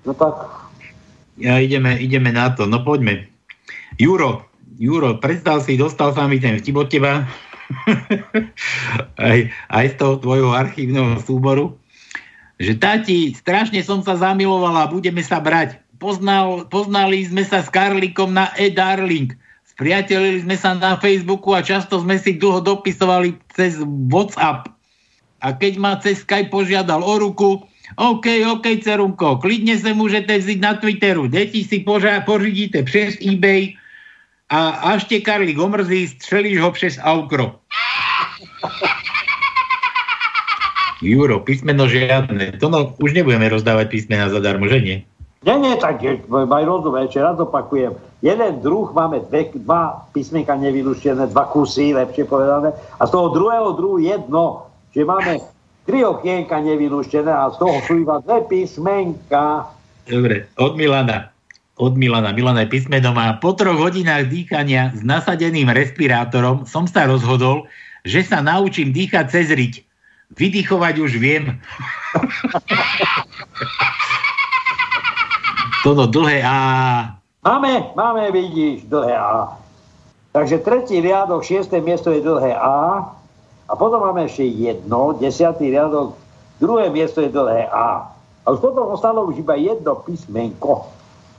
No 0.08 0.12
tak. 0.16 0.36
Ja 1.40 1.60
ideme, 1.60 2.00
ideme 2.00 2.32
na 2.32 2.52
to. 2.52 2.68
No 2.68 2.84
poďme. 2.84 3.28
Juro, 4.00 4.48
Juro, 4.80 5.20
predstav 5.20 5.60
si, 5.68 5.76
dostal 5.76 6.16
sa 6.16 6.24
mi 6.24 6.40
ten 6.40 6.56
vtip 6.56 6.76
od 6.80 6.88
teba. 6.88 7.28
aj, 9.20 9.40
aj 9.52 9.86
z 9.92 9.96
toho 10.00 10.16
tvojho 10.24 10.56
archívneho 10.56 11.20
súboru. 11.20 11.76
Že 12.60 12.74
tati, 12.80 13.20
strašne 13.36 13.84
som 13.84 14.00
sa 14.04 14.16
zamilovala, 14.16 14.92
budeme 14.92 15.20
sa 15.20 15.44
brať. 15.44 15.80
Poznal, 16.00 16.68
poznali 16.72 17.28
sme 17.28 17.44
sa 17.44 17.60
s 17.60 17.68
Karlikom 17.68 18.32
na 18.32 18.56
e-darling 18.56 19.36
Spriatelili 19.80 20.44
sme 20.44 20.60
sa 20.60 20.76
na 20.76 21.00
Facebooku 21.00 21.56
a 21.56 21.64
často 21.64 22.04
sme 22.04 22.20
si 22.20 22.36
dlho 22.36 22.60
dopisovali 22.60 23.40
cez 23.56 23.80
WhatsApp. 24.12 24.68
A 25.40 25.56
keď 25.56 25.80
ma 25.80 25.96
cez 26.04 26.28
Skype 26.28 26.52
požiadal 26.52 27.00
o 27.00 27.16
ruku, 27.16 27.64
OK, 27.96 28.28
OK, 28.44 28.84
cerunko, 28.84 29.40
klidne 29.40 29.80
sa 29.80 29.96
môžete 29.96 30.36
vziť 30.36 30.60
na 30.60 30.76
Twitteru. 30.76 31.32
Deti 31.32 31.64
si 31.64 31.80
poža- 31.88 32.20
pořídíte 32.28 32.84
přes 32.84 33.24
eBay 33.24 33.80
a 34.52 34.84
až 34.92 35.08
te 35.08 35.24
Karlik 35.24 35.56
omrzí, 35.56 36.12
střelíš 36.12 36.60
ho 36.60 36.76
přes 36.76 37.00
Aukro. 37.00 37.56
Juro, 41.00 41.40
písmeno 41.40 41.88
žiadne. 41.88 42.60
To 42.60 42.68
no, 42.68 43.00
už 43.00 43.16
nebudeme 43.16 43.48
rozdávať 43.48 43.88
písmena 43.88 44.28
zadarmo, 44.28 44.68
že 44.68 44.80
nie? 44.84 44.98
Nie, 45.40 45.56
nie, 45.56 45.72
tak 45.80 46.04
maj 46.28 46.68
rozum, 46.68 47.00
ešte 47.00 47.24
raz 47.24 47.40
opakujem. 47.40 47.96
Jeden 48.20 48.60
druh 48.60 48.92
máme 48.92 49.24
dve, 49.32 49.48
dva 49.64 50.04
písmenka 50.12 50.52
nevylúštené, 50.60 51.32
dva 51.32 51.48
kusy, 51.48 51.96
lepšie 51.96 52.28
povedané, 52.28 52.76
a 53.00 53.08
z 53.08 53.12
toho 53.16 53.32
druhého 53.32 53.72
druhu 53.80 54.04
jedno. 54.04 54.68
Čiže 54.92 55.08
máme 55.08 55.40
tri 55.88 56.04
okienka 56.04 56.60
nevylúštené 56.60 57.32
a 57.32 57.48
z 57.56 57.58
toho 57.64 57.80
sú 57.88 58.04
iba 58.04 58.20
dve 58.20 58.44
písmenka. 58.52 59.72
Dobre, 60.04 60.52
od 60.60 60.76
Milana. 60.76 61.32
Od 61.80 61.96
Milana. 61.96 62.36
Milana 62.36 62.68
je 62.68 62.76
písmeno 62.76 63.16
má. 63.16 63.40
Po 63.40 63.56
troch 63.56 63.80
hodinách 63.80 64.28
dýchania 64.28 64.92
s 64.92 65.08
nasadeným 65.08 65.72
respirátorom 65.72 66.68
som 66.68 66.84
sa 66.84 67.08
rozhodol, 67.08 67.64
že 68.04 68.28
sa 68.28 68.44
naučím 68.44 68.92
dýchať 68.92 69.32
cez 69.32 69.48
riť. 69.56 69.88
Vydychovať 70.36 70.96
už 71.00 71.16
viem. 71.16 71.64
Toto 75.80 76.12
dlhé 76.12 76.44
A. 76.44 76.58
Máme, 77.40 77.96
máme, 77.96 78.36
vidíš, 78.36 78.84
dlhé 78.92 79.16
A. 79.16 79.56
Takže 80.36 80.60
tretí 80.60 81.00
riadok, 81.00 81.40
šiesté 81.40 81.80
miesto 81.80 82.12
je 82.12 82.20
dlhé 82.20 82.52
A. 82.60 83.08
A 83.70 83.72
potom 83.80 84.04
máme 84.04 84.28
ešte 84.28 84.44
jedno, 84.44 85.16
desiatý 85.16 85.72
riadok, 85.72 86.20
druhé 86.60 86.92
miesto 86.92 87.24
je 87.24 87.32
dlhé 87.32 87.72
A. 87.72 88.12
A 88.44 88.48
už 88.52 88.60
potom 88.60 88.92
ostalo 88.92 89.24
už 89.32 89.40
iba 89.40 89.56
jedno 89.56 90.04
písmenko. 90.04 90.92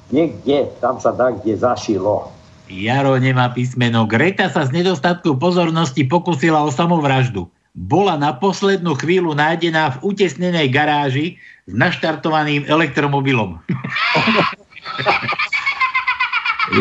Niekde, 0.08 0.72
tam 0.80 0.96
sa 0.98 1.12
dá, 1.12 1.36
kde 1.36 1.60
zašilo. 1.60 2.32
Jaro 2.70 3.18
nemá 3.20 3.52
písmeno. 3.52 4.08
Greta 4.08 4.48
sa 4.48 4.64
z 4.64 4.72
nedostatku 4.72 5.36
pozornosti 5.36 6.06
pokusila 6.08 6.64
o 6.64 6.70
samovraždu 6.72 7.50
bola 7.74 8.18
na 8.18 8.34
poslednú 8.34 8.98
chvíľu 8.98 9.38
nájdená 9.38 9.98
v 9.98 10.14
utesnenej 10.14 10.70
garáži 10.74 11.38
s 11.70 11.72
naštartovaným 11.72 12.66
elektromobilom. 12.66 13.59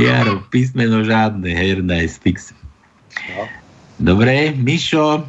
Jaro, 0.01 0.45
písmeno 0.53 1.01
žiadne, 1.01 1.49
herná 1.49 2.05
je 2.05 2.09
fix. 2.13 2.53
No. 3.33 3.49
Dobre, 3.99 4.53
Mišo, 4.53 5.25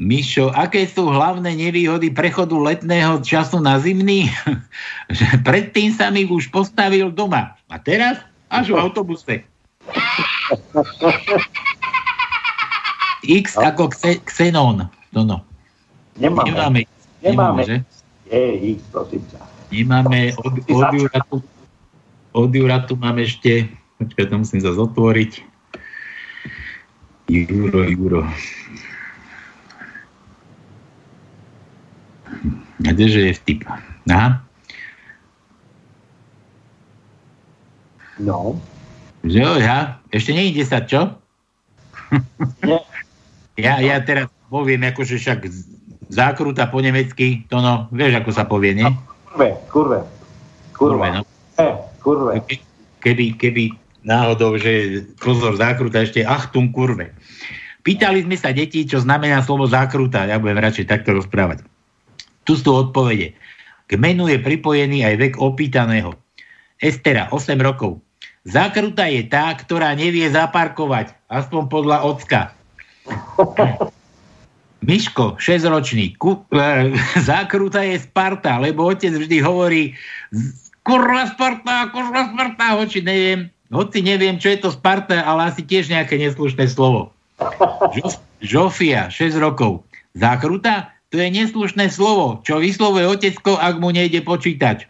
Mišo, 0.00 0.48
aké 0.56 0.88
sú 0.88 1.12
hlavné 1.12 1.52
nevýhody 1.52 2.08
prechodu 2.08 2.56
letného 2.56 3.20
času 3.20 3.60
na 3.60 3.76
zimný? 3.76 4.32
že 5.12 5.28
predtým 5.44 5.92
sa 5.92 6.08
mi 6.08 6.24
už 6.24 6.48
postavil 6.48 7.12
doma. 7.12 7.52
A 7.68 7.76
teraz 7.76 8.24
až 8.48 8.72
v 8.72 8.80
autobuse. 8.80 9.44
X 13.24 13.56
ako 13.56 13.92
Xenon. 14.24 14.88
No, 15.12 15.20
no. 15.24 15.44
Nemáme. 16.16 16.50
Nemáme. 16.50 16.80
Nemáme. 17.20 17.62
Nemáme 17.66 17.84
Je, 18.30 18.78
X, 18.78 18.78
prosím 18.94 19.22
ťa. 19.28 19.40
Nemáme 19.70 20.34
od, 20.38 20.54
od, 20.66 20.88
Juratu, 20.94 21.36
od 22.32 22.50
Juratu 22.54 22.94
máme 22.94 23.26
ešte, 23.26 23.70
počkaj, 23.98 24.26
to 24.30 24.34
musím 24.38 24.60
zase 24.62 24.78
otvoriť. 24.78 25.32
Juro, 27.30 27.86
Juro. 27.86 28.22
Kdeže 32.80 33.30
je 33.30 33.32
vtip? 33.34 33.60
Aha. 34.10 34.42
No. 38.18 38.58
Že 39.22 39.38
jo, 39.38 39.52
ja? 39.60 40.00
Ešte 40.10 40.34
nie 40.34 40.50
je 40.50 40.64
10, 40.64 40.90
čo? 40.90 41.02
Nie. 42.66 42.80
Ja, 43.60 43.78
ja 43.80 44.00
teraz 44.00 44.32
poviem, 44.48 44.82
akože 44.88 45.20
však 45.20 45.46
zákruta 46.10 46.66
po 46.68 46.82
nemecky, 46.82 47.46
to 47.46 47.62
no, 47.62 47.86
vieš, 47.94 48.18
ako 48.18 48.30
sa 48.34 48.44
povie, 48.48 48.74
nie? 48.74 48.88
Kurve, 49.30 49.48
kurve. 49.70 49.98
Kurva. 50.74 51.06
Kurve, 51.06 51.08
no. 51.14 51.22
E, 51.60 51.68
kurve. 52.02 52.32
Keby, 53.00 53.38
keby 53.38 53.64
náhodou, 54.02 54.56
že 54.56 55.04
pozor, 55.20 55.56
zákruta 55.56 56.02
ešte 56.02 56.24
achtum 56.26 56.72
kurve. 56.72 57.12
Pýtali 57.80 58.24
sme 58.28 58.36
sa 58.36 58.52
detí, 58.52 58.84
čo 58.84 59.00
znamená 59.00 59.40
slovo 59.40 59.64
zákruta. 59.64 60.28
Ja 60.28 60.36
budem 60.36 60.60
radšej 60.60 60.90
takto 60.90 61.16
rozprávať. 61.16 61.64
Tu 62.44 62.56
sú 62.56 62.76
odpovede. 62.76 63.32
K 63.88 63.92
menu 63.96 64.28
je 64.28 64.36
pripojený 64.36 65.04
aj 65.06 65.14
vek 65.16 65.34
opýtaného. 65.40 66.12
Estera, 66.80 67.32
8 67.32 67.56
rokov. 67.60 68.00
Zákruta 68.44 69.04
je 69.08 69.28
tá, 69.28 69.52
ktorá 69.52 69.92
nevie 69.92 70.24
zaparkovať, 70.32 71.12
aspoň 71.28 71.62
podľa 71.68 71.98
ocka. 72.08 72.40
Miško, 74.80 75.36
6-ročný, 75.36 76.16
ku, 76.16 76.40
e, 76.50 76.96
zákruta 77.28 77.84
je 77.84 78.00
Sparta, 78.00 78.56
lebo 78.56 78.88
otec 78.88 79.12
vždy 79.12 79.44
hovorí 79.44 79.92
kurva 80.80 81.28
Sparta, 81.28 81.92
kurva 81.92 82.32
Sparta, 82.32 82.80
hoči 82.80 83.04
neviem, 83.04 83.52
hoci 83.68 84.00
neviem, 84.00 84.40
čo 84.40 84.48
je 84.48 84.58
to 84.64 84.72
Sparta, 84.72 85.20
ale 85.20 85.52
asi 85.52 85.62
tiež 85.62 85.92
nejaké 85.92 86.16
neslušné 86.16 86.64
slovo. 86.72 87.12
Žofia, 88.40 89.12
6 89.12 89.36
rokov. 89.36 89.84
Zákruta? 90.16 90.96
To 91.10 91.18
je 91.18 91.28
neslušné 91.28 91.90
slovo, 91.90 92.38
čo 92.46 92.62
vyslovuje 92.62 93.02
otecko, 93.02 93.58
ak 93.58 93.82
mu 93.82 93.90
nejde 93.90 94.22
počítať. 94.22 94.86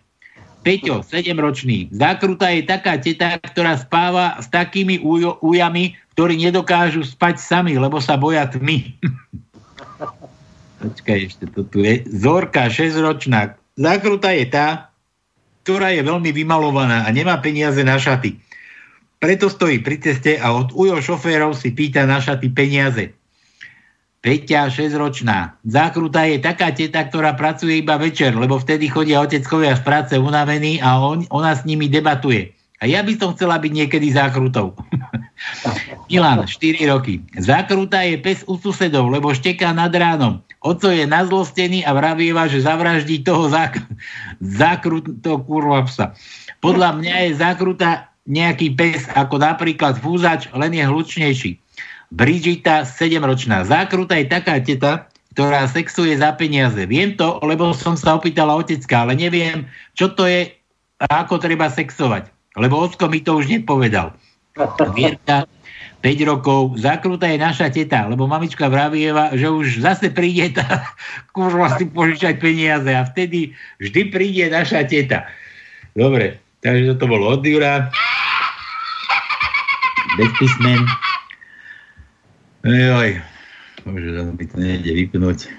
Peťo, 0.61 1.01
7-ročný. 1.01 1.89
Zákruta 1.89 2.53
je 2.53 2.69
taká 2.69 3.01
teta, 3.01 3.41
ktorá 3.41 3.81
spáva 3.81 4.37
s 4.37 4.53
takými 4.53 5.01
ujo, 5.01 5.41
ujami, 5.41 5.97
ktorí 6.21 6.37
nedokážu 6.37 7.01
spať 7.01 7.41
sami, 7.41 7.81
lebo 7.81 7.97
sa 7.97 8.21
boja 8.21 8.45
tmy. 8.45 8.93
Počkaj, 10.85 11.19
ešte 11.33 11.49
to 11.49 11.65
tu 11.65 11.81
je. 11.81 12.05
Zorka, 12.13 12.69
6-ročná. 12.69 13.57
Zákruta 13.73 14.29
je 14.37 14.45
tá, 14.53 14.93
ktorá 15.65 15.97
je 15.97 16.05
veľmi 16.05 16.29
vymalovaná 16.37 17.09
a 17.09 17.11
nemá 17.17 17.41
peniaze 17.41 17.81
na 17.81 17.97
šaty. 17.97 18.37
Preto 19.17 19.49
stojí 19.49 19.81
pri 19.81 19.97
ceste 19.97 20.37
a 20.37 20.53
od 20.53 20.77
ujo 20.77 21.01
šoférov 21.01 21.57
si 21.57 21.73
pýta 21.73 22.05
na 22.05 22.21
šaty 22.21 22.53
peniaze. 22.53 23.17
Peťa, 24.21 24.69
6-ročná. 24.69 25.57
Zákruta 25.65 26.29
je 26.29 26.37
taká 26.37 26.77
teta, 26.77 27.01
ktorá 27.01 27.33
pracuje 27.33 27.81
iba 27.81 27.97
večer, 27.97 28.37
lebo 28.37 28.61
vtedy 28.61 28.93
chodia 28.93 29.25
oteckovia 29.25 29.73
z 29.73 29.89
práce 29.89 30.15
unavení 30.21 30.85
a 30.85 31.01
on, 31.01 31.25
ona 31.33 31.57
s 31.57 31.65
nimi 31.65 31.89
debatuje. 31.89 32.53
A 32.77 32.85
ja 32.85 33.01
by 33.01 33.17
som 33.17 33.33
chcela 33.33 33.57
byť 33.57 33.73
niekedy 33.73 34.13
zákrutou. 34.13 34.77
Milan, 36.11 36.43
4 36.43 36.91
roky. 36.91 37.23
Zákruta 37.39 38.03
je 38.03 38.19
pes 38.19 38.43
u 38.51 38.59
susedov, 38.59 39.09
lebo 39.15 39.31
šteká 39.31 39.71
nad 39.71 39.95
ránom. 39.95 40.43
Oco 40.61 40.91
je 40.91 41.07
nazlostený 41.07 41.87
a 41.87 41.95
vravieva, 41.95 42.51
že 42.51 42.67
zavraždí 42.67 43.23
toho 43.23 43.49
zák- 43.49 43.81
zákrutého 44.43 45.39
kurva 45.47 45.87
psa. 45.87 46.13
Podľa 46.61 46.99
mňa 47.01 47.15
je 47.25 47.31
zákruta 47.39 48.11
nejaký 48.29 48.75
pes, 48.77 49.09
ako 49.15 49.41
napríklad 49.41 49.97
fúzač, 50.03 50.51
len 50.53 50.77
je 50.77 50.85
hlučnejší. 50.85 51.51
Brigita, 52.11 52.83
7-ročná. 52.85 53.63
Zákruta 53.65 54.19
je 54.19 54.27
taká 54.27 54.59
teta, 54.61 55.09
ktorá 55.33 55.65
sexuje 55.71 56.19
za 56.19 56.35
peniaze. 56.35 56.85
Viem 56.91 57.15
to, 57.15 57.39
lebo 57.47 57.71
som 57.71 57.95
sa 57.95 58.19
opýtala 58.19 58.59
otecka, 58.59 59.07
ale 59.07 59.15
neviem, 59.15 59.71
čo 59.95 60.11
to 60.11 60.27
je 60.27 60.51
a 61.01 61.25
ako 61.25 61.41
treba 61.41 61.73
sexovať. 61.73 62.29
Lebo 62.59 62.83
Ocko 62.83 63.09
mi 63.09 63.25
to 63.25 63.41
už 63.41 63.49
nepovedal. 63.49 64.13
Vierka, 64.93 65.49
5 66.01 66.25
rokov, 66.25 66.81
zakrúta 66.81 67.29
je 67.29 67.37
naša 67.37 67.69
teta, 67.69 68.09
lebo 68.09 68.25
mamička 68.25 68.73
vravieva, 68.73 69.37
že 69.37 69.53
už 69.53 69.85
zase 69.85 70.09
príde 70.09 70.57
tá 70.57 70.89
kurva 71.37 71.77
si 71.77 71.85
požičať 71.85 72.41
peniaze 72.41 72.89
a 72.89 73.05
vtedy 73.05 73.53
vždy 73.85 74.09
príde 74.09 74.49
naša 74.49 74.89
teta. 74.89 75.29
Dobre, 75.93 76.41
takže 76.65 76.97
toto 76.97 77.05
bolo 77.05 77.37
od 77.37 77.45
Jura. 77.45 77.93
Bez 80.17 80.31
písmen. 80.41 80.89
Joj, 82.65 83.21
bože, 83.85 84.11
mi 84.41 84.45
to 84.49 84.57
nejde 84.57 84.93
vypnúť. 85.05 85.53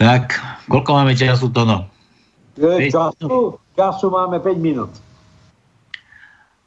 Tak, 0.00 0.40
koľko 0.72 0.90
máme 0.96 1.12
času, 1.12 1.52
Tono? 1.52 1.88
Času, 2.56 3.60
času 3.76 4.06
máme 4.08 4.40
5 4.40 4.56
minút. 4.60 4.92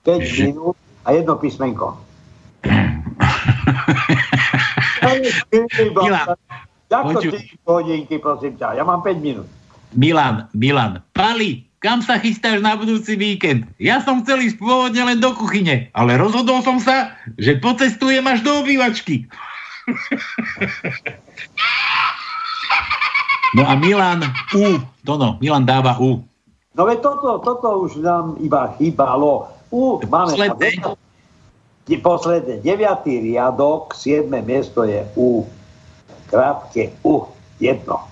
5 0.05 0.21
že... 0.21 0.53
minút 0.53 0.77
a 1.05 1.11
jedno 1.11 1.35
písmenko. 1.35 1.97
Milan, 5.95 6.35
Ako 6.89 7.21
Poču- 7.21 7.31
4 7.37 7.69
hodinky, 7.69 8.17
prosím 8.17 8.57
ťa? 8.57 8.73
Ja 8.73 8.83
mám 8.83 9.05
5 9.05 9.21
minút. 9.21 9.47
Milan, 9.93 10.49
Milan, 10.53 11.01
Pali, 11.13 11.69
kam 11.81 12.01
sa 12.01 12.17
chystáš 12.17 12.61
na 12.65 12.73
budúci 12.73 13.13
víkend? 13.13 13.69
Ja 13.77 14.01
som 14.01 14.25
chcel 14.25 14.41
ísť 14.41 14.57
pôvodne 14.57 15.05
len 15.05 15.21
do 15.21 15.33
kuchyne, 15.37 15.89
ale 15.93 16.17
rozhodol 16.17 16.65
som 16.65 16.81
sa, 16.81 17.13
že 17.37 17.61
pocestujem 17.61 18.25
až 18.25 18.41
do 18.41 18.51
obývačky. 18.65 19.25
No 23.49 23.65
a 23.65 23.73
Milan, 23.73 24.21
U, 24.53 24.77
Tono, 25.01 25.41
Milan 25.41 25.65
dáva 25.65 25.97
U. 25.97 26.21
No 26.77 26.85
veď 26.85 27.01
toto, 27.01 27.41
toto 27.41 27.81
už 27.81 27.97
nám 27.97 28.37
iba 28.37 28.77
chýbalo. 28.77 29.49
U, 29.69 30.01
máme... 30.09 30.33
Posledné. 30.33 30.69
Posledné. 32.01 32.53
Deviatý 32.61 33.17
riadok, 33.21 33.97
siedme 33.97 34.45
miesto 34.45 34.85
je 34.85 35.01
U. 35.17 35.45
Krátke 36.29 36.93
U. 37.01 37.25
Jedno. 37.57 38.05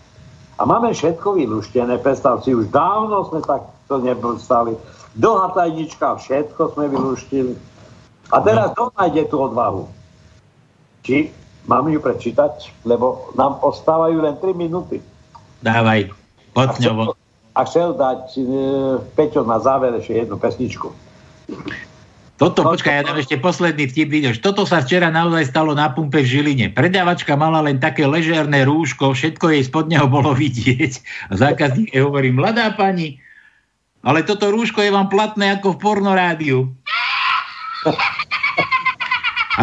A 0.57 0.65
máme 0.65 0.89
všetko 0.89 1.37
vyluštené, 1.37 2.01
predstav 2.01 2.41
si, 2.41 2.49
už 2.57 2.73
dávno 2.73 3.29
sme 3.29 3.45
takto 3.45 4.01
nepostali. 4.01 4.73
Dlhá 5.13 5.53
tajnička, 5.53 6.17
všetko 6.17 6.73
sme 6.73 6.89
vyluštili. 6.89 7.53
A 8.33 8.41
teraz 8.41 8.73
kto 8.73 8.89
nájde 8.97 9.23
tú 9.29 9.37
odvahu? 9.45 9.85
Či 11.05 11.29
mám 11.69 11.85
ju 11.87 12.01
prečítať? 12.01 12.73
Lebo 12.83 13.29
nám 13.37 13.61
ostávajú 13.61 14.17
len 14.17 14.35
3 14.41 14.57
minúty. 14.57 14.97
Dávaj, 15.61 16.09
poď 16.57 16.89
ňou. 16.89 17.13
A 17.57 17.65
chcel 17.65 17.97
dať 17.97 18.37
e, 18.37 18.41
Peťo 19.17 19.41
na 19.41 19.57
záver 19.57 19.97
ešte 19.97 20.25
jednu 20.25 20.37
pesničku. 20.37 20.93
Toto, 22.37 22.61
počkaj, 22.61 22.93
ja 22.93 23.01
dám 23.01 23.17
ešte 23.17 23.41
posledný 23.41 23.89
vtip, 23.89 24.13
vidíš. 24.13 24.45
Toto 24.45 24.61
sa 24.61 24.85
včera 24.85 25.09
naozaj 25.09 25.49
stalo 25.49 25.73
na 25.73 25.89
pumpe 25.89 26.21
v 26.21 26.29
Žiline. 26.29 26.69
Predávačka 26.69 27.33
mala 27.33 27.65
len 27.65 27.81
také 27.81 28.05
ležérne 28.05 28.61
rúško, 28.61 29.17
všetko 29.17 29.57
jej 29.57 29.65
spod 29.65 29.89
neho 29.89 30.05
bolo 30.05 30.37
vidieť. 30.37 31.01
A 31.33 31.39
zákazník 31.39 31.97
jej 31.97 32.05
hovorí, 32.05 32.29
mladá 32.29 32.69
pani, 32.77 33.17
ale 34.05 34.21
toto 34.21 34.53
rúško 34.53 34.85
je 34.85 34.93
vám 34.93 35.09
platné 35.09 35.57
ako 35.57 35.73
v 35.73 35.77
pornorádiu. 35.81 36.59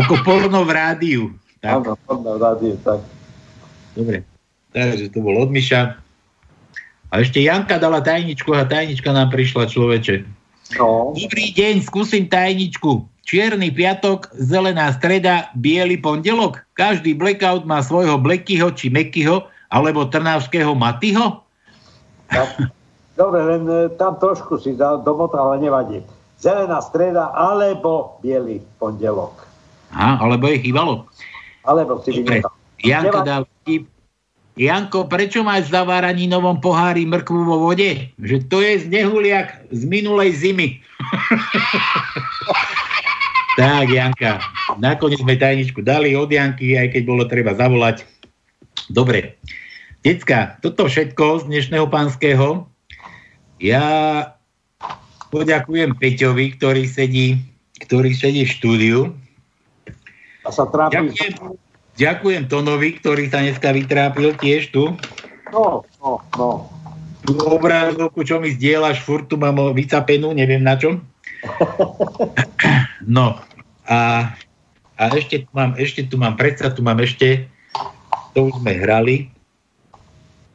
ako 0.03 0.15
porno 0.27 0.67
v 0.67 0.71
rádiu. 0.75 1.23
Tak. 1.63 1.81
Áno, 1.81 1.95
porno 2.03 2.31
v 2.35 2.41
rádiu, 2.43 2.75
tak. 2.83 2.99
Dobre, 3.95 4.27
takže 4.75 5.15
to 5.15 5.23
bol 5.23 5.39
od 5.39 5.55
Miša. 5.55 5.95
A 7.15 7.23
ešte 7.23 7.39
Janka 7.39 7.79
dala 7.79 8.03
tajničku 8.03 8.51
a 8.51 8.67
tajnička 8.67 9.15
nám 9.15 9.31
prišla 9.31 9.71
človeče. 9.71 10.27
No. 10.81 11.13
Dobrý 11.13 11.53
deň, 11.53 11.85
skúsim 11.85 12.25
tajničku. 12.27 13.05
Čierny 13.25 13.73
piatok, 13.73 14.33
zelená 14.37 14.93
streda, 14.97 15.49
biely 15.57 15.97
pondelok. 15.97 16.61
Každý 16.77 17.17
blackout 17.17 17.65
má 17.65 17.81
svojho 17.81 18.21
Blackyho 18.21 18.73
či 18.77 18.93
Mekyho, 18.93 19.49
alebo 19.73 20.09
trnavského 20.09 20.77
Matyho. 20.77 21.41
Dobre, 23.15 23.41
len 23.47 23.63
e, 23.65 23.79
tam 23.95 24.19
trošku 24.19 24.59
si 24.59 24.75
domotal, 24.77 25.55
ale 25.55 25.63
nevadí. 25.63 25.99
Zelená 26.37 26.83
streda 26.83 27.31
alebo 27.33 28.19
biely 28.21 28.61
pondelok. 28.77 29.47
Aha, 29.95 30.19
alebo 30.21 30.51
je 30.51 30.59
chýbalo. 30.61 31.07
Alebo 31.65 32.03
si 32.03 32.21
Dobre. 32.21 32.43
Janko 32.83 33.23
dal 33.25 33.43
vtip. 33.63 33.94
Janko, 34.55 35.11
prečo 35.11 35.43
máš 35.43 35.67
v 35.67 35.83
zaváraní 35.83 36.31
novom 36.31 36.63
pohári 36.63 37.03
mrkvu 37.03 37.43
vo 37.43 37.59
vode? 37.59 38.15
Že 38.23 38.37
to 38.47 38.63
je 38.63 38.87
znehuliak 38.87 39.67
z 39.75 39.83
minulej 39.83 40.31
zimy. 40.31 40.79
tak, 43.59 43.91
Janka, 43.91 44.39
nakoniec 44.79 45.19
sme 45.19 45.35
tajničku 45.35 45.83
dali 45.83 46.15
od 46.15 46.31
Janky, 46.31 46.79
aj 46.79 46.95
keď 46.95 47.03
bolo 47.03 47.27
treba 47.27 47.59
zavolať. 47.59 48.07
Dobre. 48.95 49.43
Decka, 50.07 50.63
toto 50.63 50.87
všetko 50.87 51.43
z 51.43 51.51
dnešného 51.51 51.91
pánskeho. 51.91 52.71
Ja 53.59 53.87
poďakujem 55.35 55.99
Peťovi, 55.99 56.55
ktorý 56.55 56.87
sedí, 56.87 57.43
ktorý 57.83 58.15
sedí 58.15 58.47
v 58.47 58.55
štúdiu. 58.55 59.01
A 60.47 60.55
sa 60.55 60.71
trápi. 60.71 61.11
Ďakujem, 61.11 61.64
ďakujem 61.95 62.51
Tonovi, 62.51 62.99
ktorý 62.99 63.31
sa 63.31 63.43
dneska 63.43 63.71
vytrápil 63.71 64.35
tiež 64.39 64.75
tu. 64.75 64.95
No, 65.55 65.87
no, 66.03 66.11
no. 66.39 66.51
Tú 67.25 67.41
obrázovku, 67.41 68.21
čo 68.27 68.37
mi 68.37 68.53
zdieľaš, 68.53 69.01
furt 69.01 69.31
tu 69.31 69.41
mám 69.41 69.57
vycapenú, 69.73 70.37
neviem 70.37 70.61
na 70.61 70.77
čom. 70.77 71.01
No 73.05 73.37
a, 73.85 74.33
a 74.97 75.03
ešte 75.13 75.45
tu 75.45 75.51
mám, 75.53 75.77
ešte 75.77 76.09
tu 76.09 76.17
mám, 76.17 76.41
predsa 76.41 76.73
tu 76.73 76.81
mám 76.81 76.97
ešte, 77.05 77.53
to 78.33 78.49
už 78.49 78.65
sme 78.65 78.73
hrali, 78.81 79.29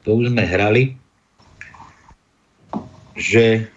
to 0.02 0.18
už 0.18 0.34
sme 0.34 0.44
hrali, 0.49 0.98
že, 3.14 3.70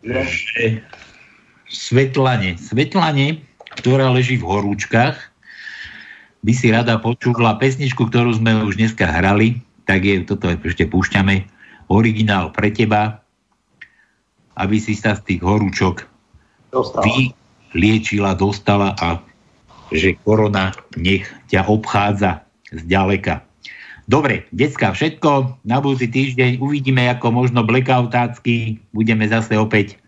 že 0.00 0.80
Svetlane, 1.68 2.56
Svetlane, 2.56 3.44
ktorá 3.76 4.08
leží 4.08 4.40
v 4.40 4.48
horúčkach, 4.48 5.20
by 6.48 6.56
si 6.56 6.72
rada 6.72 6.96
počula 6.96 7.60
pesničku, 7.60 8.08
ktorú 8.08 8.40
sme 8.40 8.64
už 8.64 8.80
dneska 8.80 9.04
hrali, 9.04 9.60
tak 9.84 10.00
je, 10.00 10.24
toto 10.24 10.48
ešte 10.48 10.88
púšťame, 10.88 11.44
originál 11.92 12.56
pre 12.56 12.72
teba, 12.72 13.20
aby 14.56 14.80
si 14.80 14.96
sa 14.96 15.12
z 15.12 15.28
tých 15.28 15.40
horúčok 15.44 16.08
Dostala. 16.72 17.04
vyliečila, 17.04 18.32
dostala 18.32 18.96
a 18.96 19.20
že 19.92 20.16
korona 20.24 20.72
nech 20.96 21.28
ťa 21.52 21.68
obchádza 21.68 22.40
zďaleka. 22.72 23.44
Dobre, 24.08 24.48
decka, 24.48 24.96
všetko. 24.96 25.60
Na 25.68 25.84
budúci 25.84 26.08
týždeň 26.08 26.64
uvidíme, 26.64 27.12
ako 27.12 27.28
možno 27.28 27.60
blackoutácky. 27.60 28.80
Budeme 28.96 29.28
zase 29.28 29.52
opäť 29.60 30.00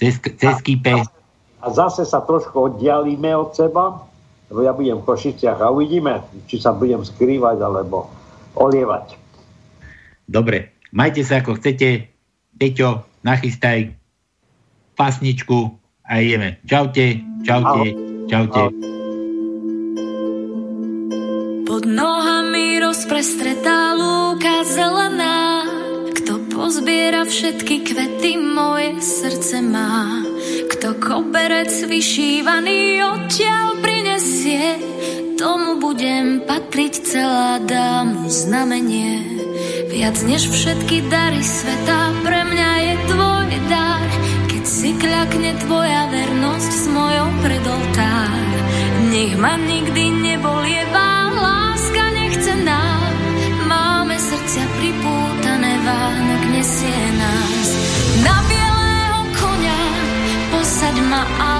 cez, 0.00 0.16
cez 0.40 0.56
kýpe. 0.64 1.04
A 1.60 1.66
zase 1.68 2.08
sa 2.08 2.24
trošku 2.24 2.72
oddialíme 2.72 3.28
od 3.36 3.52
seba, 3.52 4.08
lebo 4.50 4.60
ja 4.60 4.72
budem 4.76 5.00
v 5.00 5.06
Košiciach 5.06 5.58
a 5.60 5.72
uvidíme, 5.72 6.20
či 6.44 6.60
sa 6.60 6.76
budem 6.76 7.00
skrývať 7.00 7.58
alebo 7.60 8.12
olievať. 8.54 9.16
Dobre, 10.24 10.72
majte 10.94 11.24
sa 11.24 11.40
ako 11.40 11.60
chcete. 11.60 12.08
Peťo, 12.54 13.02
nachystaj 13.26 13.90
pasničku 14.94 15.74
a 16.06 16.22
ideme. 16.22 16.62
Čaute, 16.64 17.18
čaute, 17.42 17.84
čaute. 18.30 18.62
Pod 21.66 21.84
nohami 21.88 22.78
rozprestretá 22.78 23.98
lúka 23.98 24.62
zelená, 24.62 25.66
kto 26.14 26.38
pozbiera 26.54 27.26
všetky 27.26 27.82
kvety 27.90 28.38
moje 28.38 29.02
srdce 29.02 29.58
má. 29.66 30.22
Kto 30.70 31.00
koberec 31.02 31.72
vyšívaný 31.90 33.02
odtiaľ 33.02 33.82
prinesie, 34.14 34.78
tomu 35.34 35.82
budem 35.82 36.46
patriť 36.46 37.02
celá 37.02 37.58
dám 37.58 38.30
znamenie. 38.30 39.42
Viac 39.90 40.22
než 40.22 40.54
všetky 40.54 41.10
dary 41.10 41.42
sveta, 41.42 42.14
pre 42.22 42.46
mňa 42.46 42.70
je 42.78 42.94
tvoj 43.10 43.50
dar, 43.66 44.06
keď 44.54 44.64
si 44.70 44.94
kľakne 44.94 45.50
tvoja 45.66 46.06
vernosť 46.14 46.72
s 46.78 46.86
mojou 46.94 47.28
predoltár. 47.42 48.38
Nech 49.10 49.34
ma 49.34 49.58
nikdy 49.58 50.04
nebolievá 50.30 51.34
láska 51.34 52.04
nechcená, 52.14 52.82
máme 53.66 54.14
srdcia 54.14 54.66
pripútané, 54.78 55.72
Vánok 55.82 56.42
nesie 56.54 57.02
nás. 57.18 57.66
Na 58.22 58.36
bielého 58.46 59.20
konia 59.42 59.82
posaď 60.54 60.96
ma 61.02 61.22
a 61.26 61.54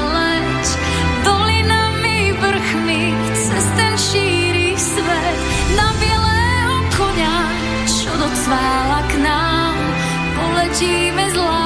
vrchmi, 2.75 3.15
cez 3.35 3.65
ten 3.77 3.95
šíri 3.99 4.75
svet. 4.79 5.39
Na 5.77 5.89
bielého 6.01 6.77
konia, 6.99 7.39
čo 7.87 8.11
docvála 8.19 9.01
k 9.07 9.15
nám, 9.23 9.77
poletíme 10.35 11.25
s 11.31 11.35
láskou 11.39 11.64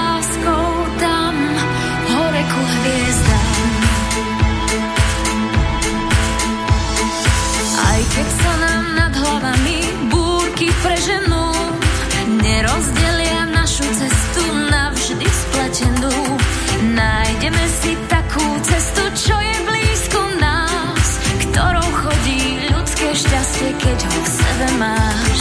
keď 23.76 23.98
ho 24.08 24.18
v 24.24 24.28
sebe 24.32 24.68
máš. 24.80 25.40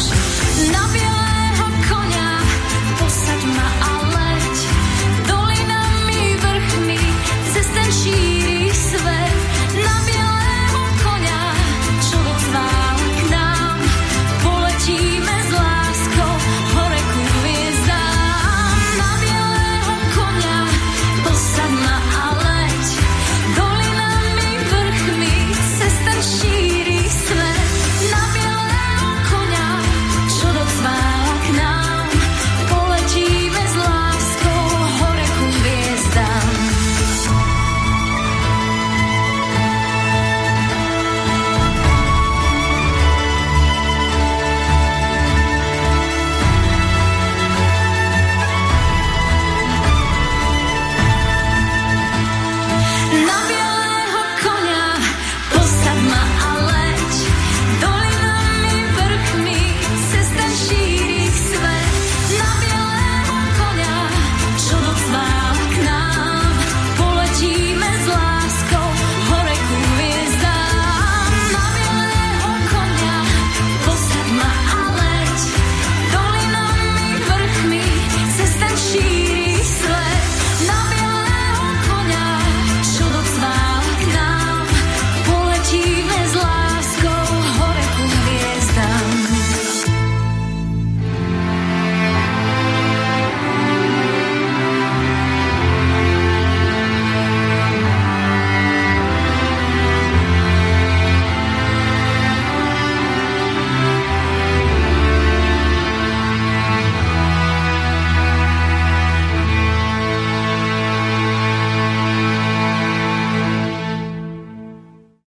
Bielom 0.60 1.07